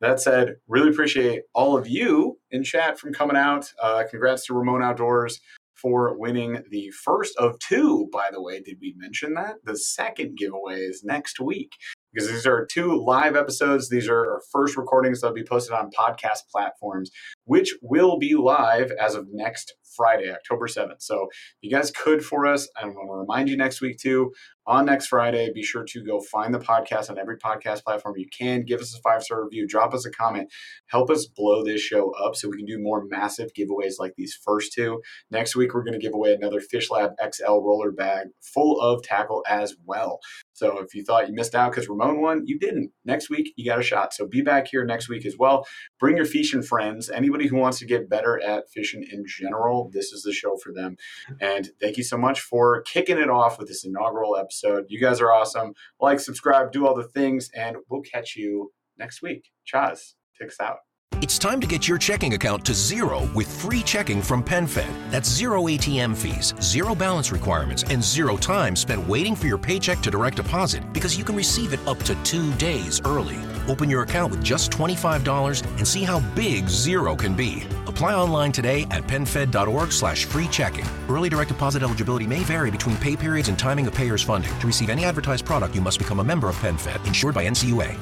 That 0.00 0.20
said, 0.20 0.56
really 0.68 0.90
appreciate 0.90 1.42
all 1.54 1.76
of 1.76 1.88
you 1.88 2.38
in 2.50 2.62
chat 2.62 2.98
from 2.98 3.12
coming 3.12 3.36
out. 3.36 3.72
Uh, 3.82 4.04
congrats 4.08 4.46
to 4.46 4.54
Ramon 4.54 4.82
Outdoors 4.82 5.40
for 5.74 6.16
winning 6.18 6.62
the 6.70 6.90
first 6.90 7.36
of 7.36 7.58
two, 7.58 8.08
by 8.12 8.28
the 8.32 8.42
way. 8.42 8.60
Did 8.60 8.78
we 8.80 8.94
mention 8.96 9.34
that? 9.34 9.56
The 9.64 9.76
second 9.76 10.36
giveaway 10.36 10.80
is 10.80 11.02
next 11.04 11.40
week 11.40 11.72
because 12.12 12.28
these 12.28 12.46
are 12.46 12.66
two 12.66 13.04
live 13.04 13.36
episodes. 13.36 13.88
These 13.88 14.08
are 14.08 14.34
our 14.34 14.42
first 14.52 14.76
recordings 14.76 15.20
that'll 15.20 15.34
be 15.34 15.44
posted 15.44 15.74
on 15.74 15.90
podcast 15.90 16.48
platforms, 16.50 17.10
which 17.44 17.74
will 17.82 18.18
be 18.18 18.34
live 18.34 18.90
as 19.00 19.14
of 19.14 19.28
next 19.32 19.74
Friday, 19.98 20.32
October 20.32 20.66
7th. 20.66 21.02
So 21.02 21.24
if 21.24 21.58
you 21.60 21.70
guys 21.70 21.90
could 21.90 22.24
for 22.24 22.46
us. 22.46 22.68
I 22.80 22.86
want 22.86 23.08
to 23.08 23.14
remind 23.14 23.48
you 23.48 23.56
next 23.56 23.80
week 23.80 23.98
too 23.98 24.32
on 24.68 24.84
next 24.84 25.06
Friday. 25.06 25.50
Be 25.52 25.62
sure 25.62 25.84
to 25.88 26.04
go 26.04 26.20
find 26.20 26.54
the 26.54 26.58
podcast 26.58 27.10
on 27.10 27.18
every 27.18 27.38
podcast 27.38 27.82
platform 27.82 28.14
you 28.18 28.28
can. 28.36 28.64
Give 28.64 28.80
us 28.80 28.94
a 28.94 29.00
five 29.00 29.22
star 29.22 29.42
review, 29.42 29.66
drop 29.66 29.94
us 29.94 30.04
a 30.04 30.10
comment, 30.10 30.52
help 30.86 31.10
us 31.10 31.26
blow 31.26 31.64
this 31.64 31.80
show 31.80 32.12
up 32.12 32.36
so 32.36 32.48
we 32.48 32.58
can 32.58 32.66
do 32.66 32.78
more 32.78 33.04
massive 33.08 33.50
giveaways 33.58 33.94
like 33.98 34.12
these 34.16 34.38
first 34.44 34.72
two. 34.74 35.00
Next 35.30 35.56
week, 35.56 35.72
we're 35.74 35.82
going 35.82 35.98
to 35.98 36.06
give 36.06 36.14
away 36.14 36.34
another 36.34 36.60
Fish 36.60 36.90
Lab 36.90 37.12
XL 37.32 37.60
roller 37.60 37.90
bag 37.90 38.28
full 38.40 38.78
of 38.80 39.02
tackle 39.02 39.42
as 39.48 39.74
well. 39.86 40.20
So 40.52 40.78
if 40.80 40.94
you 40.94 41.02
thought 41.02 41.28
you 41.28 41.34
missed 41.34 41.54
out 41.54 41.72
because 41.72 41.88
Ramon 41.88 42.20
won, 42.20 42.42
you 42.44 42.58
didn't. 42.58 42.90
Next 43.04 43.30
week, 43.30 43.52
you 43.56 43.64
got 43.64 43.78
a 43.78 43.82
shot. 43.82 44.12
So 44.12 44.26
be 44.26 44.42
back 44.42 44.68
here 44.68 44.84
next 44.84 45.08
week 45.08 45.24
as 45.24 45.36
well. 45.38 45.66
Bring 45.98 46.16
your 46.16 46.26
fishing 46.26 46.62
friends. 46.62 47.08
Anybody 47.08 47.46
who 47.46 47.56
wants 47.56 47.78
to 47.78 47.86
get 47.86 48.10
better 48.10 48.38
at 48.42 48.64
fishing 48.70 49.06
in 49.10 49.24
general, 49.26 49.87
this 49.92 50.12
is 50.12 50.22
the 50.22 50.32
show 50.32 50.56
for 50.56 50.72
them. 50.72 50.96
And 51.40 51.70
thank 51.80 51.96
you 51.96 52.04
so 52.04 52.16
much 52.16 52.40
for 52.40 52.82
kicking 52.82 53.18
it 53.18 53.30
off 53.30 53.58
with 53.58 53.68
this 53.68 53.84
inaugural 53.84 54.36
episode. 54.36 54.86
You 54.88 55.00
guys 55.00 55.20
are 55.20 55.32
awesome. 55.32 55.74
Like, 56.00 56.20
subscribe, 56.20 56.72
do 56.72 56.86
all 56.86 56.94
the 56.94 57.04
things, 57.04 57.50
and 57.54 57.76
we'll 57.88 58.02
catch 58.02 58.36
you 58.36 58.72
next 58.98 59.22
week. 59.22 59.50
Chaz, 59.66 60.14
take 60.38 60.48
us 60.48 60.60
out. 60.60 60.78
It's 61.20 61.36
time 61.36 61.60
to 61.60 61.66
get 61.66 61.88
your 61.88 61.98
checking 61.98 62.34
account 62.34 62.64
to 62.66 62.72
zero 62.72 63.28
with 63.34 63.50
free 63.60 63.82
checking 63.82 64.22
from 64.22 64.44
PenFed. 64.44 64.88
That's 65.10 65.28
zero 65.28 65.64
ATM 65.64 66.16
fees, 66.16 66.54
zero 66.60 66.94
balance 66.94 67.32
requirements, 67.32 67.82
and 67.90 68.02
zero 68.02 68.36
time 68.36 68.76
spent 68.76 69.06
waiting 69.08 69.34
for 69.34 69.48
your 69.48 69.58
paycheck 69.58 69.98
to 70.02 70.12
direct 70.12 70.36
deposit 70.36 70.92
because 70.92 71.18
you 71.18 71.24
can 71.24 71.34
receive 71.34 71.72
it 71.72 71.80
up 71.88 71.98
to 72.04 72.14
two 72.22 72.52
days 72.54 73.00
early. 73.04 73.36
Open 73.66 73.90
your 73.90 74.02
account 74.02 74.30
with 74.30 74.44
just 74.44 74.70
$25 74.70 75.66
and 75.76 75.88
see 75.88 76.04
how 76.04 76.20
big 76.36 76.68
zero 76.68 77.16
can 77.16 77.34
be. 77.34 77.64
Apply 77.98 78.14
online 78.14 78.52
today 78.52 78.86
at 78.92 79.02
PenFed.org 79.08 79.90
slash 79.90 80.24
free 80.24 80.46
checking. 80.46 80.84
Early 81.08 81.28
direct 81.28 81.48
deposit 81.48 81.82
eligibility 81.82 82.28
may 82.28 82.44
vary 82.44 82.70
between 82.70 82.96
pay 82.98 83.16
periods 83.16 83.48
and 83.48 83.58
timing 83.58 83.88
of 83.88 83.94
payer's 83.94 84.22
funding. 84.22 84.56
To 84.60 84.68
receive 84.68 84.88
any 84.88 85.04
advertised 85.04 85.44
product, 85.44 85.74
you 85.74 85.80
must 85.80 85.98
become 85.98 86.20
a 86.20 86.24
member 86.24 86.48
of 86.48 86.54
PenFed, 86.58 87.04
insured 87.08 87.34
by 87.34 87.48
NCUA. 87.48 87.96